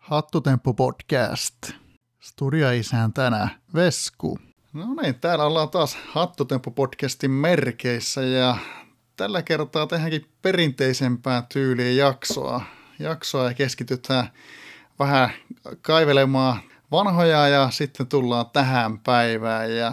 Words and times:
Hattutemppu 0.00 0.74
podcast. 0.74 1.70
Studio-isäntänä 2.20 3.48
Vesku. 3.74 4.38
No 4.72 4.86
niin, 5.02 5.14
täällä 5.14 5.44
ollaan 5.44 5.70
taas 5.70 5.98
Hattutemppu 6.08 6.70
podcastin 6.70 7.30
merkeissä 7.30 8.22
ja 8.22 8.56
tällä 9.16 9.42
kertaa 9.42 9.86
tehdäänkin 9.86 10.26
perinteisempää 10.42 11.42
tyyliä 11.52 11.90
jaksoa. 11.90 12.62
Jaksoa 12.98 13.44
ja 13.44 13.54
keskitytään 13.54 14.30
vähän 14.98 15.30
kaivelemaan 15.82 16.60
vanhoja 16.92 17.48
ja 17.48 17.70
sitten 17.70 18.06
tullaan 18.06 18.50
tähän 18.52 18.98
päivään 18.98 19.76
ja 19.76 19.92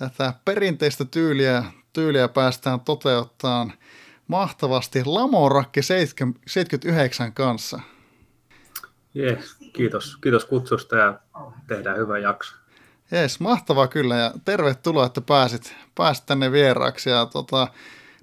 tätä 0.00 0.34
perinteistä 0.44 1.04
tyyliä, 1.04 1.64
tyyliä 1.92 2.28
päästään 2.28 2.80
toteuttamaan 2.80 3.72
mahtavasti 4.28 5.04
Lamorakki 5.04 5.80
79 5.82 7.32
kanssa. 7.32 7.80
Yes, 9.16 9.56
kiitos. 9.72 10.16
Kiitos 10.16 10.44
kutsusta 10.44 10.96
ja 10.96 11.20
tehdään 11.66 11.96
hyvä 11.96 12.18
jakso. 12.18 12.56
Jees, 13.10 13.40
mahtavaa 13.40 13.88
kyllä 13.88 14.16
ja 14.16 14.32
tervetuloa, 14.44 15.06
että 15.06 15.20
pääsit, 15.20 15.76
pääsit 15.94 16.26
tänne 16.26 16.52
vieraaksi. 16.52 17.10
Ja 17.10 17.26
tota, 17.26 17.68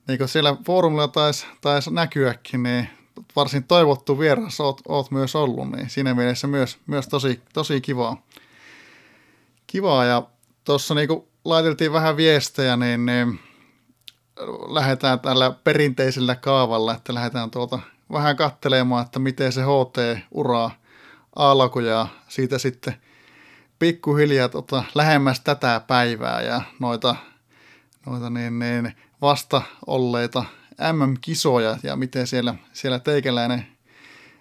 niin 0.08 0.18
kuin 0.18 0.28
siellä 0.28 0.56
foorumilla 0.66 1.08
taisi, 1.08 1.46
tais 1.62 1.90
näkyäkin, 1.90 2.64
niin 2.64 2.90
varsin 3.36 3.64
toivottu 3.64 4.20
vieras 4.20 4.60
oot, 4.60 4.82
oot 4.88 5.12
myös 5.12 5.36
ollut, 5.36 5.72
niin 5.72 5.90
siinä 5.90 6.14
mielessä 6.14 6.48
myös, 6.48 6.78
myös 6.88 7.08
tosi, 7.08 7.42
tosi 7.54 7.82
kivaa. 7.82 8.26
Kivaa 9.68 10.06
ja 10.06 10.24
tuossa 10.64 10.94
niin 10.94 11.10
laiteltiin 11.48 11.94
vähän 11.94 12.18
viestejä, 12.18 12.78
niin, 12.78 13.06
niin 13.06 13.40
lähdetään 14.68 15.20
tällä 15.20 15.52
perinteisellä 15.64 16.36
kaavalla, 16.36 16.94
että 16.94 17.14
lähdetään 17.14 17.52
tuolta 17.52 17.80
vähän 18.12 18.36
kattelemaan, 18.36 19.06
että 19.06 19.20
miten 19.20 19.52
se 19.52 19.62
HT-ura 19.62 20.72
alkoi 21.36 21.88
ja 21.88 22.08
siitä 22.28 22.58
sitten 22.58 22.94
pikkuhiljaa 23.80 24.50
tota, 24.50 24.84
lähemmäs 24.96 25.40
tätä 25.40 25.82
päivää 25.88 26.42
ja 26.42 26.62
noita, 26.80 27.16
noita 28.06 28.30
niin, 28.30 28.60
niin, 28.60 28.94
vasta 29.22 29.62
olleita 29.88 30.46
MM-kisoja 30.94 31.78
ja 31.84 31.96
miten 31.96 32.28
siellä, 32.28 32.56
siellä 32.74 33.00
teikäläinen 33.00 33.68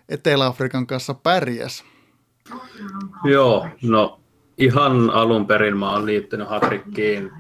Etelä-Afrikan 0.09 0.87
kanssa 0.87 1.15
pärjäs. 1.15 1.85
Joo, 3.25 3.69
no 3.83 4.21
ihan 4.59 5.11
alun 5.11 5.47
perin 5.47 5.77
mä 5.77 5.93
oon 5.93 6.07
liittynyt 6.07 6.49
Hatrikkiin 6.49 7.31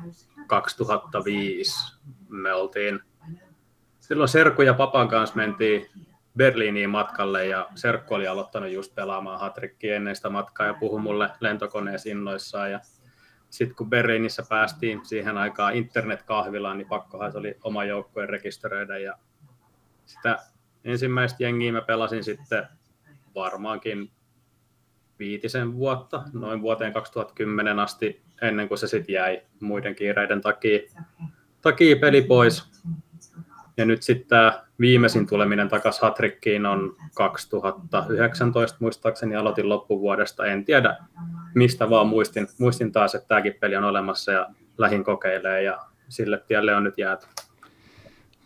2005. 0.47 1.98
Me 2.28 2.53
oltiin, 2.53 3.00
silloin 4.00 4.28
Serku 4.28 4.62
ja 4.62 4.75
Papan 4.75 5.09
kanssa 5.09 5.37
mentiin 5.37 5.87
Berliiniin 6.37 6.91
matkalle 6.91 7.47
ja 7.47 7.69
Serkku 7.75 8.14
oli 8.14 8.27
aloittanut 8.27 8.70
just 8.70 8.94
pelaamaan 8.94 9.41
hatrikkiä 9.41 9.97
ennen 9.97 10.17
sitä 10.17 10.31
matkaa 10.31 10.67
ja 10.67 10.75
puhui 10.75 11.00
mulle 11.00 11.31
lentokoneen 11.41 11.98
innoissaan 12.06 12.72
ja 12.72 12.81
sitten 13.50 13.77
kun 13.77 13.91
Berliinissä 13.91 14.42
päästiin 14.48 15.06
siihen 15.06 15.39
aikaan 15.39 15.75
internetkahvilaan, 15.75 16.78
niin 16.78 16.89
pakkohan 16.89 17.33
se 17.33 17.39
oli 17.39 17.56
oma 17.64 17.84
joukkojen 17.84 18.28
rekisteröidä 18.28 18.98
ja 18.98 19.19
sitä 20.06 20.39
ensimmäistä 20.84 21.42
jengiä 21.42 21.72
mä 21.72 21.81
pelasin 21.81 22.25
sitten 22.25 22.67
varmaankin 23.34 24.11
viitisen 25.19 25.75
vuotta, 25.75 26.22
noin 26.33 26.62
vuoteen 26.62 26.92
2010 26.92 27.78
asti, 27.78 28.22
ennen 28.42 28.69
kuin 28.69 28.78
se 28.78 28.86
sitten 28.86 29.12
jäi 29.12 29.42
muiden 29.61 29.95
kiireiden 29.95 30.41
takia, 30.41 30.78
takia 31.62 31.97
peli 31.97 32.22
pois. 32.22 32.64
Ja 33.77 33.84
nyt 33.84 34.03
sitten 34.03 34.28
tämä 34.28 34.64
viimeisin 34.81 35.27
tuleminen 35.27 35.69
takaisin 35.69 36.03
Hatrikkiin 36.03 36.67
on 36.67 36.97
2019 37.14 38.76
muistaakseni, 38.81 39.37
aloitin 39.37 39.69
loppuvuodesta, 39.69 40.47
en 40.47 40.65
tiedä 40.65 40.97
mistä 41.55 41.91
vaan 41.91 42.06
muistin, 42.06 42.49
muistin 42.59 42.93
taas, 42.93 43.15
että 43.15 43.28
tämäkin 43.28 43.55
peli 43.60 43.76
on 43.76 43.84
olemassa 43.84 44.32
ja 44.32 44.49
lähin 44.78 45.05
kokeilee 45.05 45.62
ja 45.62 45.78
sille 46.09 46.43
tielle 46.47 46.75
on 46.75 46.84
nyt 46.84 46.99
jääty. 46.99 47.26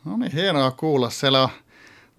No 0.05 0.17
niin, 0.17 0.33
hienoa 0.33 0.71
kuulla. 0.71 1.11
Siellä 1.11 1.43
on, 1.43 1.49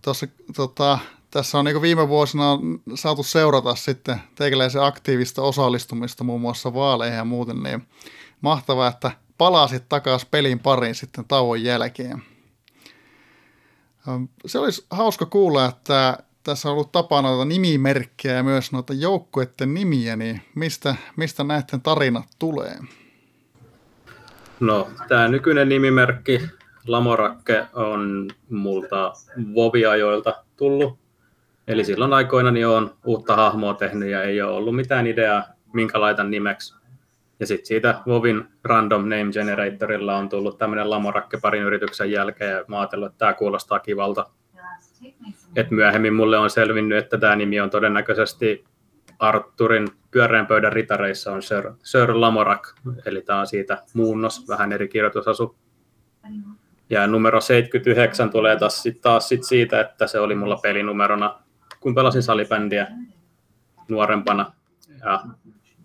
tossa, 0.02 0.28
tota, 0.56 1.00
tässä 1.32 1.60
on 1.60 1.66
niin 1.66 1.82
viime 1.82 2.08
vuosina 2.08 2.60
saatu 2.96 3.24
seurata 3.24 3.76
sitten 3.76 4.22
teikäläisen 4.36 4.84
aktiivista 4.84 5.42
osallistumista 5.42 6.24
muun 6.24 6.42
muassa 6.42 6.74
vaaleihin 6.74 7.18
ja 7.18 7.26
muuten, 7.26 7.64
niin 7.64 7.88
mahtavaa, 8.42 8.88
että 8.88 9.12
palasit 9.38 9.90
takaisin 9.90 10.28
pelin 10.32 10.60
pariin 10.60 10.96
sitten 10.96 11.26
tauon 11.26 11.64
jälkeen. 11.64 12.24
Se 14.46 14.60
olisi 14.60 14.86
hauska 14.90 15.26
kuulla, 15.26 15.66
että 15.66 16.18
tässä 16.44 16.70
on 16.70 16.74
ollut 16.74 16.92
tapana 16.92 17.30
noita 17.30 17.46
nimimerkkejä 17.46 18.36
ja 18.36 18.44
myös 18.44 18.72
noita 18.72 18.94
joukkueiden 18.94 19.74
nimiä, 19.74 20.16
niin 20.16 20.42
mistä, 20.56 20.96
mistä 21.16 21.44
näiden 21.44 21.82
tarinat 21.82 22.26
tulee? 22.40 22.76
No, 24.60 24.90
tämä 25.08 25.28
nykyinen 25.28 25.70
nimimerkki 25.70 26.42
Lamorakke 26.88 27.66
on 27.74 28.30
multa 28.50 29.14
Voviajoilta 29.56 30.44
tullut. 30.58 31.00
Eli 31.68 31.84
silloin 31.84 32.14
aikoina 32.14 32.52
niin 32.52 32.68
olen 32.68 32.90
uutta 33.06 33.36
hahmoa 33.36 33.74
tehnyt 33.74 34.10
ja 34.10 34.24
ei 34.24 34.42
ole 34.42 34.52
ollut 34.52 34.76
mitään 34.76 35.08
ideaa, 35.08 35.44
minkä 35.74 36.02
laitan 36.02 36.32
nimeksi. 36.32 36.76
Ja 37.40 37.48
sitten 37.48 37.66
siitä 37.66 38.02
Vovin 38.08 38.48
Random 38.64 39.02
Name 39.02 39.32
Generatorilla 39.32 40.18
on 40.18 40.30
tullut 40.30 40.58
tämmöinen 40.58 40.90
lamorakke 40.90 41.38
parin 41.42 41.64
yrityksen 41.64 42.12
jälkeen, 42.12 42.52
ja 42.52 42.66
mä 42.68 42.80
ajattelin, 42.80 43.06
että 43.06 43.18
tämä 43.18 43.34
kuulostaa 43.34 43.80
kivalta. 43.80 44.30
Et 45.56 45.72
myöhemmin 45.72 46.14
mulle 46.14 46.38
on 46.38 46.50
selvinnyt, 46.50 46.98
että 46.98 47.18
tämä 47.18 47.36
nimi 47.36 47.60
on 47.60 47.70
todennäköisesti 47.70 48.64
Arturin 49.20 49.88
pyöreän 50.12 50.48
pöydän 50.48 50.74
ritareissa 50.74 51.32
on 51.32 51.42
Sir, 51.42 51.72
Sir 51.84 52.22
Lamorak, 52.22 52.68
eli 53.06 53.22
tämä 53.22 53.40
on 53.40 53.48
siitä 53.48 53.84
muunnos, 53.94 54.48
vähän 54.48 54.72
eri 54.72 54.88
kirjoitusasu. 54.88 55.56
Ja 56.90 57.08
numero 57.08 57.42
79 57.42 58.30
tulee 58.30 58.56
taas, 58.56 58.84
taas 59.02 59.30
sit 59.30 59.44
siitä, 59.44 59.82
että 59.82 60.08
se 60.08 60.20
oli 60.20 60.36
mulla 60.36 60.58
pelinumerona, 60.58 61.40
kun 61.82 61.96
pelasin 61.96 62.24
salibändiä 62.24 62.88
nuorempana. 63.88 64.52
Ja 65.06 65.24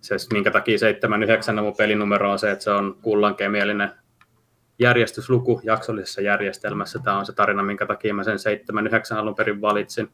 se, 0.01 0.17
minkä 0.33 0.51
takia 0.51 0.79
79 0.79 1.63
mun 1.63 1.77
pelinumero 1.77 2.33
on 2.33 2.39
se, 2.39 2.51
että 2.51 2.65
se 2.65 2.71
on 2.71 2.99
kullankemielinen 3.03 3.91
järjestysluku 4.79 5.61
jaksollisessa 5.65 6.21
järjestelmässä. 6.21 6.99
Tämä 6.99 7.19
on 7.19 7.27
se 7.27 7.33
tarina, 7.33 7.63
minkä 7.63 7.87
takia 7.87 8.15
mä 8.15 8.25
sen 8.25 8.39
79 8.39 9.19
alun 9.19 9.35
perin 9.35 9.61
valitsin. 9.61 10.11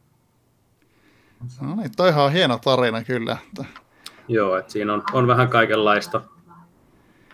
No 1.60 1.76
niin, 1.76 1.90
toihan 1.96 2.24
on 2.24 2.32
hieno 2.32 2.58
tarina 2.64 3.04
kyllä. 3.04 3.36
Joo, 4.28 4.56
että 4.56 4.72
siinä 4.72 4.92
on, 4.92 5.02
on 5.12 5.26
vähän 5.26 5.48
kaikenlaista. 5.48 6.20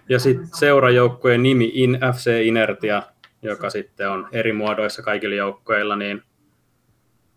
Ja 0.08 0.18
sitten 0.18 0.48
seurajoukkojen 0.54 1.42
nimi 1.42 1.70
In 1.74 1.98
FC 2.14 2.40
Inertia, 2.44 3.02
joka 3.42 3.70
sitten 3.70 4.10
on 4.10 4.28
eri 4.32 4.52
muodoissa 4.52 5.02
kaikilla 5.02 5.36
joukkoilla, 5.36 5.96
niin 5.96 6.22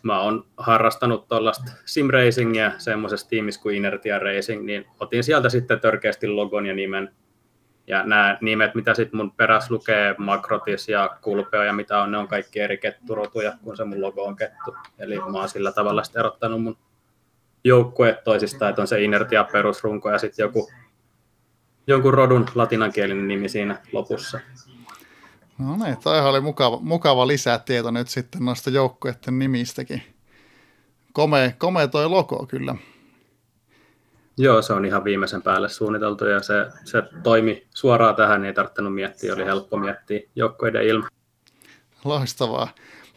mä 0.03 0.22
oon 0.22 0.45
harrastanut 0.57 1.28
tuollaista 1.28 1.72
simracingia 1.85 2.72
semmoisessa 2.78 3.29
tiimissä 3.29 3.62
kuin 3.62 3.75
Inertia 3.75 4.19
Racing, 4.19 4.66
niin 4.66 4.85
otin 5.00 5.23
sieltä 5.23 5.50
sitten 5.50 5.79
törkeästi 5.79 6.28
logon 6.28 6.66
ja 6.66 6.73
nimen. 6.73 7.12
Ja 7.88 8.03
nämä 8.03 8.38
nimet, 8.41 8.75
mitä 8.75 8.94
sitten 8.94 9.17
mun 9.17 9.31
peräs 9.31 9.72
lukee, 9.72 10.16
Makrotis 10.17 10.90
ja 10.90 11.17
Kulpeo 11.22 11.63
ja 11.63 11.73
mitä 11.73 12.01
on, 12.01 12.11
ne 12.11 12.17
on 12.17 12.28
kaikki 12.28 12.59
eri 12.59 12.78
ketturotuja, 12.78 13.53
kun 13.63 13.78
se 13.78 13.84
mun 13.84 14.01
logo 14.01 14.23
on 14.23 14.35
kettu. 14.35 14.75
Eli 15.00 15.16
mä 15.16 15.40
oon 15.40 15.50
sillä 15.50 15.72
tavalla 15.72 16.03
sitten 16.03 16.19
erottanut 16.19 16.63
mun 16.63 16.78
joukkueet 17.63 18.23
toisistaan, 18.23 18.69
että 18.69 18.81
on 18.81 18.88
se 18.88 19.01
Inertia 19.01 19.44
perusrunko 19.44 20.11
ja 20.11 20.17
sitten 20.17 20.44
joku, 20.44 20.72
jonkun 21.88 22.13
rodun 22.13 22.45
latinankielinen 22.56 23.28
nimi 23.28 23.50
siinä 23.50 23.78
lopussa. 23.91 24.40
No 25.61 25.85
niin, 25.85 25.97
toihan 25.97 26.29
oli 26.29 26.41
mukava, 26.41 26.79
mukava 26.81 27.28
lisätieto 27.28 27.91
nyt 27.91 28.08
sitten 28.08 28.46
noista 28.46 28.69
joukkueiden 28.69 29.40
nimistäkin. 29.40 30.03
Komea, 31.13 31.52
komea 31.58 31.87
toi 31.87 32.09
logo 32.09 32.46
kyllä. 32.46 32.75
Joo, 34.37 34.61
se 34.61 34.73
on 34.73 34.85
ihan 34.85 35.03
viimeisen 35.03 35.41
päälle 35.41 35.69
suunniteltu 35.69 36.25
ja 36.25 36.41
se, 36.43 36.53
se 36.85 37.03
toimi 37.23 37.67
suoraan 37.75 38.16
tähän, 38.16 38.41
niin 38.41 38.47
ei 38.47 38.53
tarvinnut 38.53 38.96
miettiä, 38.96 39.34
oli 39.34 39.46
helppo 39.46 39.78
miettiä 39.78 40.19
joukkueiden 40.35 40.84
ilma. 40.84 41.08
Loistavaa. 42.05 42.67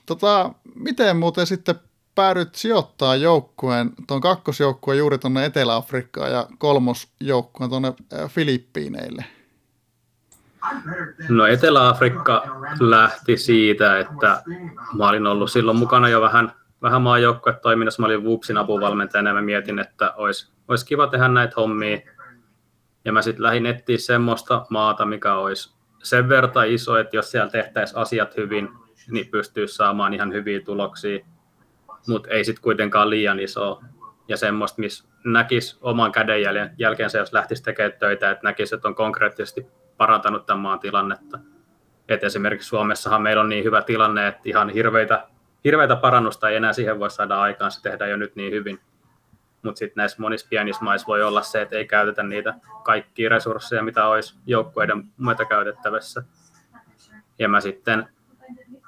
Tota, 0.06 0.50
miten 0.74 1.16
muuten 1.16 1.46
sitten 1.46 1.74
päädyt 2.14 2.54
sijoittaa 2.54 3.16
joukkueen, 3.16 3.90
tuon 4.06 4.20
kakkosjoukkueen 4.20 4.98
juuri 4.98 5.18
tuonne 5.18 5.44
Etelä-Afrikkaan 5.44 6.30
ja 6.30 6.46
kolmosjoukkueen 6.58 7.70
tuonne 7.70 7.92
Filippiineille? 8.28 9.24
No 11.28 11.46
Etelä-Afrikka 11.46 12.42
lähti 12.80 13.36
siitä, 13.36 13.98
että 13.98 14.42
mä 14.98 15.08
olin 15.08 15.26
ollut 15.26 15.50
silloin 15.50 15.76
mukana 15.76 16.08
jo 16.08 16.20
vähän, 16.20 16.52
vähän 16.82 17.02
maajoukkuetoiminnassa. 17.02 18.02
Mä 18.02 18.06
olin 18.06 18.24
Wupsin 18.24 18.58
apuvalmentajana 18.58 19.30
ja 19.30 19.34
mä 19.34 19.42
mietin, 19.42 19.78
että 19.78 20.12
olisi, 20.16 20.52
olisi 20.68 20.86
kiva 20.86 21.06
tehdä 21.06 21.28
näitä 21.28 21.54
hommia. 21.56 21.98
Ja 23.04 23.12
mä 23.12 23.22
sitten 23.22 23.42
lähdin 23.42 23.66
etsiä 23.66 23.98
semmoista 23.98 24.66
maata, 24.70 25.06
mikä 25.06 25.34
olisi 25.34 25.74
sen 26.02 26.28
verran 26.28 26.68
iso, 26.68 26.96
että 26.96 27.16
jos 27.16 27.30
siellä 27.30 27.50
tehtäisiin 27.50 27.98
asiat 27.98 28.36
hyvin, 28.36 28.68
niin 29.10 29.28
pystyy 29.28 29.68
saamaan 29.68 30.14
ihan 30.14 30.32
hyviä 30.32 30.60
tuloksia, 30.60 31.26
mutta 32.08 32.28
ei 32.28 32.44
sitten 32.44 32.62
kuitenkaan 32.62 33.10
liian 33.10 33.40
iso. 33.40 33.80
Ja 34.28 34.36
semmoista, 34.36 34.80
missä 34.80 35.04
näkisi 35.24 35.78
oman 35.80 36.12
käden 36.12 36.42
jälkeensä, 36.78 37.18
jos 37.18 37.32
lähtisi 37.32 37.62
tekemään 37.62 37.98
töitä, 37.98 38.30
että 38.30 38.44
näkisi, 38.44 38.74
että 38.74 38.88
on 38.88 38.94
konkreettisesti 38.94 39.66
parantanut 39.96 40.46
tämän 40.46 40.60
maan 40.60 40.80
tilannetta. 40.80 41.38
Et 42.08 42.24
esimerkiksi 42.24 42.68
Suomessahan 42.68 43.22
meillä 43.22 43.40
on 43.40 43.48
niin 43.48 43.64
hyvä 43.64 43.82
tilanne, 43.82 44.26
että 44.26 44.40
ihan 44.44 44.68
hirveitä, 44.68 45.26
hirveitä 45.64 45.96
parannusta 45.96 46.48
ei 46.48 46.56
enää 46.56 46.72
siihen 46.72 46.98
voi 46.98 47.10
saada 47.10 47.40
aikaan, 47.40 47.70
se 47.70 47.82
tehdään 47.82 48.10
jo 48.10 48.16
nyt 48.16 48.36
niin 48.36 48.52
hyvin. 48.52 48.80
Mutta 49.62 49.78
sitten 49.78 50.00
näissä 50.00 50.22
monissa 50.22 50.46
pienissä 50.50 50.84
maissa 50.84 51.06
voi 51.06 51.22
olla 51.22 51.42
se, 51.42 51.62
että 51.62 51.76
ei 51.76 51.86
käytetä 51.86 52.22
niitä 52.22 52.54
kaikkia 52.82 53.28
resursseja, 53.28 53.82
mitä 53.82 54.06
olisi 54.06 54.38
joukkueiden 54.46 55.04
muita 55.16 55.44
käytettävissä. 55.44 56.22
Ja 57.38 57.48
mä 57.48 57.60
sitten 57.60 58.08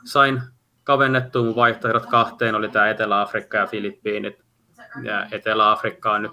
sain 0.05 0.43
kavennettua 0.85 1.45
mun 1.45 1.57
vaihtoehdot 1.57 2.07
kahteen, 2.07 2.55
oli 2.55 2.69
tämä 2.69 2.89
Etelä-Afrikka 2.89 3.59
ja 3.59 3.67
Filippiinit. 3.67 4.45
Ja 5.03 5.27
Etelä-Afrikka 5.31 6.13
on 6.13 6.23
nyt 6.23 6.33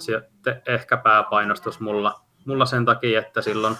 ehkä 0.67 0.97
pääpainostus 0.97 1.79
mulla, 1.79 2.21
mulla 2.45 2.65
sen 2.65 2.85
takia, 2.85 3.19
että 3.19 3.41
silloin 3.41 3.75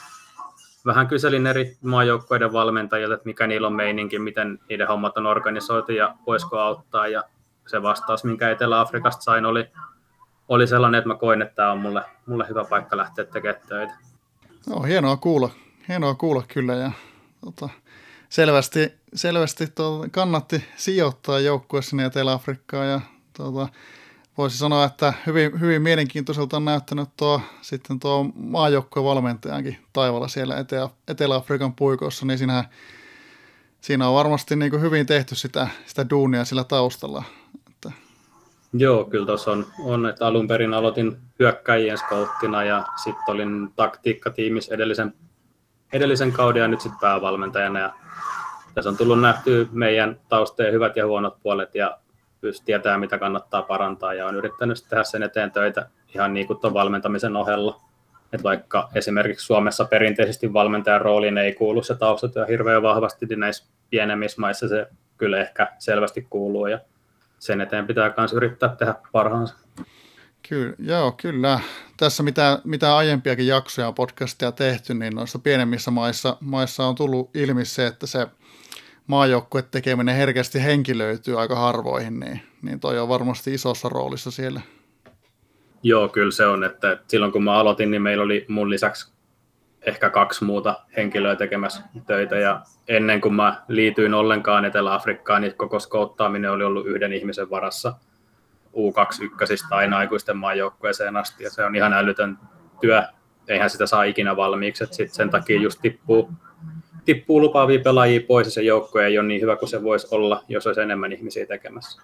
vähän 0.86 1.08
kyselin 1.08 1.48
eri 1.48 1.78
maajoukkoiden 1.82 2.54
valmentajilta, 2.54 3.14
että 3.14 3.26
mikä 3.26 3.48
niillä 3.48 3.68
on 3.68 3.74
meininki, 3.74 4.20
miten 4.20 4.60
niiden 4.70 4.88
hommat 4.88 5.18
on 5.18 5.26
organisoitu 5.26 5.92
ja 5.92 6.16
voisiko 6.28 6.60
auttaa. 6.60 7.08
Ja 7.08 7.24
se 7.68 7.82
vastaus, 7.82 8.24
minkä 8.24 8.50
Etelä-Afrikasta 8.50 9.22
sain, 9.22 9.46
oli, 9.46 9.72
oli 10.48 10.68
sellainen, 10.68 11.00
että 11.00 11.08
mä 11.08 11.16
koin, 11.16 11.42
että 11.42 11.56
tämä 11.56 11.72
on 11.72 11.80
mulle, 11.80 12.02
mulle 12.26 12.46
hyvä 12.50 12.64
paikka 12.64 12.98
lähteä 12.98 13.26
tekemään 13.26 13.62
töitä. 13.68 13.94
No, 14.70 14.82
hienoa 14.82 15.18
kuulla. 15.18 15.50
Hienoa 15.90 16.16
kuulla 16.16 16.44
kyllä. 16.48 16.74
Ja, 16.74 16.92
tota, 17.46 17.70
selvästi, 18.30 18.94
selvästi 19.14 19.68
tuota, 19.68 20.10
kannatti 20.10 20.66
sijoittaa 20.76 21.40
joukkue 21.40 21.82
sinne 21.82 22.06
Etelä-Afrikkaan 22.06 22.88
ja 22.88 23.02
tuota, 23.38 23.68
voisi 24.38 24.58
sanoa, 24.58 24.86
että 24.86 25.14
hyvin, 25.26 25.60
hyvin 25.60 25.82
mielenkiintoiselta 25.82 26.58
on 26.58 26.66
näyttänyt 26.66 27.10
tuo, 27.18 27.42
sitten 27.62 28.00
tuo 28.00 28.26
maajoukkueen 28.36 29.06
valmentajankin 29.06 29.78
taivalla 29.94 30.28
siellä 30.28 30.56
Etelä- 30.56 30.90
Etelä-Afrikan 31.08 31.76
puikossa, 31.76 32.26
niin 32.26 32.38
siinä, 32.38 32.64
siinä 33.82 34.08
on 34.08 34.16
varmasti 34.16 34.56
niin 34.56 34.82
hyvin 34.82 35.06
tehty 35.06 35.36
sitä, 35.36 35.68
sitä 35.86 36.10
duunia 36.10 36.46
sillä 36.46 36.64
taustalla. 36.64 37.24
Että. 37.70 37.92
Joo, 38.74 39.06
kyllä 39.06 39.26
tuossa 39.26 39.52
on, 39.52 39.66
on, 39.80 40.06
että 40.06 40.28
alun 40.28 40.48
perin 40.48 40.74
aloitin 40.74 41.18
hyökkäjien 41.40 41.98
skauttina 41.98 42.64
ja 42.64 42.86
sitten 43.04 43.24
olin 43.28 43.74
taktiikkatiimissä 43.76 44.76
edellisen, 44.76 45.14
edellisen 45.94 46.32
kauden 46.32 46.62
ja 46.62 46.68
nyt 46.68 46.82
sitten 46.82 47.00
päävalmentajana 47.00 47.80
ja 47.80 47.94
tässä 48.74 48.90
on 48.90 48.98
tullut 48.98 49.22
nähtyä 49.22 49.66
meidän 49.72 50.20
taustojen 50.30 50.74
hyvät 50.74 50.96
ja 50.96 51.08
huonot 51.08 51.38
puolet 51.44 51.76
ja 51.76 51.98
pystyy 52.44 52.66
tietää, 52.66 52.98
mitä 52.98 53.18
kannattaa 53.18 53.62
parantaa 53.62 54.14
ja 54.14 54.28
on 54.28 54.36
yrittänyt 54.36 54.86
tehdä 54.90 55.04
sen 55.04 55.24
eteen 55.24 55.52
töitä 55.52 55.90
ihan 56.16 56.34
niin 56.34 56.48
kuin 56.48 56.60
tuon 56.60 56.74
valmentamisen 56.74 57.36
ohella. 57.36 57.82
Et 58.34 58.44
vaikka 58.44 58.90
esimerkiksi 58.96 59.46
Suomessa 59.46 59.86
perinteisesti 59.86 60.54
valmentajan 60.54 61.02
rooliin 61.02 61.38
ei 61.38 61.54
kuulu 61.54 61.84
se 61.84 61.96
taustatyö 61.96 62.46
hirveän 62.46 62.84
vahvasti, 62.84 63.26
niin 63.26 63.40
näissä 63.40 63.66
pienemmissä 63.90 64.42
maissa 64.42 64.68
se 64.68 64.88
kyllä 65.18 65.42
ehkä 65.42 65.72
selvästi 65.80 66.28
kuuluu 66.30 66.68
ja 66.68 66.80
sen 67.40 67.62
eteen 67.62 67.88
pitää 67.88 68.14
myös 68.18 68.34
yrittää 68.34 68.76
tehdä 68.76 68.96
parhaansa. 69.12 69.56
Kyllä, 70.50 70.76
joo, 70.80 71.12
kyllä. 71.12 71.60
Tässä 71.98 72.24
mitä, 72.24 72.60
mitä 72.64 72.98
aiempiakin 72.98 73.48
jaksoja 73.48 73.92
podcastia 73.92 74.52
tehty, 74.52 74.94
niin 74.94 75.16
noissa 75.16 75.40
pienemmissä 75.40 75.92
maissa, 75.92 76.38
maissa 76.40 76.86
on 76.86 76.96
tullut 76.96 77.36
ilmi 77.36 77.66
se, 77.66 77.88
että 77.88 78.08
se– 78.08 78.28
maajoukkue 79.08 79.62
tekeminen 79.62 80.16
herkästi 80.16 80.64
henkilöityy 80.64 81.42
aika 81.42 81.56
harvoihin, 81.56 82.20
niin, 82.20 82.42
niin 82.62 82.80
toi 82.80 83.00
on 83.00 83.10
varmasti 83.10 83.54
isossa 83.54 83.90
roolissa 83.90 84.32
siellä. 84.32 84.62
Joo, 85.84 86.08
kyllä 86.08 86.32
se 86.32 86.46
on, 86.46 86.64
että 86.64 86.98
silloin 87.08 87.32
kun 87.32 87.44
mä 87.44 87.54
aloitin, 87.54 87.92
niin 87.92 88.02
meillä 88.02 88.24
oli 88.24 88.46
mun 88.48 88.70
lisäksi 88.70 89.14
ehkä 89.82 90.10
kaksi 90.10 90.44
muuta 90.44 90.80
henkilöä 90.98 91.36
tekemässä 91.36 91.84
töitä, 92.08 92.36
ja 92.36 92.62
ennen 92.88 93.22
kuin 93.22 93.34
mä 93.34 93.64
liityin 93.68 94.14
ollenkaan 94.14 94.66
Etelä-Afrikkaan, 94.66 95.42
niin 95.42 95.56
koko 95.56 95.80
skouttaaminen 95.80 96.52
oli 96.52 96.64
ollut 96.64 96.88
yhden 96.88 97.14
ihmisen 97.14 97.50
varassa 97.50 97.94
U21 98.68 99.68
aina 99.72 99.98
aikuisten 99.98 100.38
maajoukkueeseen 100.38 101.18
asti, 101.18 101.44
ja 101.44 101.50
se 101.50 101.66
on 101.66 101.76
ihan 101.76 101.94
älytön 101.94 102.38
työ, 102.82 103.04
eihän 103.48 103.70
sitä 103.70 103.86
saa 103.86 104.04
ikinä 104.04 104.36
valmiiksi, 104.36 104.84
että 104.84 104.96
sit 104.96 105.14
sen 105.14 105.30
takia 105.30 105.62
just 105.62 105.80
tippuu 105.82 106.32
tippuu 107.06 107.42
lupaavia 107.42 107.80
pelaajia 107.80 108.22
pois 108.28 108.48
ja 108.48 108.52
se 108.52 108.62
joukko 108.62 109.00
ei 109.00 109.18
ole 109.20 109.28
niin 109.28 109.42
hyvä 109.42 109.56
kuin 109.56 109.70
se 109.70 109.84
voisi 109.84 110.08
olla, 110.12 110.44
jos 110.48 110.68
olisi 110.68 110.82
enemmän 110.82 111.12
ihmisiä 111.12 111.46
tekemässä. 111.46 112.02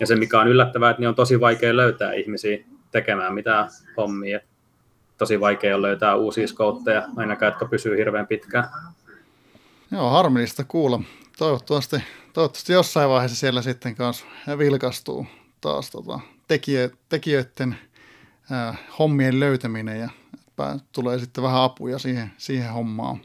Ja 0.00 0.06
se, 0.06 0.16
mikä 0.16 0.40
on 0.40 0.48
yllättävää, 0.48 0.90
että 0.90 1.00
niin 1.00 1.08
on 1.08 1.14
tosi 1.14 1.40
vaikea 1.40 1.76
löytää 1.76 2.12
ihmisiä 2.12 2.58
tekemään 2.90 3.34
mitään 3.34 3.68
hommia. 3.96 4.40
Tosi 5.18 5.40
vaikea 5.40 5.76
on 5.76 5.82
löytää 5.82 6.16
uusia 6.16 6.48
skoutteja, 6.48 7.08
ainakaan, 7.16 7.52
jotka 7.52 7.66
pysyy 7.66 7.96
hirveän 7.96 8.26
pitkään. 8.26 8.64
Joo, 9.90 10.10
harmillista 10.10 10.64
kuulla. 10.64 11.02
Toivottavasti, 11.38 11.96
toivottavasti 12.32 12.72
jossain 12.72 13.10
vaiheessa 13.10 13.36
siellä 13.36 13.62
sitten 13.62 13.94
kanssa 13.94 14.26
vilkastuu 14.58 15.26
taas 15.60 15.90
tota, 15.90 16.20
tekijö, 16.48 16.90
tekijöiden 17.08 17.76
äh, 18.52 18.78
hommien 18.98 19.40
löytäminen 19.40 20.00
ja 20.00 20.10
tulee 20.92 21.18
sitten 21.18 21.44
vähän 21.44 21.62
apuja 21.62 21.98
siihen, 21.98 22.32
siihen 22.38 22.72
hommaan. 22.72 23.20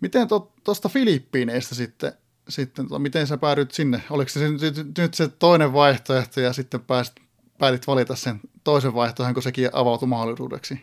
Miten 0.00 0.28
tuosta 0.64 0.88
to, 0.88 0.92
Filippiineistä 0.92 1.74
sitten, 1.74 2.12
sitten 2.48 2.88
to, 2.88 2.98
miten 2.98 3.26
sä 3.26 3.38
päädyt 3.38 3.70
sinne? 3.70 4.02
Oliko 4.10 4.28
se 4.28 4.48
nyt, 4.48 4.98
nyt 4.98 5.14
se 5.14 5.28
toinen 5.28 5.72
vaihtoehto 5.72 6.40
ja 6.40 6.52
sitten 6.52 6.80
pääsit, 6.80 7.16
päätit 7.58 7.86
valita 7.86 8.16
sen 8.16 8.40
toisen 8.64 8.94
vaihtoehdon, 8.94 9.34
kun 9.34 9.42
sekin 9.42 9.70
avautui 9.72 10.08
mahdollisuudeksi? 10.08 10.80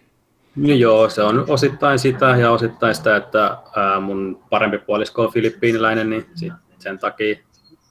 No 0.56 0.74
joo, 0.74 1.10
se 1.10 1.22
on 1.22 1.46
osittain 1.48 2.00
sitä 2.00 2.26
ja 2.26 2.52
osittain 2.52 2.96
sitä, 2.96 3.16
että 3.16 3.58
ää, 3.76 4.00
mun 4.00 4.44
parempi 4.50 4.78
puolisko 4.78 5.24
on 5.24 5.34
filippiiniläinen, 5.34 6.10
niin 6.10 6.26
sit 6.36 6.54
sen 6.80 7.00
takia 7.00 7.36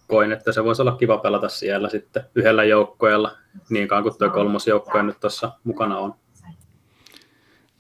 koin, 0.09 0.33
että 0.33 0.53
se 0.53 0.65
voisi 0.65 0.83
olla 0.83 0.97
kiva 0.97 1.19
pelata 1.19 1.49
siellä 1.49 1.89
sitten 1.89 2.25
yhdellä 2.35 2.65
joukkueella, 2.65 3.37
niin 3.71 3.89
kauan 3.89 4.03
kuin 4.03 4.19
tuo 4.19 4.31
kolmosjoukkue 4.31 5.03
nyt 5.03 5.21
tuossa 5.21 5.53
mukana 5.65 5.99
on. 5.99 6.15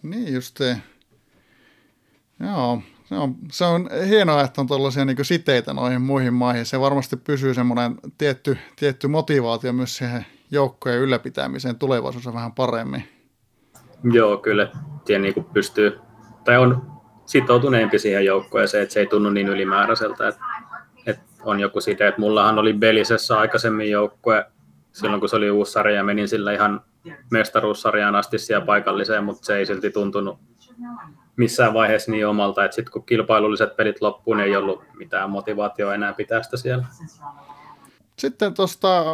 Niin 0.03 0.35
just. 0.35 0.61
Joo, 2.41 2.83
se 3.09 3.15
on, 3.15 3.35
se 3.53 3.65
on 3.65 3.91
hienoa, 4.09 4.43
että 4.43 4.61
on 4.61 4.67
tuollaisia 4.67 5.05
niin 5.05 5.17
siteitä 5.25 5.75
noihin 5.75 6.03
muihin 6.03 6.35
maihin. 6.35 6.67
Se 6.67 6.81
varmasti 6.81 7.17
pysyy 7.17 7.55
semmoinen 7.55 7.99
tietty, 8.19 8.59
tietty 8.77 9.09
motivaatio 9.09 9.73
myös 9.73 9.97
siihen 9.97 10.27
joukkojen 10.51 11.01
ylläpitämiseen 11.01 11.79
tulevaisuudessa 11.79 12.33
vähän 12.33 12.53
paremmin. 12.53 13.09
Joo, 14.13 14.37
kyllä. 14.37 14.69
Siihen 15.05 15.23
niin 15.23 15.35
kuin 15.35 15.47
pystyy, 15.53 15.99
tai 16.45 16.57
on 16.57 16.93
sitoutuneempi 17.27 17.99
siihen 17.99 18.25
joukkoeseen, 18.25 18.83
että 18.83 18.93
se 18.93 19.01
ei 19.01 19.07
tunnu 19.07 19.31
niin 19.31 19.49
ylimääräiseltä, 19.49 20.29
että, 20.29 20.41
että 21.07 21.23
on 21.43 21.61
joku 21.61 21.81
side. 21.81 22.09
Että 22.09 22.21
mullahan 22.21 22.59
oli 22.59 22.73
Belisessä 22.73 23.39
aikaisemmin 23.39 23.91
joukkue, 23.91 24.45
silloin 24.93 25.21
kun 25.21 25.29
se 25.29 25.37
oli 25.37 25.51
uusi 25.51 25.73
sarja, 25.73 26.05
menin 26.05 26.29
sillä 26.29 26.53
ihan 26.53 26.81
mestaruussarjaan 27.31 28.15
asti 28.15 28.39
siellä 28.39 28.67
paikalliseen, 28.67 29.25
mutta 29.25 29.47
se 29.47 29.57
ei 29.57 29.67
silti 29.67 29.91
tuntunut 29.91 30.39
missään 31.37 31.75
vaiheessa 31.75 32.11
niin 32.11 32.27
omalta, 32.27 32.65
että 32.65 32.75
sitten 32.75 32.93
kun 32.93 33.07
kilpailulliset 33.07 33.77
pelit 33.77 34.01
loppuun, 34.01 34.37
niin 34.37 34.47
ei 34.47 34.57
ollut 34.57 34.83
mitään 34.99 35.31
motivaatioa 35.31 35.95
enää 35.95 36.13
pitää 36.13 36.43
sitä 36.43 36.57
siellä. 36.57 36.87
Sitten 38.19 38.55
tuosta 38.55 39.05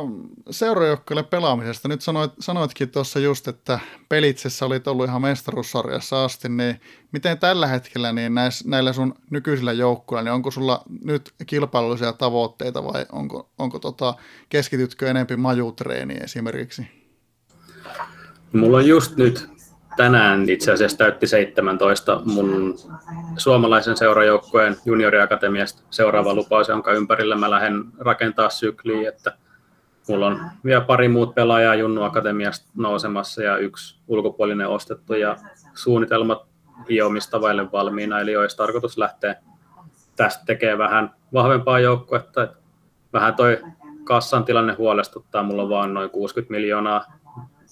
seurajoukkoille 0.50 1.22
pelaamisesta. 1.22 1.88
Nyt 1.88 2.02
sanoit, 2.02 2.32
sanoitkin 2.38 2.90
tuossa 2.90 3.18
just, 3.18 3.48
että 3.48 3.78
pelitsessä 4.08 4.66
olit 4.66 4.88
ollut 4.88 5.06
ihan 5.06 5.22
mestaruussarjassa 5.22 6.24
asti, 6.24 6.48
niin 6.48 6.80
miten 7.12 7.38
tällä 7.38 7.66
hetkellä 7.66 8.12
niin 8.12 8.34
näis, 8.34 8.64
näillä 8.66 8.92
sun 8.92 9.14
nykyisillä 9.30 9.72
joukkueilla, 9.72 10.24
niin 10.24 10.32
onko 10.34 10.50
sulla 10.50 10.82
nyt 11.04 11.32
kilpailullisia 11.46 12.12
tavoitteita 12.12 12.84
vai 12.84 13.06
onko, 13.12 13.50
onko 13.58 13.78
tota, 13.78 14.14
keskitytkö 14.48 15.10
enempi 15.10 15.36
majutreeniin 15.36 16.24
esimerkiksi? 16.24 16.86
Mulla 18.52 18.76
on 18.76 18.86
just 18.86 19.16
nyt 19.16 19.48
tänään 19.96 20.48
itse 20.48 20.72
asiassa 20.72 20.98
täytti 20.98 21.26
17 21.26 22.20
mun 22.24 22.74
suomalaisen 23.36 23.96
seurajoukkueen 23.96 24.76
junioriakatemiasta 24.84 25.82
seuraava 25.90 26.34
lupaus, 26.34 26.68
jonka 26.68 26.92
ympärillä 26.92 27.36
mä 27.36 27.50
lähden 27.50 27.84
rakentaa 27.98 28.50
sykliä, 28.50 29.08
että 29.08 29.32
mulla 30.08 30.26
on 30.26 30.40
vielä 30.64 30.80
pari 30.80 31.08
muut 31.08 31.34
pelaajaa 31.34 31.74
Junnu 31.74 32.02
Akatemiasta 32.02 32.70
nousemassa 32.76 33.42
ja 33.42 33.56
yksi 33.56 33.98
ulkopuolinen 34.08 34.68
ostettu 34.68 35.14
ja 35.14 35.36
suunnitelmat 35.74 36.46
hiomista 36.88 37.40
vaille 37.40 37.72
valmiina, 37.72 38.20
eli 38.20 38.36
olisi 38.36 38.56
tarkoitus 38.56 38.98
lähteä 38.98 39.36
tästä 40.16 40.44
tekemään 40.44 40.78
vähän 40.78 41.10
vahvempaa 41.32 41.80
joukkuetta. 41.80 42.48
Vähän 43.12 43.34
toi 43.34 43.62
kassan 44.04 44.44
tilanne 44.44 44.72
huolestuttaa, 44.72 45.42
mulla 45.42 45.62
on 45.62 45.68
vaan 45.68 45.94
noin 45.94 46.10
60 46.10 46.50
miljoonaa 46.52 47.04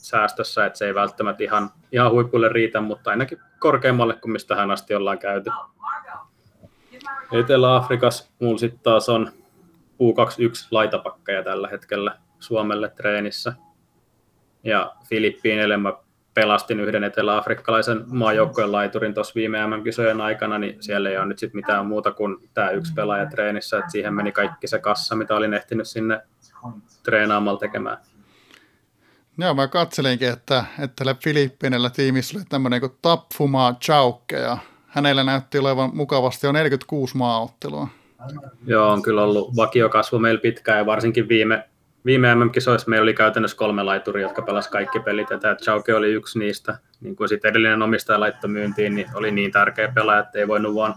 säästössä, 0.02 0.66
että 0.66 0.78
se 0.78 0.86
ei 0.86 0.94
välttämättä 0.94 1.44
ihan, 1.44 1.70
ihan 1.92 2.10
huipulle 2.10 2.48
riitä, 2.48 2.80
mutta 2.80 3.10
ainakin 3.10 3.38
korkeammalle 3.58 4.14
kuin 4.14 4.32
mistä 4.32 4.54
tähän 4.54 4.70
asti 4.70 4.94
ollaan 4.94 5.18
käyty. 5.18 5.50
Etelä-Afrikassa 7.32 8.30
mulla 8.38 8.58
sitten 8.58 8.80
taas 8.82 9.08
on 9.08 9.32
U21 10.02 10.68
laitapakkeja 10.70 11.42
tällä 11.42 11.68
hetkellä 11.68 12.18
Suomelle 12.38 12.88
treenissä. 12.88 13.52
Ja 14.64 14.92
Filippiineille 15.08 15.76
mä 15.76 15.92
pelastin 16.34 16.80
yhden 16.80 17.04
etelä-afrikkalaisen 17.04 18.04
maajoukkojen 18.06 18.72
laiturin 18.72 19.14
tuossa 19.14 19.34
viime 19.34 19.66
MM-kisojen 19.66 20.20
aikana, 20.20 20.58
niin 20.58 20.82
siellä 20.82 21.10
ei 21.10 21.18
ole 21.18 21.26
nyt 21.26 21.38
sit 21.38 21.54
mitään 21.54 21.86
muuta 21.86 22.12
kuin 22.12 22.36
tämä 22.54 22.70
yksi 22.70 22.94
pelaaja 22.94 23.26
treenissä, 23.26 23.78
että 23.78 23.90
siihen 23.90 24.14
meni 24.14 24.32
kaikki 24.32 24.66
se 24.66 24.78
kassa, 24.78 25.16
mitä 25.16 25.36
olin 25.36 25.54
ehtinyt 25.54 25.88
sinne 25.88 26.22
treenaamalla 27.02 27.58
tekemään. 27.58 27.98
Joo, 29.40 29.54
mä 29.54 29.68
katselinkin, 29.68 30.28
että, 30.28 30.64
että 30.78 31.14
Filippiinellä 31.24 31.90
tiimissä 31.90 32.38
oli 32.38 32.44
tämmöinen 32.48 32.80
kuin 32.80 32.92
Tapfuma 33.02 33.74
Chaukke, 33.80 34.36
ja 34.36 34.58
hänellä 34.86 35.24
näytti 35.24 35.58
olevan 35.58 35.90
mukavasti 35.94 36.46
jo 36.46 36.52
46 36.52 37.16
maaottelua. 37.16 37.88
Joo, 38.66 38.92
on 38.92 39.02
kyllä 39.02 39.22
ollut 39.22 39.56
vakiokasvu 39.56 40.18
meillä 40.18 40.40
pitkään, 40.40 40.78
ja 40.78 40.86
varsinkin 40.86 41.28
viime 41.28 41.64
viime 42.04 42.34
MM-kisoissa 42.34 42.88
meillä 42.90 43.02
oli 43.02 43.14
käytännössä 43.14 43.56
kolme 43.56 43.82
laituria, 43.82 44.22
jotka 44.22 44.42
pelas 44.42 44.68
kaikki 44.68 45.00
pelit, 45.00 45.30
ja 45.30 45.38
tämä 45.38 45.54
Chauke 45.54 45.94
oli 45.94 46.12
yksi 46.12 46.38
niistä. 46.38 46.78
Niin 47.00 47.16
kuin 47.16 47.28
sitten 47.28 47.48
edellinen 47.48 47.82
omistaja 47.82 48.20
laittoi 48.20 48.50
myyntiin, 48.50 48.94
niin 48.94 49.06
oli 49.14 49.30
niin 49.30 49.52
tärkeä 49.52 49.92
pelaaja, 49.94 50.20
että 50.20 50.38
ei 50.38 50.48
voinut 50.48 50.74
vaan 50.74 50.94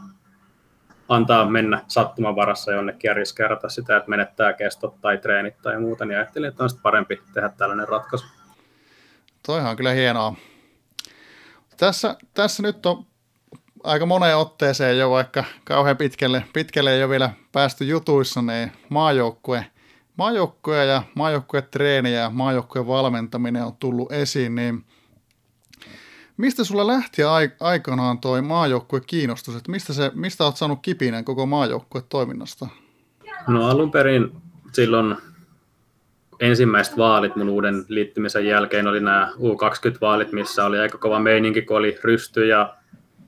antaa 1.13 1.49
mennä 1.49 1.81
sattuman 1.87 2.35
varassa 2.35 2.71
jonnekin 2.71 3.09
ja 3.09 3.13
riskeerata 3.13 3.69
sitä, 3.69 3.97
että 3.97 4.09
menettää 4.09 4.53
kestot 4.53 5.01
tai 5.01 5.17
treenit 5.17 5.61
tai 5.61 5.79
muuta, 5.79 6.05
niin 6.05 6.17
ajattelin, 6.17 6.49
että 6.49 6.63
on 6.63 6.69
sitten 6.69 6.83
parempi 6.83 7.21
tehdä 7.33 7.49
tällainen 7.49 7.87
ratkaisu. 7.87 8.25
Toihan 9.45 9.71
on 9.71 9.77
kyllä 9.77 9.91
hienoa. 9.91 10.35
Tässä, 11.77 12.17
tässä 12.33 12.63
nyt 12.63 12.85
on 12.85 13.05
aika 13.83 14.05
moneen 14.05 14.37
otteeseen 14.37 14.97
jo, 14.97 15.09
vaikka 15.09 15.43
kauhean 15.63 15.97
pitkälle, 15.97 16.43
pitkälle 16.53 16.93
ei 16.93 17.03
ole 17.03 17.09
vielä 17.09 17.29
päästy 17.51 17.85
jutuissa, 17.85 18.41
niin 18.41 18.71
maajoukkue 18.89 19.65
maajoukkoja 20.17 20.83
ja 20.83 21.03
maajoukkojen 21.15 21.67
treeniä 21.71 22.19
ja 22.19 22.29
maajoukkojen 22.29 22.87
valmentaminen 22.87 23.63
on 23.63 23.77
tullut 23.77 24.11
esiin, 24.11 24.55
niin 24.55 24.85
mistä 26.37 26.63
sulla 26.63 26.87
lähti 26.87 27.21
aikanaan 27.59 28.19
toi 28.19 28.41
maajoukkue 28.41 29.01
kiinnostus, 29.07 29.55
että 29.55 29.71
mistä, 29.71 29.93
se, 29.93 30.11
mistä 30.15 30.45
olet 30.45 30.57
saanut 30.57 30.79
kipinän 30.81 31.25
koko 31.25 31.45
maajoukkue 31.45 32.03
toiminnasta? 32.09 32.67
No 33.47 33.67
alun 33.67 33.91
perin 33.91 34.31
silloin 34.71 35.15
ensimmäiset 36.39 36.97
vaalit 36.97 37.35
mun 37.35 37.49
uuden 37.49 37.85
liittymisen 37.87 38.45
jälkeen 38.45 38.87
oli 38.87 38.99
nämä 38.99 39.33
U20-vaalit, 39.37 40.31
missä 40.31 40.65
oli 40.65 40.79
aika 40.79 40.97
kova 40.97 41.19
meininki, 41.19 41.61
kun 41.61 41.77
oli 41.77 41.97
Rysty 42.03 42.47
ja 42.47 42.75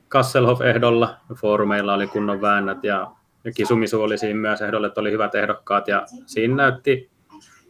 Kasselhoff 0.08 0.62
ehdolla. 0.62 1.18
Foorumeilla 1.36 1.94
oli 1.94 2.08
kunnon 2.08 2.42
väännät 2.42 2.84
ja 2.84 3.12
ja 3.46 3.52
Kisumisu 3.52 4.02
oli 4.02 4.18
siinä 4.18 4.40
myös 4.40 4.62
ehdolle, 4.62 4.88
että 4.88 5.02
oli 5.02 5.12
hyvät 5.12 5.36
ehdokkaat 5.36 5.88
ja 5.88 6.06
siinä 6.26 6.56
näytti, 6.56 7.10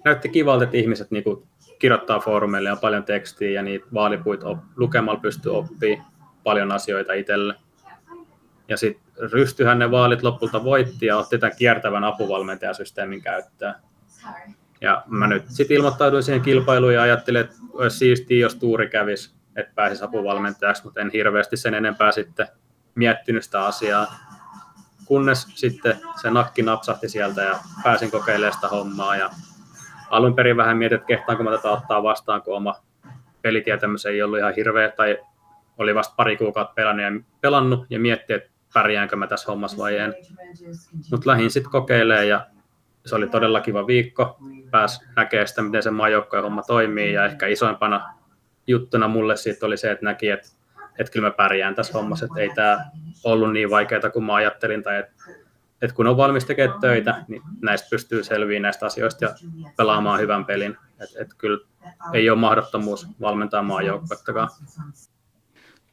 näytti 0.05 0.29
kivalta, 0.29 0.63
että 0.63 0.77
ihmiset 0.77 1.11
niin 1.11 1.23
kuin 1.23 1.43
kirjoittaa 1.79 2.19
foorumeille 2.19 2.69
ja 2.69 2.75
paljon 2.75 3.03
tekstiä 3.03 3.49
ja 3.49 3.61
niitä 3.61 3.85
vaalipuita 3.93 4.47
op, 4.47 4.59
lukemalla 4.75 5.19
pystyy 5.19 5.57
oppimaan 5.57 6.05
paljon 6.43 6.71
asioita 6.71 7.13
itselle. 7.13 7.55
Ja 8.67 8.77
sitten 8.77 9.05
Rystyhän 9.31 9.79
ne 9.79 9.91
vaalit 9.91 10.23
lopulta 10.23 10.63
voitti 10.63 11.05
ja 11.05 11.17
otti 11.17 11.37
tämän 11.37 11.55
kiertävän 11.57 12.03
apuvalmentajasysteemin 12.03 13.21
käyttöön. 13.21 13.75
Ja 14.81 15.03
mä 15.07 15.27
nyt 15.27 15.43
sitten 15.47 15.77
ilmoittauduin 15.77 16.23
siihen 16.23 16.41
kilpailuun 16.41 16.93
ja 16.93 17.01
ajattelin, 17.01 17.41
että 17.41 17.55
olisi 17.73 17.97
siistiä, 17.97 18.39
jos 18.39 18.55
tuuri 18.55 18.89
kävisi, 18.89 19.35
että 19.55 19.71
pääsisi 19.75 20.03
apuvalmentajaksi, 20.03 20.83
mutta 20.83 21.01
en 21.01 21.09
hirveästi 21.13 21.57
sen 21.57 21.73
enempää 21.73 22.11
sitten 22.11 22.47
miettinyt 22.95 23.43
sitä 23.43 23.65
asiaa 23.65 24.07
kunnes 25.05 25.47
sitten 25.55 25.99
se 26.21 26.29
nakki 26.29 26.61
napsahti 26.61 27.09
sieltä 27.09 27.41
ja 27.41 27.59
pääsin 27.83 28.11
kokeilemaan 28.11 28.53
sitä 28.53 28.67
hommaa. 28.67 29.15
Ja 29.15 29.29
alun 30.15 30.35
perin 30.35 30.57
vähän 30.57 30.77
mietin, 30.77 30.95
että 30.95 31.07
kehtaanko 31.07 31.43
mä 31.43 31.51
tätä 31.51 31.71
ottaa 31.71 32.03
vastaan, 32.03 32.41
kun 32.41 32.55
oma 32.55 32.75
pelitietämys 33.41 34.05
ei 34.05 34.23
ollut 34.23 34.39
ihan 34.39 34.53
hirveä, 34.55 34.91
tai 34.91 35.17
oli 35.77 35.95
vasta 35.95 36.13
pari 36.17 36.37
kuukautta 36.37 36.73
pelannut 36.73 37.03
ja, 37.05 37.11
pelannut 37.41 37.85
ja 37.89 37.99
mietti, 37.99 38.33
että 38.33 38.49
pärjäänkö 38.73 39.15
mä 39.15 39.27
tässä 39.27 39.51
hommassa 39.51 39.77
vai 39.77 39.97
en. 39.97 40.15
Mutta 41.11 41.29
lähdin 41.29 41.51
sitten 41.51 41.71
kokeilemaan 41.71 42.27
ja 42.27 42.47
se 43.05 43.15
oli 43.15 43.27
todella 43.27 43.61
kiva 43.61 43.87
viikko. 43.87 44.37
Pääs 44.71 45.05
näkemään 45.15 45.47
sitä, 45.47 45.61
miten 45.61 45.83
se 45.83 45.91
maajoukkojen 45.91 46.43
homma 46.43 46.61
toimii 46.61 47.13
ja 47.13 47.25
ehkä 47.25 47.47
isoimpana 47.47 48.09
juttuna 48.67 49.07
mulle 49.07 49.35
siitä 49.35 49.65
oli 49.65 49.77
se, 49.77 49.91
että 49.91 50.05
näki, 50.05 50.29
että 50.29 50.47
että 50.99 51.11
kyllä 51.11 51.27
mä 51.27 51.31
pärjään 51.31 51.75
tässä 51.75 51.93
hommassa, 51.93 52.25
että 52.25 52.41
ei 52.41 52.49
tämä 52.55 52.85
ollut 53.23 53.53
niin 53.53 53.69
vaikeaa 53.69 54.09
kuin 54.13 54.25
mä 54.25 54.35
ajattelin, 54.35 54.83
tai 54.83 54.99
että, 54.99 55.13
että 55.81 55.95
kun 55.95 56.07
on 56.07 56.17
valmis 56.17 56.45
tekemään 56.45 56.79
töitä, 56.81 57.25
niin 57.27 57.41
näistä 57.61 57.87
pystyy 57.89 58.23
selviämään 58.23 58.61
näistä 58.61 58.85
asioista 58.85 59.25
ja 59.25 59.35
pelaamaan 59.77 60.19
hyvän 60.19 60.45
pelin. 60.45 60.77
Että 60.99 61.21
että 61.21 61.35
kyllä 61.37 61.65
ei 62.13 62.29
ole 62.29 62.39
mahdottomuus 62.39 63.07
valmentaa 63.21 63.63
maajoukkuettakaan. 63.63 64.49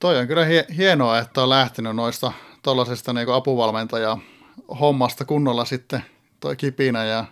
Toi 0.00 0.18
on 0.18 0.26
kyllä 0.26 0.46
hienoa, 0.76 1.18
että 1.18 1.42
on 1.42 1.48
lähtenyt 1.48 1.96
noista 1.96 2.32
tuollaisesta 2.62 3.12
niin 3.12 3.32
apuvalmentaja 3.32 4.18
hommasta 4.80 5.24
kunnolla 5.24 5.64
sitten 5.64 6.02
toi 6.40 6.56
kipinä 6.56 7.04
ja 7.04 7.24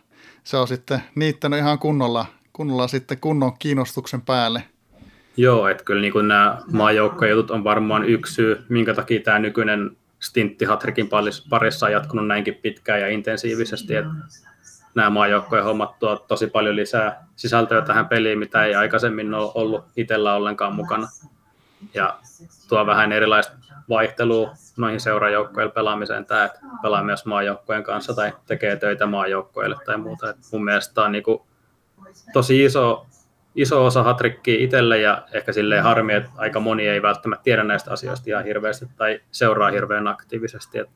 se 0.45 0.57
on 0.57 0.69
sitten 0.69 1.03
niittänyt 1.15 1.59
ihan 1.59 1.79
kunnolla, 1.79 2.27
kunnolla 2.53 2.89
sitten 2.89 3.21
kunnon 3.21 3.59
kiinnostuksen 3.59 4.23
päälle. 4.23 4.63
Joo, 5.37 5.69
että 5.69 5.85
kyllä 5.85 6.01
niin 6.01 6.29
nämä 6.29 6.59
maajoukkojutut 6.73 7.51
on 7.51 7.65
varmaan 7.65 8.05
yksi 8.05 8.35
syy, 8.35 8.65
minkä 8.69 8.95
takia 8.95 9.21
tämä 9.21 9.39
nykyinen 9.39 9.97
stintti 10.21 10.65
Hatrikin 10.65 11.09
parissa 11.51 11.87
on 11.87 11.93
jatkunut 11.93 12.27
näinkin 12.27 12.55
pitkään 12.55 13.01
ja 13.01 13.09
intensiivisesti, 13.09 13.97
että 13.97 14.11
nämä 14.95 15.11
maajoukkojen 15.11 15.65
hommat 15.65 15.99
tuo 15.99 16.17
tosi 16.17 16.47
paljon 16.47 16.77
lisää 16.77 17.27
sisältöä 17.37 17.83
tähän 17.83 18.09
peliin, 18.09 18.39
mitä 18.39 18.65
ei 18.65 18.75
aikaisemmin 18.75 19.35
ole 19.35 19.53
ollut 19.55 19.85
itsellä 19.97 20.35
ollenkaan 20.35 20.75
mukana. 20.75 21.09
Ja 21.95 22.19
tuo 22.69 22.87
vähän 22.87 23.13
erilaista 23.13 23.57
vaihtelua 23.89 24.51
noihin 24.77 25.01
seurajoukkojen 25.01 25.71
pelaamiseen 25.71 26.27
tämä, 26.27 26.45
että 26.45 26.61
pelaa 26.83 27.03
myös 27.03 27.27
maajoukkojen 27.27 27.83
kanssa 27.83 28.15
tai 28.15 28.33
tekee 28.47 28.77
töitä 28.77 29.07
maajoukkoille 29.07 29.77
tai 29.87 29.97
muuta. 29.97 30.31
Et 30.31 30.37
mun 30.53 30.65
mielestä 30.65 30.95
tämä 30.95 31.05
on 31.05 31.13
niin 31.13 31.23
kuin 31.23 31.43
tosi 32.33 32.65
iso 32.65 33.07
iso 33.55 33.85
osa 33.85 34.03
hatrikkiä 34.03 34.65
itselle 34.65 34.99
ja 34.99 35.23
ehkä 35.33 35.53
silleen 35.53 35.83
harmi, 35.83 36.15
että 36.15 36.31
aika 36.37 36.61
moni 36.61 36.89
ei 36.89 37.03
välttämättä 37.03 37.43
tiedä 37.43 37.65
näistä 37.65 37.93
asioista 37.93 38.31
ihan 38.31 38.45
hirveästi 38.45 38.87
tai 38.97 39.21
seuraa 39.31 39.71
hirveän 39.71 40.09
aktiivisesti. 40.09 40.79
Et 40.79 40.89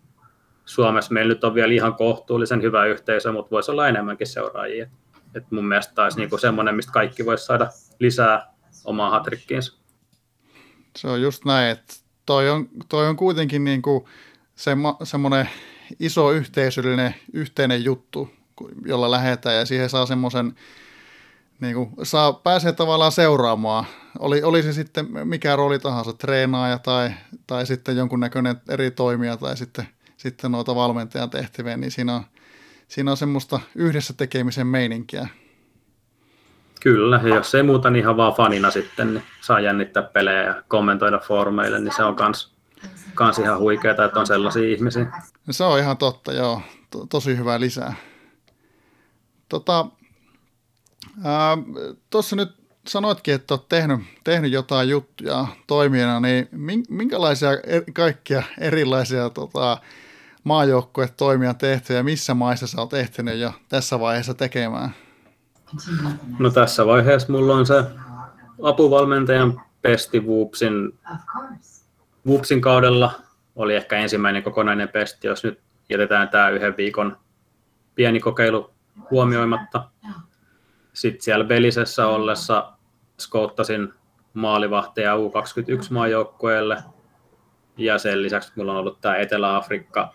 Suomessa 0.65 1.15
meillä 1.15 1.35
nyt 1.35 1.45
on 1.45 1.55
vielä 1.55 1.73
ihan 1.73 1.95
kohtuullisen 1.95 2.63
hyvä 2.63 2.87
yhteisö, 2.87 3.33
mutta 3.33 3.51
voisi 3.51 3.71
olla 3.71 3.89
enemmänkin 3.89 4.27
seuraajia. 4.27 4.87
Et 5.35 5.51
mun 5.51 5.69
mielestä 5.69 6.03
olisi 6.03 6.19
niinku 6.19 6.39
semmoinen, 6.39 6.75
mistä 6.75 6.93
kaikki 6.93 7.27
voisi 7.27 7.45
saada 7.45 7.69
lisää 7.99 8.55
omaa 8.85 9.11
hatrikkiinsa. 9.11 9.79
Se 10.97 11.09
on 11.09 11.23
just 11.23 11.45
näin, 11.45 11.71
että 11.71 11.95
toi 12.27 12.51
on, 12.51 12.69
toi 12.89 13.07
on 13.07 13.17
kuitenkin 13.17 13.65
niinku 13.65 14.09
semmo, 14.57 14.97
semmoinen 15.03 15.49
iso 16.01 16.33
yhteisöllinen 16.33 17.15
yhteinen 17.33 17.85
juttu, 17.85 18.31
jolla 18.87 19.11
lähdetään 19.11 19.57
ja 19.57 19.67
siihen 19.67 19.91
saa 19.91 20.07
semmoisen 20.07 20.55
niin 21.61 21.75
kuin 21.75 21.91
saa, 22.03 22.33
pääsee 22.33 22.73
tavallaan 22.73 23.13
seuraamaan, 23.13 23.85
oli, 24.19 24.43
oli 24.43 24.63
se 24.63 24.73
sitten 24.73 25.07
mikä 25.25 25.57
rooli 25.57 25.79
tahansa, 25.79 26.13
treenaaja 26.13 26.79
tai, 26.79 27.11
tai 27.47 27.67
sitten 27.67 27.97
jonkunnäköinen 27.97 28.57
eri 28.69 28.91
toimija 28.91 29.37
tai 29.37 29.57
sitten, 29.57 29.89
sitten 30.17 30.53
noita 30.53 30.75
valmentajan 30.75 31.31
tehtäviä, 31.31 31.77
niin 31.77 31.91
siinä 31.91 32.15
on, 32.15 32.23
siinä 32.89 33.11
on 33.11 33.17
semmoista 33.17 33.61
yhdessä 33.75 34.15
tekemisen 34.17 34.67
meininkiä. 34.67 35.29
Kyllä, 36.81 37.21
ja 37.23 37.35
jos 37.35 37.55
ei 37.55 37.63
muuta, 37.63 37.91
niin 37.91 38.01
ihan 38.01 38.17
vaan 38.17 38.35
fanina 38.35 38.71
sitten, 38.71 39.15
niin 39.15 39.25
saa 39.41 39.61
jännittää 39.61 40.03
pelejä 40.03 40.43
ja 40.43 40.63
kommentoida 40.69 41.19
foorumeille, 41.19 41.81
niin 41.81 41.95
se 41.97 42.05
on 42.05 42.17
kans, 42.17 42.55
kans 43.15 43.39
ihan 43.39 43.59
huikeaa, 43.59 44.05
että 44.05 44.21
on 44.21 44.27
sellaisia 44.27 44.69
ihmisiä. 44.69 45.07
Se 45.51 45.65
on 45.65 45.79
ihan 45.79 45.97
totta, 45.97 46.33
joo. 46.33 46.63
To, 46.91 47.07
tosi 47.07 47.37
hyvä 47.37 47.61
lisää. 47.61 47.95
Tota, 49.49 49.87
Tuossa 52.11 52.37
nyt 52.37 52.65
sanoitkin, 52.89 53.35
että 53.35 53.55
olet 53.55 53.69
tehnyt, 53.69 54.01
tehnyt 54.25 54.53
jotain 54.53 54.89
juttuja 54.89 55.47
toimijana, 55.67 56.21
niin 56.21 56.49
minkälaisia 56.89 57.51
er, 57.67 57.83
kaikkia 57.95 58.43
erilaisia 58.61 59.31
tota, 59.31 59.79
maajoukkoja 60.45 61.09
toimia 61.17 61.55
tehtyjä, 61.55 62.03
missä 62.03 62.35
maissa 62.35 62.67
sä 62.67 62.81
oot 62.81 62.95
ehtinyt 62.95 63.39
jo 63.39 63.53
tässä 63.69 64.01
vaiheessa 64.01 64.35
tekemään? 64.35 64.91
No 66.39 66.51
tässä 66.51 66.87
vaiheessa 66.87 67.33
mulla 67.33 67.55
on 67.55 67.67
se 67.67 67.85
apuvalmentajan 68.63 69.61
pesti 69.83 70.21
Woopsin, 70.21 70.99
Woopsin 72.27 72.61
kaudella 72.61 73.13
oli 73.57 73.75
ehkä 73.75 73.97
ensimmäinen 73.97 74.43
kokonainen 74.43 74.89
pesti, 74.89 75.27
jos 75.27 75.45
nyt 75.45 75.61
jätetään 75.89 76.29
tämä 76.29 76.51
yhden 76.51 76.77
viikon 76.77 77.17
pieni 77.95 78.21
kokeilu 78.21 78.71
huomioimatta 79.11 79.89
sitten 80.95 81.23
siellä 81.23 81.45
Belisessä 81.45 82.07
ollessa 82.07 82.73
skouttasin 83.21 83.93
maalivahteja 84.35 85.17
U21-maajoukkueelle. 85.17 86.83
Ja 87.77 87.99
sen 87.99 88.23
lisäksi 88.23 88.53
mulla 88.57 88.73
on 88.73 88.79
ollut 88.79 89.01
tämä 89.01 89.17
Etelä-Afrikka, 89.17 90.15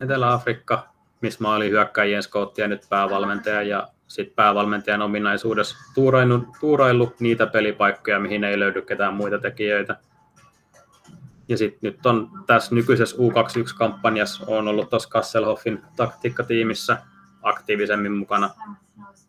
Etelä-Afrikka 0.00 0.88
missä 1.20 1.44
mä 1.44 1.54
olin 1.54 1.70
hyökkäjien 1.70 2.22
skoutti 2.22 2.62
ja 2.62 2.68
nyt 2.68 2.86
päävalmentaja. 2.88 3.62
Ja 3.62 3.88
sitten 4.06 4.34
päävalmentajan 4.36 5.02
ominaisuudessa 5.02 5.76
tuurailu, 5.94 6.46
tuurailu 6.60 7.14
niitä 7.20 7.46
pelipaikkoja, 7.46 8.20
mihin 8.20 8.44
ei 8.44 8.58
löydy 8.58 8.82
ketään 8.82 9.14
muita 9.14 9.38
tekijöitä. 9.38 9.96
Ja 11.48 11.58
sitten 11.58 11.78
nyt 11.82 12.06
on 12.06 12.30
tässä 12.46 12.74
nykyisessä 12.74 13.16
U21-kampanjassa 13.16 14.44
on 14.46 14.68
ollut 14.68 14.90
tuossa 14.90 15.08
Kasselhoffin 15.08 15.82
taktiikkatiimissä 15.96 16.98
aktiivisemmin 17.42 18.12
mukana. 18.12 18.50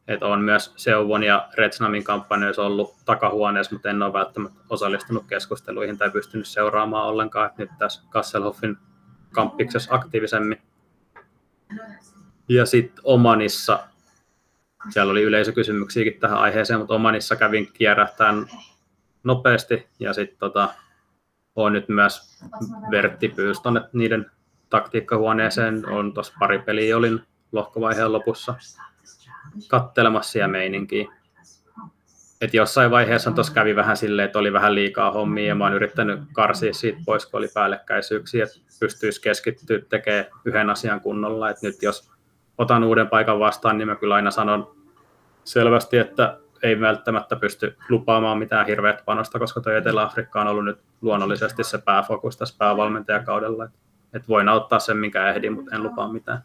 Että 0.10 0.26
on 0.26 0.42
myös 0.42 0.74
Seuvon 0.76 1.24
ja 1.24 1.50
Retsnamin 1.54 2.04
kampanjoissa 2.04 2.64
ollut 2.64 2.96
takahuoneessa, 3.06 3.76
mutta 3.76 3.90
en 3.90 4.04
ole 4.04 4.14
välttämättä 4.14 4.60
osallistunut 4.70 5.26
keskusteluihin 5.28 5.98
tai 5.98 6.10
pystynyt 6.12 6.48
seuraamaan 6.48 7.08
ollenkaan. 7.08 7.50
Et 7.50 7.58
nyt 7.58 7.70
tässä 7.78 8.02
Kasselhoffin 8.10 8.78
kamppiksessa 9.32 9.96
aktiivisemmin. 9.96 10.62
Ja 12.50 12.66
sitten 12.66 13.04
Omanissa, 13.04 13.80
siellä 14.90 15.12
oli 15.12 15.22
yleisökysymyksiäkin 15.22 16.20
tähän 16.20 16.40
aiheeseen, 16.40 16.80
mutta 16.80 16.94
Omanissa 16.94 17.36
kävin 17.36 17.74
kierrähtään 17.74 18.46
nopeasti 19.24 19.88
ja 20.00 20.14
sitten 20.14 20.40
tota, 20.40 20.74
on 21.56 21.74
nyt 21.74 21.90
myös 21.90 22.44
Vertti 22.92 23.34
tuonne 23.64 23.82
niiden 23.94 24.32
taktiikkahuoneeseen. 24.70 25.90
On 25.90 26.14
tuossa 26.14 26.34
pari 26.40 26.60
peliä 26.60 26.98
olin 26.98 27.22
lohkovaiheen 27.52 28.14
lopussa 28.14 28.56
kattelemassa 29.68 30.40
ja 30.40 30.48
meininkiä. 30.48 31.12
Et 32.42 32.54
jossain 32.54 32.92
vaiheessa 32.92 33.32
tuossa 33.32 33.54
kävi 33.54 33.76
vähän 33.76 33.98
silleen, 33.98 34.26
että 34.26 34.40
oli 34.40 34.54
vähän 34.54 34.76
liikaa 34.76 35.12
hommia 35.12 35.48
ja 35.48 35.56
mä 35.56 35.64
oon 35.64 35.74
yrittänyt 35.74 36.20
karsia 36.34 36.74
siitä 36.74 37.00
pois, 37.06 37.26
kun 37.26 37.38
oli 37.38 37.48
päällekkäisyyksiä, 37.54 38.44
että 38.44 38.58
pystyisi 38.80 39.22
keskittyä 39.22 39.80
tekemään 39.90 40.26
yhden 40.46 40.70
asian 40.70 41.02
kunnolla. 41.02 41.50
Et 41.50 41.62
nyt 41.62 41.84
jos 41.84 42.12
otan 42.58 42.84
uuden 42.84 43.10
paikan 43.10 43.40
vastaan, 43.40 43.78
niin 43.78 43.88
mä 43.88 43.96
kyllä 43.96 44.16
aina 44.16 44.32
sanon 44.32 44.76
selvästi, 45.44 45.98
että 45.98 46.38
ei 46.64 46.80
välttämättä 46.80 47.36
pysty 47.36 47.78
lupaamaan 47.90 48.38
mitään 48.38 48.66
hirveät 48.66 49.06
panosta, 49.06 49.40
koska 49.40 49.62
tuo 49.62 49.74
Etelä-Afrikka 49.74 50.42
on 50.42 50.48
ollut 50.48 50.66
nyt 50.66 50.80
luonnollisesti 51.02 51.64
se 51.64 51.78
pääfokus 51.78 52.38
tässä 52.38 52.56
päävalmentajakaudella. 52.58 53.66
Että 53.66 53.78
et 54.14 54.28
voin 54.28 54.50
auttaa 54.50 54.80
sen, 54.80 54.98
minkä 54.98 55.30
ehdin, 55.30 55.54
mutta 55.54 55.76
en 55.76 55.84
lupaa 55.84 56.14
mitään. 56.14 56.44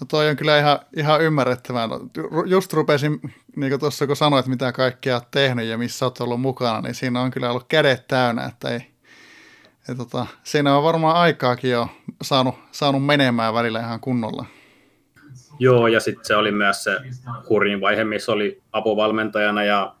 No 0.00 0.06
toi 0.08 0.28
on 0.28 0.36
kyllä 0.36 0.58
ihan, 0.58 0.78
ihan 0.96 1.22
ymmärrettävää. 1.22 1.86
No, 1.86 2.00
just 2.46 2.72
rupesin, 2.72 3.20
niin 3.56 3.70
kuin 3.70 3.80
tuossa 3.80 4.06
kun 4.06 4.16
sanoit, 4.16 4.46
mitä 4.46 4.72
kaikkea 4.72 5.14
olet 5.14 5.30
tehnyt 5.30 5.66
ja 5.66 5.78
missä 5.78 6.06
olet 6.06 6.20
ollut 6.20 6.40
mukana, 6.40 6.80
niin 6.80 6.94
siinä 6.94 7.20
on 7.20 7.30
kyllä 7.30 7.50
ollut 7.50 7.66
kädet 7.68 8.08
täynnä, 8.08 8.44
että 8.44 8.68
ei, 8.68 8.90
ja 9.88 9.94
tota, 9.94 10.26
siinä 10.42 10.76
on 10.76 10.84
varmaan 10.84 11.16
aikaakin 11.16 11.70
jo 11.70 11.88
saanut, 12.22 12.54
saanut 12.72 13.06
menemään 13.06 13.54
välillä 13.54 13.80
ihan 13.80 14.00
kunnolla. 14.00 14.46
Joo, 15.58 15.86
ja 15.86 16.00
sitten 16.00 16.24
se 16.24 16.36
oli 16.36 16.52
myös 16.52 16.84
se 16.84 16.96
hurjin 17.48 17.80
vaihe, 17.80 18.04
missä 18.04 18.32
oli 18.32 18.62
apuvalmentajana 18.72 19.64
ja 19.64 19.94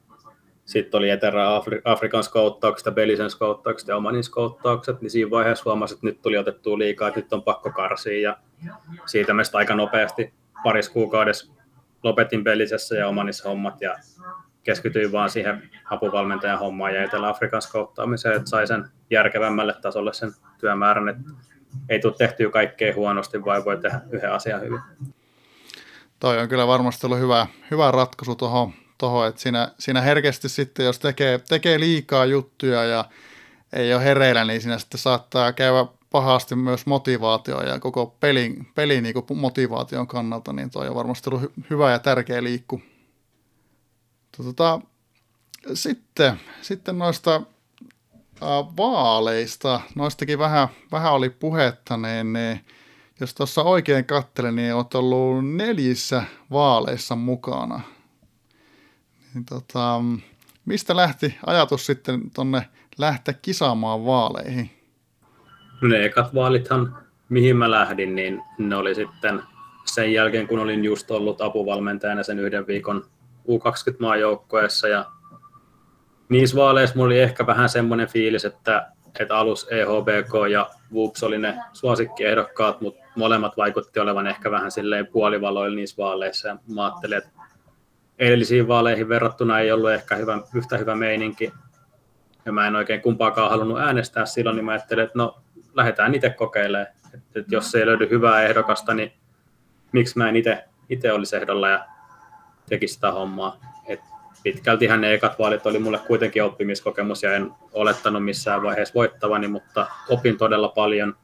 sitten 0.64 0.98
oli 0.98 1.10
Etelä-Afrikan 1.10 2.24
skouttaukset 2.24 2.86
ja 2.86 2.92
Belisen 2.92 3.30
skouttaukset 3.30 3.88
ja 3.88 3.96
Omanin 3.96 4.24
skouttaukset, 4.24 5.00
niin 5.00 5.10
siinä 5.10 5.30
vaiheessa 5.30 5.64
huomasin, 5.64 5.94
että 5.94 6.06
nyt 6.06 6.22
tuli 6.22 6.38
otettua 6.38 6.78
liikaa, 6.78 7.08
että 7.08 7.20
nyt 7.20 7.32
on 7.32 7.42
pakko 7.42 7.70
karsia 7.70 8.20
ja 8.20 8.36
siitä 9.06 9.34
meistä 9.34 9.58
aika 9.58 9.74
nopeasti 9.74 10.34
paris 10.64 10.88
kuukaudessa 10.88 11.52
lopetin 12.02 12.44
Belisessä 12.44 12.96
ja 12.96 13.08
Omanissa 13.08 13.48
hommat 13.48 13.80
ja 13.80 13.96
keskityin 14.64 15.12
vaan 15.12 15.30
siihen 15.30 15.70
apuvalmentajan 15.90 16.58
hommaan 16.58 16.94
ja 16.94 17.02
Etelä-Afrikan 17.02 17.62
skouttaamiseen, 17.62 18.36
että 18.36 18.50
sai 18.50 18.66
sen 18.66 18.84
järkevämmälle 19.10 19.74
tasolle 19.82 20.12
sen 20.12 20.32
työmäärän, 20.58 21.08
että 21.08 21.22
ei 21.88 22.00
tule 22.00 22.14
tehtyä 22.18 22.50
kaikkea 22.50 22.94
huonosti, 22.94 23.44
vai 23.44 23.64
voi 23.64 23.76
tehdä 23.76 24.00
yhden 24.10 24.32
asian 24.32 24.60
hyvin. 24.60 24.80
Toi 26.20 26.38
on 26.38 26.48
kyllä 26.48 26.66
varmasti 26.66 27.06
ollut 27.06 27.18
hyvä, 27.18 27.46
hyvä 27.70 27.90
ratkaisu 27.90 28.34
tuohon, 28.34 28.72
toho, 28.98 29.24
että 29.26 29.40
siinä, 29.40 29.70
siinä 29.78 30.00
herkästi 30.00 30.48
sitten, 30.48 30.86
jos 30.86 30.98
tekee, 30.98 31.40
tekee 31.48 31.80
liikaa 31.80 32.24
juttuja 32.24 32.84
ja 32.84 33.04
ei 33.72 33.94
ole 33.94 34.04
hereillä, 34.04 34.44
niin 34.44 34.60
siinä 34.60 34.78
sitten 34.78 35.00
saattaa 35.00 35.52
käydä 35.52 35.86
pahasti 36.10 36.56
myös 36.56 36.86
motivaatio 36.86 37.62
ja 37.62 37.80
koko 37.80 38.06
pelin, 38.06 38.68
pelin 38.74 39.02
niin 39.02 39.14
motivaation 39.34 40.06
kannalta, 40.06 40.52
niin 40.52 40.70
toi 40.70 40.88
on 40.88 40.94
varmasti 40.94 41.30
ollut 41.30 41.52
hyvä 41.70 41.90
ja 41.90 41.98
tärkeä 41.98 42.42
liikku. 42.42 42.82
Tota, 44.36 44.80
sitten, 45.74 46.40
sitten 46.62 46.98
noista 46.98 47.42
vaaleista, 48.76 49.80
noistakin 49.94 50.38
vähän, 50.38 50.68
vähän 50.92 51.12
oli 51.12 51.30
puhetta, 51.30 51.96
niin, 51.96 52.32
niin 52.32 52.64
jos 53.20 53.34
tuossa 53.34 53.62
oikein 53.62 54.04
katselen, 54.04 54.56
niin 54.56 54.74
olet 54.74 54.94
ollut 54.94 55.48
neljissä 55.48 56.22
vaaleissa 56.50 57.16
mukana. 57.16 57.80
Niin 59.34 59.44
tota, 59.44 60.00
mistä 60.64 60.96
lähti 60.96 61.38
ajatus 61.46 61.86
sitten 61.86 62.30
tonne 62.30 62.68
lähteä 62.98 63.34
kisaamaan 63.42 64.04
vaaleihin? 64.04 64.79
Ne 65.82 66.04
ekat 66.04 66.34
vaalithan, 66.34 66.98
mihin 67.28 67.56
mä 67.56 67.70
lähdin, 67.70 68.14
niin 68.14 68.42
ne 68.58 68.76
oli 68.76 68.94
sitten 68.94 69.42
sen 69.84 70.12
jälkeen, 70.12 70.48
kun 70.48 70.58
olin 70.58 70.84
just 70.84 71.10
ollut 71.10 71.40
apuvalmentajana 71.40 72.22
sen 72.22 72.38
yhden 72.38 72.66
viikon 72.66 73.04
U20-maajoukkueessa 73.48 74.88
ja 74.88 75.04
niissä 76.28 76.56
vaaleissa 76.56 76.96
mulla 76.96 77.06
oli 77.06 77.20
ehkä 77.20 77.46
vähän 77.46 77.68
semmoinen 77.68 78.08
fiilis, 78.08 78.44
että, 78.44 78.86
että 79.20 79.38
alus 79.38 79.68
EHBK 79.70 80.50
ja 80.50 80.70
WUPS 80.94 81.22
oli 81.22 81.38
ne 81.38 81.58
suosikkiehdokkaat, 81.72 82.80
mutta 82.80 83.02
molemmat 83.16 83.56
vaikutti 83.56 84.00
olevan 84.00 84.26
ehkä 84.26 84.50
vähän 84.50 84.70
silleen 84.70 85.06
puolivaloilla 85.06 85.76
niissä 85.76 85.96
vaaleissa. 86.02 86.48
Ja 86.48 86.56
mä 86.74 86.84
ajattelin, 86.84 87.18
että 87.18 87.30
edellisiin 88.18 88.68
vaaleihin 88.68 89.08
verrattuna 89.08 89.58
ei 89.58 89.72
ollut 89.72 89.90
ehkä 89.90 90.16
hyvä, 90.16 90.38
yhtä 90.54 90.78
hyvä 90.78 90.94
meininki. 90.94 91.52
Ja 92.44 92.52
mä 92.52 92.66
en 92.66 92.76
oikein 92.76 93.02
kumpaakaan 93.02 93.50
halunnut 93.50 93.78
äänestää 93.78 94.26
silloin, 94.26 94.56
niin 94.56 94.64
mä 94.64 94.72
ajattelin, 94.72 95.04
että 95.04 95.18
no 95.18 95.42
lähdetään 95.80 96.14
itse 96.14 96.30
kokeilemaan. 96.30 96.86
Että, 97.14 97.40
että 97.40 97.54
jos 97.54 97.74
ei 97.74 97.86
löydy 97.86 98.10
hyvää 98.10 98.42
ehdokasta, 98.42 98.94
niin 98.94 99.12
miksi 99.92 100.18
mä 100.18 100.28
en 100.28 100.36
itse 100.88 101.12
olisi 101.12 101.36
ehdolla 101.36 101.68
ja 101.68 101.84
tekisi 102.68 102.94
sitä 102.94 103.12
hommaa. 103.12 103.56
Et 103.86 104.00
pitkältihän 104.42 105.00
ne 105.00 105.14
ekat 105.14 105.38
vaalit 105.38 105.66
oli 105.66 105.78
mulle 105.78 105.98
kuitenkin 105.98 106.44
oppimiskokemus 106.44 107.22
ja 107.22 107.34
en 107.34 107.50
olettanut 107.72 108.24
missään 108.24 108.62
vaiheessa 108.62 108.94
voittavani, 108.94 109.48
mutta 109.48 109.86
opin 110.08 110.38
todella 110.38 110.68
paljon 110.68 111.16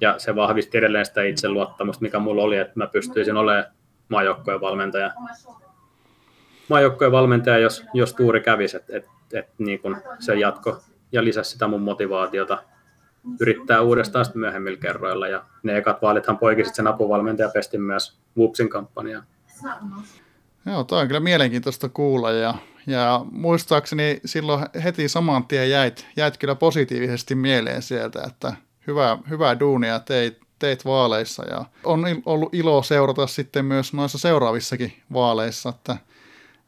ja 0.00 0.18
se 0.18 0.34
vahvisti 0.34 0.78
edelleen 0.78 1.06
sitä 1.06 1.22
itseluottamusta, 1.22 2.02
mikä 2.02 2.18
mulla 2.18 2.42
oli, 2.42 2.56
että 2.56 2.72
mä 2.76 2.86
pystyisin 2.86 3.36
olemaan 3.36 3.64
maajoukkojen 4.08 4.60
valmentaja. 4.60 5.12
Maajoukkojen 6.68 7.12
valmentaja, 7.12 7.58
jos, 7.58 7.84
jos 7.94 8.14
tuuri 8.14 8.40
kävisi, 8.40 8.76
että 8.76 8.96
et, 8.96 9.06
et, 9.32 9.48
niin 9.58 9.80
se 10.18 10.34
jatko 10.34 10.82
ja 11.12 11.24
lisäsi 11.24 11.50
sitä 11.50 11.66
mun 11.66 11.82
motivaatiota 11.82 12.62
yrittää 13.40 13.82
uudestaan 13.82 14.24
sitten 14.24 14.40
myöhemmillä 14.40 14.78
kerroilla. 14.78 15.28
Ja 15.28 15.44
ne 15.62 15.76
ekat 15.76 16.02
vaalithan 16.02 16.38
poikisit 16.38 16.74
sen 16.74 16.86
apuvalmentaja 16.86 17.48
pestin 17.48 17.82
myös 17.82 18.18
Whoopsin 18.36 18.68
kampanjaa. 18.68 19.22
Joo, 20.66 20.84
toi 20.84 21.00
on 21.00 21.06
kyllä 21.06 21.20
mielenkiintoista 21.20 21.88
kuulla 21.88 22.30
ja, 22.30 22.54
ja 22.86 23.20
muistaakseni 23.30 24.20
silloin 24.24 24.66
heti 24.84 25.08
saman 25.08 25.46
tien 25.46 25.70
jäit, 25.70 26.06
jäit 26.16 26.38
kyllä 26.38 26.54
positiivisesti 26.54 27.34
mieleen 27.34 27.82
sieltä, 27.82 28.22
että 28.26 28.52
hyvää, 28.86 29.18
hyvää 29.30 29.60
duunia 29.60 30.00
teit, 30.00 30.38
teit 30.58 30.84
vaaleissa 30.84 31.44
ja 31.50 31.64
on 31.84 32.04
ollut 32.26 32.54
ilo 32.54 32.82
seurata 32.82 33.26
sitten 33.26 33.64
myös 33.64 33.92
noissa 33.92 34.18
seuraavissakin 34.18 35.02
vaaleissa, 35.12 35.68
että, 35.68 35.96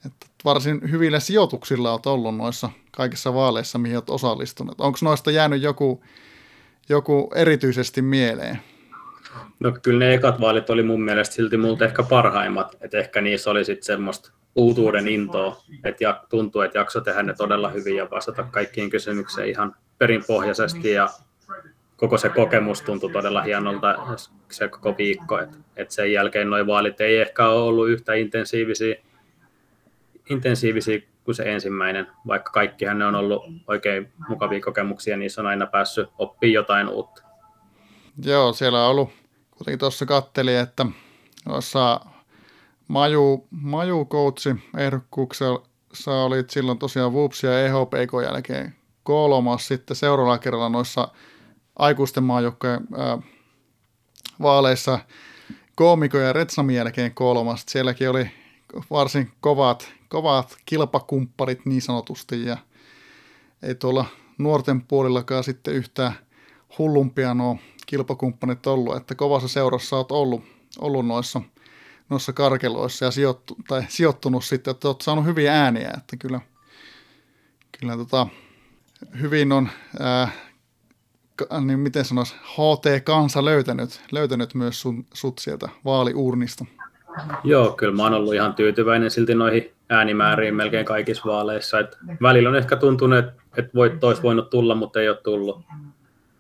että 0.07 0.27
varsin 0.45 0.81
hyvillä 0.91 1.21
sijoituksilla 1.21 1.93
olet 1.93 2.07
ollut 2.07 2.37
noissa 2.37 2.71
kaikissa 2.91 3.35
vaaleissa, 3.35 3.79
mihin 3.79 3.97
olet 3.97 4.11
osallistunut. 4.11 4.81
Onko 4.81 4.99
noista 5.03 5.31
jäänyt 5.31 5.63
joku, 5.63 6.03
joku 6.89 7.31
erityisesti 7.35 8.03
mieleen? 8.03 8.59
No 9.61 9.73
kyllä 9.83 9.99
ne 9.99 10.15
ekat 10.15 10.41
vaalit 10.41 10.71
oli 10.71 10.83
mun 10.83 11.03
mielestä 11.03 11.35
silti 11.35 11.57
multa 11.57 11.85
ehkä 11.85 12.03
parhaimmat, 12.03 12.77
että 12.81 12.99
ehkä 12.99 13.21
niissä 13.21 13.51
oli 13.51 13.65
sitten 13.65 13.85
semmoista 13.85 14.33
uutuuden 14.57 15.09
intoa, 15.09 15.63
että 15.85 16.05
ja, 16.05 16.25
tuntuu, 16.29 16.63
että 16.63 16.79
jakso 16.79 17.01
tehdä 17.01 17.23
ne 17.23 17.35
todella 17.35 17.69
hyvin 17.69 17.97
ja 17.97 18.11
vastata 18.11 18.43
kaikkiin 18.43 18.91
kysymyksiin 18.91 19.49
ihan 19.49 19.75
perinpohjaisesti 19.99 20.93
ja 20.93 21.09
koko 21.97 22.19
se 22.19 22.29
kokemus 22.29 22.83
tuntui 22.83 23.13
todella 23.13 23.43
hienolta 23.43 24.17
se 24.51 24.69
koko 24.69 24.95
viikko, 24.99 25.39
että 25.39 25.57
et 25.77 25.91
sen 25.91 26.13
jälkeen 26.13 26.51
nuo 26.51 26.67
vaalit 26.67 27.01
ei 27.01 27.21
ehkä 27.21 27.49
ole 27.49 27.63
ollut 27.63 27.89
yhtä 27.89 28.15
intensiivisiä, 28.15 28.97
intensiivisiä 30.31 31.01
kuin 31.29 31.37
se 31.37 31.53
ensimmäinen, 31.53 32.07
vaikka 32.27 32.51
kaikkihan 32.53 32.99
ne 32.99 33.07
on 33.07 33.15
ollut 33.15 33.43
oikein 33.67 34.13
mukavia 34.29 34.61
kokemuksia, 34.61 35.17
niissä 35.17 35.41
on 35.41 35.47
aina 35.47 35.67
päässyt 35.67 36.09
oppimaan 36.19 36.55
jotain 36.55 36.89
uutta. 36.89 37.23
Joo, 38.25 38.53
siellä 38.53 38.85
on 38.85 38.91
ollut, 38.91 39.11
kuten 39.51 39.79
tuossa 39.79 40.07
katteli, 40.07 40.57
että 40.57 40.87
tuossa 41.45 42.01
Maju, 42.89 43.47
Maju 43.51 44.05
Coachi 44.05 44.51
ehdokkuuksessa 44.77 45.61
sä 45.93 46.11
olit 46.11 46.51
silloin 46.51 46.79
tosiaan 46.79 47.13
Whoops 47.13 47.43
ja 47.43 47.61
EHPK 47.61 48.13
jälkeen 48.25 48.75
kolmas 49.03 49.69
sitten 49.69 49.97
seuraavalla 49.97 50.39
kerralla 50.39 50.69
noissa 50.69 51.09
aikuisten 51.77 52.25
maajoukkojen 52.25 52.89
vaaleissa 54.43 54.99
koomiko 55.75 56.19
ja 56.19 56.33
Retsamin 56.33 56.77
jälkeen 56.77 57.15
kolmas. 57.15 57.65
Sielläkin 57.69 58.11
oli 58.11 58.31
varsin 58.91 59.33
kovat, 59.41 59.93
kovat 60.09 60.57
kilpakumpparit 60.67 61.67
niin 61.67 61.83
sanotusti 61.83 62.45
ja 62.45 62.57
ei 63.63 63.75
tuolla 63.75 64.05
nuorten 64.39 64.83
puolillakaan 64.83 65.45
sitten 65.45 65.75
yhtään 65.75 66.13
hullumpia 66.79 67.35
nuo 67.35 67.59
kilpakumppanit 67.87 68.67
ollut, 68.67 68.97
että 68.97 69.15
kovassa 69.15 69.49
seurassa 69.49 69.97
olet 69.97 70.11
ollut, 70.13 70.45
ollut 70.79 71.07
noissa, 71.07 71.41
noissa 72.09 72.33
karkeloissa 72.33 73.05
ja 73.05 73.11
sijoittu, 73.11 73.57
tai 73.69 73.85
sijoittunut 73.89 74.45
sitten, 74.45 74.71
että 74.71 74.89
olet 74.89 75.01
saanut 75.01 75.25
hyviä 75.25 75.63
ääniä, 75.65 75.91
että 75.97 76.17
kyllä, 76.17 76.41
kyllä 77.81 77.97
tota, 77.97 78.27
hyvin 79.21 79.53
on, 79.53 79.69
ää, 80.01 80.29
niin 81.61 81.81
miten 81.81 82.05
sanoisi, 82.05 82.35
HT-kansa 82.35 83.45
löytänyt, 83.45 84.01
löytänyt 84.13 84.55
myös 84.55 84.81
sun, 84.81 85.07
sut 85.15 85.39
sieltä 85.39 85.69
vaaliurnista. 85.85 86.65
Joo, 87.45 87.73
kyllä 87.73 87.95
mä 87.95 88.03
oon 88.03 88.15
ollut 88.15 88.35
ihan 88.35 88.55
tyytyväinen 88.55 89.11
silti 89.11 89.35
noihin 89.35 89.73
äänimääriin 89.89 90.55
melkein 90.55 90.87
kaikissa 90.87 91.23
vaaleissa. 91.27 91.79
Et 91.79 91.99
välillä 92.23 92.49
on 92.49 92.57
ehkä 92.57 92.77
tuntunut, 92.77 93.19
että 93.19 93.33
et 93.57 93.75
voit 93.75 94.05
olisi 94.05 94.23
voinut 94.23 94.51
tulla, 94.51 94.75
mutta 94.75 95.01
ei 95.01 95.09
ole 95.09 95.17
tullut. 95.17 95.63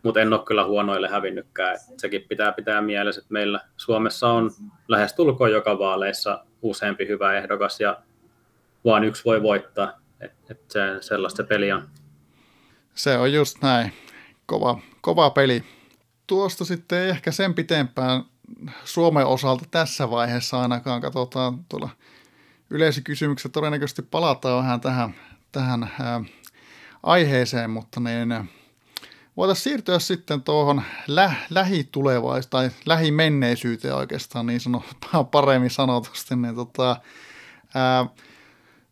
Mutta 0.02 0.20
en 0.20 0.32
ole 0.32 0.44
kyllä 0.46 0.64
huonoille 0.64 1.08
hävinnytkään. 1.08 1.74
Et 1.74 1.98
sekin 2.00 2.24
pitää 2.28 2.52
pitää 2.52 2.80
mielessä, 2.80 3.18
että 3.18 3.32
meillä 3.32 3.60
Suomessa 3.76 4.28
on 4.28 4.50
lähes 4.88 5.12
tulkoon 5.12 5.52
joka 5.52 5.78
vaaleissa 5.78 6.44
useampi 6.62 7.08
hyvä 7.08 7.34
ehdokas 7.34 7.80
ja 7.80 7.96
vaan 8.84 9.04
yksi 9.04 9.24
voi 9.24 9.42
voittaa. 9.42 10.00
Et, 10.20 10.32
et 10.50 10.60
se, 10.68 10.80
sellaista 11.00 11.36
se 11.36 11.48
peli 11.48 11.72
on. 11.72 11.88
Se 12.94 13.18
on 13.18 13.32
just 13.32 13.62
näin. 13.62 13.92
Kova, 14.46 14.78
kova 15.00 15.30
peli. 15.30 15.64
Tuosta 16.26 16.64
sitten 16.64 16.98
ei 16.98 17.10
ehkä 17.10 17.30
sen 17.30 17.54
pitempään 17.54 18.22
Suomen 18.84 19.26
osalta 19.26 19.64
tässä 19.70 20.10
vaiheessa 20.10 20.60
ainakaan. 20.60 21.00
Katsotaan 21.00 21.64
tuolla 21.68 21.88
yleisökysymykset 22.70 23.52
todennäköisesti 23.52 24.02
palataan 24.02 24.62
vähän 24.64 24.80
tähän, 24.80 25.14
tähän 25.52 25.90
ää, 26.00 26.24
aiheeseen, 27.02 27.70
mutta 27.70 28.00
niin, 28.00 28.50
voitaisiin 29.36 29.64
siirtyä 29.64 29.98
sitten 29.98 30.42
tuohon 30.42 30.82
lä- 31.06 31.34
lähitulevaisuuteen 31.50 32.70
tai 32.70 32.80
lähimenneisyyteen 32.86 33.94
oikeastaan 33.94 34.46
niin 34.46 34.60
sanoo 34.60 34.82
paremmin 35.30 35.70
sanotusti. 35.70 36.36
Niin 36.36 36.54
tota, 36.54 36.96
ää, 37.74 38.06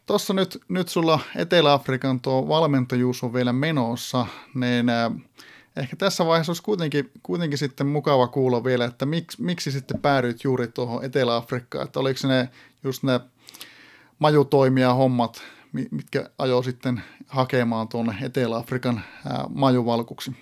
Tuossa 0.06 0.34
nyt, 0.34 0.62
nyt 0.68 0.88
sulla 0.88 1.20
Etelä-Afrikan 1.36 2.20
tuo 2.20 2.48
valmentajuus 2.48 3.22
on 3.22 3.32
vielä 3.32 3.52
menossa, 3.52 4.26
niin 4.54 4.88
äh, 4.88 5.12
ehkä 5.76 5.96
tässä 5.96 6.26
vaiheessa 6.26 6.50
olisi 6.50 6.62
kuitenkin, 6.62 7.10
kuitenkin 7.22 7.58
sitten 7.58 7.86
mukava 7.86 8.28
kuulla 8.28 8.64
vielä, 8.64 8.84
että 8.84 9.06
miksi, 9.06 9.42
miksi 9.42 9.70
sitten 9.70 10.00
päädyit 10.00 10.44
juuri 10.44 10.68
tuohon 10.68 11.04
Etelä-Afrikkaan, 11.04 11.84
että 11.84 12.00
oliko 12.00 12.28
ne 12.28 12.48
just 12.84 13.02
ne 13.02 13.20
majutoimia 14.18 14.94
hommat, 14.94 15.42
mitkä 15.72 16.30
ajoi 16.38 16.64
sitten 16.64 17.02
hakemaan 17.26 17.88
tuonne 17.88 18.14
Etelä-Afrikan 18.22 19.00
majuvalkuksi? 19.48 20.32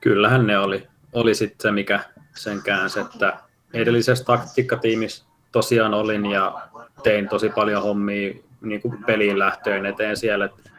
Kyllähän 0.00 0.46
ne 0.46 0.58
oli, 0.58 0.86
oli 1.12 1.34
sitten 1.34 1.62
se, 1.62 1.72
mikä 1.72 2.00
sen 2.34 2.62
käänsi, 2.62 3.00
että 3.00 3.38
edellisessä 3.72 4.24
taktiikkatiimissä 4.24 5.24
tosiaan 5.52 5.94
olin 5.94 6.26
ja 6.26 6.68
tein 7.02 7.28
tosi 7.28 7.48
paljon 7.48 7.82
hommia 7.82 8.34
niin 8.60 8.82
kuin 8.82 9.04
peliin 9.04 9.38
lähtöön 9.38 9.86
eteen 9.86 10.16
siellä. 10.16 10.44
Että 10.44 10.70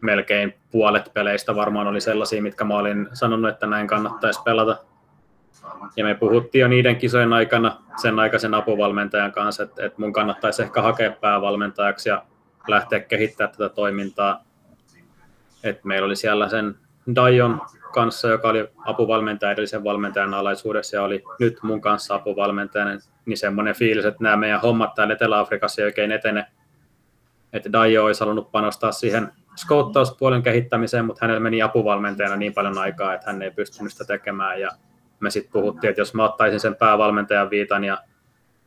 melkein 0.00 0.54
puolet 0.70 1.10
peleistä 1.14 1.56
varmaan 1.56 1.86
oli 1.86 2.00
sellaisia, 2.00 2.42
mitkä 2.42 2.64
mä 2.64 2.74
olin 2.74 3.08
sanonut, 3.12 3.50
että 3.50 3.66
näin 3.66 3.86
kannattaisi 3.86 4.42
pelata. 4.42 4.76
Ja 5.96 6.04
me 6.04 6.14
puhuttiin 6.14 6.60
jo 6.60 6.68
niiden 6.68 6.96
kisojen 6.96 7.32
aikana 7.32 7.76
sen 7.96 8.18
aikaisen 8.18 8.54
apuvalmentajan 8.54 9.32
kanssa, 9.32 9.62
että, 9.62 9.86
että 9.86 10.00
mun 10.00 10.12
kannattaisi 10.12 10.62
ehkä 10.62 10.82
hakea 10.82 11.10
päävalmentajaksi 11.10 12.08
ja 12.08 12.22
lähteä 12.68 13.00
kehittämään 13.00 13.52
tätä 13.52 13.68
toimintaa. 13.68 14.44
Että 15.64 15.88
meillä 15.88 16.06
oli 16.06 16.16
siellä 16.16 16.48
sen 16.48 16.74
Dion 17.14 17.60
kanssa, 17.92 18.28
joka 18.28 18.48
oli 18.48 18.68
apuvalmentaja 18.84 19.52
edellisen 19.52 19.84
valmentajan 19.84 20.34
alaisuudessa 20.34 20.96
ja 20.96 21.02
oli 21.02 21.24
nyt 21.40 21.58
mun 21.62 21.80
kanssa 21.80 22.14
apuvalmentajana, 22.14 22.90
niin 23.26 23.36
semmoinen 23.36 23.74
fiilis, 23.74 24.04
että 24.04 24.22
nämä 24.24 24.36
meidän 24.36 24.60
hommat 24.60 24.94
täällä 24.94 25.14
Etelä-Afrikassa 25.14 25.82
ei 25.82 25.86
oikein 25.86 26.12
etene. 26.12 26.46
Että 27.52 27.70
Dio 27.72 28.04
olisi 28.04 28.20
halunnut 28.20 28.52
panostaa 28.52 28.92
siihen 28.92 29.32
skouttauspuolen 29.58 30.42
kehittämiseen, 30.42 31.04
mutta 31.04 31.18
hänellä 31.22 31.40
meni 31.40 31.62
apuvalmentajana 31.62 32.36
niin 32.36 32.54
paljon 32.54 32.78
aikaa, 32.78 33.14
että 33.14 33.30
hän 33.32 33.42
ei 33.42 33.50
pystynyt 33.50 33.92
sitä 33.92 34.04
tekemään. 34.04 34.60
Ja 34.60 34.70
me 35.20 35.30
sitten 35.30 35.52
puhuttiin, 35.52 35.88
että 35.88 36.00
jos 36.00 36.14
mä 36.14 36.24
ottaisin 36.24 36.60
sen 36.60 36.74
päävalmentajan 36.74 37.50
viitan 37.50 37.84
ja 37.84 37.98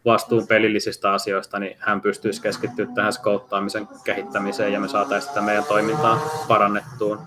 vastuun 0.05 0.47
pelillisistä 0.47 1.11
asioista, 1.11 1.59
niin 1.59 1.77
hän 1.79 2.01
pystyisi 2.01 2.41
keskittyä 2.41 2.87
tähän 2.95 3.13
skouttaamisen 3.13 3.87
kehittämiseen 4.03 4.73
ja 4.73 4.79
me 4.79 4.87
saataisiin 4.87 5.29
sitä 5.29 5.41
meidän 5.41 5.63
toimintaa 5.63 6.19
parannettuun 6.47 7.19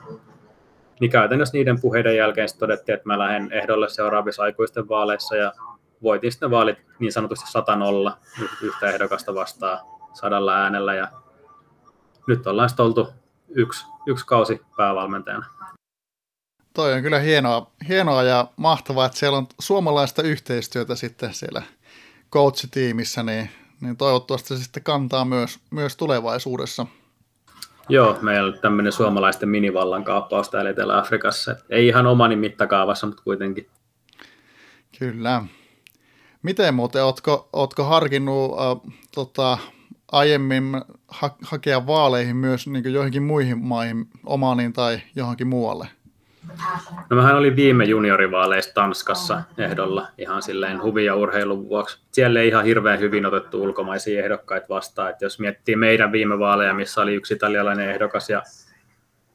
niin 1.00 1.11
käytännössä 1.11 1.59
niiden 1.59 1.81
puheiden 1.81 2.16
jälkeen 2.16 2.48
todettiin, 2.59 2.94
että 2.94 3.09
mä 3.09 3.18
lähden 3.18 3.53
ehdolle 3.53 3.88
seuraavissa 3.88 4.42
aikuisten 4.42 4.88
vaaleissa 4.88 5.37
ja 5.37 5.53
voitin 6.03 6.33
sitten 6.33 6.50
vaalit 6.50 6.79
niin 6.98 7.12
sanotusti 7.12 7.50
100 7.50 7.79
yhtä 8.62 8.90
ehdokasta 8.90 9.35
vastaan 9.35 9.79
sadalla 10.12 10.57
äänellä 10.57 10.94
ja 10.94 11.09
nyt 12.27 12.46
ollaan 12.46 12.68
sitten 12.68 12.87
oltu 12.87 13.09
yksi, 13.55 13.87
yksi 14.07 14.27
kausi 14.27 14.61
päävalmentajana. 14.77 15.47
Toi 16.75 16.93
on 16.93 17.03
kyllä 17.03 17.19
hienoa, 17.19 17.71
hienoa 17.88 18.23
ja 18.23 18.47
mahtavaa, 18.57 19.07
että 19.07 19.19
siellä 19.19 19.38
on 19.38 19.47
suomalaista 19.61 20.23
yhteistyötä 20.23 20.95
sitten 20.95 21.35
siellä 21.35 21.62
coach-tiimissä, 22.33 23.23
niin, 23.23 23.51
niin 23.81 23.97
toivottavasti 23.97 24.49
se 24.49 24.62
sitten 24.62 24.83
kantaa 24.83 25.25
myös, 25.25 25.59
myös 25.71 25.97
tulevaisuudessa. 25.97 26.87
Joo, 27.88 28.19
meillä 28.23 28.49
on 28.49 28.59
tämmöinen 28.61 28.93
suomalaisten 28.93 29.49
minivallan 29.49 30.05
kaappaus 30.05 30.51
täällä 30.51 30.71
Etelä-Afrikassa. 30.71 31.57
Ei 31.71 31.87
ihan 31.87 32.07
omani 32.07 32.37
mittakaavassa, 32.37 33.07
mutta 33.07 33.23
kuitenkin. 33.23 33.69
Kyllä. 34.99 35.43
Miten 36.43 36.75
muuten, 36.75 37.05
ootko, 37.05 37.49
ootko 37.53 37.85
harkinnut 37.85 38.53
äh, 38.53 38.95
tota, 39.14 39.59
aiemmin 40.14 40.83
ha- 41.09 41.37
hakea 41.42 41.87
vaaleihin 41.87 42.37
myös 42.37 42.66
niin 42.66 42.92
joihinkin 42.92 43.22
muihin 43.22 43.59
maihin, 43.59 44.07
Omaniin 44.27 44.72
tai 44.72 44.98
johonkin 45.16 45.46
muualle? 45.46 45.88
No 47.11 47.16
mähän 47.16 47.37
olin 47.37 47.57
viime 47.57 47.85
juniorivaaleissa 47.85 48.74
Tanskassa 48.74 49.42
ehdolla 49.59 50.07
ihan 50.18 50.42
silleen 50.42 50.83
huvi- 50.83 51.05
ja 51.05 51.14
urheilun 51.14 51.68
vuoksi. 51.68 51.98
Siellä 52.12 52.40
ei 52.40 52.48
ihan 52.48 52.64
hirveän 52.64 52.98
hyvin 52.98 53.27
otettu 53.27 53.62
ulkomaisia 53.62 54.24
ehdokkaita 54.24 54.66
vastaan. 54.68 55.11
Että 55.11 55.24
jos 55.24 55.40
miettii 55.40 55.77
meidän 55.77 56.12
viime 56.12 56.38
vaaleja, 56.38 56.74
missä 56.74 57.03
oli 57.03 57.14
yksi 57.14 57.35
italialainen 57.35 57.90
ehdokas 57.90 58.31
ja 58.31 58.42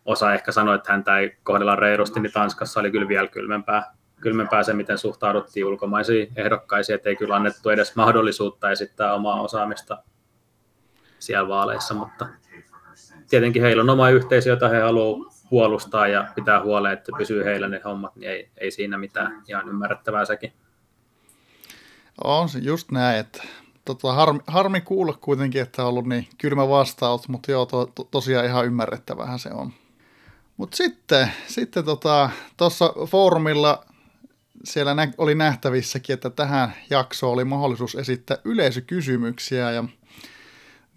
osa 0.05 0.33
ehkä 0.33 0.51
sanoi, 0.51 0.75
että 0.75 0.91
häntä 0.91 1.17
ei 1.17 1.37
kohdella 1.43 1.75
reilusti, 1.75 2.19
niin 2.19 2.33
Tanskassa 2.33 2.79
oli 2.79 2.91
kyllä 2.91 3.07
vielä 3.07 3.27
kylmempää, 3.27 3.93
kylmempää 4.21 4.63
se, 4.63 4.73
miten 4.73 4.97
suhtauduttiin 4.97 5.65
ulkomaisiin 5.65 6.31
ehdokkaisiin, 6.35 6.95
että 6.95 7.09
ei 7.09 7.15
kyllä 7.15 7.35
annettu 7.35 7.69
edes 7.69 7.95
mahdollisuutta 7.95 8.71
esittää 8.71 9.13
omaa 9.13 9.41
osaamista 9.41 10.03
siellä 11.19 11.49
vaaleissa, 11.49 11.93
mutta 11.93 12.27
tietenkin 13.29 13.61
heillä 13.61 13.83
on 13.83 13.89
oma 13.89 14.09
yhteisö, 14.09 14.49
jota 14.49 14.69
he 14.69 14.79
haluavat 14.79 15.33
puolustaa 15.49 16.07
ja 16.07 16.27
pitää 16.35 16.63
huoleen, 16.63 16.93
että 16.93 17.11
pysyy 17.17 17.45
heillä 17.45 17.67
ne 17.67 17.81
hommat, 17.85 18.15
niin 18.15 18.31
ei, 18.31 18.49
ei 18.57 18.71
siinä 18.71 18.97
mitään. 18.97 19.43
Ihan 19.47 19.69
ymmärrettävää 19.69 20.25
sekin. 20.25 20.53
On 22.23 22.49
se 22.49 22.59
just 22.59 22.91
näin, 22.91 23.19
että 23.19 23.43
tota, 23.85 24.13
harmi, 24.13 24.39
harmi 24.47 24.81
kuulla 24.81 25.13
kuitenkin, 25.21 25.61
että 25.61 25.81
on 25.81 25.89
ollut 25.89 26.07
niin 26.07 26.27
kylmä 26.37 26.69
vastaus, 26.69 27.29
mutta 27.29 27.51
joo, 27.51 27.65
to, 27.65 27.85
to, 27.85 28.03
tosiaan 28.03 28.45
ihan 28.45 28.65
ymmärrettävähän 28.65 29.39
se 29.39 29.49
on. 29.53 29.73
Mutta 30.57 30.77
sitten, 30.77 31.31
sitten 31.47 31.83
tuossa 31.85 32.29
tota, 32.57 33.05
foorumilla 33.05 33.85
siellä 34.63 34.93
nä- 34.93 35.13
oli 35.17 35.35
nähtävissäkin, 35.35 36.13
että 36.13 36.29
tähän 36.29 36.73
jaksoon 36.89 37.33
oli 37.33 37.45
mahdollisuus 37.45 37.95
esittää 37.95 38.37
yleisökysymyksiä 38.45 39.71
ja 39.71 39.83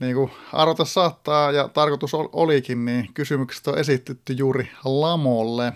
niin 0.03 0.15
kuin 0.15 0.31
arvota 0.53 0.85
saattaa 0.85 1.53
ja 1.53 1.69
tarkoitus 1.69 2.15
olikin, 2.15 2.85
niin 2.85 3.09
kysymykset 3.15 3.67
on 3.67 3.79
esitetty 3.79 4.33
juuri 4.33 4.71
Lamolle. 4.85 5.73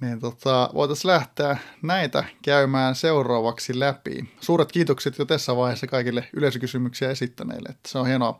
Niin 0.00 0.20
tota, 0.20 0.70
voitaisiin 0.74 1.12
lähteä 1.12 1.56
näitä 1.82 2.24
käymään 2.42 2.94
seuraavaksi 2.94 3.78
läpi. 3.78 4.30
Suuret 4.40 4.72
kiitokset 4.72 5.18
jo 5.18 5.24
tässä 5.24 5.56
vaiheessa 5.56 5.86
kaikille 5.86 6.28
yleisökysymyksiä 6.32 7.10
esittäneille. 7.10 7.68
Että 7.68 7.88
se 7.88 7.98
on 7.98 8.06
hienoa, 8.06 8.38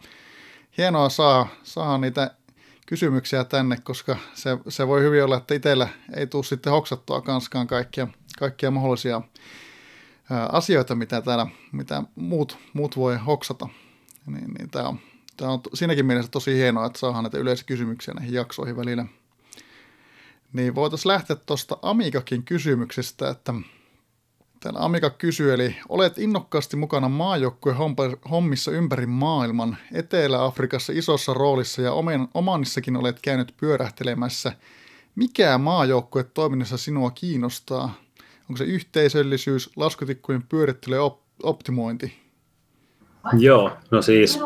hienoa 0.79 1.09
saa, 1.09 1.49
saa 1.63 1.99
niitä 1.99 2.31
kysymyksiä 2.87 3.45
tänne, 3.45 3.77
koska 3.83 4.17
se, 4.35 4.59
se 4.69 4.89
voi 4.89 5.03
hyvin 5.03 5.25
olla, 5.25 5.37
että 5.37 5.55
itsellä 5.55 5.89
ei 6.17 6.27
tule 6.27 6.45
sitten 6.45 6.73
hoksattua 6.73 7.21
kanskaan 7.21 7.67
kaikkia, 7.67 8.09
kaikkia 8.39 8.71
mahdollisia 8.71 9.23
asioita, 10.53 10.95
mitä 10.95 11.23
täällä 11.23 11.47
mitä 11.73 12.03
muut, 12.15 12.59
muut 12.73 12.97
voi 12.97 13.17
hoksata 13.17 13.69
niin, 14.29 14.55
niin 14.59 14.71
tämä 14.71 14.89
on, 14.89 14.99
Tämä 15.39 15.53
on 15.53 15.61
siinäkin 15.75 16.07
mielessä 16.07 16.31
tosi 16.31 16.55
hienoa, 16.55 16.87
että 16.87 16.99
saadaan 16.99 17.25
näitä 17.25 17.39
yleiskysymyksiä 17.39 18.15
näihin 18.15 18.35
jaksoihin 18.35 18.77
välillä. 18.77 19.07
Niin 20.53 20.75
voitaisiin 20.75 21.13
lähteä 21.13 21.37
tuosta 21.37 21.79
Amikakin 21.83 22.43
kysymyksestä, 22.43 23.31
että 23.31 23.55
Täällä 24.61 24.81
Amika 24.81 25.11
kysyy, 25.11 25.55
eli 25.55 25.77
olet 25.89 26.19
innokkaasti 26.19 26.77
mukana 26.77 27.09
maajoukkueen 27.09 27.79
hommissa 28.31 28.71
ympäri 28.71 29.07
maailman. 29.07 29.77
Etelä-Afrikassa 29.93 30.93
isossa 30.97 31.35
roolissa 31.35 31.83
ja 31.83 31.93
Omanissakin 32.35 32.97
olet 32.97 33.21
käynyt 33.23 33.55
pyörähtelemässä. 33.57 34.53
Mikä 35.15 35.59
maajoukkue 35.59 36.25
toiminnassa 36.25 36.77
sinua 36.77 37.11
kiinnostaa? 37.11 37.95
Onko 38.51 38.57
se 38.57 38.65
yhteisöllisyys, 38.65 39.71
laskutikkujen 39.77 40.43
pyörittely 40.43 40.97
ja 40.97 41.03
op- 41.03 41.23
optimointi? 41.43 42.28
Joo, 43.39 43.73
no 43.91 44.03
siis 44.03 44.41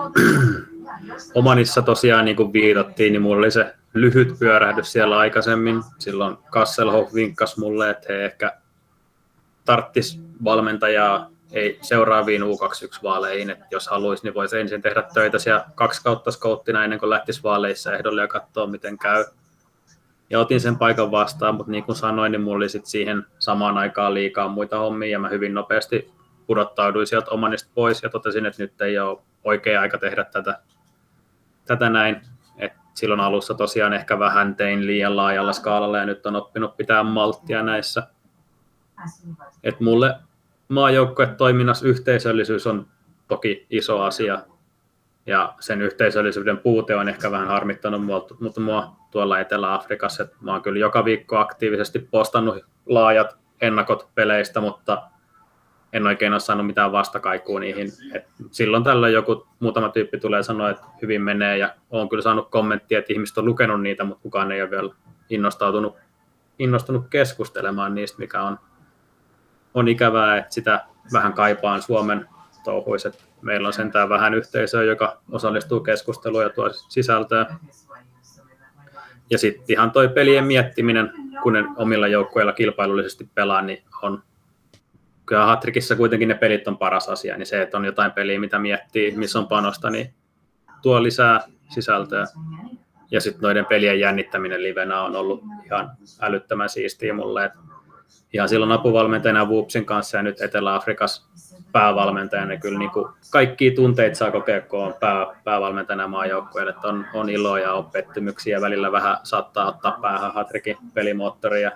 Omanissa 1.35 1.83
tosiaan 1.83 2.25
niin 2.25 2.37
kuin 2.37 2.53
viitattiin, 2.53 3.13
niin 3.13 3.23
mulla 3.23 3.39
oli 3.39 3.51
se 3.51 3.75
lyhyt 3.95 4.39
pyörähdys 4.39 4.93
siellä 4.93 5.19
aikaisemmin. 5.19 5.83
Silloin 5.99 6.37
Kasselhoff 6.51 7.15
vinkkasi 7.15 7.61
mulle, 7.61 7.91
että 7.91 8.13
he 8.13 8.25
ehkä 8.25 8.53
tarttis 9.65 10.21
valmentajaa 10.45 11.31
ei 11.53 11.79
seuraaviin 11.83 12.43
U21-vaaleihin, 12.43 13.51
että 13.51 13.67
jos 13.71 13.89
haluaisi, 13.89 14.25
niin 14.25 14.35
voisi 14.35 14.59
ensin 14.59 14.83
tehdä 14.83 15.03
töitä 15.15 15.39
siellä 15.39 15.65
kaksi 15.75 16.03
kautta 16.03 16.31
skouttina 16.31 16.85
ennen 16.85 16.99
kuin 16.99 17.11
lähtisi 17.11 17.43
vaaleissa 17.43 17.95
ehdolle 17.95 18.21
ja 18.21 18.29
katsoa, 18.29 18.67
miten 18.67 18.99
käy. 18.99 19.25
Ja 20.31 20.41
otin 20.41 20.61
sen 20.61 20.79
paikan 20.79 21.11
vastaan, 21.11 21.55
mutta 21.55 21.73
niin 21.73 21.85
kuin 21.85 21.97
sanoin, 21.97 22.33
niin 22.33 22.43
mulla 22.43 22.57
oli 22.57 22.69
sit 22.69 22.87
siihen 22.87 23.27
samaan 23.39 23.79
aikaan 23.79 24.15
liikaa 24.15 24.49
muita 24.49 24.79
hommia 24.79 25.11
ja 25.11 25.19
mä 25.19 25.29
hyvin 25.29 25.55
nopeasti 25.55 26.11
pudottauduin 26.47 27.07
sieltä 27.07 27.31
omanista 27.31 27.71
pois 27.75 28.03
ja 28.03 28.09
totesin, 28.09 28.47
että 28.47 28.63
nyt 28.63 28.81
ei 28.81 28.99
ole 28.99 29.19
oikea 29.45 29.81
aika 29.81 29.99
tehdä 29.99 30.25
tätä, 30.25 30.59
tätä 31.67 31.91
näin. 31.91 32.23
Et 32.59 32.73
silloin 32.95 33.21
alussa 33.21 33.55
tosiaan 33.55 33.93
ehkä 33.93 34.19
vähän 34.19 34.57
tein 34.57 34.87
liian 34.87 35.17
laajalla 35.17 35.53
skaalalla 35.53 35.99
ja 35.99 36.07
nyt 36.07 36.27
on 36.27 36.37
oppinut 36.37 36.77
pitää 36.77 37.03
malttia 37.03 37.63
näissä. 37.63 38.03
Et 39.63 39.81
mulle 39.81 40.15
maajoukkuetoiminnassa 40.69 41.87
yhteisöllisyys 41.89 42.67
on 42.67 42.87
toki 43.29 43.67
iso 43.71 44.01
asia 44.03 44.43
ja 45.27 45.55
sen 45.61 45.83
yhteisöllisyyden 45.83 46.59
puute 46.59 46.97
on 46.97 47.09
ehkä 47.09 47.31
vähän 47.31 47.49
harmittanut 47.49 48.05
mua, 48.05 48.27
mutta 48.41 48.61
mua 48.61 48.97
tuolla 49.11 49.41
Etelä-Afrikassa, 49.41 50.27
mä 50.41 50.53
oon 50.53 50.63
kyllä 50.63 50.79
joka 50.79 51.05
viikko 51.05 51.37
aktiivisesti 51.39 51.99
postannut 51.99 52.65
laajat 52.87 53.39
ennakot 53.61 54.09
peleistä, 54.15 54.61
mutta 54.61 55.03
en 55.93 56.07
oikein 56.07 56.33
ole 56.33 56.41
saanut 56.41 56.67
mitään 56.67 56.93
vastakaikua 56.93 57.61
niihin. 57.61 57.89
Et 58.15 58.25
silloin 58.51 58.85
tällöin 58.85 59.15
joku 59.15 59.47
muutama 59.61 59.89
tyyppi 59.89 60.19
tulee 60.19 60.43
sanoa, 60.43 60.71
että 60.71 60.87
hyvin 61.03 61.23
menee 61.23 61.59
ja 61.59 61.75
olen 61.91 62.09
kyllä 62.09 62.23
saanut 62.23 62.51
kommenttia, 62.51 62.99
että 62.99 63.13
ihmiset 63.13 63.39
on 63.39 63.45
lukenut 63.45 63.83
niitä, 63.83 64.05
mutta 64.05 64.23
kukaan 64.23 64.53
ei 64.53 64.63
ole 64.63 64.71
vielä 64.71 64.95
innostautunut, 65.31 65.97
innostunut 66.59 67.07
keskustelemaan 67.11 67.95
niistä, 67.95 68.19
mikä 68.19 68.43
on, 68.43 68.59
on 69.75 69.89
ikävää, 69.89 70.37
että 70.37 70.55
sitä 70.55 70.85
vähän 71.13 71.33
kaipaan 71.33 71.83
Suomen 71.83 72.29
touhuissa. 72.65 73.11
Meillä 73.43 73.67
on 73.67 73.73
sentään 73.73 74.09
vähän 74.09 74.35
yhteisöä, 74.35 74.83
joka 74.83 75.21
osallistuu 75.31 75.81
keskusteluun 75.81 76.43
ja 76.43 76.51
tuo 76.51 76.71
sisältöä. 76.89 77.47
Ja 79.31 79.39
sitten 79.39 79.65
ihan 79.69 79.91
toi 79.91 80.09
pelien 80.09 80.45
miettiminen, 80.45 81.13
kun 81.43 81.53
ne 81.53 81.65
omilla 81.77 82.09
joukkueilla 82.09 82.53
kilpailullisesti 82.53 83.29
pelaa, 83.35 83.63
niin 83.63 83.83
on 84.03 84.23
kyllä 85.27 85.47
Hatrikissa 85.47 85.97
kuitenkin 85.97 86.29
ne 86.29 86.35
pelit 86.35 86.69
on 86.69 86.79
paras 86.79 87.09
asia, 87.09 87.37
niin 87.37 87.47
se, 87.47 87.63
että 87.63 87.77
on 87.77 87.85
jotain 87.85 88.13
peliä, 88.13 88.41
mitä 88.41 88.59
miettii, 88.59 89.17
missä 89.17 89.39
on 89.39 89.49
panosta, 89.49 89.91
niin 89.91 90.15
tuo 90.83 91.03
lisää 91.03 91.41
sisältöä. 91.69 92.25
Ja 93.11 93.21
sitten 93.21 93.43
noiden 93.43 93.67
pelien 93.67 94.01
jännittäminen 94.01 94.63
livenä 94.63 95.03
on 95.03 95.17
ollut 95.17 95.43
ihan 95.67 95.91
älyttömän 96.21 96.69
siistiä 96.69 97.15
mulle. 97.15 97.45
Et 97.45 97.53
ihan 98.33 98.49
silloin 98.49 98.73
apuvalmentajana 98.73 99.45
Woopsin 99.45 99.85
kanssa 99.85 100.17
ja 100.17 100.23
nyt 100.23 100.41
Etelä-Afrikassa 100.41 101.23
päävalmentajana, 101.73 102.57
kyllä 102.57 102.79
niin 102.79 102.91
kuin 102.91 103.09
kaikki 103.31 103.71
tunteita 103.71 104.17
saa 104.17 104.31
kokea, 104.31 104.61
kun 104.61 104.85
on 104.85 104.95
pää, 105.01 105.27
päävalmentajana 105.45 106.09
maajoukkueelle. 106.09 106.75
On, 106.85 107.07
on 107.15 107.29
iloa 107.29 107.59
ja 107.59 107.73
on 107.73 107.91
pettymyksiä, 107.91 108.61
välillä 108.61 108.93
vähän 108.93 109.17
saattaa 109.23 109.69
ottaa 109.69 109.99
päähän 110.03 110.35
Hatrikin 110.35 110.77
pelimoottori 110.95 111.63
ja 111.63 111.73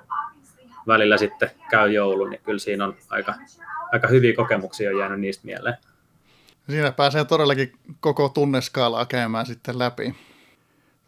välillä 0.87 1.16
sitten 1.16 1.51
käy 1.70 1.92
joulu, 1.92 2.27
niin 2.27 2.40
kyllä 2.44 2.59
siinä 2.59 2.85
on 2.85 2.96
aika, 3.11 3.35
aika 3.92 4.09
hyviä 4.09 4.35
kokemuksia 4.35 4.90
on 4.90 4.99
jäänyt 4.99 5.20
niistä 5.20 5.46
mieleen. 5.46 5.77
Siinä 6.70 6.92
pääsee 6.92 7.25
todellakin 7.25 7.72
koko 8.01 8.29
tunneskaalaa 8.29 9.07
käymään 9.07 9.46
sitten 9.46 9.79
läpi. 9.79 10.14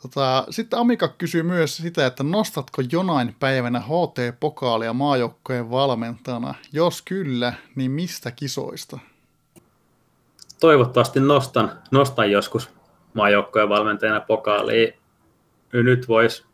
Tota, 0.02 0.44
sitten 0.50 0.78
Amika 0.78 1.08
kysyy 1.08 1.42
myös 1.42 1.76
sitä, 1.76 2.06
että 2.06 2.22
nostatko 2.22 2.82
jonain 2.92 3.36
päivänä 3.40 3.80
HT-pokaalia 3.80 4.92
maajoukkojen 4.92 5.70
valmentajana? 5.70 6.54
Jos 6.72 7.02
kyllä, 7.02 7.52
niin 7.74 7.90
mistä 7.90 8.30
kisoista? 8.30 8.98
Toivottavasti 10.60 11.20
nostan, 11.20 11.72
nostan 11.90 12.30
joskus 12.30 12.70
maajoukkojen 13.14 13.68
valmentajana 13.68 14.20
pokaalia. 14.20 14.92
Nyt 15.72 16.08
voisi 16.08 16.44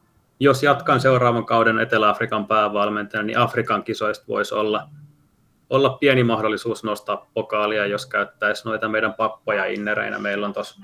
jos 0.40 0.62
jatkan 0.62 1.00
seuraavan 1.00 1.46
kauden 1.46 1.78
Etelä-Afrikan 1.78 2.46
päävalmentajana, 2.46 3.26
niin 3.26 3.38
Afrikan 3.38 3.84
kisoista 3.84 4.24
voisi 4.28 4.54
olla, 4.54 4.88
olla 5.70 5.90
pieni 5.90 6.24
mahdollisuus 6.24 6.84
nostaa 6.84 7.30
pokaalia, 7.34 7.86
jos 7.86 8.06
käyttäisi 8.06 8.68
noita 8.68 8.88
meidän 8.88 9.14
pappoja 9.14 9.64
innereinä. 9.64 10.18
Meillä 10.18 10.46
on 10.46 10.52
tos, 10.52 10.80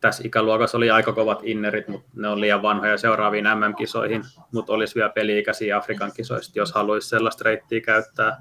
tässä 0.00 0.22
ikäluokassa 0.26 0.76
oli 0.76 0.90
aika 0.90 1.12
kovat 1.12 1.40
innerit, 1.42 1.88
mutta 1.88 2.08
ne 2.14 2.28
on 2.28 2.40
liian 2.40 2.62
vanhoja 2.62 2.98
seuraaviin 2.98 3.44
MM-kisoihin, 3.44 4.22
mutta 4.52 4.72
olisi 4.72 4.94
vielä 4.94 5.08
peli-ikäisiä 5.08 5.76
Afrikan 5.76 6.12
kisoista, 6.12 6.58
jos 6.58 6.72
haluaisi 6.72 7.08
sellaista 7.08 7.44
reittiä 7.44 7.80
käyttää. 7.80 8.36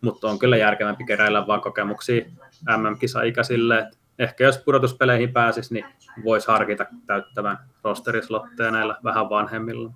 Mutta 0.00 0.28
on 0.28 0.38
kyllä 0.38 0.56
järkevämpi 0.56 1.04
keräillä 1.04 1.46
vaan 1.46 1.60
kokemuksia 1.60 2.24
MM-kisa-ikäisille, 2.76 3.90
ehkä 4.18 4.44
jos 4.44 4.58
pudotuspeleihin 4.58 5.32
pääsisi, 5.32 5.74
niin 5.74 5.84
voisi 6.24 6.46
harkita 6.48 6.86
täyttävän 7.06 7.58
rosterislotteja 7.84 8.70
näillä 8.70 8.96
vähän 9.04 9.30
vanhemmilla. 9.30 9.90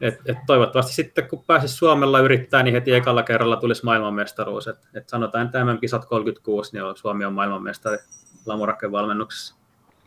Et, 0.00 0.14
et 0.26 0.36
toivottavasti 0.46 0.92
sitten, 0.92 1.28
kun 1.28 1.44
pääsisi 1.44 1.74
Suomella 1.74 2.20
yrittää, 2.20 2.62
niin 2.62 2.74
heti 2.74 2.94
ekalla 2.94 3.22
kerralla 3.22 3.56
tulisi 3.56 3.84
maailmanmestaruus. 3.84 4.68
Et, 4.68 4.88
et 4.94 5.08
sanotaan, 5.08 5.46
että 5.46 5.58
tämän 5.58 5.78
kisat 5.78 6.04
36, 6.04 6.72
niin 6.72 6.96
Suomi 6.96 7.24
on 7.24 7.32
maailmanmestari 7.32 7.98
Lamurakken 8.46 8.92
valmennuksessa. 8.92 9.54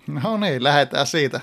No 0.08 0.38
niin, 0.38 0.64
lähdetään 0.64 1.08
siitä. 1.08 1.42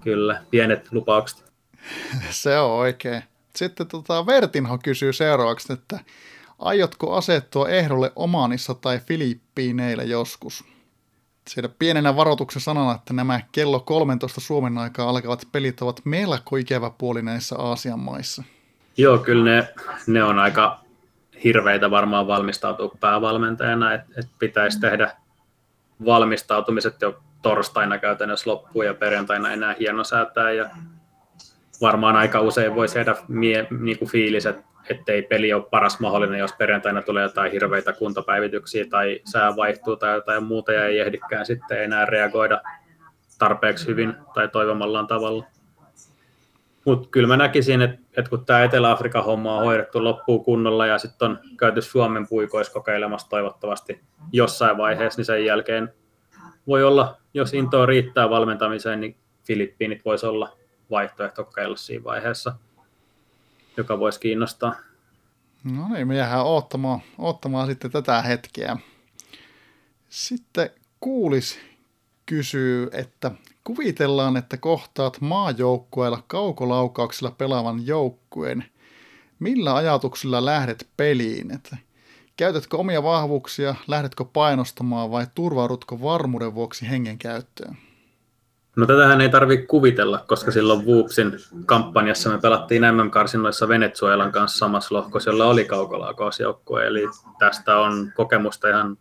Kyllä, 0.00 0.42
pienet 0.50 0.92
lupaukset. 0.92 1.52
Se 2.30 2.58
on 2.58 2.70
oikein. 2.70 3.22
Sitten 3.56 3.86
tota, 3.86 4.26
Vertinho 4.26 4.78
kysyy 4.78 5.12
seuraavaksi, 5.12 5.72
että 5.72 6.00
aiotko 6.58 7.14
asettua 7.14 7.68
ehdolle 7.68 8.12
Omanissa 8.16 8.74
tai 8.74 8.98
Filippiineillä 8.98 10.02
joskus? 10.02 10.64
Siellä 11.48 11.70
pienenä 11.78 12.16
varoituksen 12.16 12.62
sanana, 12.62 12.94
että 12.94 13.14
nämä 13.14 13.40
kello 13.52 13.80
13 13.80 14.40
Suomen 14.40 14.78
aikaa 14.78 15.08
alkavat 15.08 15.48
pelit 15.52 15.82
ovat 15.82 16.00
melko 16.04 16.56
ikävä 16.56 16.90
puoli 16.98 17.22
näissä 17.22 17.56
Aasian 17.58 18.00
maissa. 18.00 18.42
Joo, 18.96 19.18
kyllä 19.18 19.44
ne, 19.44 19.68
ne 20.06 20.24
on 20.24 20.38
aika 20.38 20.80
hirveitä 21.44 21.90
varmaan 21.90 22.26
valmistautua 22.26 22.96
päävalmentajana, 23.00 23.92
että 23.92 24.12
et 24.16 24.28
pitäisi 24.38 24.80
tehdä 24.80 25.16
valmistautumiset 26.04 27.00
jo 27.00 27.20
torstaina 27.42 27.98
käytännössä 27.98 28.50
loppuun 28.50 28.86
ja 28.86 28.94
perjantaina 28.94 29.52
enää 29.52 29.74
hienosäätää 29.78 30.52
ja 30.52 30.70
varmaan 31.80 32.16
aika 32.16 32.40
usein 32.40 32.74
voi 32.74 32.88
tehdä 32.88 33.16
mie, 33.28 33.66
niin 33.80 33.98
kuin 33.98 34.10
fiilis, 34.10 34.46
että 34.46 34.64
ettei 34.90 35.22
peli 35.22 35.52
ole 35.52 35.66
paras 35.70 36.00
mahdollinen, 36.00 36.40
jos 36.40 36.52
perjantaina 36.52 37.02
tulee 37.02 37.22
jotain 37.22 37.52
hirveitä 37.52 37.92
kuntapäivityksiä 37.92 38.84
tai 38.90 39.20
sää 39.24 39.56
vaihtuu 39.56 39.96
tai 39.96 40.14
jotain 40.14 40.44
muuta 40.44 40.72
ja 40.72 40.86
ei 40.86 41.00
ehdikään 41.00 41.46
sitten 41.46 41.84
enää 41.84 42.06
reagoida 42.06 42.62
tarpeeksi 43.38 43.86
hyvin 43.86 44.14
tai 44.34 44.48
toivomallaan 44.48 45.06
tavalla. 45.06 45.44
Mutta 46.84 47.08
kyllä 47.10 47.28
mä 47.28 47.36
näkisin, 47.36 47.82
että, 47.82 47.98
että 48.16 48.30
kun 48.30 48.44
tämä 48.44 48.62
Etelä-Afrikan 48.62 49.24
homma 49.24 49.56
on 49.56 49.64
hoidettu 49.64 50.04
loppuun 50.04 50.44
kunnolla 50.44 50.86
ja 50.86 50.98
sitten 50.98 51.30
on 51.30 51.38
käyty 51.58 51.82
Suomen 51.82 52.28
puikoissa 52.28 52.72
kokeilemassa 52.72 53.28
toivottavasti 53.28 54.00
jossain 54.32 54.76
vaiheessa, 54.76 55.18
niin 55.18 55.24
sen 55.24 55.44
jälkeen 55.44 55.92
voi 56.66 56.84
olla, 56.84 57.20
jos 57.34 57.54
intoa 57.54 57.86
riittää 57.86 58.30
valmentamiseen, 58.30 59.00
niin 59.00 59.16
Filippiinit 59.46 60.04
voisi 60.04 60.26
olla 60.26 60.56
vaihtoehto 60.90 61.44
kokeilla 61.44 61.76
siinä 61.76 62.04
vaiheessa– 62.04 62.52
joka 63.76 63.98
voisi 63.98 64.20
kiinnostaa. 64.20 64.74
No 65.64 65.88
niin, 65.88 66.08
me 66.08 66.16
jäädään 66.16 66.44
ottamaan, 66.44 67.00
ottamaan 67.18 67.66
sitten 67.66 67.90
tätä 67.90 68.22
hetkeä. 68.22 68.76
Sitten 70.08 70.70
kuulis 71.00 71.58
kysyy, 72.26 72.88
että 72.92 73.30
kuvitellaan, 73.64 74.36
että 74.36 74.56
kohtaat 74.56 75.20
maajoukkueella 75.20 76.22
kaukolaukauksella 76.26 77.30
pelaavan 77.30 77.86
joukkueen. 77.86 78.64
Millä 79.38 79.74
ajatuksilla 79.74 80.44
lähdet 80.44 80.88
peliin? 80.96 81.50
Että 81.50 81.76
Käytätkö 82.36 82.76
omia 82.76 83.02
vahvuuksia, 83.02 83.74
lähdetkö 83.86 84.24
painostamaan 84.24 85.10
vai 85.10 85.26
turvaudutko 85.34 86.02
varmuuden 86.02 86.54
vuoksi 86.54 86.88
hengen 86.88 87.18
käyttöön? 87.18 87.76
No 88.76 88.86
tätähän 88.86 89.20
ei 89.20 89.28
tarvitse 89.28 89.66
kuvitella, 89.66 90.24
koska 90.26 90.50
silloin 90.50 90.86
Woopsin 90.86 91.32
kampanjassa 91.66 92.30
me 92.30 92.38
pelattiin 92.38 92.82
MM-karsinnoissa 92.82 93.68
Venezuelan 93.68 94.32
kanssa 94.32 94.58
samassa 94.58 94.94
lohkossa, 94.94 95.30
jolla 95.30 95.46
oli 95.46 95.64
kaukolaukausjoukkue. 95.64 96.86
Eli 96.86 97.06
tästä 97.38 97.78
on 97.78 98.12
kokemusta 98.16 98.68
ihan 98.68 98.98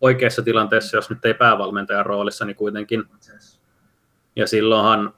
oikeassa 0.00 0.42
tilanteessa, 0.42 0.96
jos 0.96 1.10
nyt 1.10 1.24
ei 1.24 1.34
päävalmentajan 1.34 2.06
roolissa, 2.06 2.44
niin 2.44 2.56
kuitenkin. 2.56 3.04
Ja 4.36 4.46
silloinhan 4.46 5.14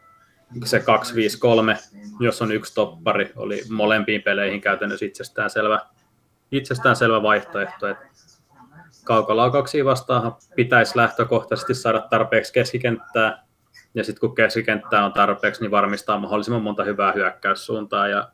se 0.64 0.81
253, 0.81 1.79
jos 2.20 2.42
on 2.42 2.53
yksi 2.53 2.74
toppari, 2.74 3.33
oli 3.37 3.62
molempiin 3.70 4.22
peleihin 4.22 4.61
käytännössä 4.61 5.07
itsestäänselvä, 5.07 5.81
itsestäänselvä 6.53 7.22
vaihtoehto. 7.22 7.88
Että 7.88 8.07
kaukolaukauksia 9.05 9.85
vastaan 9.85 10.37
pitäisi 10.57 10.96
lähtökohtaisesti 10.96 11.74
saada 11.74 12.01
tarpeeksi 12.01 12.53
keskikenttää, 12.53 13.47
ja 13.98 14.04
sitten 14.04 14.20
kun 14.20 14.34
keskikenttää 14.34 15.04
on 15.04 15.12
tarpeeksi, 15.12 15.61
niin 15.61 15.70
varmistaa 15.70 16.18
mahdollisimman 16.18 16.62
monta 16.62 16.84
hyvää 16.84 17.12
hyökkäyssuuntaa, 17.12 18.08
ja 18.08 18.28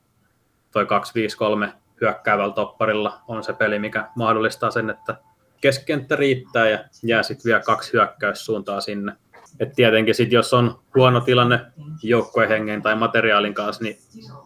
toi 0.72 0.86
253 0.86 1.72
hyökkäävällä 2.00 2.54
topparilla 2.54 3.20
on 3.28 3.44
se 3.44 3.52
peli, 3.52 3.78
mikä 3.78 4.08
mahdollistaa 4.16 4.70
sen, 4.70 4.90
että 4.90 5.16
keskenttä 5.60 6.16
riittää 6.16 6.68
ja 6.68 6.78
jää 7.02 7.22
sitten 7.22 7.44
vielä 7.44 7.60
kaksi 7.60 7.92
hyökkäyssuuntaa 7.92 8.80
sinne. 8.80 9.12
Et 9.60 9.72
tietenkin 9.72 10.14
sit, 10.14 10.32
jos 10.32 10.54
on 10.54 10.80
huono 10.94 11.20
tilanne 11.20 11.60
joukkueen 12.02 12.48
hengen 12.48 12.82
tai 12.82 12.96
materiaalin 12.96 13.54
kanssa, 13.54 13.84
niin 13.84 13.98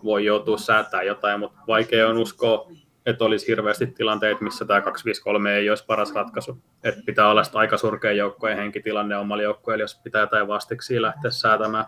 voi 0.04 0.24
joutua 0.24 0.59
säätämään 0.59 1.07
jotain, 1.07 1.40
mutta 1.40 1.61
vaikea 1.68 2.09
on 2.09 2.18
uskoa, 2.18 2.70
että 3.09 3.25
olisi 3.25 3.47
hirveästi 3.47 3.87
tilanteita, 3.87 4.44
missä 4.44 4.64
tämä 4.64 4.81
253 4.81 5.57
ei 5.57 5.71
olisi 5.71 5.85
paras 5.87 6.14
ratkaisu. 6.14 6.59
Et 6.85 6.94
pitää 7.07 7.29
olla 7.29 7.42
aika 7.55 7.77
surkea 7.77 8.12
joukkueen 8.12 8.57
henkitilanne 8.57 9.16
omalla 9.16 9.42
joukkueella, 9.42 9.83
jos 9.83 10.01
pitää 10.05 10.21
jotain 10.21 10.49
vastiksi 10.49 11.03
lähteä 11.03 11.31
säätämään. 11.31 11.85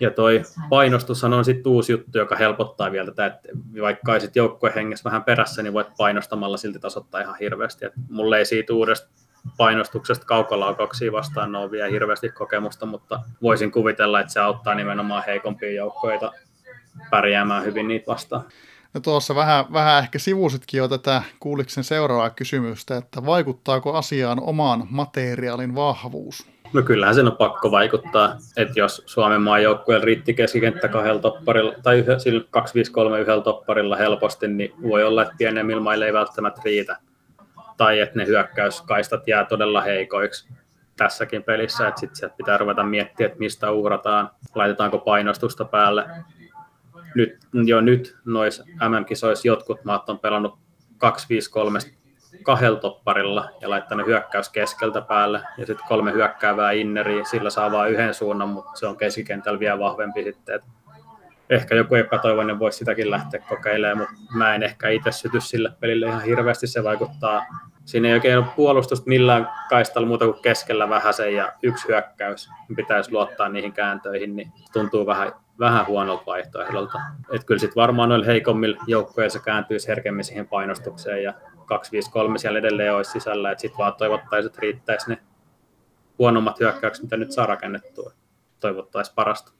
Ja 0.00 0.10
toi 0.10 0.42
painostus 0.68 1.24
on 1.24 1.44
sitten 1.44 1.72
uusi 1.72 1.92
juttu, 1.92 2.18
joka 2.18 2.36
helpottaa 2.36 2.92
vielä 2.92 3.06
tätä, 3.06 3.26
että 3.26 3.48
vaikka 3.80 4.12
olisit 4.12 4.36
joukkueen 4.36 4.74
hengessä 4.74 5.04
vähän 5.04 5.24
perässä, 5.24 5.62
niin 5.62 5.72
voit 5.72 5.88
painostamalla 5.98 6.56
silti 6.56 6.78
tasoittaa 6.78 7.20
ihan 7.20 7.36
hirveästi. 7.40 7.86
Et 7.86 7.92
mulle 8.10 8.38
ei 8.38 8.44
siitä 8.44 8.74
uudesta 8.74 9.08
painostuksesta 9.56 10.26
kaukolaukauksia 10.26 11.12
vastaan 11.12 11.56
ole 11.56 11.70
vielä 11.70 11.88
hirveästi 11.88 12.28
kokemusta, 12.28 12.86
mutta 12.86 13.20
voisin 13.42 13.72
kuvitella, 13.72 14.20
että 14.20 14.32
se 14.32 14.40
auttaa 14.40 14.74
nimenomaan 14.74 15.24
heikompia 15.26 15.72
joukkoita 15.72 16.32
pärjäämään 17.10 17.64
hyvin 17.64 17.88
niitä 17.88 18.06
vastaan. 18.06 18.44
No 18.94 19.00
tuossa 19.00 19.34
vähän, 19.34 19.64
vähän 19.72 20.02
ehkä 20.02 20.18
sivusitkin 20.18 20.78
jo 20.78 20.88
tätä 20.88 21.22
kuuliksen 21.40 21.84
seuraavaa 21.84 22.30
kysymystä, 22.30 22.96
että 22.96 23.26
vaikuttaako 23.26 23.92
asiaan 23.94 24.38
omaan 24.42 24.86
materiaalin 24.90 25.74
vahvuus? 25.74 26.46
No 26.72 26.82
kyllähän 26.82 27.14
sen 27.14 27.26
on 27.26 27.36
pakko 27.36 27.70
vaikuttaa, 27.70 28.36
että 28.56 28.80
jos 28.80 29.02
Suomen 29.06 29.42
maan 29.42 29.62
joukkueella 29.62 30.04
riitti 30.04 30.34
keskikenttä 30.34 30.88
kahdella 30.88 31.20
topparilla, 31.20 31.74
tai 31.82 31.98
yhä, 31.98 32.18
sillä 32.18 32.44
253 32.50 33.20
yhdellä 33.20 33.42
topparilla 33.42 33.96
helposti, 33.96 34.48
niin 34.48 34.72
voi 34.82 35.04
olla, 35.04 35.22
että 35.22 35.34
pienemmillä 35.38 35.82
mailla 35.82 36.06
ei 36.06 36.12
välttämättä 36.12 36.60
riitä. 36.64 36.96
Tai 37.76 38.00
että 38.00 38.18
ne 38.18 38.26
hyökkäyskaistat 38.26 39.28
jää 39.28 39.44
todella 39.44 39.80
heikoiksi 39.80 40.48
tässäkin 40.96 41.42
pelissä, 41.42 41.88
että 41.88 42.00
sitten 42.00 42.30
pitää 42.36 42.58
ruveta 42.58 42.82
miettiä, 42.82 43.26
että 43.26 43.38
mistä 43.38 43.70
uhrataan, 43.70 44.30
laitetaanko 44.54 44.98
painostusta 44.98 45.64
päälle. 45.64 46.04
Nyt, 47.14 47.38
jo 47.66 47.80
nyt 47.80 48.16
noissa 48.24 48.64
MM-kisoissa 48.64 49.48
jotkut 49.48 49.84
maat 49.84 50.08
on 50.08 50.18
pelannut 50.18 50.58
253 50.98 51.78
kahdella 52.42 52.80
topparilla 52.80 53.50
ja 53.60 53.70
laittanut 53.70 54.06
hyökkäys 54.06 54.48
keskeltä 54.48 55.00
päälle 55.00 55.40
ja 55.58 55.66
sitten 55.66 55.86
kolme 55.88 56.12
hyökkäävää 56.12 56.72
inneriä, 56.72 57.24
sillä 57.24 57.50
saa 57.50 57.72
vain 57.72 57.92
yhden 57.92 58.14
suunnan, 58.14 58.48
mutta 58.48 58.70
se 58.74 58.86
on 58.86 58.96
keskikentällä 58.96 59.60
vielä 59.60 59.78
vahvempi 59.78 60.22
sitten. 60.22 60.60
Ehkä 61.50 61.74
joku 61.74 61.94
epätoivoinen 61.94 62.58
voisi 62.58 62.78
sitäkin 62.78 63.10
lähteä 63.10 63.40
kokeilemaan, 63.48 64.08
mutta 64.10 64.34
mä 64.36 64.54
en 64.54 64.62
ehkä 64.62 64.88
itse 64.88 65.12
syty 65.12 65.40
sille 65.40 65.72
pelille 65.80 66.06
ihan 66.06 66.22
hirveästi, 66.22 66.66
se 66.66 66.84
vaikuttaa. 66.84 67.46
Siinä 67.84 68.08
ei 68.08 68.14
oikein 68.14 68.38
ole 68.38 68.46
puolustusta 68.56 69.08
millään 69.08 69.48
kaistalla 69.70 70.08
muuta 70.08 70.24
kuin 70.24 70.42
keskellä 70.42 70.88
vähäsen 70.88 71.34
ja 71.34 71.52
yksi 71.62 71.88
hyökkäys. 71.88 72.50
Pitäisi 72.76 73.12
luottaa 73.12 73.48
niihin 73.48 73.72
kääntöihin, 73.72 74.36
niin 74.36 74.52
tuntuu 74.72 75.06
vähän, 75.06 75.32
vähän 75.58 75.86
huonolta 75.86 76.22
vaihtoehdolta. 76.26 77.00
Et 77.32 77.44
kyllä 77.44 77.58
sitten 77.58 77.80
varmaan 77.80 78.08
noilla 78.08 78.26
heikommilla 78.26 78.84
joukkoilla 78.86 79.30
se 79.30 79.38
kääntyisi 79.38 79.88
herkemmin 79.88 80.24
siihen 80.24 80.48
painostukseen 80.48 81.22
ja 81.22 81.34
253 81.66 82.38
siellä 82.38 82.58
edelleen 82.58 82.94
olisi 82.94 83.10
sisällä, 83.10 83.50
että 83.50 83.62
sitten 83.62 83.78
vaan 83.78 83.94
toivottaisiin, 83.94 84.46
että 84.46 84.60
riittäisi 84.60 85.10
ne 85.10 85.18
huonommat 86.18 86.60
hyökkäykset, 86.60 87.02
mitä 87.02 87.16
nyt 87.16 87.32
saa 87.32 87.46
rakennettua. 87.46 88.12
Toivottaisiin 88.60 89.14
parasta. 89.14 89.52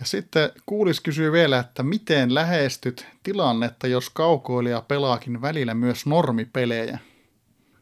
Ja 0.00 0.06
sitten 0.06 0.50
kuulis 0.66 1.00
kysyy 1.00 1.32
vielä, 1.32 1.58
että 1.58 1.82
miten 1.82 2.34
lähestyt 2.34 3.06
tilannetta, 3.22 3.86
jos 3.86 4.10
kaukoilija 4.10 4.82
pelaakin 4.88 5.42
välillä 5.42 5.74
myös 5.74 6.06
normipelejä? 6.06 6.98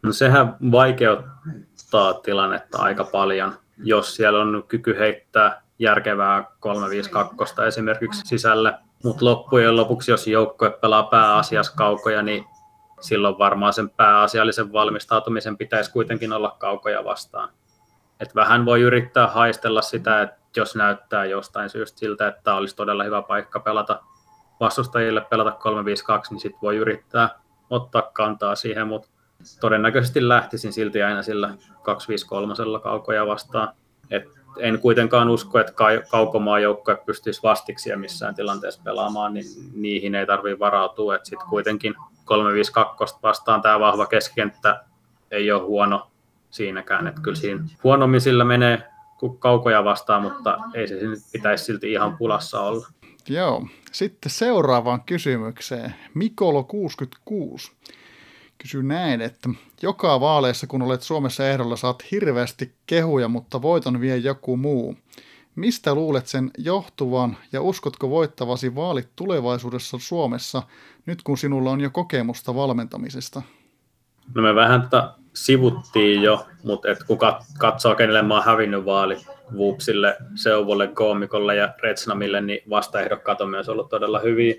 No 0.02 0.12
sehän 0.12 0.56
vaikeuttaa 0.72 2.14
tilannetta 2.14 2.78
aika 2.78 3.04
paljon, 3.04 3.58
jos 3.76 4.16
siellä 4.16 4.40
on 4.40 4.64
kyky 4.68 4.98
heittää 4.98 5.62
järkevää 5.78 6.44
352 6.60 7.54
esimerkiksi 7.66 8.26
sisälle. 8.26 8.74
Mutta 9.04 9.24
loppujen 9.24 9.76
lopuksi, 9.76 10.10
jos 10.10 10.26
joukkue 10.26 10.70
pelaa 10.70 11.02
pääasiassa 11.02 11.74
kaukoja, 11.76 12.22
niin 12.22 12.44
silloin 13.00 13.38
varmaan 13.38 13.72
sen 13.72 13.90
pääasiallisen 13.90 14.72
valmistautumisen 14.72 15.56
pitäisi 15.56 15.92
kuitenkin 15.92 16.32
olla 16.32 16.56
kaukoja 16.58 17.04
vastaan. 17.04 17.48
Et 18.20 18.34
vähän 18.34 18.64
voi 18.64 18.80
yrittää 18.80 19.26
haistella 19.26 19.82
sitä, 19.82 20.22
että 20.22 20.38
jos 20.56 20.76
näyttää 20.76 21.24
jostain 21.24 21.70
syystä 21.70 21.98
siltä, 21.98 22.28
että 22.28 22.40
tämä 22.44 22.56
olisi 22.56 22.76
todella 22.76 23.04
hyvä 23.04 23.22
paikka 23.22 23.60
pelata 23.60 24.00
vastustajille, 24.60 25.20
pelata 25.20 25.50
352, 25.50 26.32
niin 26.34 26.40
sitten 26.40 26.62
voi 26.62 26.76
yrittää 26.76 27.28
ottaa 27.70 28.02
kantaa 28.02 28.54
siihen, 28.54 28.86
mutta 28.86 29.08
todennäköisesti 29.60 30.28
lähtisin 30.28 30.72
silti 30.72 31.02
aina 31.02 31.22
sillä 31.22 31.54
253 31.82 32.80
kaukoja 32.82 33.26
vastaan. 33.26 33.68
Et 34.10 34.37
en 34.58 34.78
kuitenkaan 34.78 35.28
usko, 35.30 35.58
että 35.58 35.72
kaukomaa 36.10 36.58
joukkue 36.58 36.98
pystyisi 37.06 37.42
vastiksi 37.42 37.96
missään 37.96 38.34
tilanteessa 38.34 38.80
pelaamaan, 38.84 39.34
niin 39.34 39.44
niihin 39.74 40.14
ei 40.14 40.26
tarvitse 40.26 40.58
varautua. 40.58 41.18
Sitten 41.22 41.48
kuitenkin 41.48 41.94
352 42.24 43.16
vastaan 43.22 43.62
tämä 43.62 43.80
vahva 43.80 44.06
keskenttä 44.06 44.84
ei 45.30 45.52
ole 45.52 45.62
huono 45.62 46.10
siinäkään. 46.50 47.06
Että 47.06 47.20
kyllä 47.20 47.36
siinä 47.36 47.64
huonommin 47.84 48.20
sillä 48.20 48.44
menee 48.44 48.82
kuin 49.18 49.38
kaukoja 49.38 49.84
vastaan, 49.84 50.22
mutta 50.22 50.58
ei 50.74 50.88
se 50.88 50.94
pitäisi 51.32 51.64
silti 51.64 51.92
ihan 51.92 52.16
pulassa 52.16 52.60
olla. 52.60 52.86
Joo. 53.28 53.66
Sitten 53.92 54.30
seuraavaan 54.30 55.02
kysymykseen. 55.02 55.94
Mikolo 56.14 56.64
66 56.64 57.72
kysyy 58.58 58.82
näin, 58.82 59.20
että 59.20 59.48
joka 59.82 60.20
vaaleissa 60.20 60.66
kun 60.66 60.82
olet 60.82 61.02
Suomessa 61.02 61.48
ehdolla 61.48 61.76
saat 61.76 62.10
hirveästi 62.10 62.72
kehuja, 62.86 63.28
mutta 63.28 63.62
voiton 63.62 64.00
vie 64.00 64.16
joku 64.16 64.56
muu. 64.56 64.96
Mistä 65.56 65.94
luulet 65.94 66.26
sen 66.26 66.50
johtuvan 66.58 67.36
ja 67.52 67.62
uskotko 67.62 68.10
voittavasi 68.10 68.74
vaalit 68.74 69.08
tulevaisuudessa 69.16 69.98
Suomessa 70.00 70.62
nyt 71.06 71.22
kun 71.22 71.38
sinulla 71.38 71.70
on 71.70 71.80
jo 71.80 71.90
kokemusta 71.90 72.54
valmentamisesta? 72.54 73.42
No 74.34 74.42
me 74.42 74.54
vähän 74.54 74.82
tätä 74.82 75.14
sivuttiin 75.34 76.22
jo, 76.22 76.46
mutta 76.64 76.88
et 76.88 76.98
kun 77.06 77.18
katsoo, 77.58 77.94
kenelle 77.94 78.22
mä 78.22 78.34
oon 78.34 78.44
hävinnyt 78.44 78.84
vaali, 78.84 79.16
Whoopsille, 79.54 80.16
Seuvolle, 80.34 80.88
Koomikolle 80.88 81.56
ja 81.56 81.74
Retsnamille, 81.82 82.40
niin 82.40 82.60
vastaehdokkaat 82.70 83.40
on 83.40 83.50
myös 83.50 83.68
ollut 83.68 83.88
todella 83.88 84.18
hyviä. 84.18 84.54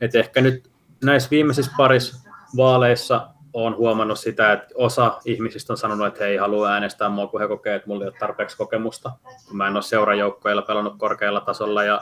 Et 0.00 0.14
ehkä 0.14 0.40
nyt 0.40 0.70
näissä 1.04 1.30
viimeisissä 1.30 1.72
parissa 1.76 2.23
vaaleissa 2.56 3.28
olen 3.52 3.76
huomannut 3.76 4.18
sitä, 4.18 4.52
että 4.52 4.74
osa 4.74 5.20
ihmisistä 5.24 5.72
on 5.72 5.76
sanonut, 5.76 6.06
että 6.06 6.24
he 6.24 6.30
ei 6.30 6.36
halua 6.36 6.70
äänestää 6.70 7.08
mua, 7.08 7.26
kun 7.26 7.40
he 7.40 7.48
kokee, 7.48 7.74
että 7.74 7.88
mulla 7.88 8.04
ei 8.04 8.08
ole 8.08 8.16
tarpeeksi 8.18 8.56
kokemusta. 8.56 9.12
Mä 9.52 9.68
en 9.68 9.74
ole 9.74 9.82
seurajoukkoilla 9.82 10.62
pelannut 10.62 10.94
korkealla 10.98 11.40
tasolla 11.40 11.84
ja 11.84 12.00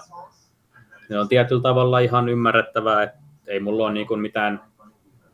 ne 1.09 1.20
on 1.20 1.29
tietyllä 1.29 1.62
tavalla 1.62 1.99
ihan 1.99 2.29
ymmärrettävää, 2.29 3.03
että 3.03 3.18
ei 3.47 3.61
mulla 3.61 3.85
ole 3.85 3.93
niin 3.93 4.20
mitään 4.20 4.61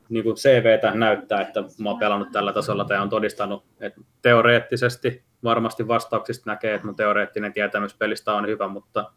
niin 0.08 0.24
kuin 0.24 0.36
CVtä 0.36 0.90
näyttää, 0.94 1.40
että 1.40 1.60
mä 1.78 1.90
oon 1.90 1.98
pelannut 1.98 2.32
tällä 2.32 2.52
tasolla 2.52 2.84
tai 2.84 2.98
on 2.98 3.10
todistanut, 3.10 3.64
että 3.80 4.00
teoreettisesti 4.22 5.24
varmasti 5.44 5.88
vastauksista 5.88 6.50
näkee, 6.50 6.74
että 6.74 6.86
mun 6.86 6.96
teoreettinen 6.96 7.52
tietämys 7.52 7.94
pelistä 7.94 8.32
on 8.32 8.46
hyvä, 8.46 8.68
mutta 8.68 9.12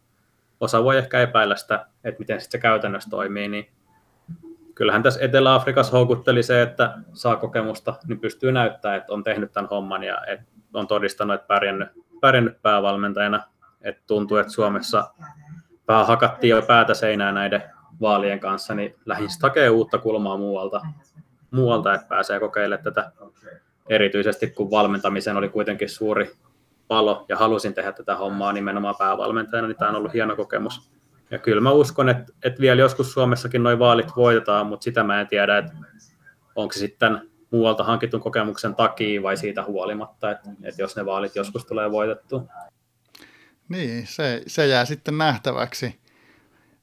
osa 0.60 0.84
voi 0.84 0.98
ehkä 0.98 1.22
epäillä 1.22 1.56
sitä, 1.56 1.86
että 2.04 2.20
miten 2.20 2.42
sitten 2.42 2.60
se 2.60 2.62
käytännössä 2.62 3.10
toimii, 3.10 3.48
niin 3.48 3.70
kyllähän 4.76 5.04
tässä 5.04 5.22
Etelä-Afrikassa 5.24 5.98
houkutteli 5.98 6.44
se, 6.44 6.62
että 6.62 6.98
saa 7.14 7.36
kokemusta, 7.36 7.94
niin 8.08 8.20
pystyy 8.20 8.52
näyttämään, 8.52 8.98
että 8.98 9.14
on 9.14 9.24
tehnyt 9.24 9.52
tämän 9.52 9.70
homman 9.70 10.04
ja 10.04 10.18
että 10.28 10.46
on 10.74 10.88
todistanut, 10.88 11.34
että 11.34 11.48
pärjännyt, 11.48 11.90
pärjännyt 12.22 12.62
päävalmentajana. 12.62 13.44
Että 13.82 14.02
tuntuu, 14.08 14.38
että 14.38 14.54
Suomessa 14.54 15.14
vähän 15.88 16.08
hakattiin 16.08 16.52
jo 16.52 16.62
päätä 16.62 16.94
seinää 16.94 17.32
näiden 17.32 17.64
vaalien 18.02 18.40
kanssa, 18.40 18.76
niin 18.76 18.96
lähdin 19.06 19.30
hakemaan 19.42 19.72
uutta 19.72 19.98
kulmaa 19.98 20.38
muualta, 20.38 20.82
muualta, 21.52 21.94
että 21.94 22.08
pääsee 22.08 22.40
kokeilemaan 22.40 22.84
tätä. 22.84 23.12
Erityisesti 23.90 24.48
kun 24.48 24.72
valmentamisen 24.72 25.38
oli 25.38 25.50
kuitenkin 25.50 25.90
suuri 25.90 26.32
palo 26.88 27.26
ja 27.30 27.38
halusin 27.38 27.74
tehdä 27.74 27.92
tätä 27.92 28.16
hommaa 28.16 28.54
nimenomaan 28.54 28.96
päävalmentajana, 29.00 29.68
niin 29.68 29.78
tämä 29.78 29.90
on 29.90 29.96
ollut 29.96 30.14
hieno 30.14 30.36
kokemus. 30.36 30.92
Ja 31.32 31.40
kyllä 31.40 31.62
mä 31.62 31.72
uskon, 31.72 32.10
että, 32.10 32.34
että 32.44 32.62
vielä 32.62 32.82
joskus 32.82 33.14
Suomessakin 33.14 33.64
noin 33.64 33.80
vaalit 33.80 34.16
voitetaan, 34.16 34.68
mutta 34.68 34.84
sitä 34.84 35.04
mä 35.04 35.22
en 35.22 35.28
tiedä, 35.28 35.58
että 35.58 35.74
onko 36.56 36.74
se 36.74 36.80
sitten 36.80 37.32
muualta 37.52 37.84
hankitun 37.84 38.22
kokemuksen 38.22 38.76
takia 38.76 39.24
vai 39.24 39.38
siitä 39.38 39.64
huolimatta, 39.64 40.32
että, 40.32 40.50
että 40.64 40.82
jos 40.82 40.96
ne 40.96 41.06
vaalit 41.06 41.36
joskus 41.36 41.66
tulee 41.66 41.92
voitettua. 41.92 42.46
Niin, 43.70 44.08
se, 44.08 44.44
se 44.48 44.68
jää 44.68 44.86
sitten 44.86 45.18
nähtäväksi. 45.18 46.00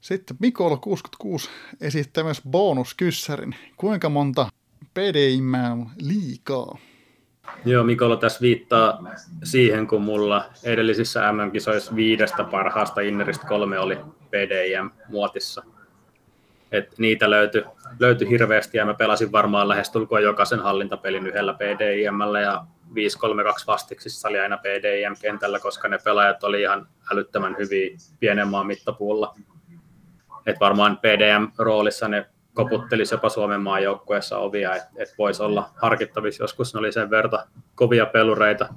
Sitten 0.01 0.37
Mikola 0.41 0.77
66 0.77 1.51
esittää 1.81 2.25
myös 2.25 2.43
bonuskyssärin. 2.51 3.55
Kuinka 3.77 4.09
monta 4.09 4.49
PDImää 4.95 5.73
on 5.73 5.91
liikaa? 5.99 6.79
Joo, 7.65 7.85
Mikola 7.85 8.17
tässä 8.17 8.41
viittaa 8.41 9.05
siihen, 9.45 9.87
kun 9.87 10.03
mulla 10.03 10.45
edellisissä 10.65 11.33
MM-kisoissa 11.33 11.97
viidestä 11.97 12.45
parhaasta 12.45 13.01
inneristä 13.01 13.47
kolme 13.47 13.79
oli 13.79 13.99
PDIM-muotissa. 14.31 15.63
Et 16.73 16.99
niitä 16.99 17.31
löytyi, 17.31 17.65
löytyi 18.01 18.31
hirveästi 18.31 18.79
ja 18.79 18.87
mä 18.87 18.95
pelasin 18.95 19.33
varmaan 19.33 19.69
lähestulkoon 19.69 20.23
jokaisen 20.23 20.61
hallintapelin 20.61 21.27
yhdellä 21.27 21.55
PDIMllä 21.55 22.41
ja 22.41 22.65
5-3-2 22.91 22.95
vastiksissa 23.67 24.29
oli 24.29 24.39
aina 24.39 24.57
PDIM-kentällä, 24.57 25.61
koska 25.61 25.89
ne 25.89 25.99
pelaajat 26.05 26.45
oli 26.45 26.61
ihan 26.61 26.89
älyttömän 27.13 27.57
hyviä 27.59 27.97
pienen 28.21 28.49
maan 28.49 28.67
mittapuulla. 28.67 29.35
Et 30.47 30.61
varmaan 30.61 30.99
PDM-roolissa 30.99 32.09
ne 32.09 32.27
koputtelisi 32.59 33.15
jopa 33.15 33.29
Suomen 33.29 33.61
maajoukkueessa 33.61 34.39
ovia, 34.39 34.77
että 34.77 34.89
et 34.97 35.15
voisi 35.19 35.43
olla 35.43 35.71
harkittavissa. 35.77 36.45
Joskus 36.45 36.75
ne 36.75 36.81
oli 36.81 36.93
sen 36.93 37.11
verta 37.11 37.47
kovia 37.75 38.07
pelureita. 38.07 38.69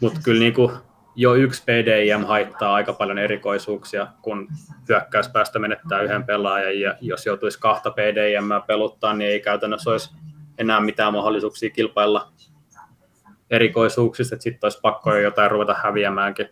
Mutta 0.00 0.20
kyllä 0.24 0.40
niinku 0.40 0.72
jo 1.16 1.34
yksi 1.34 1.62
PDIM 1.62 2.24
haittaa 2.24 2.74
aika 2.74 2.92
paljon 2.92 3.18
erikoisuuksia, 3.18 4.06
kun 4.22 4.48
hyökkäyspäästä 4.88 5.58
menettää 5.58 6.02
yhden 6.02 6.24
pelaajan, 6.24 6.80
ja 6.80 6.94
jos 7.00 7.26
joutuisi 7.26 7.60
kahta 7.60 7.90
PDIM 7.90 8.48
peluttaa, 8.66 9.14
niin 9.14 9.30
ei 9.30 9.40
käytännössä 9.40 9.90
olisi 9.90 10.10
enää 10.58 10.80
mitään 10.80 11.12
mahdollisuuksia 11.12 11.70
kilpailla 11.70 12.32
erikoisuuksista, 13.50 14.34
että 14.34 14.42
sitten 14.42 14.66
olisi 14.66 14.80
pakko 14.82 15.14
jo 15.14 15.20
jotain 15.20 15.50
ruveta 15.50 15.74
häviämäänkin. 15.74 16.48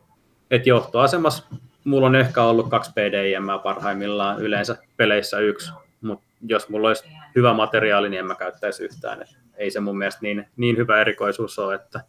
Et 0.51 0.67
johtoasemassa 0.67 1.45
mulla 1.85 2.07
on 2.07 2.17
ehkä 2.17 2.43
ollut 2.43 2.69
kaksi 2.69 2.93
PDIM 2.93 3.61
parhaimmillaan, 3.63 4.43
yleensä 4.43 4.77
peleissä 4.97 5.39
yksi, 5.39 5.73
mutta 6.03 6.25
jos 6.43 6.69
mulla 6.69 6.89
olisi 6.89 7.05
hyvä 7.37 7.55
materiaali, 7.55 8.09
niin 8.09 8.21
en 8.21 8.27
mä 8.27 8.35
käyttäisi 8.35 8.85
yhtään. 8.85 9.23
Et 9.23 9.29
ei 9.57 9.71
se 9.71 9.81
mun 9.81 9.99
mielestä 9.99 10.21
niin, 10.23 10.47
niin 10.57 10.77
hyvä 10.77 11.01
erikoisuus 11.01 11.59
ole, 11.59 11.75
että 11.75 12.01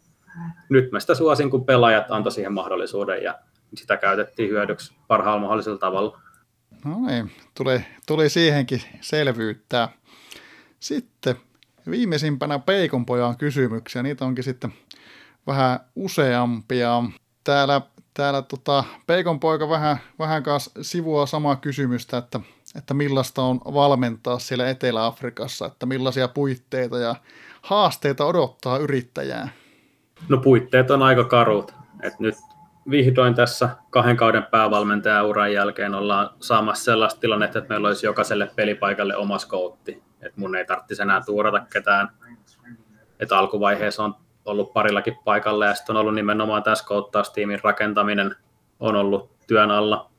nyt 0.68 0.92
mä 0.92 1.00
sitä 1.00 1.14
suosin, 1.14 1.50
kun 1.50 1.64
pelaajat 1.64 2.10
antoi 2.10 2.32
siihen 2.32 2.52
mahdollisuuden 2.52 3.22
ja 3.22 3.38
sitä 3.74 3.96
käytettiin 3.96 4.50
hyödyksi 4.50 4.94
parhaalla 5.08 5.40
mahdollisella 5.40 5.78
tavalla. 5.78 6.20
No 6.84 7.06
niin, 7.06 7.30
tuli, 7.54 7.84
tuli 8.06 8.28
siihenkin 8.28 8.82
selvyyttä. 9.00 9.88
Sitten 10.80 11.36
viimeisimpänä 11.90 12.58
Peikonpojan 12.58 13.36
kysymyksiä, 13.36 14.02
niitä 14.02 14.24
onkin 14.24 14.44
sitten 14.44 14.72
vähän 15.46 15.80
useampia. 15.96 17.02
Täällä, 17.44 17.80
täällä 18.14 18.42
tota, 18.42 18.84
Peikon 19.06 19.40
poika 19.40 19.68
vähän, 19.68 19.96
vähän 20.18 20.42
kanssa 20.42 20.70
sivua 20.82 21.26
samaa 21.26 21.56
kysymystä, 21.56 22.18
että, 22.18 22.40
että 22.76 22.94
millaista 22.94 23.42
on 23.42 23.60
valmentaa 23.74 24.38
siellä 24.38 24.68
Etelä-Afrikassa, 24.68 25.66
että 25.66 25.86
millaisia 25.86 26.28
puitteita 26.28 26.98
ja 26.98 27.16
haasteita 27.62 28.24
odottaa 28.24 28.78
yrittäjää. 28.78 29.48
No 30.28 30.38
puitteet 30.38 30.90
on 30.90 31.02
aika 31.02 31.24
karut. 31.24 31.74
Et 32.02 32.20
nyt 32.20 32.34
vihdoin 32.90 33.34
tässä 33.34 33.68
kahden 33.90 34.16
kauden 34.16 34.46
päävalmentajauran 34.50 35.52
jälkeen 35.52 35.94
ollaan 35.94 36.30
saamassa 36.40 36.84
sellaista 36.84 37.20
tilannetta, 37.20 37.58
että 37.58 37.68
meillä 37.68 37.88
olisi 37.88 38.06
jokaiselle 38.06 38.50
pelipaikalle 38.56 39.16
oma 39.16 39.38
skoutti. 39.38 40.02
Että 40.22 40.40
mun 40.40 40.56
ei 40.56 40.64
tarvitsisi 40.64 41.02
enää 41.02 41.20
tuurata 41.26 41.60
ketään. 41.72 42.08
Et 43.20 43.32
alkuvaiheessa 43.32 44.04
on 44.04 44.14
ollut 44.44 44.72
parillakin 44.72 45.16
paikalla 45.24 45.66
ja 45.66 45.74
sitten 45.74 45.96
on 45.96 46.00
ollut 46.00 46.14
nimenomaan 46.14 46.62
tässä 46.62 46.84
skouttaustiimin 46.84 47.60
rakentaminen 47.62 48.36
on 48.80 48.96
ollut 48.96 49.30
työn 49.46 49.70
alla. 49.70 50.11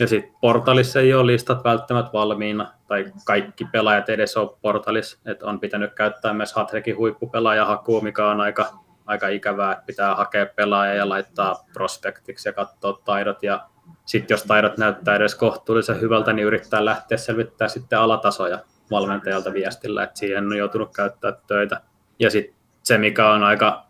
Ja 0.00 0.06
sitten 0.06 0.34
portalissa 0.40 1.00
ei 1.00 1.14
ole 1.14 1.26
listat 1.26 1.64
välttämättä 1.64 2.12
valmiina, 2.12 2.72
tai 2.86 3.12
kaikki 3.24 3.64
pelaajat 3.72 4.08
edes 4.08 4.36
on 4.36 4.56
portalissa, 4.62 5.18
että 5.26 5.46
on 5.46 5.60
pitänyt 5.60 5.94
käyttää 5.94 6.32
myös 6.32 6.52
Hatrekin 6.52 6.96
huippupelaajahakua, 6.96 8.00
mikä 8.00 8.28
on 8.28 8.40
aika, 8.40 8.66
aika 9.06 9.28
ikävää, 9.28 9.72
että 9.72 9.84
pitää 9.86 10.14
hakea 10.14 10.46
pelaaja 10.46 10.94
ja 10.94 11.08
laittaa 11.08 11.64
prospektiksi 11.72 12.48
ja 12.48 12.52
katsoa 12.52 13.00
taidot, 13.04 13.42
ja 13.42 13.66
sitten 14.06 14.34
jos 14.34 14.42
taidot 14.42 14.78
näyttää 14.78 15.16
edes 15.16 15.34
kohtuullisen 15.34 16.00
hyvältä, 16.00 16.32
niin 16.32 16.46
yrittää 16.46 16.84
lähteä 16.84 17.18
selvittää 17.18 17.68
sitten 17.68 17.98
alatasoja 17.98 18.58
valmentajalta 18.90 19.52
viestillä, 19.52 20.02
että 20.02 20.18
siihen 20.18 20.46
on 20.46 20.56
joutunut 20.56 20.94
käyttää 20.96 21.32
töitä. 21.46 21.80
Ja 22.18 22.30
sitten 22.30 22.56
se, 22.82 22.98
mikä 22.98 23.30
on 23.30 23.44
aika 23.44 23.86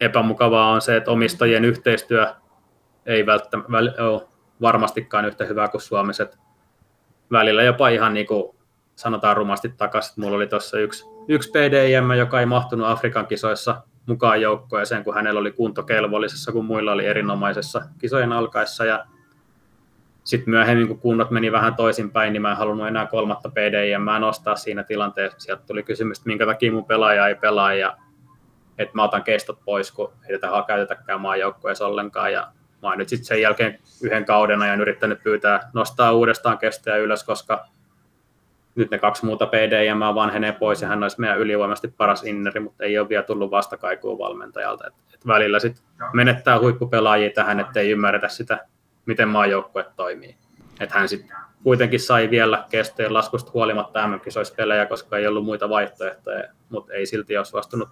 epämukavaa, 0.00 0.70
on 0.70 0.80
se, 0.80 0.96
että 0.96 1.10
omistajien 1.10 1.64
yhteistyö 1.64 2.34
ei 3.06 3.26
välttämättä 3.26 4.04
ole 4.04 4.29
varmastikaan 4.60 5.24
yhtä 5.24 5.44
hyvä 5.44 5.68
kuin 5.68 5.80
Suomessa. 5.80 6.26
välillä 7.32 7.62
jopa 7.62 7.88
ihan 7.88 8.14
niin 8.14 8.26
kuin 8.26 8.56
sanotaan 8.96 9.36
rumasti 9.36 9.68
takaisin. 9.68 10.14
Mulla 10.16 10.36
oli 10.36 10.46
tuossa 10.46 10.78
yksi, 10.78 11.04
yksi 11.28 11.50
PDIM, 11.50 12.10
joka 12.18 12.40
ei 12.40 12.46
mahtunut 12.46 12.86
Afrikan 12.88 13.26
kisoissa 13.26 13.82
mukaan 14.06 14.40
joukkoeseen, 14.40 15.04
kun 15.04 15.14
hänellä 15.14 15.40
oli 15.40 15.52
kuntokelvollisessa, 15.52 16.52
kun 16.52 16.64
muilla 16.64 16.92
oli 16.92 17.06
erinomaisessa 17.06 17.82
kisojen 17.98 18.32
alkaessa. 18.32 18.84
Ja 18.84 19.06
sitten 20.24 20.50
myöhemmin, 20.50 20.88
kun 20.88 20.98
kunnot 20.98 21.30
meni 21.30 21.52
vähän 21.52 21.74
toisinpäin, 21.74 22.32
niin 22.32 22.42
mä 22.42 22.50
en 22.50 22.56
halunnut 22.56 22.88
enää 22.88 23.06
kolmatta 23.06 23.48
PDIM 23.48 24.20
nostaa 24.20 24.56
siinä 24.56 24.82
tilanteessa. 24.82 25.40
Sieltä 25.40 25.62
tuli 25.66 25.82
kysymys, 25.82 26.18
että 26.18 26.28
minkä 26.28 26.46
takia 26.46 26.72
mun 26.72 26.84
pelaaja 26.84 27.28
ei 27.28 27.34
pelaa 27.34 27.74
ja 27.74 27.96
että 28.78 28.94
mä 28.94 29.04
otan 29.04 29.22
kestot 29.22 29.58
pois, 29.64 29.92
kun 29.92 30.12
ei 30.28 30.38
tätä 30.38 30.64
käytetäkään 30.66 31.20
maajoukkueessa 31.20 31.86
ollenkaan. 31.86 32.32
Ja 32.32 32.52
mä 32.82 32.88
oon 32.88 32.98
nyt 32.98 33.08
sitten 33.08 33.26
sen 33.26 33.40
jälkeen 33.40 33.78
yhden 34.02 34.24
kauden 34.24 34.62
ajan 34.62 34.80
yrittänyt 34.80 35.22
pyytää 35.22 35.70
nostaa 35.72 36.12
uudestaan 36.12 36.58
kestoja 36.58 36.96
ylös, 36.96 37.24
koska 37.24 37.66
nyt 38.74 38.90
ne 38.90 38.98
kaksi 38.98 39.24
muuta 39.24 39.46
PDM 39.46 40.14
vanhenee 40.14 40.52
pois 40.52 40.82
ja 40.82 40.88
hän 40.88 41.02
olisi 41.02 41.20
meidän 41.20 41.38
ylivoimasti 41.38 41.88
paras 41.88 42.24
inneri, 42.24 42.60
mutta 42.60 42.84
ei 42.84 42.98
ole 42.98 43.08
vielä 43.08 43.22
tullut 43.22 43.50
vastakaikua 43.50 44.18
valmentajalta. 44.18 44.86
Et, 44.86 44.94
et 45.14 45.26
välillä 45.26 45.58
sitten 45.58 45.84
menettää 46.12 46.58
huippupelaajia 46.58 47.30
tähän, 47.30 47.60
että 47.60 47.80
ei 47.80 47.90
ymmärretä 47.90 48.28
sitä, 48.28 48.66
miten 49.06 49.28
maajoukkue 49.28 49.86
toimii. 49.96 50.36
Että 50.80 50.98
hän 50.98 51.08
sitten 51.08 51.36
kuitenkin 51.62 52.00
sai 52.00 52.30
vielä 52.30 52.64
kestojen 52.70 53.14
laskusta 53.14 53.50
huolimatta 53.54 54.06
mm 54.06 54.20
pelejä, 54.56 54.86
koska 54.86 55.18
ei 55.18 55.26
ollut 55.26 55.44
muita 55.44 55.68
vaihtoehtoja, 55.68 56.44
mutta 56.68 56.92
ei 56.92 57.06
silti 57.06 57.36
ole 57.36 57.44
suostunut 57.44 57.88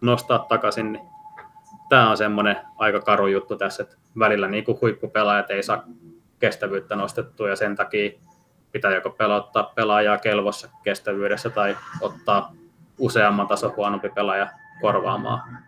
nostaa 0.00 0.38
takaisin, 0.38 0.92
niin 0.92 1.04
tämä 1.92 2.10
on 2.10 2.16
semmoinen 2.16 2.56
aika 2.78 3.00
karu 3.00 3.26
juttu 3.26 3.56
tässä, 3.56 3.82
että 3.82 3.96
välillä 4.18 4.48
niin 4.48 4.64
kuin 4.64 4.78
huippupelaajat 4.80 5.50
ei 5.50 5.62
saa 5.62 5.84
kestävyyttä 6.38 6.96
nostettua 6.96 7.48
ja 7.48 7.56
sen 7.56 7.76
takia 7.76 8.10
pitää 8.72 8.94
joko 8.94 9.10
pelottaa 9.10 9.62
pelaajaa 9.62 10.18
kelvossa 10.18 10.68
kestävyydessä 10.82 11.50
tai 11.50 11.76
ottaa 12.00 12.52
useamman 12.98 13.46
tason 13.46 13.76
huonompi 13.76 14.08
pelaaja 14.08 14.50
korvaamaan. 14.80 15.58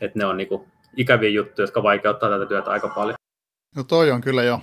Et 0.00 0.14
ne 0.14 0.24
on 0.24 0.36
niin 0.36 0.48
kuin 0.48 0.68
ikäviä 0.96 1.28
juttuja, 1.28 1.64
jotka 1.64 1.82
vaikeuttaa 1.82 2.30
tätä 2.30 2.46
työtä 2.46 2.70
aika 2.70 2.88
paljon. 2.88 3.14
No 3.76 3.84
toi 3.84 4.10
on 4.10 4.20
kyllä 4.20 4.42
jo, 4.42 4.60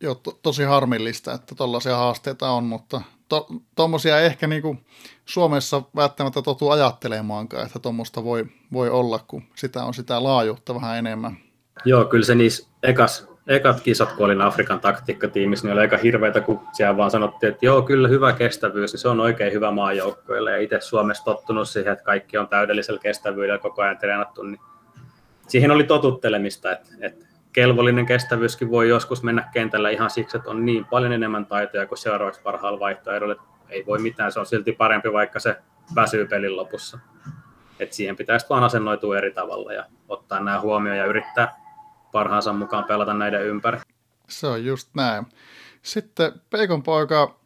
jo 0.00 0.14
to, 0.14 0.38
tosi 0.42 0.64
harmillista, 0.64 1.32
että 1.32 1.54
tällaisia 1.54 1.96
haasteita 1.96 2.50
on, 2.50 2.64
mutta 2.64 3.00
tuommoisia 3.76 4.14
to, 4.14 4.20
ehkä 4.20 4.46
niin 4.46 4.62
kuin 4.62 4.86
Suomessa 5.24 5.82
välttämättä 5.96 6.42
totu 6.42 6.70
ajattelemaankaan, 6.70 7.66
että 7.66 7.78
tuommoista 7.78 8.24
voi, 8.24 8.46
voi 8.72 8.90
olla, 8.90 9.20
kun 9.26 9.42
sitä 9.54 9.84
on 9.84 9.94
sitä 9.94 10.22
laajuutta 10.22 10.74
vähän 10.74 10.98
enemmän. 10.98 11.36
Joo, 11.84 12.04
kyllä 12.04 12.24
se 12.24 12.34
niissä 12.34 12.68
ekas, 12.82 13.28
ekat 13.46 13.80
kisat, 13.80 14.12
kun 14.12 14.26
olin 14.26 14.40
Afrikan 14.40 14.80
taktiikkatiimissä, 14.80 15.66
niin 15.66 15.72
oli 15.72 15.80
aika 15.80 15.96
hirveitä, 15.96 16.40
kun 16.40 16.60
siellä 16.72 16.96
vaan 16.96 17.10
sanottiin, 17.10 17.52
että 17.52 17.66
joo, 17.66 17.82
kyllä 17.82 18.08
hyvä 18.08 18.32
kestävyys, 18.32 18.92
niin 18.92 19.00
se 19.00 19.08
on 19.08 19.20
oikein 19.20 19.52
hyvä 19.52 19.70
maajoukkoille. 19.70 20.50
Ja 20.50 20.58
itse 20.58 20.80
Suomessa 20.80 21.24
tottunut 21.24 21.68
siihen, 21.68 21.92
että 21.92 22.04
kaikki 22.04 22.38
on 22.38 22.48
täydellisellä 22.48 23.00
kestävyydellä 23.00 23.58
koko 23.58 23.82
ajan 23.82 23.98
treenattu, 23.98 24.42
niin 24.42 24.60
siihen 25.48 25.70
oli 25.70 25.84
totuttelemista, 25.84 26.72
että, 26.72 26.88
että 27.00 27.26
kelvollinen 27.52 28.06
kestävyyskin 28.06 28.70
voi 28.70 28.88
joskus 28.88 29.22
mennä 29.22 29.48
kentällä 29.52 29.90
ihan 29.90 30.10
siksi, 30.10 30.36
että 30.36 30.50
on 30.50 30.64
niin 30.66 30.84
paljon 30.84 31.12
enemmän 31.12 31.46
taitoja 31.46 31.86
kuin 31.86 31.98
seuraavaksi 31.98 32.42
parhaalla 32.42 32.80
vaihtoehdolla. 32.80 33.36
Ei 33.68 33.86
voi 33.86 33.98
mitään, 33.98 34.32
se 34.32 34.40
on 34.40 34.46
silti 34.46 34.72
parempi, 34.72 35.12
vaikka 35.12 35.40
se 35.40 35.56
väsyy 35.94 36.26
pelin 36.26 36.56
lopussa. 36.56 36.98
Et 37.78 37.92
siihen 37.92 38.16
pitäisi 38.16 38.46
vaan 38.50 38.64
asennoitua 38.64 39.18
eri 39.18 39.32
tavalla 39.32 39.72
ja 39.72 39.86
ottaa 40.08 40.40
nämä 40.40 40.60
huomioon 40.60 40.98
ja 40.98 41.06
yrittää 41.06 41.60
parhaansa 42.12 42.52
mukaan 42.52 42.84
pelata 42.84 43.14
näiden 43.14 43.46
ympäri. 43.46 43.78
Se 44.28 44.46
on 44.46 44.64
just 44.64 44.88
näin. 44.94 45.26
Sitten 45.82 46.32
Peikon 46.50 46.82
poika 46.82 47.40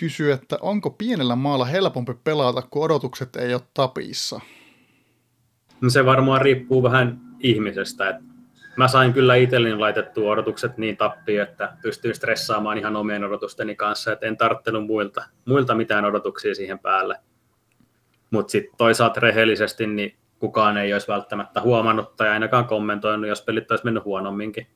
kysyy, 0.00 0.32
että 0.32 0.58
onko 0.60 0.90
pienellä 0.90 1.36
maalla 1.36 1.64
helpompi 1.64 2.14
pelata, 2.24 2.62
kun 2.62 2.84
odotukset 2.84 3.36
ei 3.36 3.54
ole 3.54 3.62
tapissa? 3.74 4.40
No 5.80 5.90
se 5.90 6.06
varmaan 6.06 6.40
riippuu 6.40 6.82
vähän 6.82 7.20
ihmisestä. 7.40 8.08
Et 8.08 8.16
mä 8.76 8.88
sain 8.88 9.12
kyllä 9.12 9.34
itselleni 9.34 9.76
laitettua 9.76 10.32
odotukset 10.32 10.78
niin 10.78 10.96
tappiin, 10.96 11.42
että 11.42 11.72
pystyin 11.82 12.14
stressaamaan 12.14 12.78
ihan 12.78 12.96
omien 12.96 13.24
odotusteni 13.24 13.76
kanssa, 13.76 14.12
että 14.12 14.26
en 14.26 14.36
tarttunut 14.36 14.86
muilta, 14.86 15.24
muilta 15.44 15.74
mitään 15.74 16.04
odotuksia 16.04 16.54
siihen 16.54 16.78
päälle. 16.78 17.18
Mutta 18.30 18.50
sitten 18.50 18.76
toisaalta 18.76 19.20
rehellisesti, 19.20 19.86
niin 19.86 20.16
kukaan 20.38 20.76
ei 20.76 20.92
olisi 20.92 21.08
välttämättä 21.08 21.60
huomannut 21.60 22.16
tai 22.16 22.28
ainakaan 22.28 22.64
kommentoinut, 22.64 23.28
jos 23.28 23.42
pelit 23.42 23.70
olisi 23.70 23.84
mennyt 23.84 24.04
huonomminkin. 24.04 24.66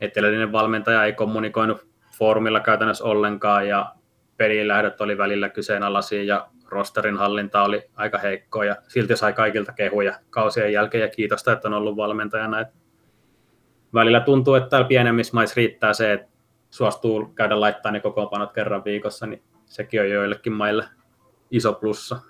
Eteläinen 0.00 0.52
valmentaja 0.52 1.04
ei 1.04 1.12
kommunikoinut 1.12 1.86
foorumilla 2.18 2.60
käytännössä 2.60 3.04
ollenkaan 3.04 3.68
ja 3.68 3.94
pelilähdöt 4.36 5.00
oli 5.00 5.18
välillä 5.18 5.48
kyseenalaisia 5.48 6.24
ja 6.24 6.48
rosterin 6.68 7.16
hallinta 7.16 7.62
oli 7.62 7.82
aika 7.94 8.18
heikkoa 8.18 8.64
ja 8.64 8.76
silti 8.88 9.16
sai 9.16 9.32
kaikilta 9.32 9.72
kehuja 9.72 10.18
kausien 10.30 10.72
jälkeen 10.72 11.02
ja 11.02 11.08
kiitosta, 11.08 11.52
että 11.52 11.68
on 11.68 11.74
ollut 11.74 11.96
valmentajana. 11.96 12.60
Et 12.60 12.68
välillä 13.96 14.20
tuntuu, 14.20 14.54
että 14.54 14.68
täällä 14.68 14.88
pienemmissä 14.88 15.34
maissa 15.34 15.54
riittää 15.56 15.92
se, 15.92 16.12
että 16.12 16.28
suostuu 16.70 17.26
käydä 17.34 17.60
laittaa 17.60 17.92
ne 17.92 18.00
kokoonpanot 18.00 18.52
kerran 18.52 18.84
viikossa, 18.84 19.26
niin 19.26 19.42
sekin 19.66 20.00
on 20.00 20.10
joillekin 20.10 20.52
maille 20.52 20.84
iso 21.50 21.72
plussa. 21.72 22.20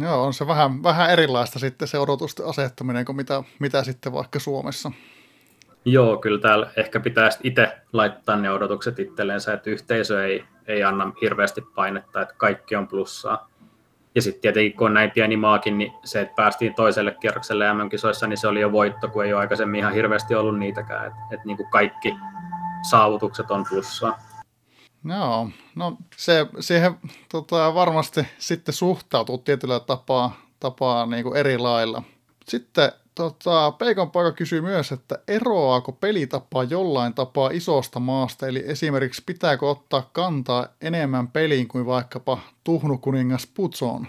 Joo, 0.00 0.24
on 0.24 0.34
se 0.34 0.46
vähän, 0.46 0.82
vähän 0.82 1.10
erilaista 1.10 1.58
sitten 1.58 1.88
se 1.88 1.98
odotusten 1.98 2.46
asettaminen 2.46 3.04
kuin 3.04 3.16
mitä, 3.16 3.42
mitä 3.58 3.84
sitten 3.84 4.12
vaikka 4.12 4.38
Suomessa. 4.38 4.92
Joo, 5.84 6.16
kyllä 6.16 6.40
täällä 6.40 6.70
ehkä 6.76 7.00
pitäisi 7.00 7.38
itse 7.42 7.78
laittaa 7.92 8.36
ne 8.36 8.50
odotukset 8.50 8.98
itselleensä, 8.98 9.52
että 9.52 9.70
yhteisö 9.70 10.26
ei, 10.26 10.44
ei 10.66 10.84
anna 10.84 11.12
hirveästi 11.20 11.60
painetta, 11.74 12.22
että 12.22 12.34
kaikki 12.36 12.76
on 12.76 12.88
plussaa. 12.88 13.50
Ja 14.14 14.22
sitten 14.22 14.42
tietenkin, 14.42 14.76
kun 14.76 14.86
on 14.86 14.94
näin 14.94 15.10
pieni 15.10 15.36
maakin, 15.36 15.78
niin 15.78 15.92
se, 16.04 16.20
että 16.20 16.34
päästiin 16.34 16.74
toiselle 16.74 17.16
kierrokselle 17.20 17.74
MM-kisoissa, 17.74 18.26
niin 18.26 18.36
se 18.36 18.48
oli 18.48 18.60
jo 18.60 18.72
voitto, 18.72 19.08
kun 19.08 19.24
ei 19.24 19.32
ole 19.32 19.40
aikaisemmin 19.40 19.78
ihan 19.78 19.92
hirveästi 19.92 20.34
ollut 20.34 20.58
niitäkään. 20.58 21.06
Että 21.06 21.18
et 21.30 21.44
niin 21.44 21.58
kaikki 21.70 22.14
saavutukset 22.90 23.50
on 23.50 23.64
plussaa. 23.68 24.18
Joo, 25.04 25.48
no 25.74 25.96
se, 26.16 26.46
siihen 26.60 26.94
tota, 27.32 27.74
varmasti 27.74 28.26
sitten 28.38 28.74
suhtautuu 28.74 29.38
tietyllä 29.38 29.80
tapaa, 29.80 30.36
tapaa 30.60 31.06
niin 31.06 31.24
kuin 31.24 31.36
eri 31.36 31.58
lailla. 31.58 32.02
Sitten 32.48 32.92
tota, 33.14 33.72
Peikon 33.72 34.10
poika 34.10 34.32
kysyy 34.32 34.60
myös, 34.60 34.92
että 34.92 35.18
eroaako 35.28 35.92
pelitapa 35.92 36.64
jollain 36.64 37.14
tapaa 37.14 37.50
isosta 37.52 38.00
maasta, 38.00 38.46
eli 38.46 38.62
esimerkiksi 38.66 39.22
pitääkö 39.26 39.66
ottaa 39.66 40.10
kantaa 40.12 40.66
enemmän 40.80 41.28
peliin 41.28 41.68
kuin 41.68 41.86
vaikkapa 41.86 42.38
Tuhnukuningas 42.64 43.52
Putsoon? 43.54 44.06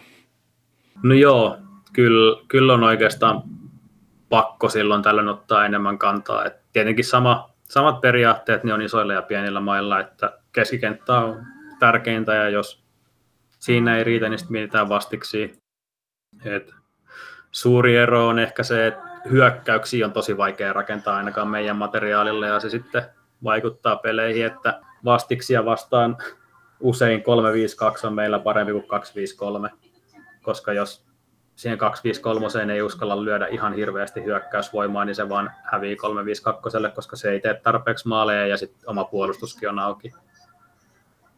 No 1.03 1.13
joo, 1.13 1.57
kyllä, 1.93 2.43
kyllä 2.47 2.73
on 2.73 2.83
oikeastaan 2.83 3.43
pakko 4.29 4.69
silloin 4.69 5.01
tällöin 5.01 5.27
ottaa 5.27 5.65
enemmän 5.65 5.97
kantaa. 5.97 6.45
Et 6.45 6.53
tietenkin 6.73 7.05
sama, 7.05 7.49
samat 7.63 8.01
periaatteet 8.01 8.63
niin 8.63 8.73
on 8.73 8.81
isoilla 8.81 9.13
ja 9.13 9.21
pienillä 9.21 9.59
mailla, 9.59 9.99
että 9.99 10.39
keskikenttä 10.51 11.13
on 11.13 11.45
tärkeintä 11.79 12.33
ja 12.33 12.49
jos 12.49 12.83
siinä 13.59 13.97
ei 13.97 14.03
riitä, 14.03 14.29
niin 14.29 14.39
sitten 14.39 14.51
mietitään 14.51 14.89
vastiksi. 14.89 15.53
Et 16.45 16.73
suuri 17.55 17.97
ero 17.97 18.27
on 18.27 18.39
ehkä 18.39 18.63
se, 18.63 18.87
että 18.87 19.01
hyökkäyksiä 19.31 20.05
on 20.05 20.13
tosi 20.13 20.37
vaikea 20.37 20.73
rakentaa 20.73 21.17
ainakaan 21.17 21.47
meidän 21.47 21.75
materiaalilla 21.75 22.47
ja 22.47 22.59
se 22.59 22.69
sitten 22.69 23.03
vaikuttaa 23.43 23.95
peleihin, 23.95 24.45
että 24.45 24.79
vastiksia 25.05 25.65
vastaan 25.65 26.17
usein 26.79 27.19
3-5-2 27.19 28.07
on 28.07 28.13
meillä 28.13 28.39
parempi 28.39 28.71
kuin 28.71 28.85
2-5-3, 29.71 29.77
koska 30.41 30.73
jos 30.73 31.05
siihen 31.55 31.77
2-5-3 32.67 32.71
ei 32.71 32.81
uskalla 32.81 33.23
lyödä 33.23 33.47
ihan 33.47 33.73
hirveästi 33.73 34.23
hyökkäysvoimaa, 34.23 35.05
niin 35.05 35.15
se 35.15 35.29
vaan 35.29 35.51
hävii 35.63 35.95
3-5-2, 36.89 36.91
koska 36.95 37.15
se 37.15 37.31
ei 37.31 37.39
tee 37.39 37.53
tarpeeksi 37.53 38.07
maaleja 38.07 38.47
ja 38.47 38.57
sitten 38.57 38.89
oma 38.89 39.03
puolustuskin 39.03 39.69
on 39.69 39.79
auki. 39.79 40.13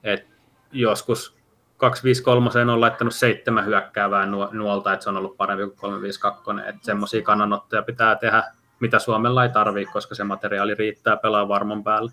Et 0.03 0.27
joskus 0.71 1.36
253 1.77 2.71
on 2.71 2.81
laittanut 2.81 3.15
seitsemän 3.15 3.65
hyökkäävää 3.65 4.25
nuolta, 4.51 4.93
että 4.93 5.03
se 5.03 5.09
on 5.09 5.17
ollut 5.17 5.37
parempi 5.37 5.65
kuin 5.65 5.77
352. 5.77 6.69
Että 6.69 6.85
semmoisia 6.85 7.21
kannanottoja 7.21 7.81
pitää 7.81 8.15
tehdä, 8.15 8.43
mitä 8.79 8.99
Suomella 8.99 9.43
ei 9.43 9.49
tarvitse, 9.49 9.93
koska 9.93 10.15
se 10.15 10.23
materiaali 10.23 10.75
riittää 10.75 11.17
pelaa 11.17 11.47
varman 11.47 11.83
päälle. 11.83 12.11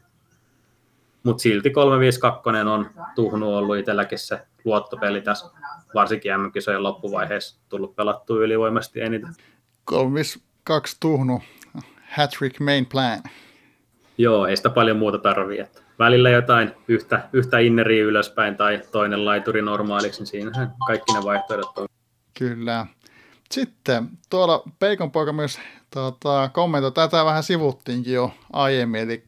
Mutta 1.23 1.41
silti 1.41 1.71
352 1.71 2.51
on 2.51 2.91
tuhnu 3.15 3.55
ollut 3.57 3.77
itselläkin 3.77 4.19
se 4.19 4.41
luottopeli 4.65 5.21
tässä, 5.21 5.47
varsinkin 5.95 6.41
MM-kisojen 6.41 6.83
loppuvaiheessa 6.83 7.61
tullut 7.69 7.97
pelattua 7.97 8.41
ylivoimasti 8.41 9.01
eniten. 9.01 9.35
352 9.85 10.97
tuhnu, 11.01 11.43
hat-trick 12.17 12.61
main 12.61 12.87
plan. 12.87 13.23
Joo, 14.19 14.47
ei 14.47 14.57
sitä 14.57 14.71
paljon 14.71 14.97
muuta 14.97 15.19
tarvitse 15.19 15.84
välillä 15.99 16.30
jotain 16.30 16.70
yhtä, 16.88 17.28
yhtä 17.32 17.59
inneriä 17.59 18.05
ylöspäin 18.05 18.57
tai 18.57 18.80
toinen 18.92 19.24
laituri 19.24 19.62
normaaliksi, 19.62 20.20
niin 20.20 20.26
siinähän 20.26 20.72
kaikki 20.86 21.12
ne 21.12 21.24
vaihtoehdot 21.24 21.78
on. 21.78 21.88
Kyllä. 22.38 22.86
Sitten 23.51 24.09
tuolla 24.30 24.62
Peikon 24.78 25.11
poika 25.11 25.32
myös 25.32 25.61
tota, 25.90 26.51
kommentoi, 26.53 26.92
tätä 26.92 27.24
vähän 27.24 27.42
sivuttiinkin 27.42 28.14
jo 28.14 28.34
aiemmin, 28.53 29.01
eli 29.01 29.24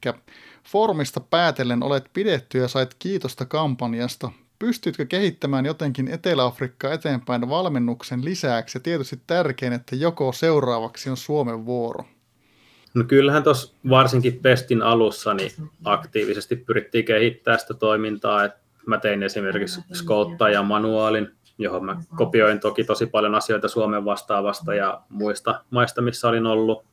foorumista 0.68 1.20
päätellen 1.20 1.82
olet 1.82 2.10
pidetty 2.12 2.58
ja 2.58 2.68
sait 2.68 2.96
kiitosta 2.98 3.44
kampanjasta. 3.44 4.30
Pystytkö 4.58 5.06
kehittämään 5.06 5.66
jotenkin 5.66 6.08
Etelä-Afrikkaa 6.08 6.92
eteenpäin 6.92 7.48
valmennuksen 7.48 8.24
lisäksi 8.24 8.78
ja 8.78 8.82
tietysti 8.82 9.20
tärkein, 9.26 9.72
että 9.72 9.96
joko 9.96 10.32
seuraavaksi 10.32 11.10
on 11.10 11.16
Suomen 11.16 11.66
vuoro? 11.66 12.04
No 12.96 13.04
kyllähän 13.04 13.42
tuossa 13.42 13.74
varsinkin 13.90 14.38
Pestin 14.42 14.82
alussa 14.82 15.34
niin 15.34 15.50
aktiivisesti 15.84 16.56
pyrittiin 16.56 17.04
kehittämään 17.04 17.60
sitä 17.60 17.74
toimintaa. 17.74 18.44
Et 18.44 18.52
mä 18.86 18.98
tein 18.98 19.22
esimerkiksi 19.22 19.80
ja 20.52 20.62
manuaalin, 20.62 21.30
johon 21.58 21.84
mä 21.84 22.00
kopioin 22.16 22.60
toki 22.60 22.84
tosi 22.84 23.06
paljon 23.06 23.34
asioita 23.34 23.68
Suomen 23.68 24.04
vastaavasta 24.04 24.74
ja 24.74 25.00
muista 25.08 25.64
maista, 25.70 26.02
missä 26.02 26.28
olin 26.28 26.46
ollut. 26.46 26.84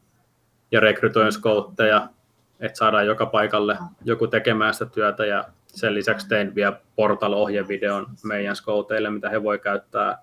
Ja 0.72 0.80
rekrytoin 0.80 1.32
skoutteja, 1.32 2.10
että 2.60 2.78
saadaan 2.78 3.08
joka 3.08 3.26
paikalle 3.26 3.78
joku 4.04 4.28
tekemään 4.28 4.74
sitä 4.74 4.86
työtä. 4.86 5.26
Ja 5.26 5.46
sen 5.68 5.94
lisäksi 5.94 6.28
tein 6.28 6.56
vielä 6.56 6.80
portal-ohjevideon 6.96 8.08
meidän 8.24 8.56
skouteille, 8.56 9.10
mitä 9.10 9.30
he 9.30 9.44
voi 9.44 9.60
käyttää. 9.60 10.18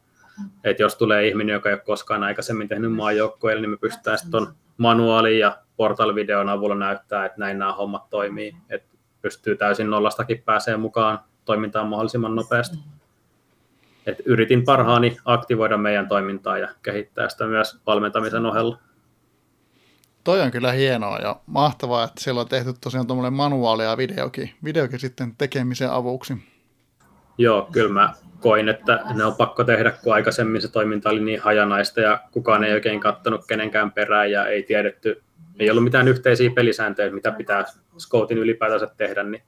Että 0.64 0.82
jos 0.82 0.96
tulee 0.96 1.28
ihminen, 1.28 1.52
joka 1.52 1.68
ei 1.68 1.74
ole 1.74 1.82
koskaan 1.86 2.22
aikaisemmin 2.22 2.68
tehnyt 2.68 2.92
maajoukkoille, 2.92 3.60
niin 3.60 3.70
me 3.70 3.76
pystytään 3.76 4.18
sitten 4.18 4.46
manuaalin 4.76 5.38
ja 5.38 5.58
portal-videon 5.80 6.48
avulla 6.48 6.74
näyttää, 6.74 7.24
että 7.24 7.40
näin 7.40 7.58
nämä 7.58 7.72
hommat 7.72 8.10
toimii, 8.10 8.56
että 8.70 8.96
pystyy 9.22 9.56
täysin 9.56 9.90
nollastakin 9.90 10.42
pääsee 10.42 10.76
mukaan 10.76 11.18
toimintaan 11.44 11.88
mahdollisimman 11.88 12.34
nopeasti. 12.34 12.76
Et 14.06 14.22
yritin 14.24 14.64
parhaani 14.64 15.16
aktivoida 15.24 15.76
meidän 15.76 16.08
toimintaa 16.08 16.58
ja 16.58 16.68
kehittää 16.82 17.28
sitä 17.28 17.44
myös 17.44 17.80
valmentamisen 17.86 18.46
ohella. 18.46 18.78
Toi 20.24 20.40
on 20.40 20.50
kyllä 20.50 20.72
hienoa 20.72 21.18
ja 21.18 21.36
mahtavaa, 21.46 22.04
että 22.04 22.20
siellä 22.20 22.40
on 22.40 22.48
tehty 22.48 22.74
tosiaan 22.80 23.06
tuommoinen 23.06 23.32
manuaali 23.32 23.84
ja 23.84 23.96
videokin, 23.96 24.50
videokin 24.64 24.98
sitten 24.98 25.36
tekemisen 25.38 25.90
avuksi. 25.90 26.36
Joo, 27.38 27.68
kyllä 27.72 27.92
mä 27.92 28.14
koin, 28.40 28.68
että 28.68 29.00
ne 29.14 29.24
on 29.24 29.36
pakko 29.36 29.64
tehdä, 29.64 29.90
kun 29.90 30.14
aikaisemmin 30.14 30.62
se 30.62 30.72
toiminta 30.72 31.10
oli 31.10 31.20
niin 31.20 31.40
hajanaista 31.40 32.00
ja 32.00 32.20
kukaan 32.30 32.64
ei 32.64 32.72
oikein 32.72 33.00
kattonut 33.00 33.46
kenenkään 33.46 33.92
perään 33.92 34.30
ja 34.30 34.46
ei 34.46 34.62
tiedetty, 34.62 35.22
ei 35.64 35.70
ollut 35.70 35.84
mitään 35.84 36.08
yhteisiä 36.08 36.50
pelisääntöjä, 36.50 37.10
mitä 37.10 37.30
pitää 37.32 37.64
Scoutin 37.98 38.38
ylipäätänsä 38.38 38.90
tehdä, 38.96 39.22
niin 39.22 39.42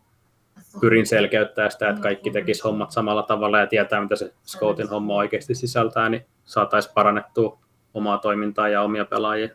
pyrin 0.81 1.07
selkeyttää 1.07 1.71
sitä, 1.71 1.89
että 1.89 2.03
kaikki 2.03 2.31
tekis 2.31 2.65
hommat 2.65 2.91
samalla 2.91 3.23
tavalla 3.23 3.59
ja 3.59 3.67
tietää, 3.67 4.01
mitä 4.01 4.17
se 4.17 4.33
Scoutin 4.47 4.89
homma 4.89 5.15
oikeasti 5.15 5.55
sisältää, 5.55 6.09
niin 6.09 6.27
saataisiin 6.45 6.95
parannettua 6.95 7.59
omaa 7.95 8.19
toimintaa 8.19 8.69
ja 8.69 8.83
omia 8.83 9.05
pelaajia. 9.05 9.49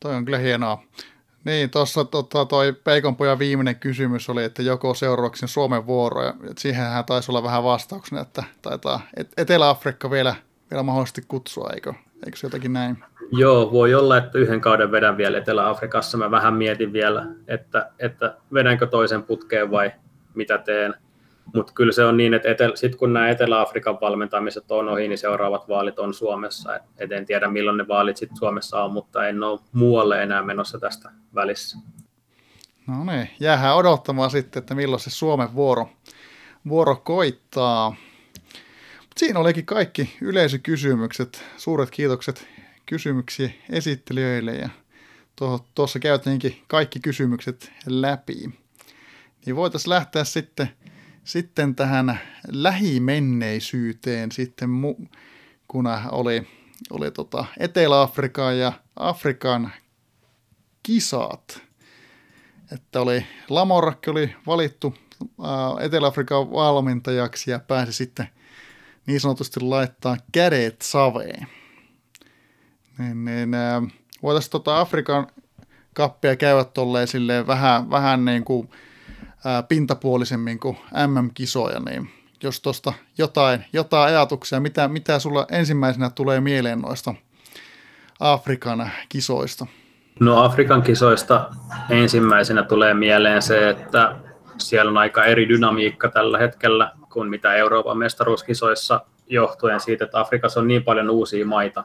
Toi 0.00 0.14
on 0.14 0.24
kyllä 0.24 0.38
hienoa. 0.38 0.82
Niin, 1.44 1.70
tuossa 1.70 2.04
tota, 2.04 2.44
toi 2.44 2.72
Peikonpojan 2.72 3.38
viimeinen 3.38 3.76
kysymys 3.76 4.28
oli, 4.30 4.44
että 4.44 4.62
joko 4.62 4.94
seuraavaksi 4.94 5.46
Suomen 5.48 5.86
vuoro, 5.86 6.24
ja 6.24 6.34
siihenhän 6.58 7.04
taisi 7.04 7.32
olla 7.32 7.42
vähän 7.42 7.64
vastauksena, 7.64 8.20
että 8.20 8.44
taitaa 8.62 9.00
Etelä-Afrikka 9.36 10.10
vielä, 10.10 10.34
vielä 10.70 10.82
mahdollisesti 10.82 11.22
kutsua, 11.28 11.70
eikö, 11.74 11.94
eikö 12.26 12.36
se 12.36 12.46
jotakin 12.46 12.72
näin? 12.72 13.04
Joo, 13.32 13.72
voi 13.72 13.94
olla, 13.94 14.16
että 14.16 14.38
yhden 14.38 14.60
kauden 14.60 14.92
vedän 14.92 15.16
vielä 15.16 15.38
Etelä-Afrikassa. 15.38 16.18
Mä 16.18 16.30
vähän 16.30 16.54
mietin 16.54 16.92
vielä, 16.92 17.26
että, 17.48 17.90
että 17.98 18.36
vedänkö 18.54 18.86
toisen 18.86 19.22
putkeen 19.22 19.70
vai 19.70 19.92
mitä 20.34 20.58
teen. 20.58 20.94
Mutta 21.54 21.72
kyllä 21.72 21.92
se 21.92 22.04
on 22.04 22.16
niin, 22.16 22.34
että 22.34 22.48
etel, 22.48 22.72
sit 22.74 22.96
kun 22.96 23.12
nämä 23.12 23.28
Etelä-Afrikan 23.28 23.98
valmentamiset 24.00 24.70
on 24.70 24.88
ohi, 24.88 25.08
niin 25.08 25.18
seuraavat 25.18 25.68
vaalit 25.68 25.98
on 25.98 26.14
Suomessa. 26.14 26.76
Et, 26.98 27.12
en 27.12 27.26
tiedä 27.26 27.48
milloin 27.48 27.76
ne 27.76 27.88
vaalit 27.88 28.16
sit 28.16 28.30
Suomessa 28.38 28.84
on, 28.84 28.92
mutta 28.92 29.28
en 29.28 29.42
ole 29.42 29.60
muualle 29.72 30.22
enää 30.22 30.42
menossa 30.42 30.78
tästä 30.78 31.10
välissä. 31.34 31.78
No 32.86 33.04
niin, 33.04 33.30
jäähän 33.40 33.76
odottamaan 33.76 34.30
sitten, 34.30 34.60
että 34.60 34.74
milloin 34.74 35.00
se 35.00 35.10
Suomen 35.10 35.54
vuoro, 35.54 35.88
vuoro 36.68 36.96
koittaa. 36.96 37.94
Siinä 39.18 39.40
olikin 39.40 39.66
kaikki 39.66 40.16
yleisökysymykset. 40.20 41.44
Suuret 41.56 41.90
kiitokset 41.90 42.46
kysymyksiä 42.86 43.50
esittelijöille 43.70 44.54
ja 44.54 44.68
tuossa 45.74 45.98
käytiinkin 45.98 46.62
kaikki 46.66 47.00
kysymykset 47.00 47.72
läpi. 47.86 48.50
Niin 49.46 49.56
voitaisiin 49.56 49.90
lähteä 49.90 50.24
sitten, 50.24 50.68
sitten 51.24 51.74
tähän 51.74 52.20
lähimenneisyyteen 52.48 54.32
sitten, 54.32 54.70
kun 55.68 55.86
oli, 56.10 56.48
oli 56.90 57.10
tota 57.10 57.44
Etelä-Afrikan 57.58 58.58
ja 58.58 58.72
Afrikan 58.96 59.72
kisat. 60.82 61.62
Että 62.72 63.00
oli 63.00 63.26
Lamorakki 63.48 64.10
oli 64.10 64.34
valittu 64.46 64.94
Etelä-Afrikan 65.80 66.50
valmentajaksi 66.50 67.50
ja 67.50 67.58
pääsi 67.58 67.92
sitten 67.92 68.28
niin 69.08 69.20
sanotusti 69.20 69.60
laittaa 69.60 70.16
kädet 70.32 70.82
saveen. 70.82 71.46
Niin, 72.98 73.24
niin, 73.24 73.92
voitaisiin 74.22 74.50
tota 74.50 74.80
Afrikan 74.80 75.26
kappia 75.94 76.36
käydä 76.36 76.64
tolleen 76.64 77.46
vähän, 77.46 77.90
vähän 77.90 78.24
niin 78.24 78.44
kuin, 78.44 78.70
ää, 79.44 79.62
pintapuolisemmin 79.62 80.60
kuin 80.60 80.76
MM-kisoja, 81.06 81.80
niin 81.80 82.10
jos 82.42 82.60
tuosta 82.60 82.92
jotain, 83.18 83.64
jotain 83.72 84.14
ajatuksia, 84.14 84.60
mitä, 84.60 84.88
mitä 84.88 85.18
sulla 85.18 85.46
ensimmäisenä 85.50 86.10
tulee 86.10 86.40
mieleen 86.40 86.78
noista 86.78 87.14
Afrikan 88.20 88.90
kisoista? 89.08 89.66
No 90.20 90.44
Afrikan 90.44 90.82
kisoista 90.82 91.50
ensimmäisenä 91.90 92.62
tulee 92.62 92.94
mieleen 92.94 93.42
se, 93.42 93.68
että 93.68 94.16
siellä 94.58 94.90
on 94.90 94.98
aika 94.98 95.24
eri 95.24 95.48
dynamiikka 95.48 96.08
tällä 96.08 96.38
hetkellä 96.38 96.97
kuin 97.12 97.28
mitä 97.28 97.54
Euroopan 97.54 97.98
mestaruuskisoissa 97.98 99.00
johtuen 99.26 99.80
siitä, 99.80 100.04
että 100.04 100.20
Afrikassa 100.20 100.60
on 100.60 100.68
niin 100.68 100.84
paljon 100.84 101.10
uusia 101.10 101.46
maita. 101.46 101.84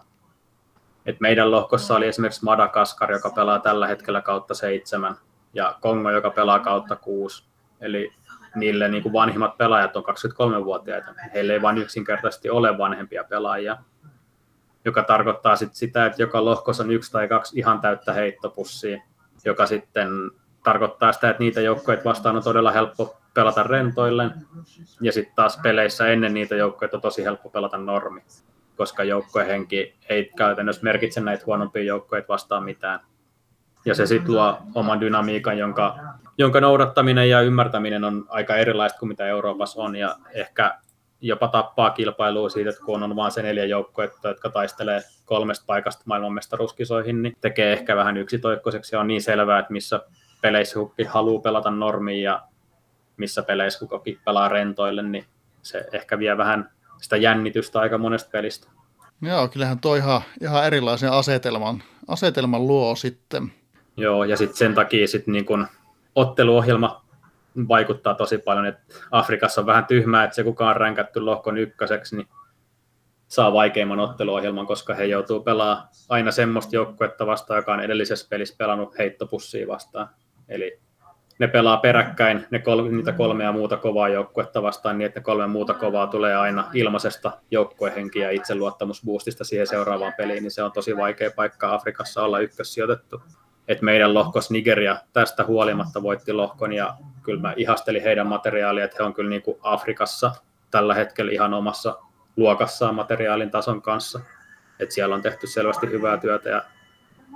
Et 1.06 1.20
meidän 1.20 1.52
lohkossa 1.52 1.96
oli 1.96 2.08
esimerkiksi 2.08 2.46
Madagaskar, 2.46 3.12
joka 3.12 3.30
pelaa 3.30 3.60
tällä 3.60 3.88
hetkellä 3.88 4.22
kautta 4.22 4.54
seitsemän, 4.54 5.16
ja 5.54 5.76
Kongo, 5.82 6.12
joka 6.12 6.30
pelaa 6.30 6.60
kautta 6.60 6.96
kuusi. 6.96 7.44
Eli 7.82 8.14
niille 8.56 8.88
niin 8.88 9.04
kuin 9.04 9.14
vanhimmat 9.14 9.58
pelaajat 9.58 9.96
on 9.96 10.04
23-vuotiaita. 10.04 11.14
Heillä 11.34 11.54
ei 11.54 11.62
vain 11.62 11.78
yksinkertaisesti 11.78 12.50
ole 12.50 12.78
vanhempia 12.78 13.24
pelaajia, 13.24 13.78
joka 14.86 15.04
tarkoittaa 15.04 15.56
sit 15.56 15.74
sitä, 15.74 16.06
että 16.06 16.22
joka 16.22 16.46
lohkossa 16.46 16.84
on 16.84 16.92
yksi 16.92 17.12
tai 17.12 17.28
kaksi 17.28 17.60
ihan 17.60 17.82
täyttä 17.82 18.14
heittopussia, 18.14 19.02
joka 19.46 19.66
sitten 19.66 20.10
tarkoittaa 20.64 21.12
sitä, 21.12 21.30
että 21.30 21.44
niitä 21.44 21.62
joukkoja 21.62 21.98
vastaan 22.06 22.36
on 22.36 22.44
todella 22.44 22.72
helppo 22.72 23.18
pelata 23.34 23.64
rentoillen, 23.64 24.32
ja 25.02 25.12
sitten 25.12 25.36
taas 25.36 25.60
peleissä 25.64 26.08
ennen 26.08 26.34
niitä 26.34 26.56
joukkoja 26.56 26.90
on 26.94 27.02
tosi 27.02 27.24
helppo 27.24 27.50
pelata 27.50 27.78
normi, 27.78 28.22
koska 28.78 29.04
joukkojen 29.04 29.48
henki 29.48 29.96
ei 30.10 30.32
käytännössä 30.38 30.84
merkitse 30.84 31.22
näitä 31.22 31.44
huonompia 31.46 31.84
joukkoja 31.84 32.24
vastaan 32.30 32.64
mitään. 32.64 33.00
Ja 33.86 33.96
se 33.96 34.06
sitten 34.06 34.34
luo 34.34 34.58
oman 34.76 35.02
dynamiikan, 35.02 35.58
jonka, 35.58 35.96
jonka 36.38 36.62
noudattaminen 36.62 37.30
ja 37.30 37.42
ymmärtäminen 37.42 38.04
on 38.04 38.26
aika 38.30 38.56
erilaista 38.56 39.00
kuin 39.00 39.10
mitä 39.10 39.26
Euroopassa 39.26 39.82
on, 39.82 39.96
ja 39.96 40.16
ehkä 40.34 40.78
jopa 41.22 41.48
tappaa 41.48 41.90
kilpailua 41.90 42.50
siitä, 42.50 42.70
että 42.70 42.86
kun 42.86 43.04
on 43.04 43.16
vain 43.16 43.32
se 43.32 43.42
neljä 43.42 43.66
joukkuetta, 43.66 44.28
jotka 44.28 44.50
taistelee 44.50 45.02
kolmesta 45.26 45.64
paikasta 45.68 46.04
maailmanmestaruuskisoihin, 46.06 47.22
niin 47.22 47.34
tekee 47.42 47.74
ehkä 47.74 47.96
vähän 47.96 48.18
yksitoikkoiseksi. 48.18 48.96
Ja 48.96 49.00
on 49.00 49.08
niin 49.08 49.22
selvää, 49.22 49.60
että 49.60 49.74
missä 49.74 50.02
peleissä 50.42 50.80
kukin 50.80 51.08
haluaa 51.08 51.42
pelata 51.42 51.72
normiin 51.72 52.24
ja 52.24 52.42
missä 53.18 53.44
peleissä 53.44 53.86
kukin 53.88 54.20
pelaa 54.26 54.50
rentoille, 54.50 55.02
niin 55.02 55.26
se 55.62 55.86
ehkä 55.92 56.20
vie 56.20 56.38
vähän 56.38 56.70
sitä 57.02 57.18
jännitystä 57.18 57.80
aika 57.80 57.98
monesta 57.98 58.30
pelistä. 58.32 58.68
Joo, 59.22 59.48
kyllähän 59.48 59.80
toi 59.80 59.98
ihan, 59.98 60.22
ihan 60.42 60.66
erilaisen 60.66 61.12
asetelman, 61.12 61.84
asetelman 62.08 62.68
luo 62.68 62.96
sitten. 62.96 63.54
Joo, 63.98 64.24
ja 64.24 64.38
sitten 64.38 64.58
sen 64.58 64.76
takia 64.76 65.08
sit 65.08 65.28
niin 65.28 65.46
kun 65.46 65.68
otteluohjelma 66.16 67.06
vaikuttaa 67.68 68.14
tosi 68.14 68.38
paljon, 68.38 68.66
että 68.66 68.84
Afrikassa 69.12 69.62
on 69.62 69.68
vähän 69.68 69.86
tyhmää, 69.86 70.24
että 70.24 70.36
se 70.36 70.44
kuka 70.44 70.70
on 70.70 70.76
ränkätty 70.76 71.20
lohkon 71.20 71.58
ykköseksi, 71.58 72.16
niin 72.16 72.28
saa 73.28 73.54
vaikeimman 73.54 74.00
otteluohjelman, 74.00 74.68
koska 74.68 74.94
he 74.94 75.06
joutuu 75.06 75.40
pelaamaan 75.40 75.88
aina 76.10 76.32
semmoista 76.32 76.76
joukkuetta 76.76 77.26
vastaan, 77.26 77.58
joka 77.58 77.74
on 77.74 77.80
edellisessä 77.80 78.28
pelissä 78.30 78.56
pelannut 78.58 78.98
heittopussia 78.98 79.68
vastaan. 79.68 80.10
Eli 80.50 80.80
ne 81.44 81.48
pelaa 81.48 81.78
peräkkäin 81.78 82.46
ne 82.52 82.60
kol- 82.60 82.90
niitä 82.90 83.12
kolmea 83.12 83.52
muuta 83.52 83.78
kovaa 83.78 84.10
joukkuetta 84.10 84.62
vastaan 84.62 84.98
niin, 84.98 85.06
että 85.06 85.20
ne 85.20 85.24
kolme 85.24 85.48
muuta 85.48 85.74
kovaa 85.74 86.08
tulee 86.08 86.36
aina 86.36 86.70
ilmaisesta 86.74 87.32
joukkuehenkiä 87.52 88.26
ja 88.26 88.32
itseluottamusboostista 88.32 89.44
siihen 89.44 89.68
seuraavaan 89.68 90.14
peliin, 90.18 90.44
niin 90.44 90.52
se 90.52 90.64
on 90.64 90.72
tosi 90.72 90.98
vaikea 90.98 91.32
paikka 91.36 91.74
Afrikassa 91.74 92.24
olla 92.24 92.40
ykkössijoitettu. 92.40 93.22
Et 93.68 93.82
meidän 93.82 94.14
lohkos 94.14 94.52
Nigeria 94.52 94.98
tästä 95.14 95.44
huolimatta 95.44 96.04
voitti 96.04 96.34
lohkon 96.34 96.74
ja 96.74 96.94
kyllä 97.24 97.42
mä 97.42 97.54
ihastelin 97.58 98.04
heidän 98.04 98.28
materiaalia, 98.28 98.86
että 98.86 98.98
he 99.00 99.04
on 99.04 99.14
kyllä 99.14 99.30
niin 99.30 99.42
kuin 99.42 99.58
Afrikassa 99.62 100.32
tällä 100.72 100.96
hetkellä 100.96 101.32
ihan 101.32 101.54
omassa 101.54 101.98
luokassaan 102.38 102.96
materiaalin 102.96 103.52
tason 103.52 103.82
kanssa. 103.82 104.20
Et 104.80 104.92
siellä 104.92 105.16
on 105.16 105.22
tehty 105.22 105.48
selvästi 105.48 105.88
hyvää 105.88 106.18
työtä 106.18 106.50
ja 106.50 106.64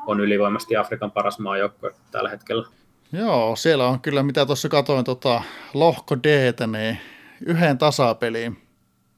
on 0.06 0.20
ylivoimasti 0.20 0.76
Afrikan 0.76 1.12
paras 1.12 1.40
maajoukkue 1.40 1.94
tällä 2.12 2.30
hetkellä. 2.30 2.68
Joo, 3.12 3.56
siellä 3.56 3.88
on 3.88 4.00
kyllä, 4.00 4.24
mitä 4.24 4.46
tuossa 4.46 4.70
katoin, 4.70 5.06
tota, 5.06 5.42
lohko 5.74 6.18
D, 6.18 6.54
niin 6.68 6.98
yhden 7.46 7.78
tasapeliin 7.78 8.62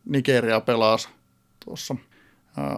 Nigeria 0.06 0.60
pelasi 0.62 1.10
tuossa 1.66 1.96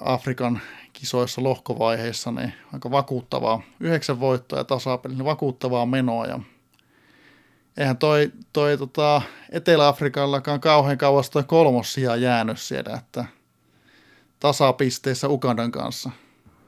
Afrikan 0.02 0.62
kisoissa 0.94 1.44
lohkovaiheissa, 1.44 2.32
niin 2.32 2.54
aika 2.74 2.92
vakuuttavaa. 2.92 3.62
Yhdeksän 3.80 4.20
voittoa 4.20 4.60
ja 4.60 4.64
tasapeli, 4.64 5.16
niin 5.16 5.26
vakuuttavaa 5.26 5.86
menoa. 5.86 6.26
Ja 6.26 6.40
eihän 7.78 7.98
toi, 7.98 8.32
toi 8.54 8.78
tota, 8.78 9.22
Etelä-Afrikallakaan 9.52 10.60
kauhean 10.60 10.98
kauas 10.98 11.30
toi 11.30 11.44
kolmossia 11.44 12.16
jäänyt 12.16 12.60
siellä, 12.60 12.98
että 12.98 13.26
tasapisteissä 14.40 15.30
Ugandan 15.30 15.72
kanssa. 15.72 16.10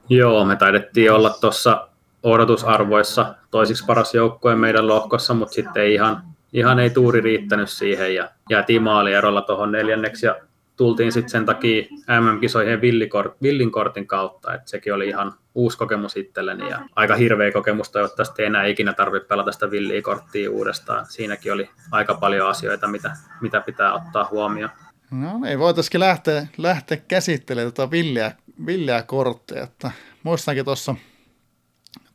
Joo, 0.08 0.44
me 0.44 0.56
taidettiin 0.56 1.12
olla 1.12 1.30
tuossa 1.30 1.88
odotusarvoissa 2.24 3.34
toisiksi 3.50 3.84
paras 3.86 4.14
joukkue 4.14 4.54
meidän 4.54 4.88
lohkossa, 4.88 5.34
mutta 5.34 5.54
sitten 5.54 5.82
ei 5.82 5.94
ihan, 5.94 6.22
ihan 6.52 6.78
ei 6.78 6.90
tuuri 6.90 7.20
riittänyt 7.20 7.70
siihen 7.70 8.14
ja 8.14 8.30
jäätiin 8.50 8.82
maalierolla 8.82 9.42
tuohon 9.42 9.72
neljänneksi 9.72 10.26
ja 10.26 10.36
tultiin 10.76 11.12
sitten 11.12 11.30
sen 11.30 11.46
takia 11.46 11.84
MM-kisoihin 12.20 12.80
villikort, 12.80 13.42
villin 13.42 13.72
kortin 13.72 14.06
kautta, 14.06 14.54
että 14.54 14.70
sekin 14.70 14.94
oli 14.94 15.08
ihan 15.08 15.34
uusi 15.54 15.78
kokemus 15.78 16.16
itselleni 16.16 16.70
ja 16.70 16.80
aika 16.96 17.14
hirveä 17.14 17.52
kokemus 17.52 17.90
toivottavasti 17.90 18.42
ei 18.42 18.46
enää 18.46 18.64
ikinä 18.64 18.92
tarvitse 18.92 19.28
pelata 19.28 19.52
sitä 19.52 19.70
villikorttia 19.70 20.50
uudestaan. 20.50 21.06
Siinäkin 21.06 21.52
oli 21.52 21.70
aika 21.90 22.14
paljon 22.14 22.48
asioita, 22.48 22.88
mitä, 22.88 23.16
mitä 23.40 23.60
pitää 23.60 23.94
ottaa 23.94 24.28
huomioon. 24.30 24.70
No 25.10 25.40
ei 25.46 25.58
voitaisiin 25.58 26.00
lähteä, 26.00 26.46
lähteä 26.58 26.96
käsittelemään 27.08 27.72
tuota 27.72 27.90
villiä, 27.90 28.32
villiä 28.66 29.02
korttia, 29.02 29.62
että 29.62 29.90
muistankin 30.22 30.64
tuossa 30.64 30.94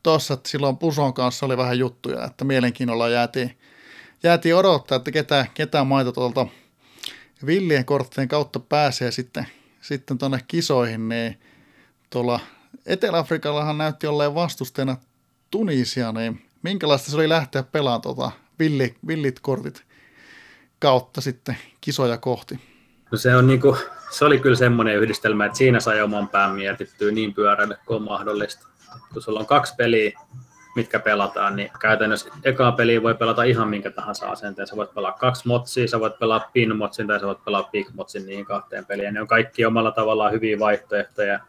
tuossa, 0.02 0.34
että 0.34 0.48
silloin 0.48 0.76
Puson 0.76 1.14
kanssa 1.14 1.46
oli 1.46 1.56
vähän 1.56 1.78
juttuja, 1.78 2.24
että 2.24 2.44
mielenkiinnolla 2.44 3.08
jäätiin, 3.08 3.58
jäätiin 4.22 4.56
odottaa, 4.56 4.96
että 4.96 5.10
ketä, 5.10 5.46
ketä 5.54 5.84
maita 5.84 6.12
tuolta 6.12 6.46
villien 7.46 7.84
korttien 7.84 8.28
kautta 8.28 8.60
pääsee 8.60 9.10
sitten, 9.10 9.46
sitten 9.80 10.18
tuonne 10.18 10.38
kisoihin, 10.48 11.08
niin 11.08 11.40
tuolla 12.10 12.40
Etelä-Afrikallahan 12.86 13.78
näytti 13.78 14.06
olleen 14.06 14.34
vastusteena 14.34 14.96
Tunisia, 15.50 16.12
niin 16.12 16.42
minkälaista 16.62 17.10
se 17.10 17.16
oli 17.16 17.28
lähteä 17.28 17.62
pelaamaan 17.62 18.00
tuota 18.00 18.30
villi, 18.58 18.94
villit 19.06 19.40
kortit 19.40 19.84
kautta 20.78 21.20
sitten 21.20 21.56
kisoja 21.80 22.18
kohti? 22.18 22.60
No 23.10 23.18
se, 23.18 23.36
on 23.36 23.46
niinku, 23.46 23.76
se 24.10 24.24
oli 24.24 24.38
kyllä 24.38 24.56
semmoinen 24.56 24.96
yhdistelmä, 24.96 25.46
että 25.46 25.58
siinä 25.58 25.80
sai 25.80 26.02
oman 26.02 26.28
pään 26.28 26.54
mietittyä 26.54 27.12
niin 27.12 27.34
pyörälle 27.34 27.78
kuin 27.86 28.02
mahdollista 28.02 28.69
kun 29.12 29.22
sulla 29.22 29.40
on 29.40 29.46
kaksi 29.46 29.74
peliä, 29.76 30.20
mitkä 30.76 30.98
pelataan, 30.98 31.56
niin 31.56 31.70
käytännössä 31.80 32.30
ekaa 32.44 32.72
peliä 32.72 33.02
voi 33.02 33.14
pelata 33.14 33.42
ihan 33.42 33.68
minkä 33.68 33.90
tahansa 33.90 34.30
asenteen. 34.30 34.66
Sä 34.68 34.76
voit 34.76 34.94
pelaa 34.94 35.12
kaksi 35.12 35.48
motsia, 35.48 35.88
sä 35.88 36.00
voit 36.00 36.18
pelaa 36.18 36.50
pin 36.52 36.76
motsin 36.76 37.06
tai 37.06 37.20
sä 37.20 37.26
voit 37.26 37.44
pelaa 37.44 37.68
big 37.72 37.88
motsin 37.94 38.26
niihin 38.26 38.44
kahteen 38.44 38.86
peliin. 38.86 39.14
Ne 39.14 39.20
on 39.20 39.26
kaikki 39.26 39.64
omalla 39.64 39.90
tavallaan 39.90 40.32
hyviä 40.32 40.58
vaihtoehtoja. 40.58 41.40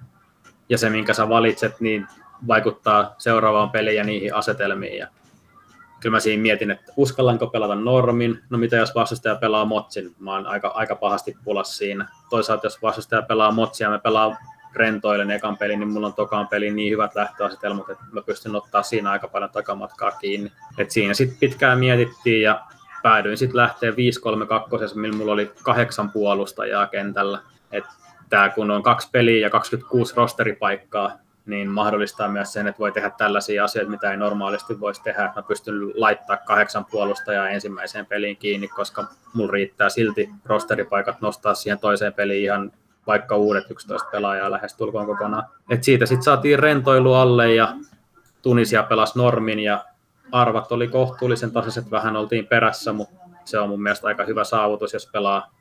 Ja 0.70 0.78
se, 0.78 0.90
minkä 0.90 1.14
sä 1.14 1.30
valitset, 1.30 1.80
niin 1.80 2.08
vaikuttaa 2.48 3.16
seuraavaan 3.18 3.70
peliin 3.70 3.98
ja 3.98 4.04
niihin 4.04 4.36
asetelmiin. 4.36 4.98
Ja 4.98 5.08
kyllä 6.00 6.16
mä 6.16 6.20
siinä 6.20 6.42
mietin, 6.42 6.72
että 6.72 6.94
uskallanko 6.98 7.48
pelata 7.48 7.76
normin, 7.76 8.40
no 8.50 8.58
mitä 8.58 8.76
jos 8.76 8.96
vastustaja 8.96 9.36
pelaa 9.36 9.66
motsin, 9.66 10.16
mä 10.20 10.32
oon 10.32 10.48
aika, 10.48 10.68
aika 10.68 10.96
pahasti 10.96 11.38
pulas 11.44 11.78
siinä. 11.78 12.08
Toisaalta 12.30 12.66
jos 12.66 12.82
vastustaja 12.82 13.22
pelaa 13.22 13.52
motsia 13.52 13.90
me 13.90 14.00
pelaa 14.00 14.38
rentoilen 14.76 15.32
ekan 15.32 15.58
pelin, 15.58 15.80
niin 15.80 15.90
mulla 15.90 16.08
on 16.08 16.14
tokaan 16.14 16.48
pelin 16.48 16.76
niin 16.76 16.92
hyvät 16.92 17.16
lähtöasetelmat, 17.16 17.90
että 17.90 18.04
mä 18.12 18.22
pystyn 18.22 18.56
ottaa 18.56 18.84
siinä 18.84 19.12
aika 19.12 19.28
paljon 19.28 19.50
takamatkaa 19.50 20.12
kiinni. 20.12 20.52
Et 20.78 20.92
siinä 20.92 21.14
sitten 21.14 21.38
pitkään 21.40 21.80
mietittiin 21.80 22.42
ja 22.42 22.62
päädyin 23.04 23.38
sitten 23.38 23.58
lähteä 23.58 23.92
5-3-2, 23.92 23.94
millä 24.96 25.18
mulla 25.18 25.32
oli 25.34 25.52
kahdeksan 25.64 26.12
puolustajaa 26.12 26.88
kentällä. 26.88 27.40
Tämä 28.30 28.50
kun 28.50 28.72
on 28.72 28.84
kaksi 28.84 29.10
peliä 29.12 29.42
ja 29.42 29.50
26 29.50 30.16
rosteripaikkaa, 30.16 31.12
niin 31.46 31.70
mahdollistaa 31.70 32.28
myös 32.28 32.54
sen, 32.54 32.68
että 32.68 32.80
voi 32.80 32.92
tehdä 32.92 33.10
tällaisia 33.10 33.64
asioita, 33.64 33.92
mitä 33.92 34.12
ei 34.12 34.18
normaalisti 34.18 34.80
voisi 34.80 35.04
tehdä. 35.04 35.34
Mä 35.36 35.42
pystyn 35.42 36.02
laittaa 36.02 36.38
kahdeksan 36.38 36.86
puolustajaa 36.86 37.50
ensimmäiseen 37.50 38.06
peliin 38.06 38.38
kiinni, 38.38 38.68
koska 38.68 39.08
mulla 39.34 39.52
riittää 39.52 39.90
silti 39.90 40.30
rosteripaikat 40.46 41.22
nostaa 41.22 41.54
siihen 41.54 41.80
toiseen 41.80 42.14
peliin 42.14 42.44
ihan 42.44 42.72
vaikka 43.12 43.36
uudet 43.36 43.72
11 43.72 44.10
pelaajaa 44.12 44.52
lähes 44.52 44.74
tulkoon 44.74 45.06
kokonaan. 45.06 45.44
Et 45.70 45.84
siitä 45.84 46.06
sitten 46.06 46.24
saatiin 46.24 46.60
rentoilu 46.60 47.14
alle 47.14 47.56
ja 47.56 47.74
Tunisia 48.42 48.84
pelasi 48.84 49.18
normin 49.20 49.60
ja 49.60 49.86
arvat 50.32 50.72
oli 50.72 50.88
kohtuullisen 50.88 51.52
tasaiset, 51.52 51.92
vähän 51.92 52.16
oltiin 52.16 52.48
perässä, 52.48 52.94
mutta 52.94 53.16
se 53.46 53.60
on 53.60 53.70
mun 53.70 53.84
mielestä 53.84 54.08
aika 54.08 54.26
hyvä 54.26 54.44
saavutus, 54.44 54.94
jos 54.94 55.10
pelaa 55.14 55.52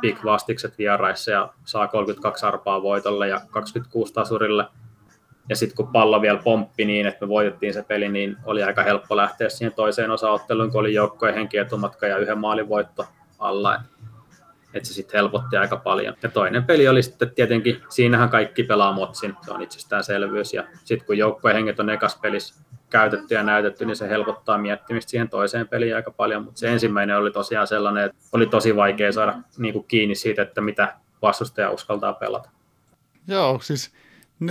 big 0.00 0.24
vastikset 0.24 0.78
vieraissa 0.78 1.30
ja 1.30 1.48
saa 1.64 1.88
32 1.88 2.46
arpaa 2.46 2.82
voitolle 2.82 3.28
ja 3.28 3.40
26 3.50 4.14
tasurille. 4.14 4.64
Ja 5.48 5.56
sitten 5.56 5.76
kun 5.76 5.92
pallo 5.92 6.22
vielä 6.22 6.38
pomppi 6.44 6.84
niin, 6.84 7.06
että 7.06 7.24
me 7.24 7.28
voitettiin 7.28 7.74
se 7.74 7.82
peli, 7.82 8.08
niin 8.08 8.36
oli 8.44 8.62
aika 8.62 8.82
helppo 8.82 9.16
lähteä 9.16 9.48
siihen 9.48 9.72
toiseen 9.72 10.10
osaotteluun, 10.10 10.70
kun 10.70 10.80
oli 10.80 10.94
joukkojen 10.94 11.34
henkietumatka 11.34 12.06
ja 12.06 12.18
yhden 12.18 12.38
maalin 12.38 12.68
voitto 12.68 13.04
alla 13.38 13.80
että 14.76 14.88
se 14.88 14.94
sitten 14.94 15.18
helpotti 15.18 15.56
aika 15.56 15.76
paljon. 15.76 16.14
Ja 16.22 16.28
toinen 16.28 16.64
peli 16.64 16.88
oli 16.88 17.02
sitten 17.02 17.30
tietenkin, 17.30 17.82
siinähän 17.88 18.28
kaikki 18.28 18.62
pelaa 18.62 18.92
motsin, 18.92 19.34
se 19.44 19.52
on 19.52 19.62
itsestäänselvyys. 19.62 20.54
Ja 20.54 20.64
sitten 20.84 21.06
kun 21.06 21.18
joukkojen 21.18 21.56
henget 21.56 21.80
on 21.80 21.90
ekas 21.90 22.16
pelissä 22.16 22.64
käytetty 22.90 23.34
ja 23.34 23.42
näytetty, 23.42 23.86
niin 23.86 23.96
se 23.96 24.08
helpottaa 24.08 24.58
miettimistä 24.58 25.10
siihen 25.10 25.28
toiseen 25.28 25.68
peliin 25.68 25.96
aika 25.96 26.10
paljon. 26.10 26.44
Mutta 26.44 26.58
se 26.58 26.72
ensimmäinen 26.72 27.16
oli 27.16 27.30
tosiaan 27.30 27.66
sellainen, 27.66 28.04
että 28.04 28.18
oli 28.32 28.46
tosi 28.46 28.76
vaikea 28.76 29.12
saada 29.12 29.34
niin 29.58 29.72
kuin 29.72 29.84
kiinni 29.88 30.14
siitä, 30.14 30.42
että 30.42 30.60
mitä 30.60 30.94
vastustaja 31.22 31.70
uskaltaa 31.70 32.12
pelata. 32.12 32.50
Joo, 33.28 33.60
siis 33.62 33.92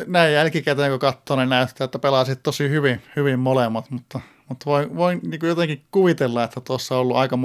näin 0.08 0.34
jälkikäteen 0.34 0.92
kun 0.92 1.00
katsoo, 1.00 1.38
niin 1.38 1.50
näyttää, 1.50 1.86
että 1.86 2.00
pelasit 2.00 2.44
tosi 2.44 2.70
hyvin, 2.70 3.02
hyvin 3.16 3.40
molemmat, 3.40 3.90
mutta, 3.90 4.20
mutta 4.50 4.66
voin, 4.66 4.96
voin 4.96 5.20
niin 5.24 5.40
jotenkin 5.44 5.86
kuvitella, 5.92 6.44
että 6.44 6.62
tuossa 6.62 6.96
on 6.96 7.02
ollut 7.02 7.18
aika 7.18 7.38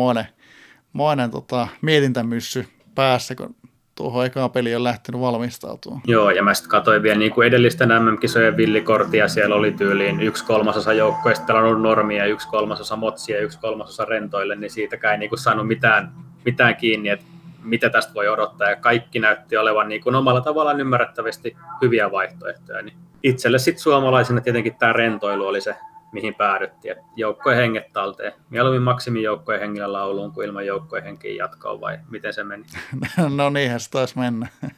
moinen 0.93 1.31
tota, 1.31 1.69
mietintämyssy 1.83 2.67
päässä, 2.95 3.35
kun 3.35 3.55
tuohon 3.95 4.27
ekaan 4.27 4.51
peli 4.51 4.75
on 4.75 4.85
lähtenyt 4.85 5.21
valmistautumaan. 5.21 6.03
Joo, 6.07 6.31
ja 6.31 6.43
mä 6.43 6.55
sitten 6.55 6.71
katsoin 6.71 7.03
vielä 7.03 7.19
niin 7.19 7.33
kuin 7.33 7.49
edellisten 7.49 7.89
MM-kisojen 7.89 8.57
villikortia, 8.57 9.29
siellä 9.29 9.55
oli 9.55 9.73
tyyliin 9.73 10.21
yksi 10.21 10.45
kolmasosa 10.45 10.93
joukkoista 10.93 11.47
pelannut 11.47 11.83
normia, 11.83 12.27
yksi 12.27 12.49
kolmasosa 12.49 12.97
motsia 12.97 13.41
yksi 13.41 13.61
kolmasosa 13.61 14.05
rentoille, 14.05 14.57
niin 14.57 14.71
siitäkään 14.71 15.13
ei 15.13 15.19
niin 15.19 15.29
kuin 15.29 15.39
saanut 15.39 15.67
mitään, 15.67 16.13
mitään 16.45 16.77
kiinni, 16.77 17.09
että 17.09 17.27
mitä 17.63 17.91
tästä 17.91 18.15
voi 18.15 18.29
odottaa, 18.29 18.71
ja 18.71 18.77
kaikki 18.77 19.19
näytti 19.19 19.57
olevan 19.57 19.89
niin 19.89 20.01
kuin 20.01 20.15
omalla 20.15 20.41
tavallaan 20.41 20.81
ymmärrettävästi 20.81 21.57
hyviä 21.83 22.11
vaihtoehtoja. 22.11 22.83
Niin 22.83 22.97
itselle 23.23 23.59
sitten 23.59 23.83
suomalaisena 23.83 24.41
tietenkin 24.41 24.75
tämä 24.79 24.93
rentoilu 24.93 25.47
oli 25.47 25.61
se 25.61 25.77
mihin 26.13 26.35
päädyttiin. 26.35 26.97
joukkojen 27.17 27.59
henget 27.59 27.93
talteen. 27.93 28.33
Mieluummin 28.51 28.83
maksimi 28.83 29.23
joukkojen 29.23 29.61
hengillä 29.61 29.93
lauluun 29.93 30.33
kuin 30.33 30.47
ilman 30.47 30.67
joukkojen 30.67 31.05
henkiin 31.05 31.37
jatkoon 31.37 31.81
vai 31.81 31.99
miten 32.11 32.35
se 32.35 32.45
meni? 32.45 32.65
no 33.37 33.51
niinhän 33.51 33.81
se 33.81 33.91
taisi 33.91 34.19
mennä. 34.19 34.49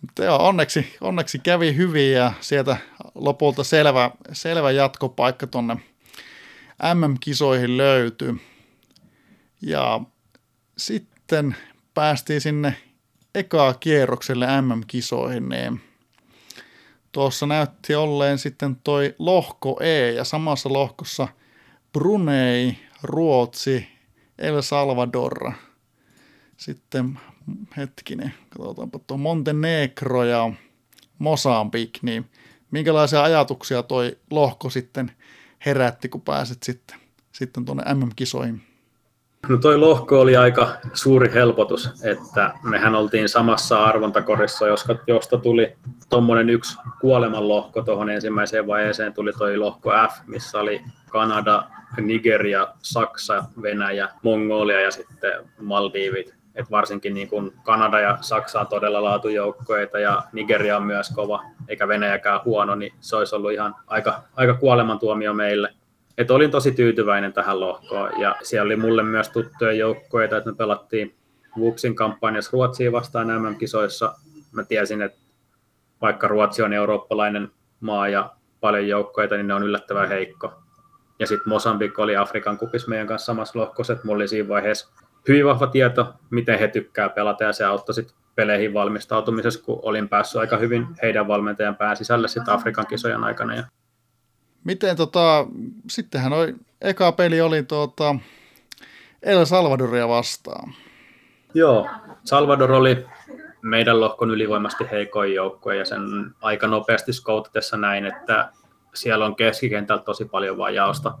Mutta 0.00 0.24
joo, 0.24 0.48
onneksi, 0.48 0.96
onneksi 1.00 1.38
kävi 1.38 1.76
hyvin 1.76 2.12
ja 2.12 2.32
sieltä 2.40 2.76
lopulta 3.14 3.64
selvä, 3.64 4.10
selvä 4.32 4.70
jatkopaikka 4.70 5.46
tuonne 5.46 5.76
MM-kisoihin 6.94 7.76
löytyi. 7.76 8.34
Ja 9.62 10.00
sitten 10.78 11.56
päästiin 11.94 12.40
sinne 12.40 12.76
ekaa 13.34 13.74
kierrokselle 13.74 14.46
MM-kisoihin, 14.60 15.48
niin 15.48 15.80
tuossa 17.12 17.46
näytti 17.46 17.94
olleen 17.94 18.38
sitten 18.38 18.76
toi 18.76 19.14
lohko 19.18 19.76
E 19.80 20.12
ja 20.12 20.24
samassa 20.24 20.72
lohkossa 20.72 21.28
Brunei, 21.92 22.78
Ruotsi, 23.02 23.88
El 24.38 24.62
Salvador. 24.62 25.52
Sitten 26.56 27.18
hetkinen, 27.76 28.34
katsotaanpa 28.50 28.98
tuo 28.98 29.16
Montenegro 29.16 30.24
ja 30.24 30.52
Mosambik, 31.18 31.98
niin 32.02 32.30
minkälaisia 32.70 33.22
ajatuksia 33.22 33.82
toi 33.82 34.18
lohko 34.30 34.70
sitten 34.70 35.12
herätti, 35.66 36.08
kun 36.08 36.20
pääset 36.20 36.62
sitten, 36.62 36.98
sitten 37.32 37.64
tuonne 37.64 37.94
MM-kisoihin? 37.94 38.69
No 39.48 39.56
toi 39.56 39.78
lohko 39.78 40.20
oli 40.20 40.36
aika 40.36 40.68
suuri 40.92 41.34
helpotus, 41.34 42.04
että 42.04 42.54
mehän 42.62 42.94
oltiin 42.94 43.28
samassa 43.28 43.84
arvontakorissa, 43.84 44.66
josta 45.06 45.38
tuli 45.38 45.76
tuommoinen 46.10 46.50
yksi 46.50 46.78
kuolemanlohko 47.00 47.82
tuohon 47.82 48.10
ensimmäiseen 48.10 48.66
vaiheeseen, 48.66 49.12
tuli 49.12 49.32
toi 49.32 49.56
lohko 49.56 49.90
F, 49.90 50.26
missä 50.26 50.58
oli 50.58 50.82
Kanada, 51.10 51.62
Nigeria, 52.00 52.68
Saksa, 52.82 53.44
Venäjä, 53.62 54.08
Mongolia 54.22 54.80
ja 54.80 54.90
sitten 54.90 55.32
Maldiivit. 55.60 56.34
Et 56.54 56.70
varsinkin 56.70 57.14
niin 57.14 57.28
kun 57.28 57.52
Kanada 57.62 58.00
ja 58.00 58.18
Saksa 58.20 58.60
on 58.60 58.66
todella 58.66 59.04
laatujoukkoita 59.04 59.98
ja 59.98 60.22
Nigeria 60.32 60.76
on 60.76 60.82
myös 60.82 61.10
kova, 61.10 61.44
eikä 61.68 61.88
Venäjäkään 61.88 62.40
huono, 62.44 62.74
niin 62.74 62.92
se 63.00 63.16
olisi 63.16 63.36
ollut 63.36 63.52
ihan 63.52 63.74
aika, 63.86 64.22
aika 64.36 64.54
kuolemantuomio 64.54 65.34
meille 65.34 65.74
et 66.20 66.30
olin 66.30 66.50
tosi 66.50 66.72
tyytyväinen 66.72 67.32
tähän 67.32 67.60
lohkoon 67.60 68.20
ja 68.20 68.36
siellä 68.42 68.66
oli 68.66 68.76
mulle 68.76 69.02
myös 69.02 69.28
tuttuja 69.28 69.72
joukkoja, 69.72 70.24
että 70.24 70.50
me 70.50 70.56
pelattiin 70.56 71.14
Wupsin 71.58 71.94
kampanjassa 71.94 72.50
Ruotsiin 72.52 72.92
vastaan 72.92 73.42
MM-kisoissa. 73.42 74.14
Mä 74.52 74.64
tiesin, 74.64 75.02
että 75.02 75.18
vaikka 76.00 76.28
Ruotsi 76.28 76.62
on 76.62 76.72
eurooppalainen 76.72 77.50
maa 77.80 78.08
ja 78.08 78.32
paljon 78.60 78.88
joukkoja, 78.88 79.28
niin 79.28 79.46
ne 79.46 79.54
on 79.54 79.62
yllättävän 79.62 80.08
heikko. 80.08 80.52
Ja 81.18 81.26
sitten 81.26 81.48
Mosambik 81.48 81.98
oli 81.98 82.16
Afrikan 82.16 82.58
kupis 82.58 82.88
meidän 82.88 83.06
kanssa 83.06 83.26
samassa 83.26 83.58
lohkossa, 83.58 83.92
että 83.92 84.06
mulla 84.06 84.16
oli 84.16 84.28
siinä 84.28 84.48
vaiheessa 84.48 84.88
hyvin 85.28 85.46
vahva 85.46 85.66
tieto, 85.66 86.14
miten 86.30 86.58
he 86.58 86.68
tykkää 86.68 87.08
pelata, 87.08 87.44
ja 87.44 87.52
se 87.52 87.64
auttoi 87.64 87.94
sitten 87.94 88.16
peleihin 88.34 88.74
valmistautumisessa, 88.74 89.62
kun 89.64 89.80
olin 89.82 90.08
päässyt 90.08 90.40
aika 90.40 90.56
hyvin 90.56 90.86
heidän 91.02 91.28
valmentajan 91.28 91.76
pään 91.76 91.96
sisälle 91.96 92.28
sitten 92.28 92.54
Afrikan 92.54 92.86
kisojen 92.86 93.24
aikana. 93.24 93.54
Ja 93.54 93.62
Miten 94.64 94.96
tota, 94.96 95.46
sittenhän 95.90 96.32
oli, 96.32 96.54
eka 96.80 97.12
peli 97.12 97.40
oli 97.40 97.62
tuota, 97.62 98.16
El 99.22 99.44
Salvadoria 99.44 100.08
vastaan. 100.08 100.74
Joo, 101.54 101.88
Salvador 102.24 102.72
oli 102.72 103.06
meidän 103.62 104.00
lohkon 104.00 104.30
ylivoimasti 104.30 104.84
heikoin 104.90 105.34
joukkue 105.34 105.76
ja 105.76 105.84
sen 105.84 106.00
aika 106.40 106.66
nopeasti 106.66 107.12
skoutatessa 107.12 107.76
näin, 107.76 108.06
että 108.06 108.52
siellä 108.94 109.26
on 109.26 109.36
keskikentältä 109.36 110.04
tosi 110.04 110.24
paljon 110.24 110.58
vajausta. 110.58 111.18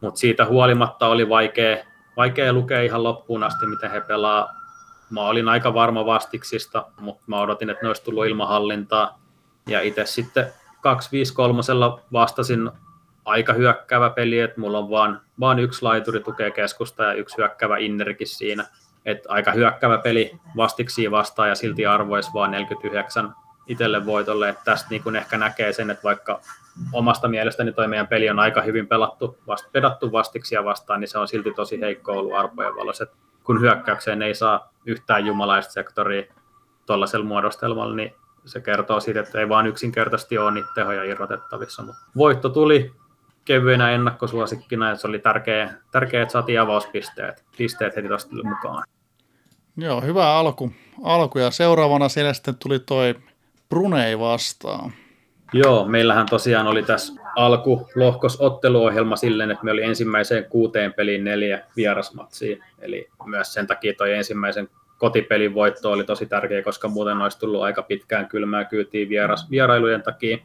Mutta 0.00 0.20
siitä 0.20 0.44
huolimatta 0.44 1.06
oli 1.06 1.28
vaikea, 1.28 1.84
vaikea 2.16 2.52
lukea 2.52 2.82
ihan 2.82 3.02
loppuun 3.02 3.42
asti, 3.42 3.66
miten 3.66 3.90
he 3.90 4.00
pelaa. 4.00 4.54
Mä 5.10 5.20
olin 5.20 5.48
aika 5.48 5.74
varma 5.74 6.06
vastiksista, 6.06 6.86
mutta 7.00 7.24
mä 7.26 7.40
odotin, 7.40 7.70
että 7.70 7.82
ne 7.82 7.88
olisi 7.88 8.04
tullut 8.04 8.26
ilman 8.26 8.48
hallintaa. 8.48 9.20
Ja 9.68 9.80
itse 9.80 10.06
sitten 10.06 10.52
253 10.84 11.62
vastasin 12.12 12.70
aika 13.24 13.52
hyökkäävä 13.52 14.10
peli, 14.10 14.38
että 14.38 14.60
mulla 14.60 14.78
on 14.78 14.90
vaan, 14.90 15.20
vaan 15.40 15.58
yksi 15.58 15.82
laituri 15.82 16.20
tukee 16.20 16.50
keskusta 16.50 17.04
ja 17.04 17.12
yksi 17.12 17.36
hyökkäävä 17.36 17.76
innerkin 17.76 18.26
siinä. 18.26 18.66
Et 19.04 19.18
aika 19.28 19.52
hyökkäävä 19.52 19.98
peli 19.98 20.38
vastiksi 20.56 21.10
vastaan 21.10 21.48
ja 21.48 21.54
silti 21.54 21.86
arvoisi 21.86 22.30
vaan 22.34 22.50
49 22.50 23.34
itselle 23.66 24.06
voitolle. 24.06 24.48
Et 24.48 24.58
tästä 24.64 24.86
niin 24.90 25.02
kun 25.02 25.16
ehkä 25.16 25.38
näkee 25.38 25.72
sen, 25.72 25.90
että 25.90 26.02
vaikka 26.02 26.40
omasta 26.92 27.28
mielestäni 27.28 27.72
toi 27.72 27.88
meidän 27.88 28.08
peli 28.08 28.30
on 28.30 28.38
aika 28.38 28.62
hyvin 28.62 28.86
pelattu, 28.86 29.38
vast, 29.46 29.72
pedattu 29.72 30.12
vastiksia 30.12 30.64
vastaan, 30.64 31.00
niin 31.00 31.08
se 31.08 31.18
on 31.18 31.28
silti 31.28 31.52
tosi 31.52 31.80
heikko 31.80 32.12
ollut 32.12 32.34
arpojen 32.34 32.76
valossa. 32.76 33.06
kun 33.44 33.60
hyökkäykseen 33.60 34.22
ei 34.22 34.34
saa 34.34 34.72
yhtään 34.86 35.26
jumalaista 35.26 35.72
sektoria 35.72 36.34
tuollaisella 36.86 37.26
muodostelmalla, 37.26 37.96
niin 37.96 38.14
se 38.44 38.60
kertoo 38.60 39.00
siitä, 39.00 39.20
että 39.20 39.40
ei 39.40 39.48
vaan 39.48 39.66
yksinkertaisesti 39.66 40.38
ole 40.38 40.50
niitä 40.50 40.68
tehoja 40.74 41.04
irrotettavissa. 41.04 41.82
Mutta 41.82 42.00
voitto 42.16 42.48
tuli 42.48 42.92
kevyenä 43.44 43.90
ennakkosuosikkina 43.90 44.88
ja 44.88 44.96
se 44.96 45.06
oli 45.06 45.18
tärkeä, 45.18 45.74
tärkeä 45.92 46.22
että 46.22 46.32
saatiin 46.32 46.60
avauspisteet 46.60 47.44
pisteet 47.58 47.96
heti 47.96 48.08
tuosta 48.08 48.36
mukaan. 48.44 48.84
Joo, 49.76 50.00
hyvä 50.00 50.34
alku. 50.34 50.72
alku. 51.02 51.38
Ja 51.38 51.50
seuraavana 51.50 52.08
siellä 52.08 52.32
sitten 52.32 52.56
tuli 52.62 52.78
toi 52.78 53.14
Brunei 53.68 54.18
vastaan. 54.18 54.92
Joo, 55.52 55.84
meillähän 55.84 56.26
tosiaan 56.26 56.66
oli 56.66 56.82
tässä 56.82 57.12
alku 57.36 57.88
lohkos 57.94 58.40
otteluohjelma 58.40 59.16
silleen, 59.16 59.50
että 59.50 59.64
me 59.64 59.70
oli 59.70 59.82
ensimmäiseen 59.82 60.44
kuuteen 60.44 60.92
peliin 60.92 61.24
neljä 61.24 61.66
vierasmatsia. 61.76 62.64
Eli 62.78 63.08
myös 63.24 63.52
sen 63.52 63.66
takia 63.66 63.94
toi 63.94 64.12
ensimmäisen 64.12 64.68
kotipelin 65.04 65.54
voitto 65.54 65.90
oli 65.90 66.04
tosi 66.04 66.26
tärkeä, 66.26 66.62
koska 66.62 66.88
muuten 66.88 67.18
olisi 67.18 67.38
tullut 67.38 67.62
aika 67.62 67.82
pitkään 67.82 68.28
kylmää 68.28 68.64
kyytiin 68.64 69.08
vieras, 69.08 69.50
vierailujen 69.50 70.02
takia. 70.02 70.38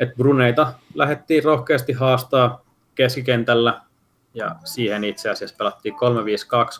Et 0.00 0.16
Bruneita 0.16 0.72
lähdettiin 0.94 1.44
rohkeasti 1.44 1.92
haastaa 1.92 2.64
keskikentällä, 2.94 3.80
ja 4.34 4.56
siihen 4.64 5.04
itse 5.04 5.30
asiassa 5.30 5.56
pelattiin 5.56 5.94
3-5-2, 5.94 5.96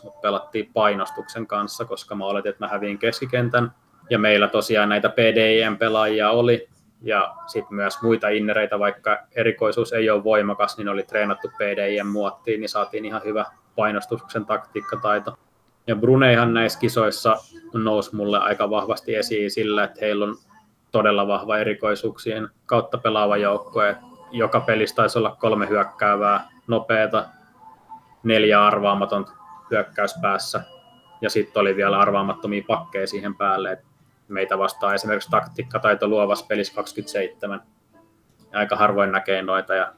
mutta 0.03 0.19
pelattiin 0.21 0.69
painostuksen 0.73 1.47
kanssa, 1.47 1.85
koska 1.85 2.15
mä 2.15 2.25
oletin, 2.25 2.49
että 2.49 2.65
mä 2.65 2.69
häviin 2.71 2.97
keskikentän. 2.97 3.71
Ja 4.09 4.19
meillä 4.19 4.47
tosiaan 4.47 4.89
näitä 4.89 5.09
PDIM-pelaajia 5.09 6.29
oli, 6.29 6.69
ja 7.01 7.35
sitten 7.47 7.75
myös 7.75 8.01
muita 8.01 8.29
innereitä, 8.29 8.79
vaikka 8.79 9.17
erikoisuus 9.35 9.93
ei 9.93 10.09
ole 10.09 10.23
voimakas, 10.23 10.77
niin 10.77 10.89
oli 10.89 11.03
treenattu 11.03 11.47
PDIM-muottiin, 11.47 12.59
niin 12.59 12.69
saatiin 12.69 13.05
ihan 13.05 13.21
hyvä 13.25 13.45
painostuksen 13.75 14.45
taktiikkataito. 14.45 15.37
Ja 15.87 15.95
Bruneihan 15.95 16.53
näissä 16.53 16.79
kisoissa 16.79 17.37
nousi 17.73 18.15
mulle 18.15 18.39
aika 18.39 18.69
vahvasti 18.69 19.15
esiin 19.15 19.51
sillä, 19.51 19.83
että 19.83 19.99
heillä 20.01 20.25
on 20.25 20.35
todella 20.91 21.27
vahva 21.27 21.57
erikoisuuksien 21.57 22.49
kautta 22.65 22.97
pelaava 22.97 23.37
joukkue. 23.37 23.97
Joka 24.31 24.59
pelissä 24.59 24.95
taisi 24.95 25.19
olla 25.19 25.35
kolme 25.39 25.69
hyökkäävää, 25.69 26.49
nopeata, 26.67 27.25
neljä 28.23 28.65
arvaamatonta 28.65 29.31
hyökkäyspäässä. 29.71 30.63
Ja 31.21 31.29
sitten 31.29 31.61
oli 31.61 31.75
vielä 31.75 31.99
arvaamattomia 31.99 32.63
pakkeja 32.67 33.07
siihen 33.07 33.35
päälle. 33.35 33.71
Et 33.71 33.79
meitä 34.27 34.57
vastaa 34.57 34.93
esimerkiksi 34.93 35.29
taktiikkataito 35.29 36.07
luovassa 36.07 36.45
pelissä 36.45 36.73
27. 36.73 37.61
Ja 38.51 38.59
aika 38.59 38.75
harvoin 38.75 39.11
näkee 39.11 39.41
noita. 39.41 39.75
Ja 39.75 39.93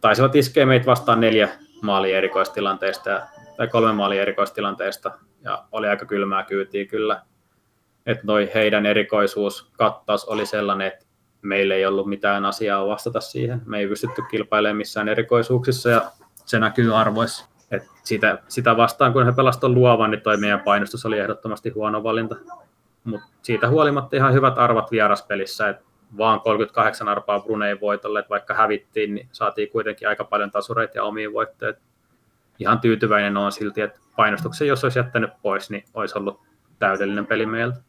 taisivat 0.00 0.36
iskeä 0.36 0.66
meitä 0.66 0.86
vastaan 0.86 1.20
neljä 1.20 1.48
maalia 1.82 2.18
erikoistilanteesta 2.18 3.10
tai 3.58 3.68
kolme 3.68 3.92
maalia 3.92 4.22
erikoistilanteesta. 4.22 5.10
Ja 5.42 5.64
oli 5.72 5.88
aika 5.88 6.06
kylmää 6.06 6.42
kyytiä 6.44 6.86
kyllä. 6.86 7.22
Että 8.06 8.24
noi 8.26 8.50
heidän 8.54 8.86
erikoisuus 8.86 9.70
kattaus 9.76 10.24
oli 10.24 10.46
sellainen, 10.46 10.86
että 10.86 11.06
meillä 11.42 11.74
ei 11.74 11.86
ollut 11.86 12.08
mitään 12.08 12.44
asiaa 12.44 12.86
vastata 12.86 13.20
siihen. 13.20 13.62
Me 13.66 13.78
ei 13.78 13.86
pystytty 13.86 14.22
kilpailemaan 14.30 14.76
missään 14.76 15.08
erikoisuuksissa 15.08 15.90
ja 15.90 16.10
se 16.34 16.58
näkyy 16.58 16.96
arvoissa. 16.96 17.48
Et 17.70 17.82
sitä, 18.02 18.38
sitä 18.48 18.76
vastaan, 18.76 19.12
kun 19.12 19.26
he 19.26 19.32
pelasivat 19.32 19.72
luovan, 19.72 20.10
niin 20.10 20.20
toi 20.20 20.36
meidän 20.36 20.60
painostus 20.60 21.06
oli 21.06 21.18
ehdottomasti 21.18 21.70
huono 21.70 22.02
valinta. 22.02 22.36
Mutta 23.04 23.26
siitä 23.42 23.68
huolimatta 23.68 24.16
ihan 24.16 24.32
hyvät 24.32 24.58
arvat 24.58 24.90
vieraspelissä, 24.90 25.68
että 25.68 25.84
vaan 26.18 26.40
38 26.40 27.08
arpaa 27.08 27.40
Brunei 27.40 27.80
voitolle, 27.80 28.18
että 28.18 28.30
vaikka 28.30 28.54
hävittiin, 28.54 29.14
niin 29.14 29.28
saatiin 29.32 29.70
kuitenkin 29.70 30.08
aika 30.08 30.24
paljon 30.24 30.50
tasureita 30.50 30.98
ja 30.98 31.04
omiin 31.04 31.32
voittoja. 31.32 31.74
Ihan 32.58 32.80
tyytyväinen 32.80 33.36
on 33.36 33.52
silti, 33.52 33.80
että 33.80 34.00
painostuksen 34.16 34.68
jos 34.68 34.84
olisi 34.84 34.98
jättänyt 34.98 35.30
pois, 35.42 35.70
niin 35.70 35.84
olisi 35.94 36.18
ollut 36.18 36.42
täydellinen 36.78 37.26
peli 37.26 37.46
meiltä. 37.46 37.80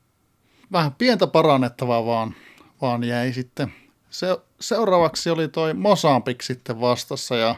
Vähän 0.72 0.92
pientä 0.98 1.28
parannettavaa 1.28 2.06
vaan, 2.06 2.36
vaan 2.82 3.04
jäi 3.04 3.34
sitten. 3.34 3.74
Se, 4.10 4.38
seuraavaksi 4.60 5.30
oli 5.30 5.48
toi 5.48 5.74
Mosambik 5.74 6.42
sitten 6.42 6.82
vastassa 6.82 7.36
ja 7.36 7.56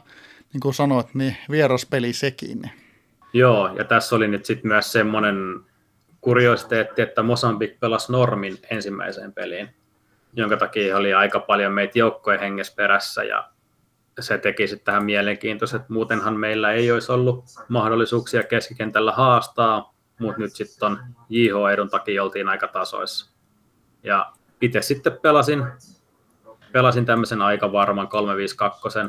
niin 0.54 0.62
kuin 0.62 0.74
sanoit, 0.74 1.16
niin 1.16 1.38
vieraspeli 1.52 2.14
sekin. 2.14 2.72
Joo, 3.34 3.76
ja 3.78 3.84
tässä 3.84 4.16
oli 4.16 4.28
nyt 4.28 4.46
sitten 4.46 4.72
myös 4.72 4.92
semmoinen 4.92 5.36
kuriositeetti, 6.22 7.02
että 7.02 7.24
Mosambik 7.24 7.80
pelasi 7.80 8.12
Normin 8.12 8.58
ensimmäiseen 8.70 9.34
peliin, 9.34 9.70
jonka 10.34 10.58
takia 10.58 10.98
oli 10.98 11.14
aika 11.14 11.40
paljon 11.40 11.74
meitä 11.74 12.00
joukkojen 12.00 12.40
hengessä 12.40 12.74
perässä 12.76 13.24
ja 13.24 13.50
se 14.20 14.38
teki 14.38 14.68
sitten 14.68 14.86
tähän 14.86 15.06
mielenkiintoista, 15.06 15.78
että 15.78 15.94
muutenhan 15.94 16.40
meillä 16.40 16.72
ei 16.72 16.92
olisi 16.92 17.12
ollut 17.12 17.46
mahdollisuuksia 17.68 18.44
keskikentällä 18.44 19.12
haastaa, 19.12 19.94
mutta 20.20 20.42
nyt 20.42 20.56
sitten 20.56 20.92
on 20.92 21.00
JH-edun 21.30 21.90
takia 21.90 22.24
oltiin 22.24 22.50
aika 22.50 22.68
tasoissa. 22.68 23.32
Ja 24.04 24.32
itse 24.62 24.82
sitten 24.82 25.20
pelasin, 25.22 25.64
pelasin 26.72 27.06
tämmöisen 27.06 27.42
aika 27.42 27.72
varman 27.72 28.08
352 28.08 29.00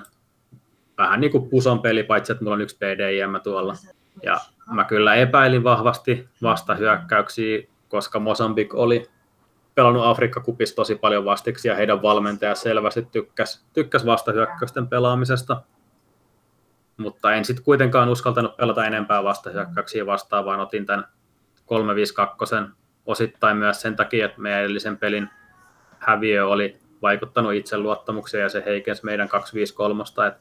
vähän 0.98 1.20
niin 1.20 1.32
kuin 1.32 1.50
puson 1.50 1.82
peli, 1.82 2.02
paitsi 2.02 2.32
että 2.32 2.44
mulla 2.44 2.54
on 2.54 2.60
yksi 2.60 2.76
PDIM 2.76 3.40
tuolla. 3.42 3.74
Ja 4.22 4.40
mä 4.72 4.84
kyllä 4.84 5.14
epäilin 5.14 5.64
vahvasti 5.64 6.28
vastahyökkäyksiä, 6.42 7.62
koska 7.88 8.18
Mosambik 8.18 8.74
oli 8.74 9.10
pelannut 9.74 10.06
Afrikka-kupissa 10.06 10.76
tosi 10.76 10.94
paljon 10.94 11.24
vastiksi 11.24 11.68
ja 11.68 11.74
heidän 11.74 12.02
valmentaja 12.02 12.54
selvästi 12.54 13.02
tykkäsi, 13.12 13.64
tykkäs 13.72 14.06
vastahyökkäysten 14.06 14.86
pelaamisesta. 14.86 15.62
Mutta 16.96 17.34
en 17.34 17.44
sitten 17.44 17.64
kuitenkaan 17.64 18.08
uskaltanut 18.08 18.56
pelata 18.56 18.86
enempää 18.86 19.24
vastahyökkäyksiä 19.24 20.06
vastaan, 20.06 20.44
vaan 20.44 20.60
otin 20.60 20.86
tämän 20.86 21.04
352 21.66 22.54
osittain 23.06 23.56
myös 23.56 23.80
sen 23.80 23.96
takia, 23.96 24.26
että 24.26 24.40
meidän 24.40 24.60
edellisen 24.60 24.98
pelin 24.98 25.28
häviö 25.98 26.46
oli 26.46 26.78
vaikuttanut 27.02 27.54
itseluottamukseen 27.54 28.42
ja 28.42 28.48
se 28.48 28.62
heikensi 28.66 29.04
meidän 29.04 29.28
253, 29.28 30.04
että 30.28 30.40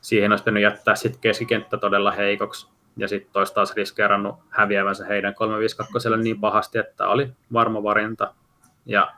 siihen 0.00 0.32
olisi 0.32 0.44
pitänyt 0.44 0.62
jättää 0.62 0.94
sitten 0.94 1.20
keskikenttä 1.20 1.76
todella 1.76 2.10
heikoksi 2.10 2.68
ja 2.96 3.08
sitten 3.08 3.32
toista 3.32 3.54
taas 3.54 3.74
riskeerannut 3.74 4.36
häviävänsä 4.50 5.04
heidän 5.04 5.34
352 5.34 6.08
niin 6.16 6.40
pahasti, 6.40 6.78
että 6.78 7.08
oli 7.08 7.32
varma 7.52 7.82
varinta. 7.82 8.34
Ja 8.86 9.12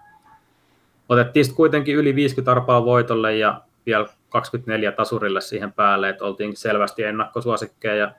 otettiin 1.08 1.44
sitten 1.44 1.56
kuitenkin 1.56 1.96
yli 1.96 2.14
50 2.14 2.52
arpaa 2.52 2.84
voitolle 2.84 3.36
ja 3.36 3.60
vielä 3.86 4.06
24 4.28 4.92
tasurille 4.92 5.40
siihen 5.40 5.72
päälle, 5.72 6.08
että 6.08 6.24
oltiin 6.24 6.56
selvästi 6.56 7.02
ennakkosuosikkeja 7.02 7.94
ja 7.94 8.12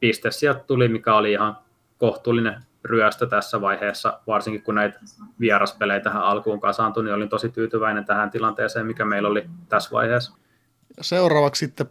piste 0.00 0.30
sieltä 0.30 0.60
tuli, 0.66 0.88
mikä 0.88 1.14
oli 1.14 1.32
ihan 1.32 1.56
kohtuullinen 1.98 2.62
ryöstö 2.84 3.26
tässä 3.26 3.60
vaiheessa, 3.60 4.20
varsinkin 4.26 4.62
kun 4.62 4.74
näitä 4.74 5.00
vieraspelejä 5.40 6.00
tähän 6.00 6.22
alkuun 6.22 6.60
kasaantui, 6.60 7.04
niin 7.04 7.14
olin 7.14 7.28
tosi 7.28 7.48
tyytyväinen 7.48 8.04
tähän 8.04 8.30
tilanteeseen, 8.30 8.86
mikä 8.86 9.04
meillä 9.04 9.28
oli 9.28 9.46
tässä 9.68 9.90
vaiheessa. 9.92 10.32
Seuraavaksi 11.00 11.66
sitten 11.66 11.86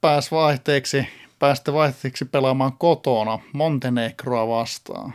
pääsi 0.00 0.30
vaihteeksi, 0.30 1.08
pääsitte 1.38 1.72
vaihteeksi 1.72 2.24
pelaamaan 2.24 2.72
kotona 2.78 3.38
Montenegroa 3.52 4.48
vastaan. 4.48 5.14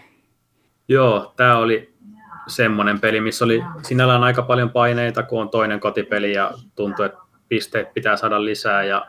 Joo, 0.88 1.34
tämä 1.36 1.58
oli 1.58 1.94
semmoinen 2.48 3.00
peli, 3.00 3.22
missä 3.22 3.46
oli 3.46 3.64
sinällään 3.84 4.24
aika 4.24 4.42
paljon 4.42 4.70
paineita, 4.70 5.24
kun 5.24 5.42
on 5.42 5.50
toinen 5.50 5.80
kotipeli 5.80 6.34
ja 6.34 6.52
tuntui, 6.76 7.06
että 7.06 7.18
pisteet 7.50 7.94
pitää 7.94 8.18
saada 8.18 8.46
lisää 8.46 8.84
ja 8.84 9.08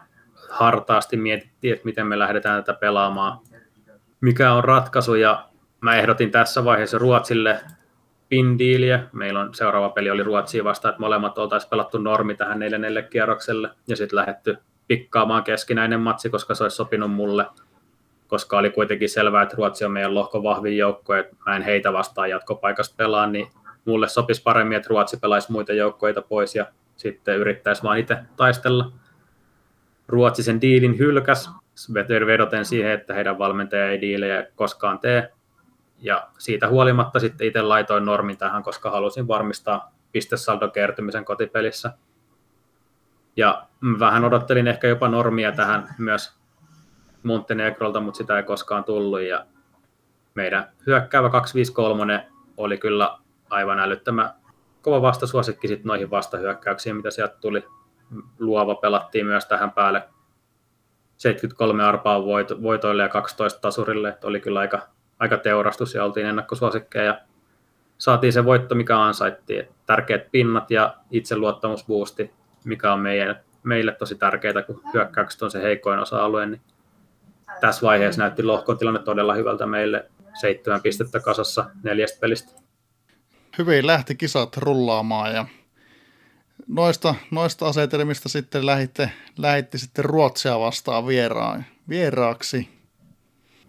hartaasti 0.51 1.17
mietittiin, 1.17 1.75
että 1.75 1.85
miten 1.85 2.07
me 2.07 2.19
lähdetään 2.19 2.65
tätä 2.65 2.79
pelaamaan, 2.79 3.39
mikä 4.21 4.53
on 4.53 4.65
ratkaisu 4.65 5.15
ja 5.15 5.49
mä 5.81 5.97
ehdotin 5.97 6.31
tässä 6.31 6.65
vaiheessa 6.65 6.99
Ruotsille 6.99 7.61
pindiiliä. 8.29 9.03
Meillä 9.13 9.41
on 9.41 9.55
seuraava 9.55 9.89
peli 9.89 10.11
oli 10.11 10.23
Ruotsiin 10.23 10.65
vasta, 10.65 10.89
että 10.89 11.01
molemmat 11.01 11.39
oltaisiin 11.39 11.71
pelattu 11.71 11.99
normi 11.99 12.35
tähän 12.35 12.59
neljännelle 12.59 13.03
kierrokselle 13.03 13.71
ja 13.87 13.97
sitten 13.97 14.17
lähdetty 14.17 14.59
pikkaamaan 14.97 15.45
keskinäinen 15.45 16.01
matsi, 16.01 16.31
koska 16.31 16.55
se 16.55 16.63
olisi 16.63 16.77
sopinut 16.77 17.13
mulle, 17.13 17.47
koska 18.29 18.59
oli 18.59 18.71
kuitenkin 18.71 19.09
selvää, 19.09 19.43
että 19.43 19.57
Ruotsi 19.57 19.85
on 19.85 19.93
meidän 19.93 20.15
lohko 20.15 20.43
vahvin 20.43 20.79
joukko, 20.79 21.15
että 21.15 21.37
mä 21.47 21.57
en 21.57 21.63
heitä 21.63 21.93
vastaan 21.93 22.31
jatkopaikasta 22.31 22.95
pelaa, 22.97 23.27
niin 23.27 23.47
mulle 23.85 24.09
sopisi 24.09 24.43
paremmin, 24.43 24.77
että 24.77 24.89
Ruotsi 24.89 25.17
pelaisi 25.17 25.53
muita 25.53 25.73
joukkoita 25.73 26.23
pois 26.23 26.55
ja 26.55 26.67
sitten 26.97 27.37
yrittäisi 27.37 27.83
vaan 27.83 27.99
itse 27.99 28.17
taistella. 28.37 28.93
Ruotsi 30.09 30.43
sen 30.43 30.61
diilin 30.61 30.99
hylkäs, 30.99 31.51
vedoten 32.27 32.65
siihen, 32.65 32.93
että 32.93 33.15
heidän 33.15 33.39
valmentaja 33.39 33.91
ei 33.91 34.01
diilejä 34.01 34.47
koskaan 34.55 34.99
tee. 34.99 35.33
Ja 35.99 36.29
siitä 36.39 36.69
huolimatta 36.69 37.21
sitten 37.21 37.47
itse 37.47 37.63
laitoin 37.63 38.05
normin 38.05 38.39
tähän, 38.39 38.63
koska 38.63 38.91
halusin 38.91 39.29
varmistaa 39.29 39.93
pistesaldon 40.13 40.73
kertymisen 40.73 41.25
kotipelissä. 41.25 41.93
Ja 43.37 43.67
vähän 43.99 44.25
odottelin 44.25 44.69
ehkä 44.69 44.89
jopa 44.89 45.09
normia 45.09 45.53
tähän 45.53 45.95
myös 45.99 46.35
Montenegrolta, 47.23 48.01
mutta 48.01 48.19
sitä 48.19 48.37
ei 48.37 48.43
koskaan 48.43 48.85
tullut. 48.85 49.21
Ja 49.21 49.47
meidän 50.35 50.69
hyökkäävä 50.87 51.31
253 51.31 52.29
oli 52.57 52.79
kyllä 52.79 53.19
aivan 53.51 53.79
älyttömän 53.79 54.31
kova 54.83 55.03
vastasuosikki 55.03 55.69
sitten 55.69 55.87
noihin 55.87 56.11
vastahyökkäyksiin, 56.11 56.97
mitä 56.97 57.11
sieltä 57.11 57.37
tuli. 57.41 57.65
Luova 58.39 58.75
pelattiin 58.75 59.27
myös 59.27 59.47
tähän 59.47 59.73
päälle 59.73 60.09
73 61.17 61.85
arpaa 61.85 62.25
voitoille 62.63 63.03
ja 63.03 63.09
12 63.09 63.61
tasurille, 63.61 64.09
että 64.09 64.27
oli 64.27 64.41
kyllä 64.41 64.61
aika, 64.61 64.89
aika 65.19 65.37
teurastus 65.37 65.95
ja 65.95 66.05
oltiin 66.05 66.27
ennakkosuosikkeja. 66.27 67.05
Ja 67.05 67.21
saatiin 67.99 68.33
se 68.33 68.45
voitto, 68.45 68.75
mikä 68.75 69.01
ansaittiin. 69.03 69.69
Tärkeät 69.87 70.31
pinnat 70.31 70.71
ja 70.71 70.97
itseluottamusboosti 71.11 72.31
mikä 72.65 72.93
on 72.93 73.01
meidän, 73.01 73.41
meille 73.63 73.93
tosi 73.93 74.15
tärkeää, 74.15 74.63
kun 74.63 74.83
hyökkäykset 74.95 75.43
on 75.43 75.51
se 75.51 75.63
heikoin 75.63 75.99
osa-alue, 75.99 76.47
niin 76.47 76.61
tässä 77.61 77.87
vaiheessa 77.87 78.23
näytti 78.23 78.43
lohkon 78.43 78.79
tilanne 78.79 79.01
todella 79.03 79.35
hyvältä 79.35 79.67
meille. 79.67 80.11
Seitsemän 80.41 80.83
pistettä 80.83 81.21
kasassa 81.21 81.65
neljästä 81.83 82.21
pelistä. 82.21 82.53
Hyvin 83.59 83.87
lähti 83.87 84.15
kisat 84.15 84.57
rullaamaan 84.57 85.35
ja 85.35 85.47
noista, 86.67 87.15
noista 87.31 87.67
asetelmista 87.67 88.29
sitten 88.29 88.67
lähitte, 88.67 89.11
lähitte 89.39 89.79
sitten 89.79 90.05
Ruotsia 90.05 90.61
vastaan 90.61 91.07
vieraan, 91.07 91.65
vieraaksi. 91.89 92.69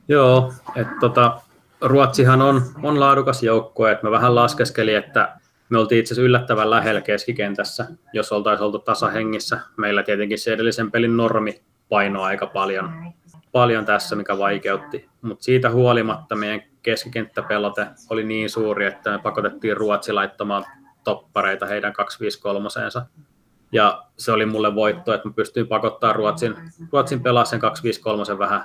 Joo, 0.08 0.54
että 0.76 0.96
tota, 1.00 1.42
Ruotsihan 1.82 2.42
on, 2.42 2.62
on 2.84 3.00
laadukas 3.00 3.44
joukkue, 3.44 3.92
että 3.92 4.08
mä 4.08 4.12
vähän 4.12 4.36
laskeskelin, 4.36 4.98
että 4.98 5.38
me 5.74 5.80
oltiin 5.80 6.00
itse 6.00 6.14
asiassa 6.14 6.26
yllättävän 6.26 6.70
lähellä 6.70 7.02
keskikentässä, 7.02 7.86
jos 8.14 8.32
oltaisiin 8.32 8.66
oltu 8.66 8.80
tasahengissä. 8.80 9.60
Meillä 9.78 10.04
tietenkin 10.04 10.40
se 10.40 10.54
edellisen 10.54 10.92
pelin 10.92 11.18
normi 11.18 11.62
painoi 11.90 12.24
aika 12.24 12.48
paljon, 12.48 13.14
paljon 13.52 13.86
tässä, 13.86 14.16
mikä 14.16 14.38
vaikeutti. 14.38 15.10
Mutta 15.22 15.44
siitä 15.44 15.70
huolimatta 15.70 16.36
meidän 16.36 16.62
keskikenttäpelote 16.84 17.88
oli 18.10 18.24
niin 18.24 18.50
suuri, 18.50 18.86
että 18.86 19.12
me 19.12 19.20
pakotettiin 19.20 19.78
Ruotsi 19.78 20.14
laittamaan 20.14 20.66
toppareita 21.04 21.66
heidän 21.66 21.94
253 21.94 22.70
Ja 23.72 24.04
se 24.18 24.32
oli 24.32 24.46
mulle 24.46 24.76
voitto, 24.76 25.14
että 25.14 25.28
mä 25.28 25.34
pystyin 25.34 25.68
pakottaa 25.68 26.14
Ruotsin, 26.14 26.56
Ruotsin 26.92 27.24
pelaa 27.24 27.46
sen 27.46 27.60
253 27.60 28.40
vähän 28.40 28.64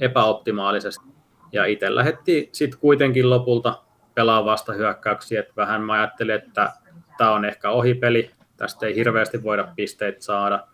epäoptimaalisesti. 0.00 1.04
Ja 1.52 1.64
itse 1.64 1.94
lähdettiin 1.94 2.48
sitten 2.52 2.80
kuitenkin 2.80 3.30
lopulta 3.30 3.87
pelaa 4.18 4.44
vasta 4.44 4.72
hyökkäyksiä, 4.72 5.40
että 5.40 5.52
vähän 5.56 5.82
mä 5.82 5.92
ajattelin, 5.92 6.34
että 6.34 6.72
tämä 7.18 7.30
on 7.30 7.44
ehkä 7.44 7.70
ohipeli, 7.70 8.30
tästä 8.56 8.86
ei 8.86 8.94
hirveästi 8.94 9.42
voida 9.42 9.68
pisteitä 9.76 10.20
saada, 10.20 10.66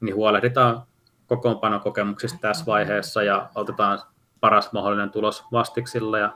niin 0.00 0.14
huolehditaan 0.14 0.82
kokoonpanokokemuksista 1.26 2.38
tässä 2.40 2.66
vaiheessa 2.66 3.22
ja 3.22 3.50
otetaan 3.54 3.98
paras 4.40 4.72
mahdollinen 4.72 5.10
tulos 5.10 5.44
vastiksilla 5.52 6.18
ja 6.18 6.32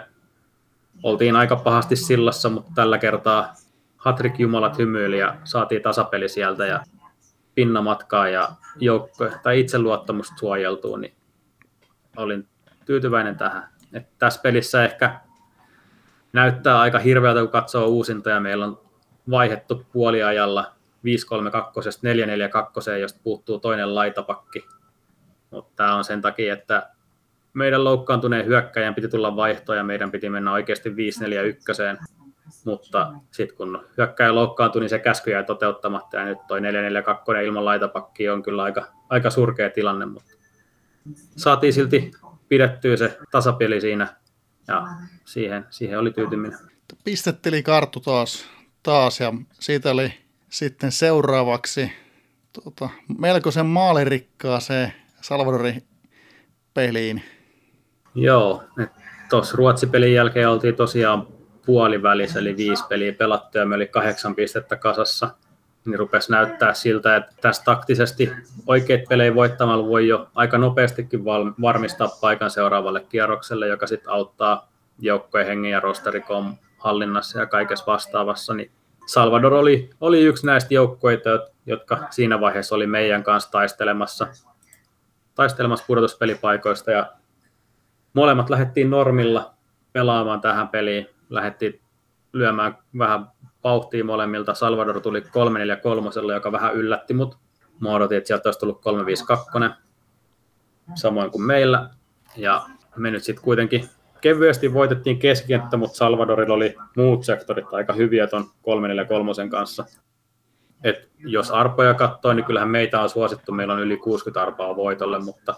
5-3-2 0.00 0.06
oltiin 1.02 1.36
aika 1.36 1.56
pahasti 1.56 1.96
sillassa, 1.96 2.48
mutta 2.48 2.70
tällä 2.74 2.98
kertaa 2.98 3.54
Hatrik 3.96 4.38
Jumalat 4.38 4.78
hymyili 4.78 5.18
ja 5.18 5.36
saatiin 5.44 5.82
tasapeli 5.82 6.28
sieltä 6.28 6.66
ja 6.66 6.82
pinnamatkaa 7.54 8.28
ja 8.28 8.48
joukko, 8.76 9.30
tai 9.42 9.60
itseluottamusta 9.60 10.34
suojeltuu, 10.38 10.96
niin 10.96 11.14
olin 12.16 12.48
tyytyväinen 12.86 13.36
tähän. 13.36 13.68
Et 13.92 14.18
tässä 14.18 14.40
pelissä 14.42 14.84
ehkä 14.84 15.20
näyttää 16.32 16.80
aika 16.80 16.98
hirveältä, 16.98 17.40
kun 17.40 17.50
katsoo 17.50 17.86
uusintoja. 17.86 18.40
Meillä 18.40 18.66
on 18.66 18.80
vaihettu 19.30 19.86
puoliajalla 19.92 20.72
5-3-2, 21.06 21.06
4-4-2, 22.94 22.98
josta 23.00 23.20
puuttuu 23.22 23.58
toinen 23.58 23.94
laitapakki. 23.94 24.66
Mutta 25.50 25.72
tämä 25.76 25.94
on 25.94 26.04
sen 26.04 26.22
takia, 26.22 26.52
että 26.52 26.90
meidän 27.52 27.84
loukkaantuneen 27.84 28.46
hyökkäjän 28.46 28.94
piti 28.94 29.08
tulla 29.08 29.36
vaihtoa 29.36 29.76
ja 29.76 29.84
meidän 29.84 30.10
piti 30.10 30.30
mennä 30.30 30.52
oikeasti 30.52 30.90
5-4-1. 30.90 30.94
Mutta 32.64 33.12
sitten 33.30 33.56
kun 33.56 33.84
hyökkäjä 33.96 34.34
loukkaantui, 34.34 34.80
niin 34.80 34.90
se 34.90 34.98
käsky 34.98 35.30
jäi 35.30 35.44
toteuttamatta 35.44 36.16
ja 36.16 36.24
nyt 36.24 36.38
toi 36.48 36.60
4-4-2 36.60 36.62
ilman 37.44 37.64
laitapakkia 37.64 38.32
on 38.32 38.42
kyllä 38.42 38.62
aika, 38.62 38.86
aika 39.08 39.30
surkea 39.30 39.70
tilanne, 39.70 40.06
mutta 40.06 40.32
saatiin 41.36 41.72
silti 41.72 42.10
pidettyä 42.50 42.96
se 42.96 43.18
tasapeli 43.30 43.80
siinä 43.80 44.16
ja 44.68 44.86
siihen, 45.24 45.66
siihen 45.70 45.98
oli 45.98 46.12
tyytyminen. 46.12 46.58
Pistetteli 47.04 47.62
karttu 47.62 48.00
taas, 48.00 48.46
taas 48.82 49.20
ja 49.20 49.32
siitä 49.52 49.90
oli 49.90 50.14
sitten 50.48 50.92
seuraavaksi 50.92 51.92
tota, 52.64 52.88
melkoisen 53.18 53.66
maalirikkaaseen 53.66 54.92
Salvadorin 55.20 55.82
peliin. 56.74 57.22
Joo, 58.14 58.64
tuossa 59.30 59.56
Ruotsi-pelin 59.56 60.14
jälkeen 60.14 60.48
oltiin 60.48 60.76
tosiaan 60.76 61.26
puolivälissä, 61.66 62.38
eli 62.38 62.56
viisi 62.56 62.84
peliä 62.88 63.12
pelattu 63.12 63.58
ja 63.58 63.66
me 63.66 63.74
oli 63.74 63.86
kahdeksan 63.86 64.34
pistettä 64.34 64.76
kasassa– 64.76 65.30
niin 65.84 65.98
rupesi 65.98 66.32
näyttää 66.32 66.74
siltä, 66.74 67.16
että 67.16 67.32
tässä 67.40 67.62
taktisesti 67.64 68.32
oikeat 68.66 69.00
pelejä 69.08 69.34
voittamalla 69.34 69.86
voi 69.86 70.08
jo 70.08 70.28
aika 70.34 70.58
nopeastikin 70.58 71.24
varmistaa 71.62 72.08
paikan 72.20 72.50
seuraavalle 72.50 73.00
kierrokselle, 73.08 73.68
joka 73.68 73.86
sitten 73.86 74.12
auttaa 74.12 74.68
joukkojen 74.98 75.46
hengen 75.46 75.70
ja 75.70 75.80
rosterikom 75.80 76.56
hallinnassa 76.78 77.40
ja 77.40 77.46
kaikessa 77.46 77.86
vastaavassa. 77.86 78.54
Niin 78.54 78.70
Salvador 79.06 79.54
oli, 79.54 79.90
oli 80.00 80.22
yksi 80.22 80.46
näistä 80.46 80.74
joukkoita, 80.74 81.30
jotka 81.66 81.98
siinä 82.10 82.40
vaiheessa 82.40 82.74
oli 82.74 82.86
meidän 82.86 83.24
kanssa 83.24 83.50
taistelemassa, 83.50 84.26
taistelemassa 85.34 85.84
pudotuspelipaikoista 85.86 86.90
ja 86.90 87.12
molemmat 88.14 88.50
lähdettiin 88.50 88.90
normilla 88.90 89.54
pelaamaan 89.92 90.40
tähän 90.40 90.68
peliin, 90.68 91.08
lähdettiin 91.30 91.80
lyömään 92.32 92.78
vähän 92.98 93.26
vauhtia 93.64 94.04
molemmilta. 94.04 94.54
Salvador 94.54 95.00
tuli 95.00 95.20
3-4-3, 95.20 96.32
joka 96.32 96.52
vähän 96.52 96.74
yllätti 96.74 97.14
mut. 97.14 97.36
Mä 97.80 97.94
odotin, 97.94 98.18
että 98.18 98.28
sieltä 98.28 98.48
olisi 98.48 98.60
tullut 98.60 98.82
3-5-2, 99.68 99.70
samoin 100.94 101.30
kuin 101.30 101.42
meillä. 101.42 101.90
Ja 102.36 102.62
me 102.96 103.10
nyt 103.10 103.22
sitten 103.22 103.44
kuitenkin 103.44 103.88
kevyesti 104.20 104.74
voitettiin 104.74 105.18
keskenttä, 105.18 105.76
mutta 105.76 105.96
Salvadorilla 105.96 106.54
oli 106.54 106.76
muut 106.96 107.24
sektorit 107.24 107.66
aika 107.72 107.92
hyviä 107.92 108.26
ton 108.26 108.44
343 108.62 109.48
kanssa. 109.50 109.84
Et 110.84 111.08
jos 111.18 111.50
arpoja 111.50 111.94
katsoo, 111.94 112.32
niin 112.32 112.44
kyllähän 112.44 112.70
meitä 112.70 113.00
on 113.00 113.08
suosittu, 113.08 113.52
meillä 113.52 113.74
on 113.74 113.80
yli 113.80 113.96
60 113.96 114.42
arpaa 114.42 114.76
voitolle, 114.76 115.18
mutta 115.18 115.54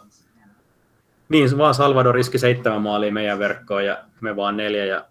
niin 1.28 1.59
vaan 1.59 1.74
Salvador 1.74 2.14
riski 2.14 2.38
seitsemän 2.38 2.82
maalia 2.82 3.12
meidän 3.12 3.38
verkkoon 3.38 3.84
ja 3.84 3.98
me 4.20 4.36
vaan 4.36 4.57
neljä 4.57 4.84
ja 4.84 5.05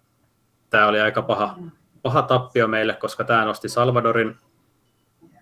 tämä 0.70 0.86
oli 0.86 1.00
aika 1.00 1.22
paha, 1.22 1.56
paha 2.02 2.22
tappio 2.22 2.68
meille, 2.68 2.94
koska 2.94 3.24
tämä 3.24 3.44
nosti 3.44 3.68
Salvadorin 3.68 4.36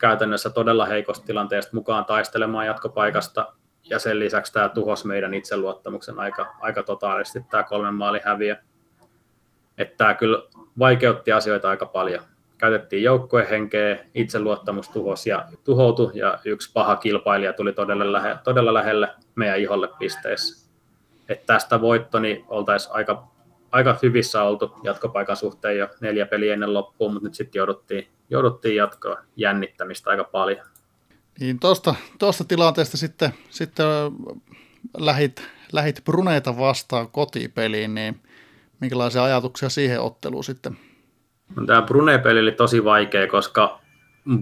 käytännössä 0.00 0.50
todella 0.50 0.86
heikosta 0.86 1.26
tilanteesta 1.26 1.76
mukaan 1.76 2.04
taistelemaan 2.04 2.66
jatkopaikasta, 2.66 3.52
ja 3.90 3.98
sen 3.98 4.18
lisäksi 4.18 4.52
tämä 4.52 4.68
tuhosi 4.68 5.06
meidän 5.06 5.34
itseluottamuksen 5.34 6.18
aika, 6.18 6.54
aika 6.61 6.82
totaalisesti, 6.82 7.44
tämä 7.50 7.62
kolmen 7.62 7.94
maali 7.94 8.20
häviö. 8.24 8.56
Että 9.78 9.96
tämä 9.96 10.14
kyllä 10.14 10.42
vaikeutti 10.78 11.32
asioita 11.32 11.70
aika 11.70 11.86
paljon. 11.86 12.22
Käytettiin 12.58 13.02
joukkuehenkeä, 13.02 14.04
itseluottamus 14.14 14.88
tuhosi 14.88 15.30
ja 15.30 15.44
tuhoutui, 15.64 16.11
ja 16.14 16.38
yksi 16.44 16.70
paha 16.72 16.96
kilpailija 16.96 17.52
tuli 17.52 17.72
todella, 17.72 18.12
lähe, 18.12 18.36
todella 18.44 18.74
lähelle 18.74 19.08
meidän 19.34 19.58
iholle 19.58 19.88
pisteissä. 19.98 20.70
Että 21.28 21.46
tästä 21.46 21.80
voitto, 21.80 22.18
niin 22.18 22.44
oltaisiin 22.48 22.94
aika 22.94 23.28
aika 23.72 23.98
hyvissä 24.02 24.42
oltu 24.42 24.72
jatkopaikan 24.82 25.36
suhteen 25.36 25.78
jo 25.78 25.88
neljä 26.00 26.26
peliä 26.26 26.52
ennen 26.52 26.74
loppuun, 26.74 27.12
mutta 27.12 27.28
nyt 27.28 27.34
sitten 27.34 27.60
jouduttiin, 27.60 28.08
jouduttiin 28.30 28.76
jatkoa 28.76 29.16
jännittämistä 29.36 30.10
aika 30.10 30.24
paljon. 30.24 30.66
Niin 31.40 31.60
tuosta, 31.60 31.94
tuosta 32.18 32.44
tilanteesta 32.44 32.96
sitten, 32.96 33.34
sitten 33.50 33.86
lähit, 34.98 35.48
lähit 35.72 36.04
Bruneita 36.04 36.58
vastaan 36.58 37.10
kotipeliin, 37.10 37.94
niin 37.94 38.20
minkälaisia 38.80 39.24
ajatuksia 39.24 39.68
siihen 39.68 40.00
otteluun 40.00 40.44
sitten? 40.44 40.76
No, 41.56 41.66
tämä 41.66 41.82
Brune-peli 41.82 42.40
oli 42.40 42.52
tosi 42.52 42.84
vaikea, 42.84 43.26
koska 43.26 43.80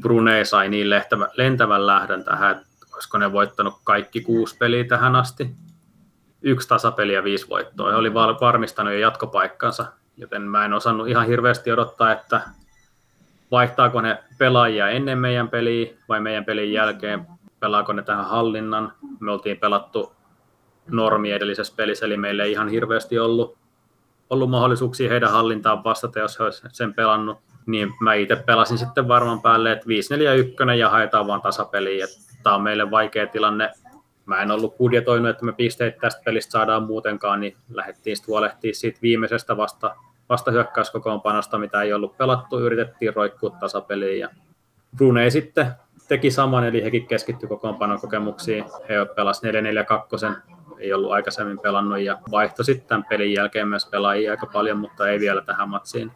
Brune 0.01 0.45
sai 0.45 0.69
niin 0.69 0.91
lentävän, 0.91 1.29
lentävän 1.37 1.87
lähdön 1.87 2.25
tähän, 2.25 2.57
että 2.57 2.69
olisiko 2.95 3.19
ne 3.19 3.33
voittanut 3.33 3.75
kaikki 3.85 4.21
kuusi 4.21 4.57
peliä 4.57 4.85
tähän 4.85 5.17
asti 5.17 5.51
yksi 6.43 6.69
tasapeli 6.69 7.13
ja 7.13 7.25
viisi 7.25 7.49
voittoa. 7.49 7.91
He 7.91 7.97
oli 7.97 8.15
varmistanut 8.15 8.93
jo 8.93 8.99
jatkopaikkansa, 8.99 9.87
joten 10.17 10.43
mä 10.43 10.65
en 10.65 10.73
osannut 10.73 11.09
ihan 11.09 11.27
hirveästi 11.27 11.73
odottaa, 11.73 12.13
että 12.13 12.41
vaihtaako 13.51 14.01
ne 14.01 14.19
pelaajia 14.39 14.89
ennen 14.89 15.19
meidän 15.19 15.49
peliä 15.49 15.95
vai 16.09 16.21
meidän 16.21 16.45
pelin 16.45 16.73
jälkeen, 16.73 17.27
pelaako 17.61 17.93
ne 17.93 18.03
tähän 18.03 18.25
hallinnan. 18.25 18.93
Me 19.21 19.33
oltiin 19.33 19.57
pelattu 19.57 20.13
normi 20.91 21.33
edellisessä 21.33 21.75
pelissä, 21.77 22.07
eli 22.07 22.17
meillä 22.17 22.45
ei 22.45 22.53
ihan 22.53 22.69
hirveästi 22.69 23.19
ollut, 23.19 23.59
ollut 24.31 24.51
mahdollisuuksia 24.51 25.11
heidän 25.11 25.31
hallintaan 25.31 25.85
vastata, 25.85 26.19
jos 26.19 26.39
he 26.39 26.45
olisivat 26.45 26.75
sen 26.75 26.95
pelannut. 26.95 27.39
Niin 27.67 27.93
mä 28.01 28.15
itse 28.15 28.37
pelasin 28.37 28.79
sitten 28.79 29.09
varmaan 29.09 29.43
päälle, 29.43 29.73
että 29.73 29.87
5-4-1 30.67 30.71
ja 30.73 30.91
haetaan 30.91 31.27
vaan 31.27 31.43
tasapeliä. 31.43 32.07
Tämä 32.43 32.57
on 32.57 32.63
meille 32.63 32.91
vaikea 32.91 33.27
tilanne 33.27 33.71
mä 34.29 34.43
en 34.43 34.51
ollut 34.51 34.79
budjetoinut, 34.79 35.31
että 35.31 35.45
me 35.45 35.53
pisteet 35.53 35.99
tästä 35.99 36.23
pelistä 36.25 36.51
saadaan 36.51 36.83
muutenkaan, 36.83 37.41
niin 37.41 37.57
lähdettiin 37.73 38.17
sitten 38.17 38.33
huolehtimaan 38.33 38.75
siitä 38.75 38.99
viimeisestä 39.03 39.57
vasta, 39.57 39.95
vasta 40.29 40.51
hyökkäyskokoonpanosta, 40.51 41.59
mitä 41.59 41.83
ei 41.83 41.93
ollut 41.93 42.17
pelattu, 42.17 42.59
yritettiin 42.59 43.15
roikkua 43.15 43.51
tasapeliin 43.51 44.21
ja 44.21 44.29
Brune 44.97 45.31
sitten 45.31 45.67
teki 46.09 46.31
saman, 46.31 46.65
eli 46.65 46.85
hekin 46.85 47.07
keskittyi 47.07 47.49
kokoonpanon 47.49 48.01
kokemuksiin. 48.01 48.65
He 48.89 48.95
pelasivat 49.17 49.55
4-4-2, 49.55 50.37
ei 50.79 50.93
ollut 50.93 51.13
aikaisemmin 51.13 51.59
pelannut 51.59 52.01
ja 52.01 52.19
vaihtoi 52.31 52.65
sitten 52.65 52.89
tämän 52.89 53.05
pelin 53.09 53.33
jälkeen 53.33 53.69
myös 53.69 53.87
pelaajia 53.87 54.31
aika 54.31 54.47
paljon, 54.47 54.79
mutta 54.79 55.09
ei 55.09 55.21
vielä 55.21 55.41
tähän 55.41 55.69
matsiin. 55.69 56.13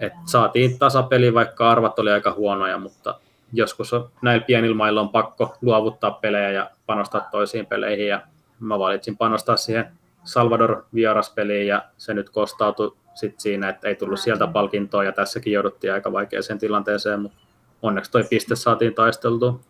Et 0.00 0.12
saatiin 0.24 0.78
tasapeli, 0.78 1.34
vaikka 1.34 1.70
arvat 1.70 1.98
oli 1.98 2.10
aika 2.10 2.32
huonoja, 2.32 2.78
mutta 2.78 3.20
joskus 3.52 3.92
on, 3.92 4.10
näillä 4.22 4.44
pienillä 4.44 4.76
mailla 4.76 5.00
on 5.00 5.08
pakko 5.08 5.56
luovuttaa 5.62 6.10
pelejä 6.10 6.50
ja 6.50 6.70
panostaa 6.86 7.28
toisiin 7.30 7.66
peleihin 7.66 8.08
ja 8.08 8.22
mä 8.60 8.78
valitsin 8.78 9.16
panostaa 9.16 9.56
siihen 9.56 9.86
Salvador 10.24 10.84
vieraspeliin 10.94 11.66
ja 11.66 11.84
se 11.96 12.14
nyt 12.14 12.30
kostautui 12.30 12.96
sit 13.14 13.40
siinä, 13.40 13.68
että 13.68 13.88
ei 13.88 13.94
tullut 13.94 14.20
sieltä 14.20 14.46
palkintoa 14.46 15.04
ja 15.04 15.12
tässäkin 15.12 15.52
jouduttiin 15.52 15.92
aika 15.92 16.12
vaikeaseen 16.12 16.58
tilanteeseen, 16.58 17.20
mutta 17.20 17.38
onneksi 17.82 18.10
toi 18.10 18.24
piste 18.24 18.56
saatiin 18.56 18.94
taisteltua. 18.94 19.60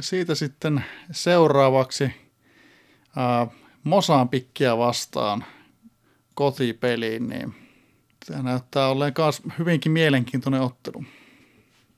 Siitä 0.00 0.34
sitten 0.34 0.84
seuraavaksi 1.10 2.12
ää, 3.16 3.46
Mosambikkia 3.84 4.78
vastaan 4.78 5.44
kotipeliin, 6.34 7.28
niin 7.28 7.54
se 8.24 8.42
näyttää 8.42 8.88
olleen 8.88 9.12
myös 9.18 9.42
hyvinkin 9.58 9.92
mielenkiintoinen 9.92 10.60
ottelu. 10.60 11.04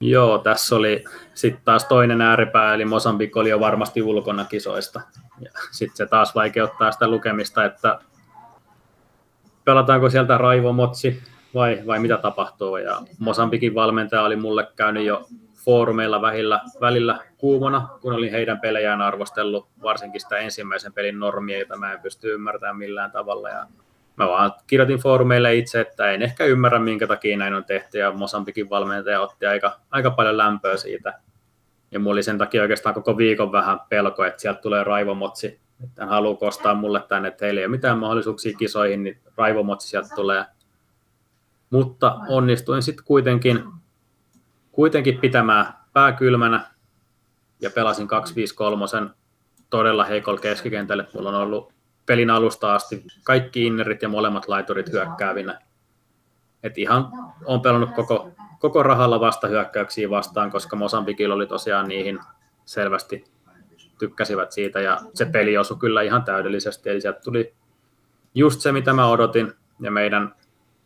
Joo, 0.01 0.39
tässä 0.39 0.77
oli 0.77 1.05
sitten 1.35 1.65
taas 1.65 1.85
toinen 1.85 2.21
ääripää, 2.21 2.75
eli 2.75 2.85
Mosambik 2.85 3.37
oli 3.37 3.51
jo 3.51 3.61
varmasti 3.61 4.03
ulkona 4.03 4.45
kisoista. 4.45 5.01
Sitten 5.71 5.97
se 5.97 6.07
taas 6.07 6.35
vaikeuttaa 6.35 6.93
sitä 6.93 7.09
lukemista, 7.09 7.65
että 7.65 7.99
pelataanko 9.65 10.11
sieltä 10.11 10.39
Raivo 10.39 10.73
Motsi 10.73 11.23
vai, 11.55 11.83
vai 11.87 11.99
mitä 11.99 12.17
tapahtuu. 12.17 12.77
Ja 12.77 13.03
Mosambikin 13.19 13.75
valmentaja 13.75 14.23
oli 14.23 14.37
mulle 14.37 14.69
käynyt 14.77 15.05
jo 15.05 15.27
foorumeilla 15.65 16.23
välillä, 16.23 16.61
välillä 16.81 17.19
kuumona, 17.39 17.89
kun 18.01 18.13
olin 18.13 18.31
heidän 18.31 18.61
pelejään 18.61 19.03
arvostellut, 19.03 19.69
varsinkin 19.83 20.21
sitä 20.21 20.37
ensimmäisen 20.37 20.93
pelin 20.93 21.21
normia, 21.21 21.59
jota 21.59 21.77
mä 21.77 21.93
en 21.93 22.01
pysty 22.01 22.35
ymmärtämään 22.35 22.77
millään 22.77 23.11
tavalla. 23.11 23.49
Ja 23.49 23.67
mä 24.17 24.29
vaan 24.29 24.53
kirjoitin 24.67 24.99
foorumeille 24.99 25.57
itse, 25.57 25.81
että 25.81 26.11
en 26.11 26.23
ehkä 26.23 26.45
ymmärrä, 26.45 26.79
minkä 26.79 27.07
takia 27.07 27.37
näin 27.37 27.55
on 27.55 27.65
tehty, 27.65 27.99
ja 27.99 28.13
Mosambikin 28.13 28.71
valmentaja 28.71 29.21
otti 29.21 29.47
aika, 29.47 29.81
aika 29.91 30.11
paljon 30.11 30.37
lämpöä 30.37 30.77
siitä. 30.77 31.21
Ja 31.91 31.99
mulla 31.99 32.13
oli 32.13 32.23
sen 32.23 32.39
takia 32.39 32.63
oikeastaan 32.63 32.95
koko 32.95 33.17
viikon 33.17 33.53
vähän 33.53 33.81
pelko, 33.89 34.25
että 34.25 34.43
sieltä 34.43 34.61
tulee 34.61 34.85
raivomotsi, 34.85 35.61
että 35.85 36.03
hän 36.03 36.09
haluaa 36.09 36.37
kostaa 36.37 36.75
mulle 36.75 37.03
tänne, 37.09 37.29
että 37.29 37.45
heillä 37.45 37.61
ei 37.61 37.65
ole 37.65 37.71
mitään 37.71 37.99
mahdollisuuksia 37.99 38.57
kisoihin, 38.59 39.03
niin 39.03 39.21
raivomotsi 39.37 39.89
sieltä 39.89 40.09
tulee. 40.15 40.45
Mutta 41.71 42.19
onnistuin 42.29 42.83
sitten 42.83 43.05
kuitenkin, 43.05 43.65
kuitenkin 44.73 45.19
pitämään 45.19 45.67
pää 45.93 46.13
kylmänä 46.13 46.71
ja 47.61 47.71
pelasin 47.71 48.09
2-5-3 49.07 49.11
todella 49.71 50.05
heikolla 50.05 50.41
keskikentällä. 50.41 51.05
Mulla 51.15 51.29
on 51.29 51.35
ollut 51.35 51.73
pelin 52.07 52.31
alusta 52.31 52.75
asti 52.75 53.05
kaikki 53.25 53.67
innerit 53.67 54.03
ja 54.03 54.09
molemmat 54.09 54.49
laiturit 54.49 54.93
hyökkäävinä. 54.93 55.59
Et 56.63 56.79
ihan 56.79 57.09
on 57.45 57.61
pelannut 57.61 57.91
koko, 57.97 58.31
koko 58.59 58.83
rahalla 58.83 59.21
vastahyökkäyksiä 59.21 60.11
vastaan, 60.11 60.51
koska 60.51 60.77
Mosambikilla 60.77 61.35
oli 61.35 61.47
tosiaan 61.47 61.89
niihin 61.89 62.19
selvästi 62.65 63.25
tykkäsivät 63.99 64.53
siitä 64.53 64.81
ja 64.81 64.99
se 65.15 65.25
peli 65.25 65.59
osui 65.59 65.77
kyllä 65.77 66.03
ihan 66.03 66.25
täydellisesti. 66.25 66.91
Eli 66.91 67.01
sieltä 67.01 67.21
tuli 67.21 67.55
just 68.35 68.61
se, 68.61 68.73
mitä 68.73 68.93
mä 68.93 69.09
odotin 69.09 69.53
ja 69.81 69.91
meidän 69.91 70.35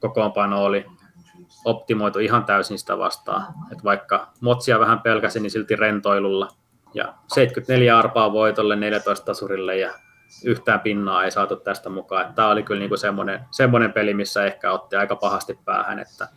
kokoonpano 0.01 0.65
oli 0.65 0.87
optimoitu 1.65 2.19
ihan 2.19 2.45
täysin 2.45 2.79
sitä 2.79 2.99
vastaan. 2.99 3.47
Et 3.73 3.85
vaikka 3.85 4.33
Motsia 4.41 4.81
vähän 4.81 5.01
pelkäsi, 5.01 5.41
niin 5.41 5.51
silti 5.51 5.77
rentoilulla. 5.77 6.49
Ja 6.95 7.15
74 7.35 7.99
arpaa 7.99 8.33
voitolle, 8.33 8.77
14 8.77 9.27
tasurille 9.27 9.77
ja 9.77 9.95
yhtään 10.45 10.81
pinnaa 10.81 11.25
ei 11.25 11.31
saatu 11.31 11.57
tästä 11.57 11.89
mukaan. 11.89 12.35
Tämä 12.35 12.49
oli 12.49 12.63
kyllä 12.63 12.79
niinku 12.79 12.97
semmoinen, 12.97 13.41
semmoinen 13.51 13.93
peli, 13.93 14.15
missä 14.15 14.45
ehkä 14.47 14.73
otti 14.73 14.97
aika 14.97 15.17
pahasti 15.17 15.59
päähän, 15.65 15.99
että 15.99 16.29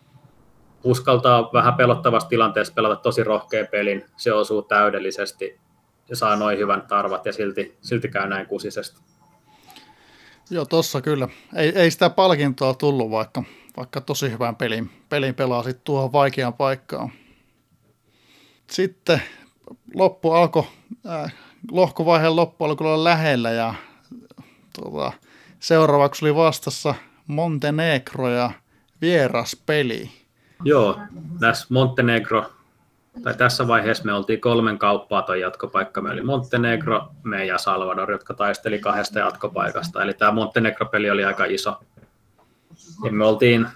uskaltaa 0.83 1.49
vähän 1.53 1.73
pelottavassa 1.73 2.29
tilanteessa 2.29 2.73
pelata 2.73 2.95
tosi 2.95 3.23
rohkean 3.23 3.67
pelin, 3.71 4.05
se 4.17 4.33
osuu 4.33 4.61
täydellisesti 4.61 5.59
ja 6.09 6.15
saa 6.15 6.35
noin 6.35 6.57
hyvän 6.57 6.81
tarvat 6.87 7.25
ja 7.25 7.33
silti, 7.33 7.77
silti 7.81 8.09
käy 8.09 8.27
näin 8.27 8.45
kusisesti. 8.45 9.01
Joo, 10.49 10.65
tossa 10.65 11.01
kyllä. 11.01 11.27
Ei, 11.55 11.79
ei 11.79 11.91
sitä 11.91 12.09
palkintoa 12.09 12.73
tullut, 12.73 13.11
vaikka, 13.11 13.43
vaikka 13.77 14.01
tosi 14.01 14.31
hyvän 14.31 14.55
pelin, 14.55 14.89
pelin 15.09 15.35
pelasit 15.35 15.83
tuohon 15.83 16.11
vaikeaan 16.11 16.53
paikkaan. 16.53 17.11
Sitten 18.69 19.21
loppu 19.93 20.31
alkoi, 20.31 20.63
äh, 21.09 21.33
lohkovaiheen 21.71 22.35
loppu 22.35 22.65
alkoi 22.65 22.87
olla 22.87 23.03
lähellä 23.03 23.51
ja 23.51 23.73
tuota, 24.75 25.11
seuraavaksi 25.59 26.25
oli 26.25 26.35
vastassa 26.35 26.95
Montenegro 27.27 28.29
ja 28.29 28.51
vieraspeli. 29.01 30.11
Joo, 30.63 30.99
tässä 31.39 31.67
Montenegro, 31.69 32.45
tai 33.23 33.33
tässä 33.33 33.67
vaiheessa 33.67 34.05
me 34.05 34.13
oltiin 34.13 34.41
kolmen 34.41 34.77
kauppaa 34.77 35.21
toi 35.21 35.41
jatkopaikka. 35.41 36.01
Me 36.01 36.11
oli 36.11 36.21
Montenegro, 36.21 37.07
me 37.23 37.45
ja 37.45 37.57
Salvador, 37.57 38.11
jotka 38.11 38.33
taisteli 38.33 38.79
kahdesta 38.79 39.19
jatkopaikasta. 39.19 40.03
Eli 40.03 40.13
tämä 40.13 40.31
Montenegro-peli 40.31 41.09
oli 41.09 41.25
aika 41.25 41.45
iso. 41.45 41.79
Ja 43.03 43.11
me 43.11 43.25
oltiin, 43.25 43.67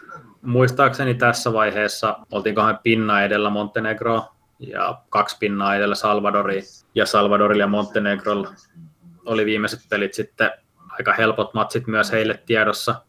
muistaakseni 0.42 1.14
tässä 1.14 1.54
vaiheessa, 1.54 2.18
oltiin 2.32 2.56
kahden 2.56 2.80
pinna 2.84 3.22
edellä 3.22 3.50
Montenegro 3.50 4.24
ja 4.60 5.02
kaksi 5.10 5.38
pinnaa 5.40 5.76
edellä 5.76 5.96
Salvadori. 5.96 6.62
Ja 6.96 7.06
Salvadorilla 7.06 7.64
ja 7.64 7.68
Montenegrolla 7.68 8.54
oli 9.26 9.46
viimeiset 9.46 9.80
pelit 9.90 10.14
sitten 10.14 10.52
aika 10.90 11.14
helpot 11.14 11.54
matsit 11.54 11.88
myös 11.88 12.12
heille 12.12 12.40
tiedossa. 12.46 13.02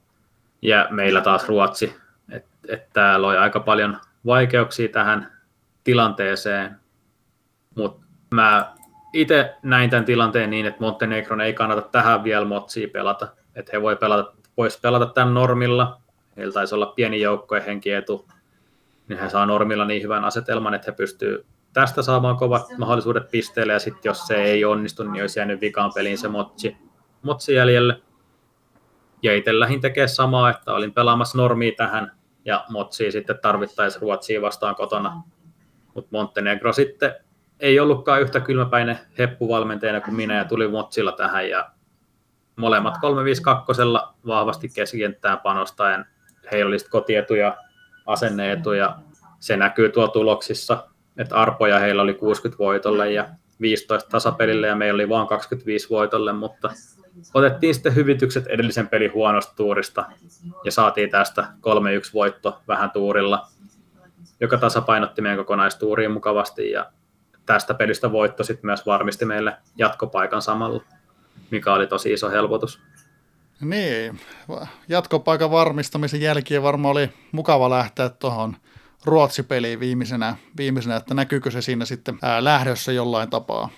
Ja 0.62 0.86
meillä 0.90 1.20
taas 1.20 1.48
Ruotsi. 1.48 1.96
Että 2.30 2.50
et 2.68 2.90
loi 3.18 3.38
aika 3.38 3.60
paljon 3.60 3.98
vaikeuksia 4.26 4.88
tähän 4.88 5.32
tilanteeseen. 5.84 6.76
Mutta 7.76 8.06
mä 8.34 8.72
itse 9.12 9.54
näin 9.62 9.90
tämän 9.90 10.04
tilanteen 10.04 10.50
niin, 10.50 10.66
että 10.66 10.80
Montenegron 10.80 11.40
ei 11.40 11.52
kannata 11.52 11.82
tähän 11.82 12.24
vielä 12.24 12.44
motsia 12.44 12.88
pelata. 12.92 13.28
Että 13.54 13.70
he 13.72 13.82
voi 13.82 13.96
pelata, 13.96 14.32
vois 14.56 14.80
pelata 14.80 15.06
tämän 15.06 15.34
normilla. 15.34 16.00
Heillä 16.36 16.52
taisi 16.52 16.74
olla 16.74 16.86
pieni 16.86 17.20
joukkojen 17.20 17.64
henkietu. 17.64 18.28
Niin 19.08 19.18
he 19.18 19.28
saa 19.28 19.46
normilla 19.46 19.84
niin 19.84 20.02
hyvän 20.02 20.24
asetelman, 20.24 20.74
että 20.74 20.90
he 20.90 20.96
pystyy 20.96 21.46
tästä 21.72 22.02
saamaan 22.02 22.36
kovat 22.36 22.66
mahdollisuudet 22.78 23.30
pisteelle, 23.30 23.72
ja 23.72 23.78
sitten 23.78 24.10
jos 24.10 24.26
se 24.26 24.34
ei 24.34 24.64
onnistu, 24.64 25.02
niin 25.02 25.22
olisi 25.22 25.40
jäänyt 25.40 25.60
vikaan 25.60 25.92
peliin 25.94 26.18
se 26.18 26.28
motsi, 26.28 26.76
motsi 27.22 27.54
jäljelle. 27.54 28.02
Ja 29.22 29.34
itse 29.34 29.58
lähdin 29.60 29.80
tekemään 29.80 30.08
samaa, 30.08 30.50
että 30.50 30.72
olin 30.72 30.92
pelaamassa 30.92 31.38
normia 31.38 31.72
tähän, 31.76 32.12
ja 32.44 32.64
motsia 32.68 33.12
sitten 33.12 33.38
tarvittaisiin 33.42 34.02
Ruotsia 34.02 34.42
vastaan 34.42 34.74
kotona. 34.74 35.22
Mutta 35.94 36.08
Montenegro 36.12 36.72
sitten 36.72 37.14
ei 37.60 37.80
ollutkaan 37.80 38.22
yhtä 38.22 38.40
kylmäpäinen 38.40 38.98
heppuvalmentajana 39.18 40.00
kuin 40.00 40.14
minä, 40.14 40.36
ja 40.36 40.44
tuli 40.44 40.68
motsilla 40.68 41.12
tähän, 41.12 41.48
ja 41.48 41.70
molemmat 42.56 42.94
352 43.00 43.82
vahvasti 44.26 44.68
keskikenttään 44.68 45.38
panostaen. 45.38 46.06
Heillä 46.52 46.68
oli 46.68 46.76
kotietuja, 46.90 47.56
asenneetuja, 48.08 48.96
se 49.40 49.56
näkyy 49.56 49.88
tuolla 49.88 50.12
tuloksissa, 50.12 50.88
että 51.16 51.36
arpoja 51.36 51.78
heillä 51.78 52.02
oli 52.02 52.14
60 52.14 52.58
voitolle 52.58 53.12
ja 53.12 53.28
15 53.60 54.10
tasapelille 54.10 54.66
ja 54.66 54.76
meillä 54.76 54.96
oli 54.96 55.08
vain 55.08 55.28
25 55.28 55.90
voitolle, 55.90 56.32
mutta 56.32 56.70
otettiin 57.34 57.74
sitten 57.74 57.94
hyvitykset 57.94 58.46
edellisen 58.46 58.88
pelin 58.88 59.12
huonosta 59.12 59.52
tuurista 59.56 60.04
ja 60.64 60.72
saatiin 60.72 61.10
tästä 61.10 61.42
3-1 61.42 61.44
voitto 62.14 62.62
vähän 62.68 62.90
tuurilla, 62.90 63.48
joka 64.40 64.58
tasapainotti 64.58 65.22
meidän 65.22 65.38
kokonaistuuriin 65.38 66.12
mukavasti 66.12 66.70
ja 66.70 66.92
tästä 67.46 67.74
pelistä 67.74 68.12
voitto 68.12 68.44
sitten 68.44 68.66
myös 68.66 68.86
varmisti 68.86 69.24
meille 69.24 69.56
jatkopaikan 69.76 70.42
samalla, 70.42 70.82
mikä 71.50 71.72
oli 71.72 71.86
tosi 71.86 72.12
iso 72.12 72.30
helpotus. 72.30 72.80
Niin, 73.60 74.20
jatkopaikan 74.88 75.50
varmistamisen 75.50 76.20
jälkeen 76.20 76.62
varmaan 76.62 76.92
oli 76.92 77.10
mukava 77.32 77.70
lähteä 77.70 78.08
tuohon 78.08 78.56
Ruotsi-peliin 79.04 79.80
viimeisenä, 79.80 80.36
viimeisenä, 80.56 80.96
että 80.96 81.14
näkyykö 81.14 81.50
se 81.50 81.62
siinä 81.62 81.84
sitten 81.84 82.18
ää, 82.22 82.44
lähdössä 82.44 82.92
jollain 82.92 83.30
tapaa? 83.30 83.68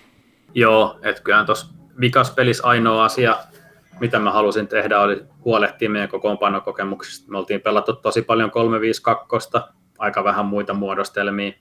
Joo, 0.54 0.98
että 1.02 1.22
kyllähän 1.22 1.46
tuossa 1.46 1.66
vikaspelissä 2.00 2.66
ainoa 2.66 3.04
asia, 3.04 3.36
mitä 4.00 4.18
mä 4.18 4.32
halusin 4.32 4.68
tehdä, 4.68 5.00
oli 5.00 5.24
huolehtia 5.44 5.90
meidän 5.90 6.08
kokoonpanokokemuksista. 6.08 7.30
Me 7.30 7.38
oltiin 7.38 7.60
pelattu 7.60 7.92
tosi 7.92 8.22
paljon 8.22 8.50
3-5-2, 9.60 9.72
aika 9.98 10.24
vähän 10.24 10.46
muita 10.46 10.74
muodostelmia. 10.74 11.52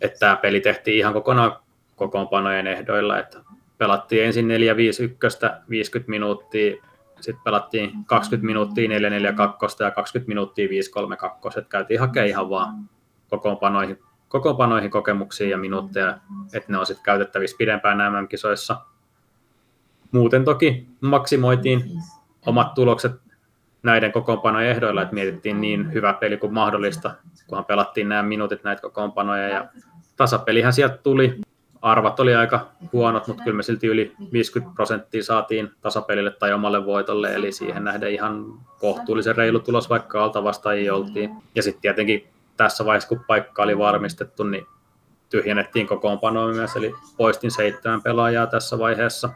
Että 0.00 0.18
tämä 0.18 0.36
peli 0.36 0.60
tehtiin 0.60 0.98
ihan 0.98 1.12
kokonaan 1.12 1.56
kokoonpanojen 1.96 2.66
ehdoilla, 2.66 3.18
että 3.18 3.40
pelattiin 3.78 4.24
ensin 4.24 4.48
4-5-1, 4.48 4.50
50 5.68 6.10
minuuttia, 6.10 6.91
sitten 7.22 7.44
pelattiin 7.44 8.04
20 8.06 8.46
minuuttia 8.46 8.88
4-4-2 8.88 8.92
ja 9.84 9.90
20 9.90 10.28
minuuttia 10.28 10.68
5-3-2, 10.68 10.70
että 11.58 11.68
käytiin 11.68 12.00
hakemaan 12.00 12.28
ihan 12.28 12.50
vaan 12.50 12.90
kokoonpanoihin, 13.30 13.98
kokoonpanoihin 14.28 14.90
kokemuksia 14.90 15.48
ja 15.48 15.58
minuutteja, 15.58 16.18
että 16.52 16.72
ne 16.72 16.78
on 16.78 16.86
sitten 16.86 17.04
käytettävissä 17.04 17.56
pidempään 17.58 18.12
MM-kisoissa. 18.12 18.76
Muuten 20.12 20.44
toki 20.44 20.86
maksimoitiin 21.00 21.82
omat 22.46 22.74
tulokset 22.74 23.12
näiden 23.82 24.12
kokoonpanojen 24.12 24.70
ehdoilla, 24.70 25.02
että 25.02 25.14
mietittiin 25.14 25.60
niin 25.60 25.92
hyvä 25.92 26.12
peli 26.12 26.36
kuin 26.36 26.54
mahdollista, 26.54 27.14
kunhan 27.46 27.64
pelattiin 27.64 28.08
nämä 28.08 28.22
minuutit 28.22 28.64
näitä 28.64 28.82
kokoonpanoja 28.82 29.48
ja 29.48 29.68
tasapelihän 30.16 30.72
sieltä 30.72 30.96
tuli. 30.96 31.40
Arvat 31.82 32.20
oli 32.20 32.34
aika 32.34 32.68
huonot, 32.92 33.26
mutta 33.26 33.42
kyllä 33.42 33.56
me 33.56 33.62
silti 33.62 33.86
yli 33.86 34.14
50 34.32 34.74
prosenttia 34.74 35.22
saatiin 35.22 35.70
tasapelille 35.80 36.30
tai 36.30 36.52
omalle 36.52 36.86
voitolle, 36.86 37.34
eli 37.34 37.52
siihen 37.52 37.84
nähden 37.84 38.12
ihan 38.12 38.44
kohtuullisen 38.78 39.36
reilu 39.36 39.58
tulos, 39.58 39.90
vaikka 39.90 40.24
alta 40.24 40.44
vastaajia 40.44 40.94
oltiin. 40.94 41.30
Ja 41.54 41.62
sitten 41.62 41.82
tietenkin 41.82 42.28
tässä 42.56 42.84
vaiheessa, 42.84 43.08
kun 43.08 43.24
paikka 43.26 43.62
oli 43.62 43.78
varmistettu, 43.78 44.42
niin 44.44 44.66
tyhjennettiin 45.30 45.86
kokoonpanoa 45.86 46.52
myös, 46.52 46.76
eli 46.76 46.94
poistin 47.16 47.50
seitsemän 47.50 48.02
pelaajaa 48.02 48.46
tässä 48.46 48.78
vaiheessa 48.78 49.30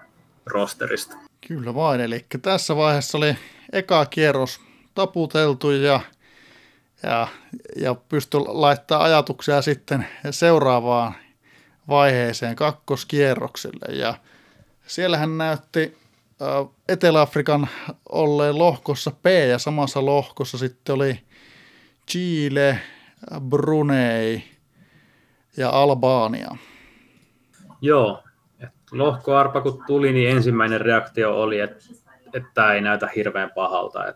rosterista. 0.47 1.17
Kyllä 1.49 1.75
vain, 1.75 2.01
eli 2.01 2.27
tässä 2.43 2.77
vaiheessa 2.77 3.19
oli 3.19 3.37
eka 3.73 4.07
kierros 4.07 4.61
taputeltu 4.95 5.71
ja, 5.71 6.01
ja, 7.03 7.29
ja 7.77 7.95
pystyi 7.95 8.41
laittaa 8.47 9.03
ajatuksia 9.03 9.63
sitten 9.63 10.07
seuraavaan 10.31 11.15
vaiheeseen 11.89 12.57
kakkoskierrokselle. 12.57 13.95
Ja 13.95 14.15
siellähän 14.87 15.39
näytti 15.39 15.99
Etelä-Afrikan 16.89 17.69
olleen 18.09 18.59
lohkossa 18.59 19.11
P 19.23 19.27
ja 19.51 19.59
samassa 19.59 20.05
lohkossa 20.07 20.59
sitten 20.59 20.95
oli 20.95 21.21
Chile, 22.11 22.81
Brunei 23.49 24.45
ja 25.57 25.71
Albania. 25.71 26.57
Joo, 27.81 28.23
lohkoarpa 28.93 29.61
kun 29.61 29.85
tuli, 29.87 30.13
niin 30.13 30.31
ensimmäinen 30.37 30.81
reaktio 30.81 31.41
oli, 31.41 31.61
että, 31.61 31.85
tämä 32.55 32.73
ei 32.73 32.81
näytä 32.81 33.09
hirveän 33.17 33.51
pahalta. 33.55 34.15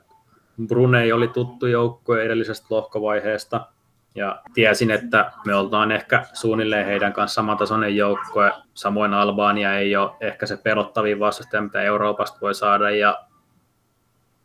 Brunei 0.66 1.12
oli 1.12 1.28
tuttu 1.28 1.66
joukkue 1.66 2.22
edellisestä 2.22 2.66
lohkovaiheesta, 2.70 3.66
ja 4.14 4.42
tiesin, 4.54 4.90
että 4.90 5.32
me 5.46 5.54
oltaan 5.54 5.92
ehkä 5.92 6.26
suunnilleen 6.32 6.86
heidän 6.86 7.12
kanssa 7.12 7.34
samantasoinen 7.34 7.96
joukkue. 7.96 8.52
Samoin 8.74 9.14
Albania 9.14 9.74
ei 9.74 9.96
ole 9.96 10.10
ehkä 10.20 10.46
se 10.46 10.56
pelottavin 10.56 11.20
vastustaja, 11.20 11.62
mitä 11.62 11.82
Euroopasta 11.82 12.38
voi 12.40 12.54
saada. 12.54 12.90
Ja 12.90 13.20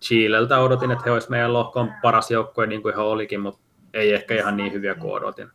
Chileltä 0.02 0.60
odotin, 0.60 0.92
että 0.92 1.04
he 1.06 1.12
olisivat 1.12 1.30
meidän 1.30 1.54
lohkon 1.54 1.94
paras 2.02 2.32
joukkue, 2.32 2.68
niin 2.68 2.82
kuin 2.82 2.96
he 2.96 3.02
olikin, 3.02 3.42
mutta 3.42 3.62
ei 3.94 4.14
ehkä 4.14 4.36
ihan 4.36 4.58
niin 4.58 4.74
hyviä 4.74 4.96
kuin 4.96 5.14
odotin. 5.14 5.48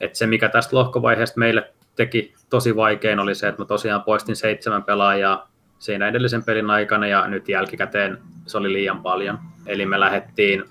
Et 0.00 0.14
se, 0.14 0.26
mikä 0.26 0.48
tästä 0.48 0.76
lohkovaiheesta 0.76 1.38
meille 1.38 1.72
teki 1.96 2.34
tosi 2.50 2.76
vaikein, 2.76 3.18
oli 3.18 3.34
se, 3.34 3.48
että 3.48 3.62
mä 3.62 3.66
tosiaan 3.66 4.02
poistin 4.02 4.36
seitsemän 4.36 4.84
pelaajaa 4.84 5.50
siinä 5.78 6.08
edellisen 6.08 6.44
pelin 6.44 6.70
aikana, 6.70 7.06
ja 7.06 7.28
nyt 7.28 7.48
jälkikäteen 7.48 8.18
se 8.46 8.58
oli 8.58 8.72
liian 8.72 9.02
paljon. 9.02 9.38
Eli 9.66 9.86
me 9.86 10.00
lähdettiin 10.00 10.64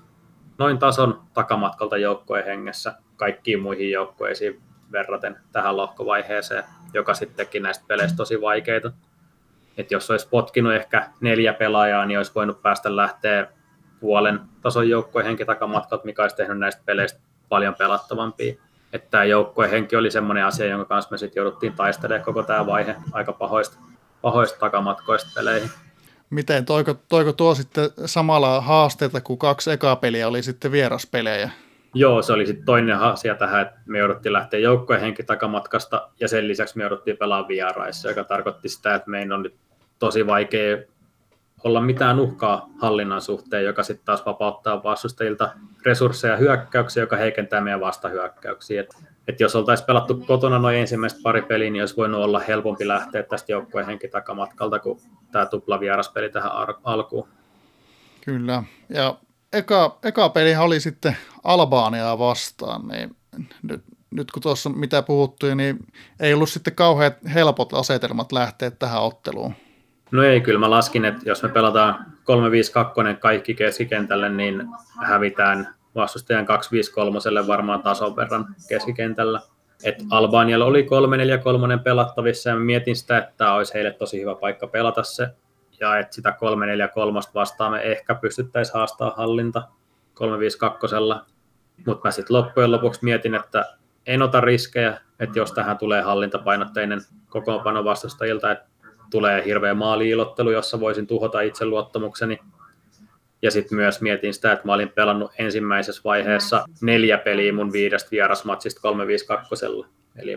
noin 0.60 0.78
tason 0.78 1.22
takamatkalta 1.34 1.96
joukkojen 1.96 2.44
hengessä 2.44 2.94
kaikkiin 3.16 3.60
muihin 3.60 3.90
joukkoisiin 3.90 4.60
verraten 4.92 5.36
tähän 5.52 5.76
lohkovaiheeseen, 5.76 6.64
joka 6.94 7.14
sitten 7.14 7.36
teki 7.36 7.60
näistä 7.60 7.84
peleistä 7.88 8.16
tosi 8.16 8.40
vaikeita. 8.40 8.92
Et 9.76 9.90
jos 9.90 10.10
olisi 10.10 10.28
potkinut 10.28 10.72
ehkä 10.72 11.10
neljä 11.20 11.52
pelaajaa, 11.52 12.06
niin 12.06 12.18
olisi 12.18 12.32
voinut 12.34 12.62
päästä 12.62 12.96
lähteä 12.96 13.46
puolen 14.00 14.40
tason 14.62 14.88
joukkojen 14.88 15.26
henki 15.26 15.44
takamatkalta, 15.44 16.04
mikä 16.04 16.22
olisi 16.22 16.36
tehnyt 16.36 16.58
näistä 16.58 16.82
peleistä 16.86 17.20
paljon 17.48 17.74
pelattavampia. 17.74 18.54
Että 18.92 19.10
tämä 19.10 19.24
joukkojen 19.24 19.70
henki 19.70 19.96
oli 19.96 20.10
semmoinen 20.10 20.44
asia, 20.44 20.66
jonka 20.66 20.84
kanssa 20.84 21.10
me 21.10 21.18
sitten 21.18 21.40
jouduttiin 21.40 21.72
taistelemaan 21.72 22.24
koko 22.24 22.42
tämä 22.42 22.66
vaihe 22.66 22.96
aika 23.12 23.32
pahoista, 23.32 23.78
pahoista 24.22 24.58
takamatkoista 24.58 25.30
peleihin. 25.34 25.70
Miten, 26.30 26.64
toiko, 26.64 26.94
toiko 27.08 27.32
tuo 27.32 27.54
sitten 27.54 27.90
samalla 28.06 28.60
haasteita, 28.60 29.20
kuin 29.20 29.38
kaksi 29.38 29.70
ekaa 29.70 29.96
peliä 29.96 30.28
oli 30.28 30.42
sitten 30.42 30.72
vieraspelejä? 30.72 31.50
Joo, 31.94 32.22
se 32.22 32.32
oli 32.32 32.46
sitten 32.46 32.64
toinen 32.64 32.98
asia 32.98 33.34
tähän, 33.34 33.62
että 33.62 33.80
me 33.86 33.98
jouduttiin 33.98 34.32
lähteä 34.32 34.60
joukkojen 34.60 35.02
henki 35.02 35.22
takamatkasta 35.22 36.08
ja 36.20 36.28
sen 36.28 36.48
lisäksi 36.48 36.76
me 36.76 36.82
jouduttiin 36.82 37.16
pelaamaan 37.16 37.48
vieraissa, 37.48 38.08
joka 38.08 38.24
tarkoitti 38.24 38.68
sitä, 38.68 38.94
että 38.94 39.10
meidän 39.10 39.32
on 39.32 39.42
nyt 39.42 39.54
tosi 39.98 40.26
vaikea 40.26 40.78
olla 41.64 41.80
mitään 41.80 42.20
uhkaa 42.20 42.68
hallinnan 42.80 43.20
suhteen, 43.20 43.64
joka 43.64 43.82
sitten 43.82 44.06
taas 44.06 44.26
vapauttaa 44.26 44.82
vastustajilta 44.82 45.52
resursseja 45.84 46.36
hyökkäyksiä, 46.36 47.02
joka 47.02 47.16
heikentää 47.16 47.60
meidän 47.60 47.80
vastahyökkäyksiä. 47.80 48.80
Et, 48.80 48.94
et 49.28 49.40
jos 49.40 49.56
oltaisiin 49.56 49.86
pelattu 49.86 50.24
kotona 50.26 50.58
noin 50.58 50.76
ensimmäistä 50.76 51.20
pari 51.22 51.42
peliä, 51.42 51.70
niin 51.70 51.82
olisi 51.82 51.96
voinut 51.96 52.20
olla 52.20 52.40
helpompi 52.40 52.88
lähteä 52.88 53.22
tästä 53.22 53.52
joukkueen 53.52 53.86
henki 53.86 54.08
takamatkalta 54.08 54.78
kuin 54.78 55.00
tämä 55.32 55.46
tupla 55.46 55.80
vieraspeli 55.80 56.30
tähän 56.30 56.52
alkuun. 56.84 57.28
Kyllä, 58.24 58.62
ja 58.88 59.14
eka, 59.52 59.98
eka 60.04 60.28
peli 60.28 60.56
oli 60.56 60.80
sitten 60.80 61.16
Albaniaa 61.44 62.18
vastaan, 62.18 62.88
niin 62.88 63.16
nyt, 63.62 63.82
nyt 64.10 64.30
kun 64.30 64.42
tuossa 64.42 64.70
mitä 64.70 65.02
puhuttui, 65.02 65.54
niin 65.54 65.78
ei 66.20 66.34
ollut 66.34 66.48
sitten 66.48 66.74
kauhean 66.74 67.12
helpot 67.34 67.74
asetelmat 67.74 68.32
lähteä 68.32 68.70
tähän 68.70 69.02
otteluun. 69.02 69.54
No 70.10 70.22
ei, 70.22 70.40
kyllä 70.40 70.60
mä 70.60 70.70
laskin, 70.70 71.04
että 71.04 71.20
jos 71.24 71.42
me 71.42 71.48
pelataan 71.48 72.06
3-5-2 73.14 73.16
kaikki 73.18 73.54
keskikentälle, 73.54 74.28
niin 74.28 74.68
hävitään 75.02 75.74
vastustajan 75.94 76.46
2-5-3 77.42 77.46
varmaan 77.46 77.82
tason 77.82 78.16
verran 78.16 78.46
keskikentällä. 78.68 79.40
Et 79.84 79.94
Albanialla 80.10 80.64
oli 80.64 80.86
3-4-3 81.78 81.82
pelattavissa 81.82 82.50
ja 82.50 82.56
mietin 82.56 82.96
sitä, 82.96 83.18
että 83.18 83.32
tämä 83.36 83.54
olisi 83.54 83.74
heille 83.74 83.92
tosi 83.92 84.20
hyvä 84.20 84.34
paikka 84.34 84.66
pelata 84.66 85.02
se. 85.02 85.28
Ja 85.80 85.98
että 85.98 86.14
sitä 86.14 86.30
3-4-3 86.30 87.30
vastaan 87.34 87.72
me 87.72 87.80
ehkä 87.82 88.14
pystyttäisiin 88.14 88.74
haastaa 88.74 89.14
hallinta 89.16 89.62
3-5-2. 90.20 91.24
Mutta 91.86 92.08
mä 92.08 92.10
sitten 92.10 92.36
loppujen 92.36 92.72
lopuksi 92.72 93.04
mietin, 93.04 93.34
että 93.34 93.64
en 94.06 94.22
ota 94.22 94.40
riskejä, 94.40 95.00
että 95.20 95.38
jos 95.38 95.52
tähän 95.52 95.78
tulee 95.78 96.02
hallintapainotteinen 96.02 97.00
kokoonpano 97.28 97.84
vastustajilta, 97.84 98.50
että 98.50 98.66
tulee 99.10 99.44
hirveä 99.44 99.74
maaliilottelu, 99.74 100.50
jossa 100.50 100.80
voisin 100.80 101.06
tuhota 101.06 101.40
itseluottamukseni. 101.40 102.38
Ja 103.42 103.50
sitten 103.50 103.76
myös 103.76 104.00
mietin 104.00 104.34
sitä, 104.34 104.52
että 104.52 104.66
mä 104.66 104.74
olin 104.74 104.88
pelannut 104.88 105.32
ensimmäisessä 105.38 106.02
vaiheessa 106.04 106.64
neljä 106.82 107.18
peliä 107.18 107.52
mun 107.52 107.72
viidestä 107.72 108.10
vierasmatsista 108.10 108.80
352. 108.80 109.66
Eli 110.16 110.36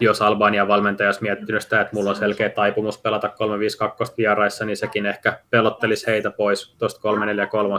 jos 0.00 0.22
Albanian 0.22 0.68
valmentaja 0.68 1.08
olisi 1.08 1.22
miettinyt 1.22 1.62
sitä, 1.62 1.80
että 1.80 1.96
mulla 1.96 2.10
on 2.10 2.16
selkeä 2.16 2.50
taipumus 2.50 2.98
pelata 2.98 3.28
352 3.28 4.14
vieraissa, 4.18 4.64
niin 4.64 4.76
sekin 4.76 5.06
ehkä 5.06 5.40
pelottelisi 5.50 6.06
heitä 6.06 6.30
pois 6.30 6.74
tuosta 6.78 7.00
343. 7.00 7.74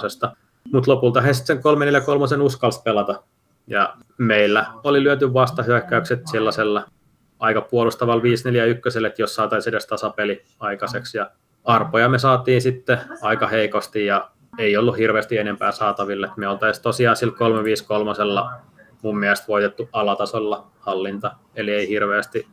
Mutta 0.74 0.92
lopulta 0.92 1.22
he 1.22 1.34
sitten 1.34 1.56
sen 1.56 1.64
343 1.64 2.44
uskalsi 2.44 2.82
pelata. 2.84 3.24
Ja 3.68 3.94
meillä 4.18 4.66
oli 4.84 5.04
lyöty 5.04 5.34
vastahyökkäykset 5.34 6.22
sellaisella 6.32 6.86
aika 7.40 7.62
puolustavalla 7.62 8.24
5-4-1, 8.24 9.06
että 9.06 9.22
jos 9.22 9.36
saataisiin 9.36 9.74
edes 9.74 9.88
tasapeli 9.88 10.44
aikaiseksi. 10.60 11.18
Ja 11.18 11.32
arpoja 11.64 12.10
me 12.10 12.20
saatiin 12.20 12.62
sitten 12.62 13.00
aika 13.22 13.48
heikosti 13.48 14.06
ja 14.06 14.32
ei 14.58 14.78
ollut 14.78 14.98
hirveästi 14.98 15.38
enempää 15.38 15.72
saataville. 15.72 16.30
Me 16.38 16.48
oltaisiin 16.48 16.84
tosiaan 16.84 17.16
sillä 17.16 17.38
353 17.38 18.12
mun 19.02 19.20
mielestä 19.20 19.48
voitettu 19.48 19.90
alatasolla 19.94 20.72
hallinta, 20.80 21.36
eli 21.56 21.72
ei 21.72 21.90
hirveästi. 21.90 22.48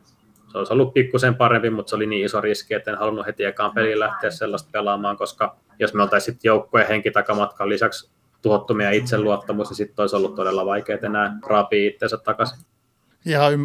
Se 0.53 0.59
olisi 0.59 0.73
ollut 0.73 0.95
pikkusen 0.95 1.35
parempi, 1.35 1.71
mutta 1.71 1.91
se 1.91 1.97
oli 1.97 2.07
niin 2.07 2.25
iso 2.25 2.41
riski, 2.41 2.75
että 2.75 2.91
en 2.91 2.99
halunnut 2.99 3.27
heti 3.27 3.45
ekaan 3.45 3.75
peliin 3.75 4.01
lähteä 4.01 4.31
sellaista 4.31 4.69
pelaamaan, 4.73 5.17
koska 5.17 5.57
jos 5.79 5.95
me 5.95 6.03
oltaisiin 6.03 6.39
joukkueen 6.43 6.89
henki 6.89 7.11
takamatkan 7.11 7.69
lisäksi 7.69 8.11
tuhottu 8.43 8.75
meidän 8.75 8.95
itseluottamus, 8.95 9.69
niin 9.69 9.77
sitten 9.77 10.03
olisi 10.03 10.17
ollut 10.17 10.35
todella 10.35 10.67
vaikea 10.67 10.99
enää 11.03 11.39
raapia 11.47 11.89
itsensä 11.89 12.17
takaisin. 12.17 12.59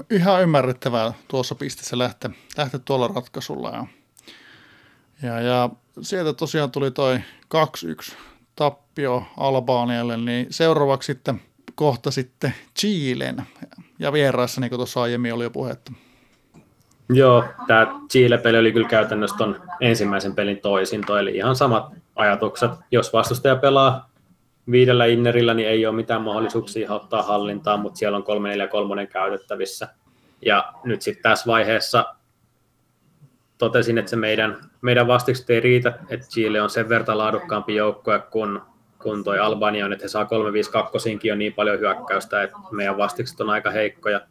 Ihan 0.10 0.42
ymmärrettävää 0.42 1.14
tuossa 1.28 1.56
pisteessä 1.56 1.98
lähteä, 1.98 2.32
lähteä 2.58 2.80
tuolla 2.86 3.08
ratkaisulla. 3.08 3.70
Ja, 3.70 3.86
ja, 5.24 5.42
ja 5.42 5.70
sieltä 6.02 6.34
tosiaan 6.34 6.72
tuli 6.72 6.92
toi 6.92 7.20
2-1 7.56 8.16
tappio 8.56 9.24
Albaanialle, 9.38 10.18
niin 10.18 10.48
seuraavaksi 10.50 11.06
sitten 11.06 11.42
kohta 11.76 12.12
sitten 12.12 12.54
Chilen 12.80 13.44
ja 14.00 14.14
vieraissa, 14.14 14.62
niin 14.62 14.70
kuin 14.70 14.80
tuossa 14.80 15.02
aiemmin 15.02 15.34
oli 15.34 15.44
jo 15.44 15.50
puhetta. 15.50 15.92
Joo, 17.10 17.44
tämä 17.68 18.00
Chile-peli 18.12 18.58
oli 18.58 18.72
kyllä 18.72 18.88
käytännössä 18.88 19.38
ton 19.38 19.62
ensimmäisen 19.82 20.36
pelin 20.36 20.62
toisinto, 20.62 21.18
eli 21.18 21.36
ihan 21.36 21.56
samat 21.56 21.94
ajatukset. 22.16 22.72
Jos 22.92 23.14
vastustaja 23.14 23.56
pelaa 23.56 24.10
viidellä 24.72 25.06
innerillä 25.06 25.54
niin 25.54 25.70
ei 25.70 25.86
ole 25.86 25.96
mitään 25.96 26.22
mahdollisuuksia 26.22 26.94
ottaa 26.94 27.24
hallintaan, 27.24 27.80
mutta 27.80 27.98
siellä 27.98 28.18
on 28.18 28.24
343 28.24 29.08
käytettävissä. 29.08 29.88
Ja 30.46 30.74
nyt 30.84 31.02
sitten 31.02 31.24
tässä 31.24 31.46
vaiheessa 31.48 32.16
totesin, 33.64 33.98
että 33.98 34.10
se 34.10 34.16
meidän, 34.16 34.58
meidän 34.82 35.08
vastikset 35.08 35.50
ei 35.50 35.60
riitä, 35.60 35.94
että 36.10 36.28
Chile 36.28 36.62
on 36.62 36.70
sen 36.70 36.90
verran 36.90 37.18
laadukkaampi 37.18 37.76
joukkue 37.76 38.20
kuin, 38.32 38.60
kuin 39.00 39.24
toi 39.24 39.40
Albania 39.40 39.86
on, 39.86 39.94
että 39.94 40.04
he 40.04 40.08
saa 40.08 40.26
352 40.26 41.32
on 41.32 41.40
niin 41.40 41.54
paljon 41.54 41.80
hyökkäystä, 41.80 42.44
että 42.44 42.58
meidän 42.72 42.98
vastikset 42.98 43.42
on 43.42 43.50
aika 43.50 43.72
heikkoja. 43.72 44.22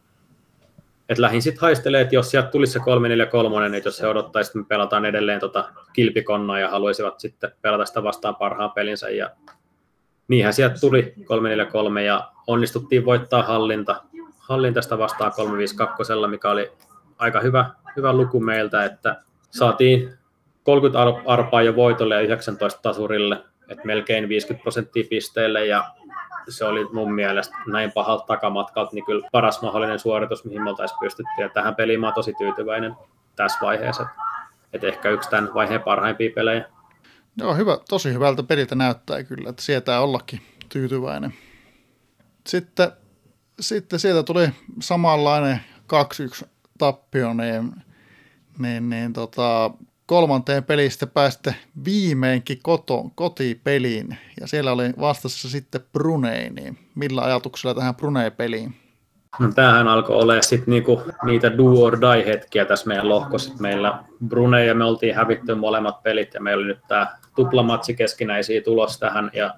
Et 1.09 1.17
lähin 1.17 1.41
sitten 1.41 1.61
haistelee, 1.61 2.01
että 2.01 2.15
jos 2.15 2.31
sieltä 2.31 2.49
tulisi 2.49 2.73
se 2.73 2.79
343, 2.79 3.69
niin 3.69 3.81
jos 3.85 4.01
he 4.01 4.07
odottaisi, 4.07 4.49
että 4.49 4.59
me 4.59 4.65
pelataan 4.67 5.05
edelleen 5.05 5.39
tota 5.39 5.69
kilpikonnaa 5.93 6.59
ja 6.59 6.69
haluaisivat 6.69 7.19
sitten 7.19 7.51
pelata 7.61 7.85
sitä 7.85 8.03
vastaan 8.03 8.35
parhaan 8.35 8.71
pelinsä 8.71 9.09
ja 9.09 9.29
niinhän 10.27 10.53
sieltä 10.53 10.75
tuli 10.79 11.13
343 11.25 12.03
ja 12.03 12.31
onnistuttiin 12.47 13.05
voittaa 13.05 13.43
hallinta, 13.43 14.03
hallintasta 14.37 14.97
vastaan 14.97 15.31
352, 15.35 16.13
mikä 16.27 16.49
oli 16.49 16.71
aika 17.17 17.39
hyvä, 17.39 17.69
hyvä 17.95 18.13
luku 18.13 18.39
meiltä, 18.39 18.85
että 18.85 19.21
saatiin 19.51 20.13
30 20.63 20.99
arpaa 21.25 21.61
jo 21.61 21.75
voitolle 21.75 22.15
ja 22.15 22.21
19 22.21 22.81
tasurille, 22.81 23.43
että 23.69 23.85
melkein 23.85 24.29
50 24.29 24.63
prosenttia 24.63 25.03
pisteille 25.09 25.65
ja 25.65 25.83
se 26.49 26.65
oli 26.65 26.85
mun 26.93 27.13
mielestä 27.13 27.55
näin 27.67 27.91
pahalta 27.91 28.25
takamatkalta, 28.25 28.91
niin 28.93 29.05
kyllä 29.05 29.27
paras 29.31 29.61
mahdollinen 29.61 29.99
suoritus, 29.99 30.45
mihin 30.45 30.63
me 30.63 30.69
oltaisiin 30.69 30.99
pystytty. 30.99 31.41
Ja 31.41 31.49
tähän 31.49 31.75
peliin 31.75 31.99
mä 31.99 32.07
oon 32.07 32.13
tosi 32.13 32.33
tyytyväinen 32.37 32.95
tässä 33.35 33.57
vaiheessa. 33.61 34.07
että 34.73 34.87
ehkä 34.87 35.09
yksi 35.09 35.29
tämän 35.29 35.53
vaiheen 35.53 35.81
parhaimpia 35.81 36.31
pelejä. 36.35 36.65
Joo, 37.37 37.55
hyvä, 37.55 37.77
tosi 37.89 38.13
hyvältä 38.13 38.43
peliltä 38.43 38.75
näyttää 38.75 39.23
kyllä, 39.23 39.49
että 39.49 39.61
sietää 39.61 40.01
ollakin 40.01 40.41
tyytyväinen. 40.69 41.33
Sitten, 42.47 42.91
sitten 43.59 43.99
sieltä 43.99 44.23
tuli 44.23 44.49
samanlainen 44.81 45.61
2-1 46.43 46.47
tappio, 46.77 47.33
niin, 47.33 47.73
niin, 48.59 48.89
niin 48.89 49.13
tota, 49.13 49.71
kolmanteen 50.05 50.63
pelistä 50.63 51.07
pääsitte 51.07 51.55
viimeinkin 51.85 52.59
koto, 52.63 53.03
kotipeliin, 53.15 54.17
ja 54.41 54.47
siellä 54.47 54.71
oli 54.71 54.93
vastassa 54.99 55.49
sitten 55.49 55.81
Brunei, 55.93 56.49
niin 56.49 56.77
millä 56.95 57.21
ajatuksella 57.21 57.75
tähän 57.75 57.95
Brunei-peliin? 57.95 58.75
No, 59.39 59.51
tämähän 59.55 59.87
alkoi 59.87 60.15
olla 60.15 60.41
sitten 60.41 60.71
niinku 60.71 61.01
niitä 61.23 61.57
do 61.57 61.83
or 61.83 61.97
die 62.01 62.25
hetkiä 62.25 62.65
tässä 62.65 62.87
meidän 62.87 63.09
lohkossa. 63.09 63.53
Meillä 63.59 64.03
Brunei 64.27 64.67
ja 64.67 64.75
me 64.75 64.83
oltiin 64.83 65.15
hävitty 65.15 65.55
molemmat 65.55 66.03
pelit 66.03 66.33
ja 66.33 66.41
meillä 66.41 66.61
oli 66.61 66.67
nyt 66.67 66.87
tämä 66.87 67.07
tuplamatsi 67.35 67.93
keskinäisiä 67.93 68.61
tulos 68.61 68.99
tähän 68.99 69.31
ja 69.33 69.53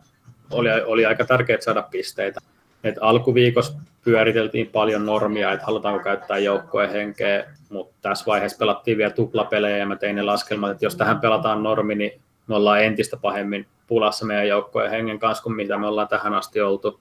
oli, 0.51 0.69
oli 0.85 1.05
aika 1.05 1.25
tärkeää 1.25 1.61
saada 1.61 1.81
pisteitä. 1.81 2.41
Et 2.83 2.95
alkuviikossa 3.01 3.73
pyöriteltiin 4.03 4.67
paljon 4.67 5.05
normia, 5.05 5.51
että 5.51 5.65
halutaanko 5.65 6.03
käyttää 6.03 6.37
joukkojen 6.37 6.91
henkeä, 6.91 7.45
mutta 7.75 7.95
tässä 8.01 8.25
vaiheessa 8.25 8.57
pelattiin 8.57 8.97
vielä 8.97 9.11
tuplapelejä 9.11 9.77
ja 9.77 9.85
mä 9.85 9.95
tein 9.95 10.15
ne 10.15 10.21
laskelmat, 10.21 10.71
että 10.71 10.85
jos 10.85 10.95
tähän 10.95 11.19
pelataan 11.19 11.63
normi, 11.63 11.95
niin 11.95 12.21
me 12.47 12.55
ollaan 12.55 12.83
entistä 12.83 13.17
pahemmin 13.17 13.67
pulassa 13.87 14.25
meidän 14.25 14.47
joukkojen 14.47 14.91
hengen 14.91 15.19
kanssa 15.19 15.43
kuin 15.43 15.55
mitä 15.55 15.77
me 15.77 15.87
ollaan 15.87 16.07
tähän 16.07 16.33
asti 16.33 16.61
oltu. 16.61 16.99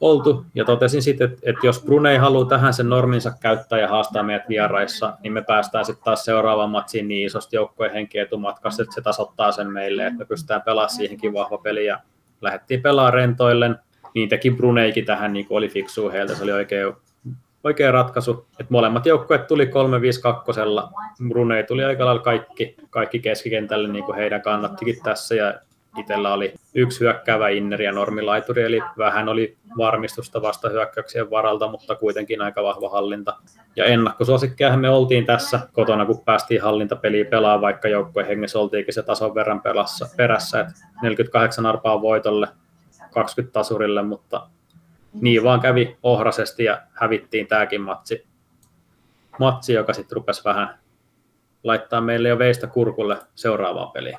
oltu. 0.00 0.44
Ja 0.54 0.64
totesin 0.64 1.02
sitten, 1.02 1.30
että, 1.30 1.40
että 1.50 1.66
jos 1.66 1.82
Brunei 1.82 2.16
haluaa 2.16 2.48
tähän 2.48 2.74
sen 2.74 2.88
norminsa 2.88 3.32
käyttää 3.40 3.78
ja 3.78 3.88
haastaa 3.88 4.22
meidät 4.22 4.48
vieraissa, 4.48 5.16
niin 5.22 5.32
me 5.32 5.42
päästään 5.42 5.84
sitten 5.84 6.04
taas 6.04 6.24
seuraavaan 6.24 6.70
matsiin 6.70 7.08
niin 7.08 7.26
isosti 7.26 7.56
joukkojen 7.56 7.92
henki 7.92 8.18
etumatkassa, 8.18 8.82
että 8.82 8.94
se 8.94 9.00
tasoittaa 9.00 9.52
sen 9.52 9.72
meille, 9.72 10.06
että 10.06 10.18
me 10.18 10.24
pystytään 10.24 10.62
pelaamaan 10.62 10.90
siihenkin 10.90 11.32
vahva 11.32 11.58
peli 11.58 11.86
ja 11.86 12.00
lähdettiin 12.40 12.82
pelaamaan 12.82 13.14
rentoillen 13.14 13.78
niin 14.14 14.28
teki 14.28 14.50
Bruneikin 14.50 15.04
tähän, 15.04 15.32
niin 15.32 15.46
oli 15.50 15.68
fiksu 15.68 16.10
heiltä, 16.10 16.34
se 16.34 16.42
oli 16.42 16.52
oikein, 16.52 16.94
oikea 17.64 17.92
ratkaisu. 17.92 18.46
Et 18.60 18.70
molemmat 18.70 19.06
joukkueet 19.06 19.46
tuli 19.46 19.64
3-5-2, 19.64 19.68
Brunei 21.28 21.64
tuli 21.64 21.84
aika 21.84 22.04
lailla 22.04 22.22
kaikki, 22.22 22.76
kaikki 22.90 23.18
keskikentälle, 23.18 23.88
niin 23.88 24.04
kuin 24.04 24.16
heidän 24.16 24.42
kannattikin 24.42 24.96
tässä, 25.02 25.34
ja 25.34 25.54
itsellä 25.98 26.32
oli 26.32 26.54
yksi 26.74 27.00
hyökkäävä 27.00 27.48
inneri 27.48 27.84
ja 27.84 27.92
normilaituri, 27.92 28.62
eli 28.62 28.80
vähän 28.98 29.28
oli 29.28 29.56
varmistusta 29.78 30.42
vasta 30.42 30.68
hyökkäyksien 30.68 31.30
varalta, 31.30 31.68
mutta 31.68 31.94
kuitenkin 31.94 32.42
aika 32.42 32.62
vahva 32.62 32.88
hallinta. 32.88 33.36
Ja 33.76 33.84
ennakkosuosikkiahan 33.84 34.80
me 34.80 34.90
oltiin 34.90 35.26
tässä 35.26 35.60
kotona, 35.72 36.06
kun 36.06 36.24
päästiin 36.24 36.62
hallintapeliä 36.62 37.24
pelaamaan, 37.24 37.60
vaikka 37.60 37.88
joukkueen 37.88 38.28
hengessä 38.28 38.58
oltiinkin 38.58 38.94
se 38.94 39.02
tason 39.02 39.34
verran 39.34 39.60
pelassa, 39.60 40.06
perässä, 40.16 40.60
että 40.60 40.72
48 41.02 41.66
arpaa 41.66 42.02
voitolle, 42.02 42.48
20 43.10 43.52
tasurille, 43.52 44.02
mutta 44.02 44.46
niin 45.14 45.42
vaan 45.42 45.60
kävi 45.60 45.96
ohrasesti 46.02 46.64
ja 46.64 46.82
hävittiin 46.92 47.46
tämäkin 47.46 47.80
matsi, 47.80 48.26
matsi 49.38 49.72
joka 49.72 49.92
sitten 49.92 50.16
rupesi 50.16 50.44
vähän 50.44 50.78
laittaa 51.64 52.00
meille 52.00 52.28
jo 52.28 52.38
veistä 52.38 52.66
kurkulle 52.66 53.18
seuraavaan 53.34 53.90
peliin. 53.90 54.18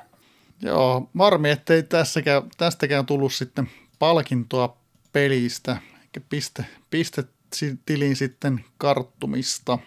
Joo, 0.62 1.10
varmi, 1.18 1.50
ettei 1.50 1.82
tässäkään, 1.82 2.42
tästäkään 2.56 3.06
tullut 3.06 3.32
sitten 3.32 3.70
palkintoa 3.98 4.76
pelistä, 5.12 5.76
eikä 6.02 6.20
piste, 6.28 6.64
piste 6.90 7.24
tilin 7.86 8.16
sitten 8.16 8.64
karttumista. 8.78 9.78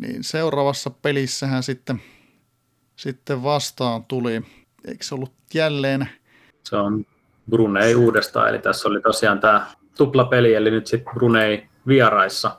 Niin 0.00 0.24
seuraavassa 0.24 0.90
pelissähän 0.90 1.62
sitten, 1.62 2.02
sitten 2.96 3.42
vastaan 3.42 4.04
tuli, 4.04 4.42
eikö 4.84 5.04
se 5.04 5.14
ollut 5.14 5.34
jälleen? 5.54 6.08
Se 6.64 6.76
on 6.76 7.06
Brunei 7.50 7.94
uudestaan, 7.94 8.48
eli 8.48 8.58
tässä 8.58 8.88
oli 8.88 9.00
tosiaan 9.00 9.40
tämä 9.40 9.66
tuplapeli, 9.96 10.54
eli 10.54 10.70
nyt 10.70 10.86
sitten 10.86 11.14
Brunei 11.14 11.66
vieraissa. 11.86 12.56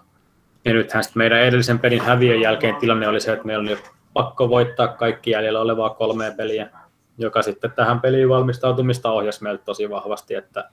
Ja 0.65 0.73
nythän 0.73 1.03
sitten 1.03 1.19
meidän 1.19 1.39
edellisen 1.39 1.79
pelin 1.79 2.01
häviön 2.01 2.41
jälkeen 2.41 2.75
tilanne 2.75 3.07
oli 3.07 3.19
se, 3.19 3.33
että 3.33 3.45
meillä 3.45 3.61
oli 3.61 3.77
pakko 4.13 4.49
voittaa 4.49 4.87
kaikki 4.87 5.31
jäljellä 5.31 5.61
olevaa 5.61 5.89
kolmea 5.89 6.31
peliä, 6.31 6.69
joka 7.17 7.41
sitten 7.41 7.71
tähän 7.71 8.01
peliin 8.01 8.29
valmistautumista 8.29 9.11
ohjasi 9.11 9.43
meiltä 9.43 9.63
tosi 9.63 9.89
vahvasti, 9.89 10.35
että 10.35 10.69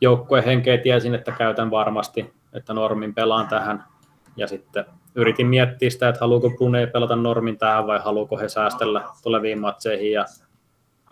joukkueen 0.00 0.44
henkeä 0.44 0.78
tiesin, 0.78 1.14
että 1.14 1.32
käytän 1.32 1.70
varmasti, 1.70 2.34
että 2.52 2.74
normin 2.74 3.14
pelaan 3.14 3.48
tähän. 3.48 3.84
Ja 4.36 4.46
sitten 4.46 4.84
yritin 5.14 5.46
miettiä 5.46 5.90
sitä, 5.90 6.08
että 6.08 6.20
haluuko 6.20 6.50
Brunei 6.50 6.86
pelata 6.86 7.16
normin 7.16 7.58
tähän 7.58 7.86
vai 7.86 7.98
haluuko 7.98 8.38
he 8.38 8.48
säästellä 8.48 9.02
tuleviin 9.22 9.60
matseihin. 9.60 10.12
Ja 10.12 10.24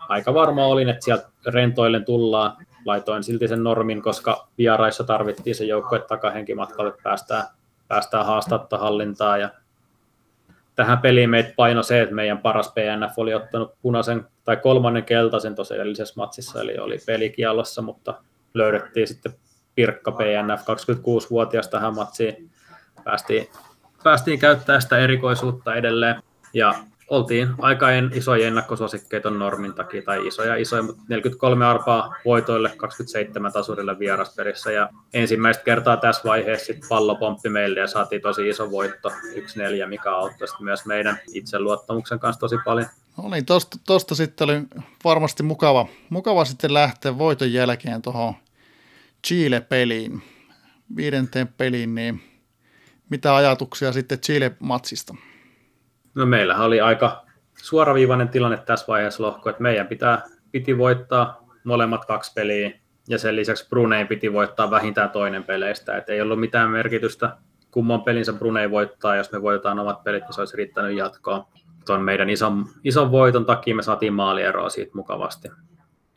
aika 0.09 0.33
varma 0.33 0.65
olin, 0.65 0.89
että 0.89 1.05
sieltä 1.05 1.29
rentoillen 1.45 2.05
tullaan. 2.05 2.65
Laitoin 2.85 3.23
silti 3.23 3.47
sen 3.47 3.63
normin, 3.63 4.01
koska 4.01 4.47
vieraissa 4.57 5.03
tarvittiin 5.03 5.55
se 5.55 5.65
joukkue 5.65 5.99
takahenkimatkalle, 5.99 6.93
päästään, 7.03 7.43
päästään 7.87 8.25
haastatta 8.25 8.77
hallintaa. 8.77 9.37
Ja 9.37 9.49
tähän 10.75 10.97
peliin 10.97 11.29
meitä 11.29 11.53
paino 11.55 11.83
se, 11.83 12.01
että 12.01 12.15
meidän 12.15 12.37
paras 12.37 12.73
PNF 12.73 13.19
oli 13.19 13.33
ottanut 13.33 13.73
punaisen 13.81 14.27
tai 14.43 14.57
kolmannen 14.57 15.03
keltaisen 15.03 15.55
tuossa 15.55 15.75
edellisessä 15.75 16.13
matsissa, 16.17 16.61
eli 16.61 16.77
oli 16.77 16.97
pelikialossa, 17.05 17.81
mutta 17.81 18.13
löydettiin 18.53 19.07
sitten 19.07 19.33
Pirkka 19.75 20.11
PNF 20.11 20.61
26-vuotias 20.61 21.67
tähän 21.67 21.95
matsiin. 21.95 22.49
Päästiin, 23.03 23.49
päästiin 24.03 24.39
käyttämään 24.39 24.81
sitä 24.81 24.97
erikoisuutta 24.97 25.75
edelleen. 25.75 26.15
Ja 26.53 26.73
oltiin 27.09 27.47
aika 27.57 27.91
en, 27.91 28.11
isoja 28.13 28.47
ennakkosuosikkeita 28.47 29.29
normin 29.29 29.73
takia, 29.73 30.01
tai 30.01 30.27
isoja, 30.27 30.55
isoja, 30.55 30.83
mutta 30.83 31.03
43 31.07 31.65
arpaa 31.65 32.15
voitoille, 32.25 32.69
27 32.77 33.51
tasurille 33.51 33.99
vierasperissä, 33.99 34.71
ja 34.71 34.89
ensimmäistä 35.13 35.63
kertaa 35.63 35.97
tässä 35.97 36.21
vaiheessa 36.25 36.65
sitten 36.65 36.89
pallo 36.89 37.15
pomppi 37.15 37.49
meille, 37.49 37.79
ja 37.79 37.87
saatiin 37.87 38.21
tosi 38.21 38.49
iso 38.49 38.71
voitto, 38.71 39.09
1-4, 39.09 39.87
mikä 39.87 40.11
auttoi 40.11 40.47
myös 40.59 40.85
meidän 40.85 41.19
itseluottamuksen 41.33 42.19
kanssa 42.19 42.39
tosi 42.39 42.55
paljon. 42.65 42.87
No 43.17 43.29
niin, 43.29 43.45
tosta, 43.45 43.77
tosta 43.85 44.15
sitten 44.15 44.45
oli 44.45 44.61
varmasti 45.03 45.43
mukava, 45.43 45.87
mukava 46.09 46.45
sitten 46.45 46.73
lähteä 46.73 47.17
voiton 47.17 47.53
jälkeen 47.53 48.01
tuohon 48.01 48.33
Chile-peliin, 49.27 50.21
viidenteen 50.95 51.47
peliin, 51.47 51.95
niin 51.95 52.21
mitä 53.09 53.35
ajatuksia 53.35 53.91
sitten 53.91 54.19
Chile-matsista? 54.19 55.15
No 56.15 56.25
meillähän 56.25 56.65
oli 56.65 56.81
aika 56.81 57.25
suoraviivainen 57.53 58.29
tilanne 58.29 58.57
tässä 58.57 58.85
vaiheessa 58.87 59.23
lohko, 59.23 59.49
että 59.49 59.61
meidän 59.61 59.87
pitää, 59.87 60.21
piti 60.51 60.77
voittaa 60.77 61.47
molemmat 61.63 62.05
kaksi 62.05 62.31
peliä, 62.35 62.71
ja 63.07 63.17
sen 63.17 63.35
lisäksi 63.35 63.69
Brunei 63.69 64.05
piti 64.05 64.33
voittaa 64.33 64.71
vähintään 64.71 65.09
toinen 65.09 65.43
peleistä, 65.43 65.97
että 65.97 66.13
ei 66.13 66.21
ollut 66.21 66.39
mitään 66.39 66.69
merkitystä, 66.69 67.37
kumman 67.71 68.01
pelinsä 68.01 68.33
Brunei 68.33 68.71
voittaa, 68.71 69.15
jos 69.15 69.31
me 69.31 69.41
voitetaan 69.41 69.79
omat 69.79 70.03
pelit, 70.03 70.23
niin 70.23 70.33
se 70.33 70.41
olisi 70.41 70.57
riittänyt 70.57 70.97
jatkoa. 70.97 71.47
Tuon 71.85 72.01
meidän 72.01 72.29
ison, 72.29 72.65
ison 72.83 73.11
voiton 73.11 73.45
takia 73.45 73.75
me 73.75 73.83
saatiin 73.83 74.13
maalieroa 74.13 74.69
siitä 74.69 74.91
mukavasti. 74.95 75.51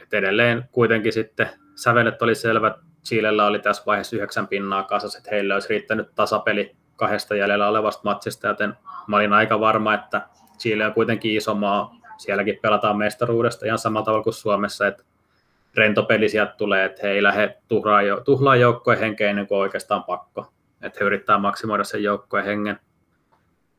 Et 0.02 0.14
edelleen 0.14 0.68
kuitenkin 0.72 1.12
sitten 1.12 1.48
sävelet 1.74 2.22
oli 2.22 2.34
selvät, 2.34 2.74
Chilellä 3.04 3.46
oli 3.46 3.58
tässä 3.58 3.82
vaiheessa 3.86 4.16
yhdeksän 4.16 4.48
pinnaa 4.48 4.82
kasassa, 4.82 5.18
että 5.18 5.30
heillä 5.30 5.54
olisi 5.54 5.68
riittänyt 5.68 6.14
tasapeli 6.14 6.76
kahdesta 6.96 7.36
jäljellä 7.36 7.68
olevasta 7.68 8.00
matsista, 8.04 8.46
joten 8.46 8.74
mä 9.06 9.16
olin 9.16 9.32
aika 9.32 9.60
varma, 9.60 9.94
että 9.94 10.22
Chile 10.58 10.86
on 10.86 10.94
kuitenkin 10.94 11.36
iso 11.36 11.54
maa, 11.54 11.96
sielläkin 12.18 12.58
pelataan 12.62 12.96
mestaruudesta 12.96 13.66
ihan 13.66 13.78
samalla 13.78 14.04
tavalla 14.04 14.24
kuin 14.24 14.34
Suomessa, 14.34 14.86
että 14.86 15.02
rentopeli 15.76 16.28
sieltä 16.28 16.52
tulee, 16.52 16.84
että 16.84 17.00
he 17.02 17.08
ei 17.08 17.22
lähde 17.22 17.58
tuhlaa, 18.24 18.56
joukkojen 18.56 19.00
henkeä 19.00 19.30
ennen 19.30 19.46
kuin 19.46 19.58
oikeastaan 19.58 20.04
pakko, 20.04 20.52
että 20.82 20.98
he 21.00 21.06
yrittää 21.06 21.38
maksimoida 21.38 21.84
sen 21.84 22.02
joukkojen 22.02 22.46
hengen. 22.46 22.80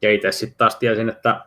Ja 0.01 0.11
itse 0.11 0.31
sitten 0.31 0.57
taas 0.57 0.75
tiesin, 0.75 1.09
että 1.09 1.41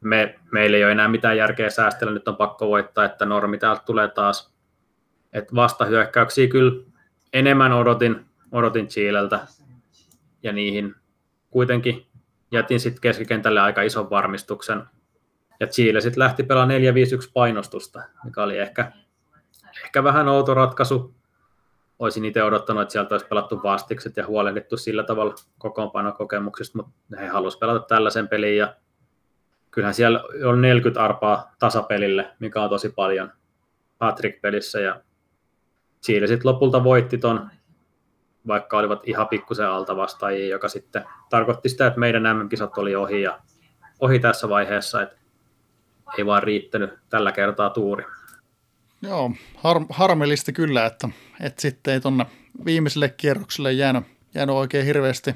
me, 0.00 0.38
meillä 0.52 0.76
ei 0.76 0.84
ole 0.84 0.92
enää 0.92 1.08
mitään 1.08 1.36
järkeä 1.36 1.70
säästellä, 1.70 2.14
nyt 2.14 2.28
on 2.28 2.36
pakko 2.36 2.68
voittaa, 2.68 3.04
että 3.04 3.26
normi 3.26 3.58
täältä 3.58 3.82
tulee 3.86 4.08
taas. 4.08 4.54
Että 5.32 5.54
vastahyökkäyksiä 5.54 6.48
kyllä 6.48 6.84
enemmän 7.32 7.72
odotin, 7.72 8.26
odotin 8.52 8.88
Chileltä 8.88 9.40
ja 10.42 10.52
niihin 10.52 10.94
kuitenkin 11.50 12.06
jätin 12.52 12.80
sitten 12.80 13.00
keskikentälle 13.00 13.60
aika 13.60 13.82
ison 13.82 14.10
varmistuksen. 14.10 14.82
Ja 15.60 15.66
Chile 15.66 16.00
sitten 16.00 16.18
lähti 16.18 16.42
pelaamaan 16.42 16.80
4-5-1 16.80 17.30
painostusta, 17.34 18.02
mikä 18.24 18.42
oli 18.42 18.58
ehkä, 18.58 18.92
ehkä 19.84 20.04
vähän 20.04 20.28
outo 20.28 20.54
ratkaisu. 20.54 21.14
Olisin 21.98 22.24
itse 22.24 22.42
odottanut, 22.42 22.82
että 22.82 22.92
sieltä 22.92 23.14
olisi 23.14 23.26
pelattu 23.26 23.60
vastikset 23.62 24.16
ja 24.16 24.26
huolehdittu 24.26 24.76
sillä 24.76 25.02
tavalla 25.02 25.34
kokoonpanokokemuksista, 25.58 26.78
mutta 26.78 27.16
he 27.20 27.26
halusivat 27.26 27.60
pelata 27.60 27.86
tällaisen 27.86 28.28
pelin 28.28 28.56
ja 28.56 28.76
kyllähän 29.70 29.94
siellä 29.94 30.24
on 30.44 30.60
40 30.60 31.04
arpaa 31.04 31.54
tasapelille, 31.58 32.34
mikä 32.38 32.62
on 32.62 32.70
tosi 32.70 32.88
paljon 32.88 33.32
Patrick-pelissä 33.98 34.80
ja 34.80 35.00
Chile 36.04 36.26
sitten 36.26 36.50
lopulta 36.50 36.84
voitti 36.84 37.18
ton 37.18 37.50
vaikka 38.48 38.78
olivat 38.78 39.00
ihan 39.04 39.28
pikkusen 39.28 39.68
alta 39.68 39.96
vastaajia, 39.96 40.48
joka 40.48 40.68
sitten 40.68 41.04
tarkoitti 41.30 41.68
sitä, 41.68 41.86
että 41.86 42.00
meidän 42.00 42.36
MM-kisat 42.36 42.78
oli 42.78 42.96
ohi 42.96 43.22
ja 43.22 43.40
ohi 44.00 44.18
tässä 44.18 44.48
vaiheessa, 44.48 45.02
että 45.02 45.16
ei 46.18 46.26
vaan 46.26 46.42
riittänyt 46.42 46.90
tällä 47.08 47.32
kertaa 47.32 47.70
tuuri. 47.70 48.04
Joo, 49.02 49.32
har, 49.56 49.80
harmillista 49.90 50.52
kyllä, 50.52 50.86
että, 50.86 51.08
että 51.40 51.62
sitten 51.62 51.94
ei 51.94 52.00
tuonne 52.00 52.26
viimeiselle 52.64 53.08
kierrokselle 53.08 53.72
jäänyt, 53.72 54.04
jäänyt 54.34 54.56
oikein 54.56 54.86
hirveästi 54.86 55.34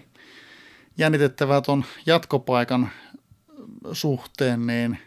jännitettävää 0.98 1.60
tuon 1.60 1.84
jatkopaikan 2.06 2.90
suhteen, 3.92 4.66
niin 4.66 4.98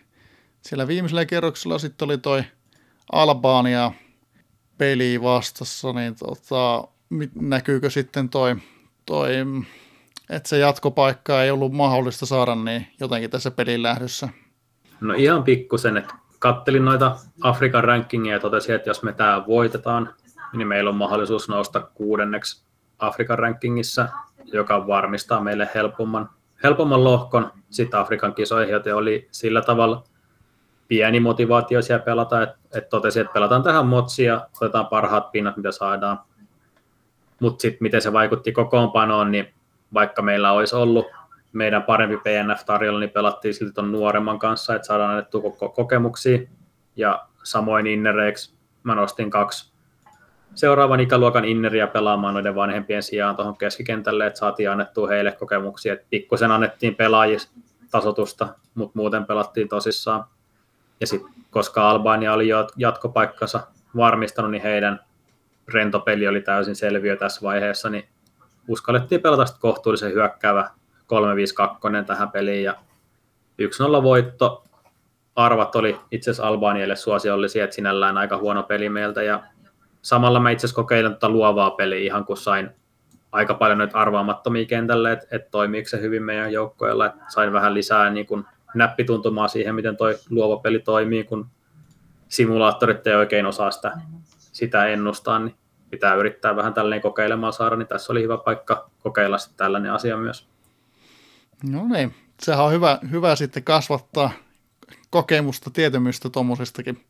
siellä 0.61 0.88
viimeisellä 0.88 1.26
kierroksella 1.26 1.80
sitten 1.80 2.06
oli 2.06 2.18
toi 2.18 2.44
Albania 3.11 3.91
peli 4.77 5.22
vastassa, 5.22 5.94
niin 5.94 6.15
tota, 6.15 6.88
näkyykö 7.36 7.90
sitten 7.90 8.30
toi, 8.30 8.56
toi 9.06 9.32
että 10.30 10.49
se 10.49 10.57
jatkopaikka 10.57 11.44
ei 11.44 11.52
ollut 11.52 11.73
mahdollista 11.73 12.26
saada 12.26 12.56
niin 12.56 12.88
jotenkin 12.99 13.30
tässä 13.30 13.52
pelin 13.52 13.84
lähdössä? 13.84 14.30
No 15.02 15.14
ihan 15.14 15.44
pikkusen, 15.44 15.98
että 15.98 16.14
kattelin 16.40 16.86
noita 16.86 17.18
Afrikan 17.41 17.84
rankingia 17.84 18.34
ja 18.34 18.40
totesin, 18.40 18.76
että 18.76 18.90
jos 18.90 19.03
me 19.03 19.14
tämä 19.14 19.44
voitetaan, 19.48 20.14
niin 20.53 20.68
meillä 20.68 20.90
on 20.90 20.95
mahdollisuus 20.95 21.49
nousta 21.49 21.82
kuudenneksi 21.82 22.65
Afrikan 22.99 23.40
rankingissa, 23.40 24.07
joka 24.45 24.88
varmistaa 24.88 25.41
meille 25.41 25.69
helpomman, 25.76 26.30
helpomman 26.64 27.03
lohkon 27.03 27.52
sitten 27.69 27.99
Afrikan 27.99 28.36
kisoihin, 28.36 28.73
joten 28.73 28.95
oli 28.95 29.27
sillä 29.32 29.61
tavalla 29.61 30.03
pieni 30.88 31.19
motivaatio 31.19 31.82
siellä 31.82 32.06
pelata, 32.06 32.41
että, 32.41 32.56
että 32.76 32.90
totesin, 32.90 33.22
että 33.22 33.34
pelataan 33.34 33.64
tähän 33.64 33.86
motsia, 33.86 34.41
otetaan 34.61 34.88
parhaat 34.88 35.32
pinnat, 35.32 35.57
mitä 35.57 35.72
saadaan. 35.72 36.19
Mutta 37.40 37.62
sitten 37.62 37.80
miten 37.82 38.02
se 38.02 38.14
vaikutti 38.14 38.52
kokoonpanoon, 38.52 39.32
niin 39.32 39.53
vaikka 39.94 40.22
meillä 40.22 40.52
olisi 40.52 40.76
ollut 40.76 41.06
meidän 41.53 41.84
parempi 41.84 42.18
PNF 42.18 42.66
tarjolla, 42.66 42.99
niin 42.99 43.10
pelattiin 43.10 43.53
silti 43.53 43.74
tuon 43.74 43.91
nuoremman 43.91 44.40
kanssa, 44.40 44.76
että 44.76 44.86
saadaan 44.86 45.12
annettu 45.12 45.41
koko 45.41 45.70
kokemuksia. 45.70 46.40
Ja 46.95 47.28
samoin 47.44 47.88
innereiksi 47.88 48.56
mä 48.84 48.95
nostin 48.95 49.30
kaksi 49.30 49.76
seuraavan 50.56 50.99
ikäluokan 50.99 51.45
inneriä 51.45 51.88
pelaamaan 51.88 52.34
noiden 52.34 52.56
vanhempien 52.56 53.03
sijaan 53.03 53.36
tuohon 53.36 53.57
keskikentälle, 53.57 54.28
että 54.28 54.40
saatiin 54.40 54.72
annettua 54.72 55.07
heille 55.07 55.32
kokemuksia. 55.32 55.94
Että 55.94 56.06
pikkusen 56.10 56.52
annettiin 56.52 56.95
pelaajista 56.95 57.52
tasotusta, 57.91 58.48
mutta 58.76 58.99
muuten 58.99 59.26
pelattiin 59.26 59.70
tosissaan. 59.70 60.26
Ja 60.99 61.07
sitten 61.07 61.32
koska 61.49 61.90
Albania 61.90 62.34
oli 62.34 62.48
jatkopaikkansa 62.78 63.68
varmistanut, 63.95 64.52
niin 64.52 64.64
heidän 64.64 64.99
rentopeli 65.73 66.27
oli 66.27 66.41
täysin 66.41 66.75
selviö 66.75 67.15
tässä 67.15 67.41
vaiheessa, 67.41 67.89
niin 67.89 68.05
uskallettiin 68.67 69.21
pelata 69.21 69.45
kohtuullisen 69.59 70.13
hyökkäävä 70.13 70.69
3-5-2 72.01 72.05
tähän 72.05 72.31
peliin 72.31 72.63
ja 72.63 72.75
1-0 73.99 74.03
voitto. 74.03 74.63
Arvat 75.35 75.75
oli 75.75 75.99
itse 76.11 76.31
asiassa 76.31 76.47
Albanialle 76.47 76.95
suosiollisia, 76.95 77.63
että 77.63 77.75
sinällään 77.75 78.17
aika 78.17 78.37
huono 78.37 78.63
peli 78.63 78.89
meiltä 78.89 79.23
ja 79.23 79.43
samalla 80.01 80.39
mä 80.39 80.49
itse 80.49 80.65
asiassa 80.65 80.81
kokeilin 80.81 81.13
tätä 81.13 81.29
luovaa 81.29 81.71
peliä 81.71 81.99
ihan 81.99 82.25
kun 82.25 82.37
sain 82.37 82.69
aika 83.31 83.53
paljon 83.53 83.77
nyt 83.77 83.89
arvaamattomia 83.93 84.65
kentälle, 84.65 85.11
että, 85.11 85.27
että 85.31 85.51
toimiiko 85.51 85.89
se 85.89 86.01
hyvin 86.01 86.23
meidän 86.23 86.53
joukkoilla, 86.53 87.05
että 87.05 87.23
sain 87.27 87.53
vähän 87.53 87.73
lisää 87.73 88.09
niin 88.09 88.25
kuin 88.25 88.45
näppituntumaa 88.75 89.47
siihen, 89.47 89.75
miten 89.75 89.97
toi 89.97 90.17
luova 90.29 90.57
peli 90.57 90.79
toimii, 90.79 91.23
kun 91.23 91.47
simulaattorit 92.27 93.07
ei 93.07 93.15
oikein 93.15 93.45
osaa 93.45 93.71
sitä, 93.71 93.91
sitä 94.56 94.86
ennustaa, 94.86 95.40
niin 95.40 95.56
pitää 95.90 96.15
yrittää 96.15 96.56
vähän 96.56 96.73
tälleen 96.73 97.02
kokeilemaan 97.02 97.53
saada, 97.53 97.76
niin 97.76 97.88
tässä 97.88 98.14
oli 98.14 98.22
hyvä 98.22 98.38
paikka 98.38 98.90
kokeilla 98.99 99.38
sitten 99.38 99.57
tällainen 99.57 99.91
asia 99.91 100.18
myös. 100.18 100.48
No 101.69 101.88
niin, 101.88 102.15
sehän 102.41 102.65
on 102.65 102.72
hyvä, 102.72 102.99
hyvä 103.11 103.36
sitten 103.36 103.64
kasvattaa 103.64 104.32
kokemusta, 105.10 105.69
tietämystä 105.69 106.30
tuommoisistakin 106.30 107.06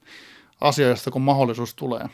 asioista, 0.61 1.11
kun 1.11 1.21
mahdollisuus 1.21 1.75
tulee. 1.75 2.09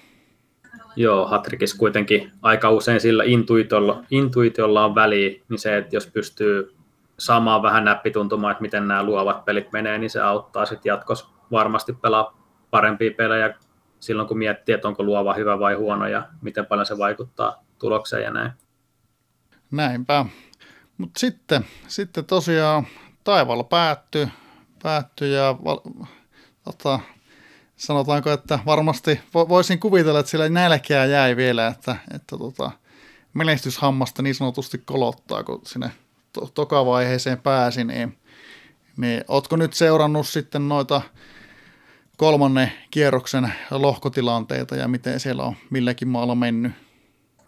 Joo, 0.96 1.28
Hatrikis 1.28 1.74
kuitenkin 1.74 2.32
aika 2.42 2.70
usein 2.70 3.00
sillä 3.00 3.24
intuitiolla, 3.24 4.04
intuitiolla 4.10 4.86
on 4.86 4.96
väliä, 4.96 5.30
niin 5.50 5.60
se, 5.60 5.78
että 5.78 5.96
jos 5.96 6.08
pystyy 6.08 6.76
saamaan 7.20 7.62
vähän 7.62 7.86
näppituntumaan, 7.86 8.52
että 8.52 8.62
miten 8.62 8.88
nämä 8.88 9.04
luovat 9.04 9.46
pelit 9.46 9.72
menee, 9.72 9.98
niin 9.98 10.10
se 10.10 10.22
auttaa 10.22 10.66
sitten 10.66 10.90
jatkossa 10.90 11.28
varmasti 11.52 11.94
pelaa 11.94 12.38
parempia 12.70 13.12
pelejä 13.18 13.56
silloin, 14.02 14.28
kun 14.28 14.38
miettii, 14.38 14.76
että 14.76 14.88
onko 14.88 15.04
luova 15.04 15.34
hyvä 15.34 15.60
vai 15.60 15.74
huono 15.76 16.08
ja 16.08 16.28
miten 16.42 16.66
paljon 16.66 16.86
se 16.86 16.98
vaikuttaa 16.98 17.64
tulokseen 17.80 18.24
ja 18.24 18.32
näin. 18.32 18.52
Näinpä. 19.72 20.26
Mutta 20.98 21.20
sitten, 21.20 21.66
sitten 21.88 22.26
tosiaan 22.26 22.88
taivaalla 23.24 23.64
päättyi, 23.64 24.28
päättyi 24.84 25.34
ja 25.34 25.56
tota, 26.64 27.00
sanotaanko, 27.76 28.32
että 28.32 28.60
varmasti 28.66 29.20
voisin 29.34 29.80
kuvitella, 29.80 30.20
että 30.20 30.30
siellä 30.30 30.50
nälkeä 30.50 31.06
jäi 31.06 31.36
vielä, 31.36 31.68
että, 31.68 31.96
että 32.16 32.38
tota, 32.38 32.72
menestyshammasta 33.34 34.22
niin 34.22 34.36
sanotusti 34.36 34.78
kolottaa, 34.78 35.44
kun 35.44 35.62
sinne 35.66 35.92
to, 36.34 36.52
tokavaiheeseen 36.54 37.42
pääsi, 37.42 37.84
niin, 37.84 38.18
niin 38.98 39.24
ootko 39.28 39.56
nyt 39.56 39.74
seurannut 39.74 40.28
sitten 40.28 40.70
noita 40.70 41.02
kolmannen 42.22 42.72
kierroksen 42.92 43.54
lohkotilanteita 43.72 44.76
ja 44.76 44.88
miten 44.88 45.20
siellä 45.20 45.44
on 45.44 45.56
milläkin 45.70 46.08
maalla 46.08 46.36
mennyt? 46.36 46.72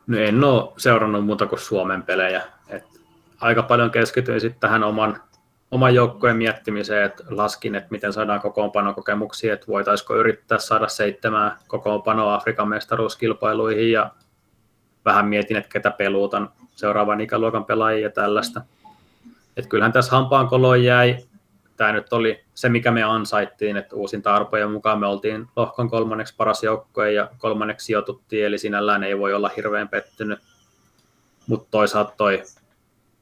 No 0.07 0.17
en 0.17 0.43
ole 0.43 0.71
seurannut 0.77 1.25
muuta 1.25 1.45
kuin 1.45 1.59
Suomen 1.59 2.03
pelejä. 2.03 2.41
Et 2.69 2.83
aika 3.41 3.63
paljon 3.63 3.91
keskityin 3.91 4.41
sitten 4.41 4.59
tähän 4.59 4.83
oman, 4.83 5.21
oman 5.71 5.95
joukkojen 5.95 6.37
miettimiseen, 6.37 7.05
että 7.05 7.23
laskin, 7.29 7.75
että 7.75 7.87
miten 7.91 8.13
saadaan 8.13 8.41
kokoonpanokokemuksia, 8.41 9.53
että 9.53 9.67
voitaisiko 9.67 10.15
yrittää 10.15 10.59
saada 10.59 10.87
seitsemää 10.87 11.57
kokoonpanoa 11.67 12.35
Afrikan 12.35 12.67
mestaruuskilpailuihin 12.67 13.91
ja 13.91 14.11
vähän 15.05 15.27
mietin, 15.27 15.57
että 15.57 15.69
ketä 15.69 15.91
peluutan 15.91 16.49
seuraavan 16.75 17.21
ikäluokan 17.21 17.65
pelaajia 17.65 18.03
ja 18.03 18.09
tällaista. 18.09 18.61
Et 19.57 19.67
kyllähän 19.67 19.93
tässä 19.93 20.11
hampaankoloon 20.11 20.83
jäi 20.83 21.17
tämä 21.77 21.91
nyt 21.91 22.13
oli 22.13 22.43
se, 22.53 22.69
mikä 22.69 22.91
me 22.91 23.03
ansaittiin, 23.03 23.77
että 23.77 23.95
uusinta 23.95 24.35
arpojen 24.35 24.71
mukaan 24.71 24.99
me 24.99 25.07
oltiin 25.07 25.47
lohkon 25.55 25.89
kolmanneksi 25.89 26.35
paras 26.37 26.63
joukkue 26.63 27.11
ja 27.11 27.29
kolmanneksi 27.37 27.85
sijoituttiin, 27.85 28.45
eli 28.45 28.57
sinällään 28.57 29.03
ei 29.03 29.19
voi 29.19 29.33
olla 29.33 29.51
hirveän 29.57 29.89
pettynyt. 29.89 30.39
Mutta 31.47 31.67
toisaalta 31.71 32.13
toi 32.17 32.43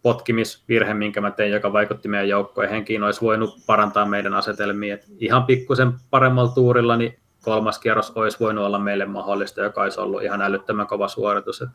potkimisvirhe, 0.02 0.94
minkä 0.94 1.22
mä 1.22 1.32
tein, 1.32 1.52
joka 1.52 1.74
vaikutti 1.74 2.08
meidän 2.08 2.30
joukkojen 2.30 2.72
henkiin, 2.72 3.04
olisi 3.04 3.22
voinut 3.22 3.58
parantaa 3.66 4.06
meidän 4.06 4.34
asetelmia. 4.34 4.94
Et 4.94 5.06
ihan 5.20 5.46
pikkusen 5.46 5.94
paremmalla 6.10 6.52
tuurilla, 6.52 6.98
niin 6.98 7.20
kolmas 7.42 7.80
kierros 7.80 8.12
olisi 8.16 8.40
voinut 8.40 8.66
olla 8.66 8.80
meille 8.80 9.06
mahdollista, 9.06 9.62
joka 9.62 9.82
olisi 9.82 10.00
ollut 10.00 10.24
ihan 10.24 10.42
älyttömän 10.42 10.88
kova 10.88 11.08
suoritus. 11.08 11.62
Et 11.62 11.70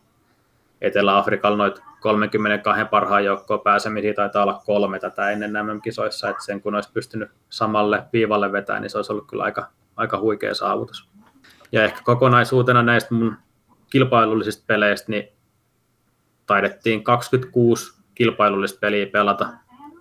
Etelä-Afrikalla 0.80 1.56
noit 1.56 1.82
32 2.00 2.84
parhaan 2.84 3.24
joukkoon 3.24 3.60
pääsemisiä 3.60 4.14
taitaa 4.14 4.42
olla 4.42 4.62
kolme 4.66 4.98
tätä 4.98 5.30
ennen 5.30 5.52
MM-kisoissa, 5.52 6.28
että 6.28 6.44
sen 6.44 6.60
kun 6.60 6.74
olisi 6.74 6.92
pystynyt 6.92 7.30
samalle 7.50 8.04
viivalle 8.12 8.52
vetämään, 8.52 8.82
niin 8.82 8.90
se 8.90 8.98
olisi 8.98 9.12
ollut 9.12 9.26
kyllä 9.26 9.44
aika, 9.44 9.68
aika 9.96 10.18
huikea 10.18 10.54
saavutus. 10.54 11.08
Ja 11.72 11.84
ehkä 11.84 12.00
kokonaisuutena 12.04 12.82
näistä 12.82 13.14
mun 13.14 13.36
kilpailullisista 13.90 14.64
peleistä, 14.66 15.12
niin 15.12 15.28
taidettiin 16.46 17.04
26 17.04 18.02
kilpailullista 18.14 18.78
peliä 18.80 19.06
pelata 19.06 19.48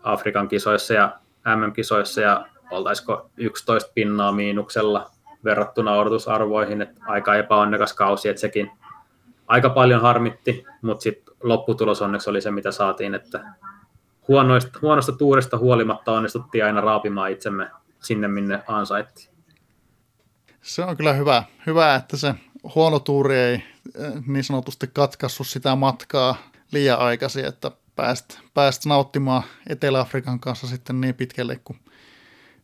Afrikan 0.03 0.47
kisoissa 0.47 0.93
ja 0.93 1.19
MM-kisoissa, 1.55 2.21
ja 2.21 2.45
oltaisiko 2.71 3.29
11 3.37 3.91
pinnaa 3.93 4.31
miinuksella 4.31 5.11
verrattuna 5.43 5.95
odotusarvoihin, 5.95 6.81
että 6.81 7.01
aika 7.07 7.35
epäonnekas 7.35 7.93
kausi, 7.93 8.29
että 8.29 8.39
sekin 8.41 8.71
aika 9.47 9.69
paljon 9.69 10.01
harmitti, 10.01 10.65
mutta 10.81 11.01
sitten 11.01 11.35
lopputulos 11.43 12.01
onneksi 12.01 12.29
oli 12.29 12.41
se, 12.41 12.51
mitä 12.51 12.71
saatiin, 12.71 13.15
että 13.15 13.43
huonoista, 14.27 14.79
huonosta 14.81 15.11
tuuresta 15.11 15.57
huolimatta 15.57 16.11
onnistuttiin 16.11 16.65
aina 16.65 16.81
raapimaan 16.81 17.31
itsemme 17.31 17.71
sinne, 17.99 18.27
minne 18.27 18.63
ansaittiin. 18.67 19.35
Se 20.61 20.83
on 20.83 20.97
kyllä 20.97 21.13
hyvä, 21.13 21.43
hyvä 21.65 21.95
että 21.95 22.17
se 22.17 22.35
huono 22.75 22.99
tuuri 22.99 23.35
ei 23.35 23.53
eh, 23.53 23.63
niin 24.27 24.43
sanotusti 24.43 24.89
katkaissut 24.93 25.47
sitä 25.47 25.75
matkaa 25.75 26.35
liian 26.71 26.99
aikaisin, 26.99 27.45
että 27.45 27.71
pääst, 27.95 28.39
pääst 28.53 28.85
nauttimaan 28.85 29.43
Etelä-Afrikan 29.69 30.39
kanssa 30.39 30.67
sitten 30.67 31.01
niin 31.01 31.15
pitkälle 31.15 31.59
kuin, 31.63 31.79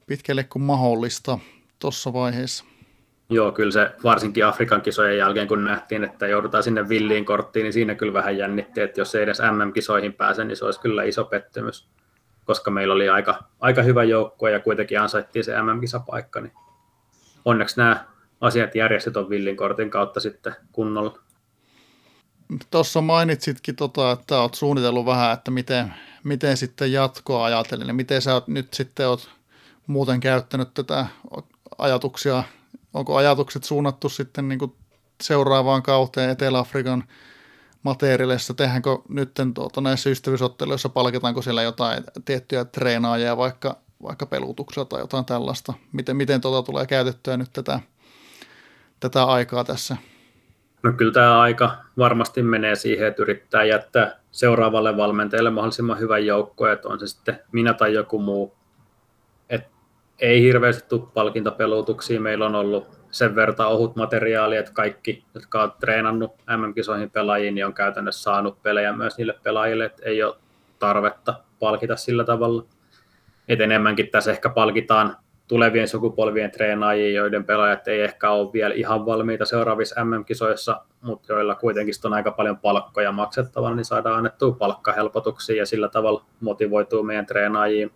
pitkälle 0.07 0.43
kuin 0.43 0.63
mahdollista 0.63 1.39
tuossa 1.79 2.13
vaiheessa. 2.13 2.65
Joo, 3.31 3.51
kyllä 3.51 3.71
se 3.71 3.91
varsinkin 4.03 4.45
Afrikan 4.45 4.81
kisojen 4.81 5.17
jälkeen, 5.17 5.47
kun 5.47 5.63
nähtiin, 5.63 6.03
että 6.03 6.27
joudutaan 6.27 6.63
sinne 6.63 6.89
villiin 6.89 7.25
korttiin, 7.25 7.63
niin 7.63 7.73
siinä 7.73 7.95
kyllä 7.95 8.13
vähän 8.13 8.37
jännitti, 8.37 8.81
että 8.81 9.01
jos 9.01 9.15
ei 9.15 9.23
edes 9.23 9.39
MM-kisoihin 9.39 10.13
pääse, 10.13 10.45
niin 10.45 10.57
se 10.57 10.65
olisi 10.65 10.79
kyllä 10.79 11.03
iso 11.03 11.25
pettymys, 11.25 11.89
koska 12.45 12.71
meillä 12.71 12.93
oli 12.93 13.09
aika, 13.09 13.43
aika 13.59 13.81
hyvä 13.81 14.03
joukkue 14.03 14.51
ja 14.51 14.59
kuitenkin 14.59 15.01
ansaittiin 15.01 15.45
se 15.45 15.61
MM-kisapaikka, 15.61 16.41
niin 16.41 16.53
onneksi 17.45 17.77
nämä 17.77 18.05
asiat 18.41 18.75
järjestet 18.75 19.17
on 19.17 19.29
villin 19.29 19.57
kortin 19.57 19.89
kautta 19.89 20.19
sitten 20.19 20.55
kunnolla. 20.71 21.19
Tuossa 22.71 23.01
mainitsitkin, 23.01 23.75
tota, 23.75 24.11
että 24.11 24.41
olet 24.41 24.53
suunnitellut 24.53 25.05
vähän, 25.05 25.33
että 25.33 25.51
miten, 25.51 25.93
miten 26.23 26.57
sitten 26.57 26.91
jatkoa 26.91 27.45
ajatellen, 27.45 27.87
niin 27.87 27.95
miten 27.95 28.21
sä 28.21 28.33
oot, 28.33 28.47
nyt 28.47 28.73
sitten 28.73 29.07
oot 29.07 29.29
muuten 29.87 30.19
käyttänyt 30.19 30.73
tätä 30.73 31.05
ajatuksia, 31.77 32.43
onko 32.93 33.15
ajatukset 33.15 33.63
suunnattu 33.63 34.09
sitten 34.09 34.47
niin 34.47 34.59
kuin 34.59 34.75
seuraavaan 35.21 35.83
kauteen 35.83 36.29
Etelä-Afrikan 36.29 37.03
materiaalissa, 37.83 38.53
tehdäänkö 38.53 38.97
nyt 39.09 39.31
tuota, 39.53 39.81
näissä 39.81 40.09
ystävyysotteluissa, 40.09 40.89
palkitaanko 40.89 41.41
siellä 41.41 41.63
jotain 41.63 42.03
tiettyjä 42.25 42.65
treenaajia 42.65 43.37
vaikka, 43.37 43.77
vaikka 44.03 44.25
pelutuksella 44.25 44.85
tai 44.85 44.99
jotain 44.99 45.25
tällaista, 45.25 45.73
miten, 45.91 46.15
miten 46.15 46.41
tuota 46.41 46.65
tulee 46.65 46.85
käytettyä 46.85 47.37
nyt 47.37 47.53
tätä, 47.53 47.79
tätä 48.99 49.23
aikaa 49.23 49.63
tässä? 49.63 49.97
No 50.83 50.93
kyllä 50.93 51.11
tämä 51.11 51.41
aika 51.41 51.77
varmasti 51.97 52.43
menee 52.43 52.75
siihen, 52.75 53.07
että 53.07 53.21
yrittää 53.21 53.63
jättää 53.63 54.19
seuraavalle 54.31 54.97
valmentajalle 54.97 55.49
mahdollisimman 55.49 55.99
hyvän 55.99 56.25
joukkoon, 56.25 56.71
että 56.71 56.87
on 56.87 56.99
se 56.99 57.07
sitten 57.07 57.39
minä 57.51 57.73
tai 57.73 57.93
joku 57.93 58.19
muu. 58.19 58.60
Ei 60.21 60.41
hirveästi 60.41 60.89
tule 60.89 61.07
palkintapelutuksia. 61.13 62.21
Meillä 62.21 62.45
on 62.45 62.55
ollut 62.55 62.87
sen 63.11 63.35
verran 63.35 63.67
ohut 63.67 63.95
materiaali, 63.95 64.57
että 64.57 64.71
kaikki, 64.73 65.25
jotka 65.33 65.63
on 65.63 65.73
treenannut 65.79 66.31
MM-kisoihin 66.57 67.11
pelaajiin, 67.11 67.55
niin 67.55 67.65
on 67.65 67.73
käytännössä 67.73 68.21
saanut 68.21 68.63
pelejä 68.63 68.93
myös 68.93 69.17
niille 69.17 69.35
pelaajille, 69.43 69.85
että 69.85 70.01
ei 70.05 70.23
ole 70.23 70.35
tarvetta 70.79 71.33
palkita 71.59 71.95
sillä 71.95 72.23
tavalla. 72.23 72.65
Et 73.47 73.61
enemmänkin 73.61 74.09
tässä 74.09 74.31
ehkä 74.31 74.49
palkitaan 74.49 75.17
tulevien 75.47 75.87
sukupolvien 75.87 76.51
treenaajia, 76.51 77.11
joiden 77.11 77.43
pelaajat 77.43 77.87
ei 77.87 78.01
ehkä 78.01 78.29
ole 78.31 78.53
vielä 78.53 78.73
ihan 78.73 79.05
valmiita 79.05 79.45
seuraavissa 79.45 80.05
MM-kisoissa, 80.05 80.81
mutta 81.01 81.33
joilla 81.33 81.55
kuitenkin 81.55 81.93
on 82.03 82.13
aika 82.13 82.31
paljon 82.31 82.57
palkkoja 82.57 83.11
maksettavana, 83.11 83.75
niin 83.75 83.85
saadaan 83.85 84.17
annettua 84.17 84.51
palkkahelpotuksia 84.51 85.55
ja 85.55 85.65
sillä 85.65 85.89
tavalla 85.89 86.25
motivoituu 86.39 87.03
meidän 87.03 87.25
treenaajiin. 87.25 87.91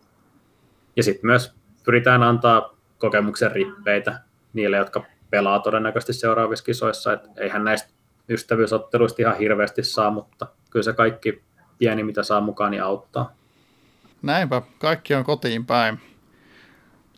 Ja 0.96 1.04
sitten 1.04 1.26
myös 1.26 1.56
pyritään 1.86 2.24
antaa 2.24 2.76
kokemuksen 2.98 3.52
rippeitä 3.52 4.20
niille, 4.54 4.78
jotka 4.78 5.06
pelaa 5.30 5.60
todennäköisesti 5.60 6.14
seuraavissa 6.14 6.66
kisoissa. 6.66 7.14
Et 7.14 7.22
eihän 7.38 7.64
näistä 7.64 7.90
ystävyysotteluista 8.30 9.22
ihan 9.22 9.38
hirveästi 9.38 9.84
saa, 9.84 10.12
mutta 10.12 10.48
kyllä 10.70 10.84
se 10.84 10.94
kaikki 10.94 11.44
pieni, 11.78 12.04
mitä 12.04 12.24
saa 12.24 12.42
mukaan, 12.42 12.72
niin 12.72 12.84
auttaa. 12.84 13.32
Näinpä, 14.22 14.62
kaikki 14.80 15.16
on 15.16 15.24
kotiin 15.24 15.66
päin. 15.66 16.00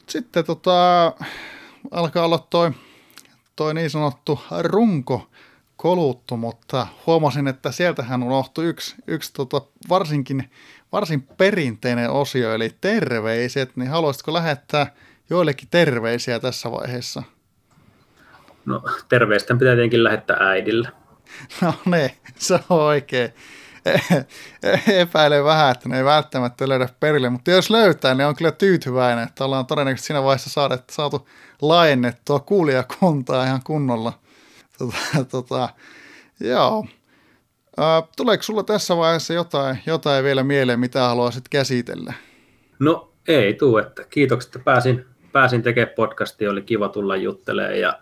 Sitten 0.07 0.45
tota, 0.45 1.13
alkaa 1.91 2.25
olla 2.25 2.47
toi, 2.49 2.71
toi 3.55 3.73
niin 3.73 3.89
sanottu 3.89 4.39
runko 4.61 5.29
koluttu, 5.77 6.37
mutta 6.37 6.87
huomasin, 7.05 7.47
että 7.47 7.71
sieltähän 7.71 8.23
unohtui 8.23 8.65
yksi, 8.65 8.95
yksi 9.07 9.33
tota, 9.33 9.61
varsinkin, 9.89 10.49
varsin 10.91 11.23
perinteinen 11.23 12.09
osio, 12.09 12.53
eli 12.53 12.75
terveiset, 12.81 13.77
niin 13.77 13.89
haluaisitko 13.89 14.33
lähettää 14.33 14.93
joillekin 15.29 15.67
terveisiä 15.71 16.39
tässä 16.39 16.71
vaiheessa? 16.71 17.23
No 18.65 18.83
terveisten 19.09 19.57
pitää 19.57 19.75
tietenkin 19.75 20.03
lähettää 20.03 20.37
äidille. 20.39 20.91
No 21.61 21.73
ne, 21.85 22.17
se 22.35 22.53
on 22.53 22.79
oikein. 22.79 23.33
Epäilen 24.87 25.43
vähän, 25.43 25.71
että 25.71 25.89
ne 25.89 25.97
ei 25.97 26.05
välttämättä 26.05 26.69
löydä 26.69 26.89
perille, 26.99 27.29
mutta 27.29 27.51
jos 27.51 27.69
löytää, 27.69 28.13
niin 28.13 28.27
on 28.27 28.35
kyllä 28.35 28.51
tyytyväinen, 28.51 29.27
että 29.27 29.45
ollaan 29.45 29.65
todennäköisesti 29.65 30.07
siinä 30.07 30.23
vaiheessa 30.23 30.49
saada, 30.49 30.77
saatu 30.89 31.27
laajennettua 31.61 32.39
kuulijakuntaa 32.39 33.45
ihan 33.45 33.63
kunnolla. 33.63 34.13
Tota, 34.77 35.25
tota, 35.31 35.69
joo. 36.39 36.85
Tuleeko 38.17 38.43
sulla 38.43 38.63
tässä 38.63 38.97
vaiheessa 38.97 39.33
jotain, 39.33 39.79
jotain 39.85 40.23
vielä 40.23 40.43
mieleen, 40.43 40.79
mitä 40.79 40.99
haluaisit 41.07 41.49
käsitellä? 41.49 42.13
No 42.79 43.11
ei 43.27 43.53
tuu, 43.53 43.77
että 43.77 44.03
kiitokset, 44.03 44.49
että 44.55 44.65
pääsin, 44.65 45.05
pääsin 45.31 45.63
tekemään 45.63 45.95
podcastia, 45.95 46.51
oli 46.51 46.61
kiva 46.61 46.89
tulla 46.89 47.15
juttelemaan 47.15 47.79
ja 47.79 47.99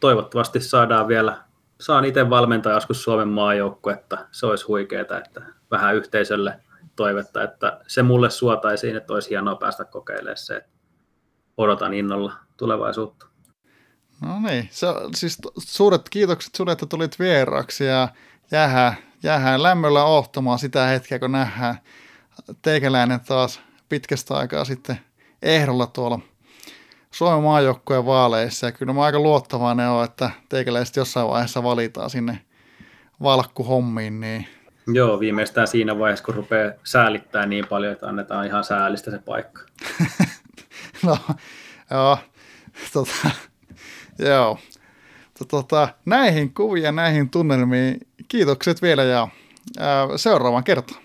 toivottavasti 0.00 0.60
saadaan 0.60 1.08
vielä, 1.08 1.36
saan 1.80 2.04
itse 2.04 2.30
valmentaa 2.30 2.72
joskus 2.72 3.02
Suomen 3.02 3.28
maajoukkuetta, 3.28 4.18
se 4.30 4.46
olisi 4.46 4.64
huikeaa, 4.64 5.00
että 5.00 5.42
vähän 5.70 5.96
yhteisölle 5.96 6.60
toivetta, 6.96 7.42
että 7.42 7.80
se 7.86 8.02
mulle 8.02 8.30
suotaisiin, 8.30 8.96
että 8.96 9.12
olisi 9.12 9.30
hienoa 9.30 9.56
päästä 9.56 9.84
kokeilemaan 9.84 10.36
se, 10.36 10.56
että 10.56 10.70
odotan 11.56 11.94
innolla 11.94 12.32
tulevaisuutta. 12.56 13.26
No 14.20 14.40
niin, 14.40 14.68
se, 14.70 14.86
siis 15.14 15.38
suuret 15.58 16.08
kiitokset 16.10 16.54
sinulle, 16.54 16.72
että 16.72 16.86
tulit 16.86 17.18
vieraaksi 17.18 17.84
ja 17.84 18.08
jäähän, 18.50 18.96
jäähän 19.22 19.62
lämmöllä 19.62 20.04
ohtamaan 20.04 20.58
sitä 20.58 20.86
hetkeä, 20.86 21.18
kun 21.18 21.32
nähdään 21.32 21.78
teikäläinen 22.62 23.20
taas 23.20 23.60
pitkästä 23.88 24.34
aikaa 24.34 24.64
sitten 24.64 24.98
ehdolla 25.42 25.86
tuolla 25.86 26.20
Suomen 27.10 27.42
maajoukkueen 27.42 28.06
vaaleissa. 28.06 28.66
Ja 28.66 28.72
kyllä 28.72 28.92
mä 28.92 29.02
aika 29.02 29.18
luottavainen 29.18 29.88
on, 29.88 30.04
että 30.04 30.30
teikäläiset 30.48 30.96
jossain 30.96 31.28
vaiheessa 31.28 31.62
valitaan 31.62 32.10
sinne 32.10 32.38
valkkuhommiin. 33.22 34.20
Niin... 34.20 34.48
Joo, 34.86 35.20
viimeistään 35.20 35.68
siinä 35.68 35.98
vaiheessa, 35.98 36.24
kun 36.24 36.34
rupeaa 36.34 36.72
säälittää 36.84 37.46
niin 37.46 37.66
paljon, 37.66 37.92
että 37.92 38.08
annetaan 38.08 38.46
ihan 38.46 38.64
säälistä 38.64 39.10
se 39.10 39.18
paikka. 39.18 39.62
no, 41.06 41.18
joo, 41.90 42.18
tota, 42.92 43.30
joo. 44.18 44.58
Tota, 45.50 45.88
näihin 46.04 46.54
kuvia, 46.54 46.92
näihin 46.92 47.30
tunnelmiin 47.30 48.00
Kiitokset 48.32 48.82
vielä 48.82 49.02
ja 49.02 49.28
seuraavaan 50.16 50.64
kertaan. 50.64 51.02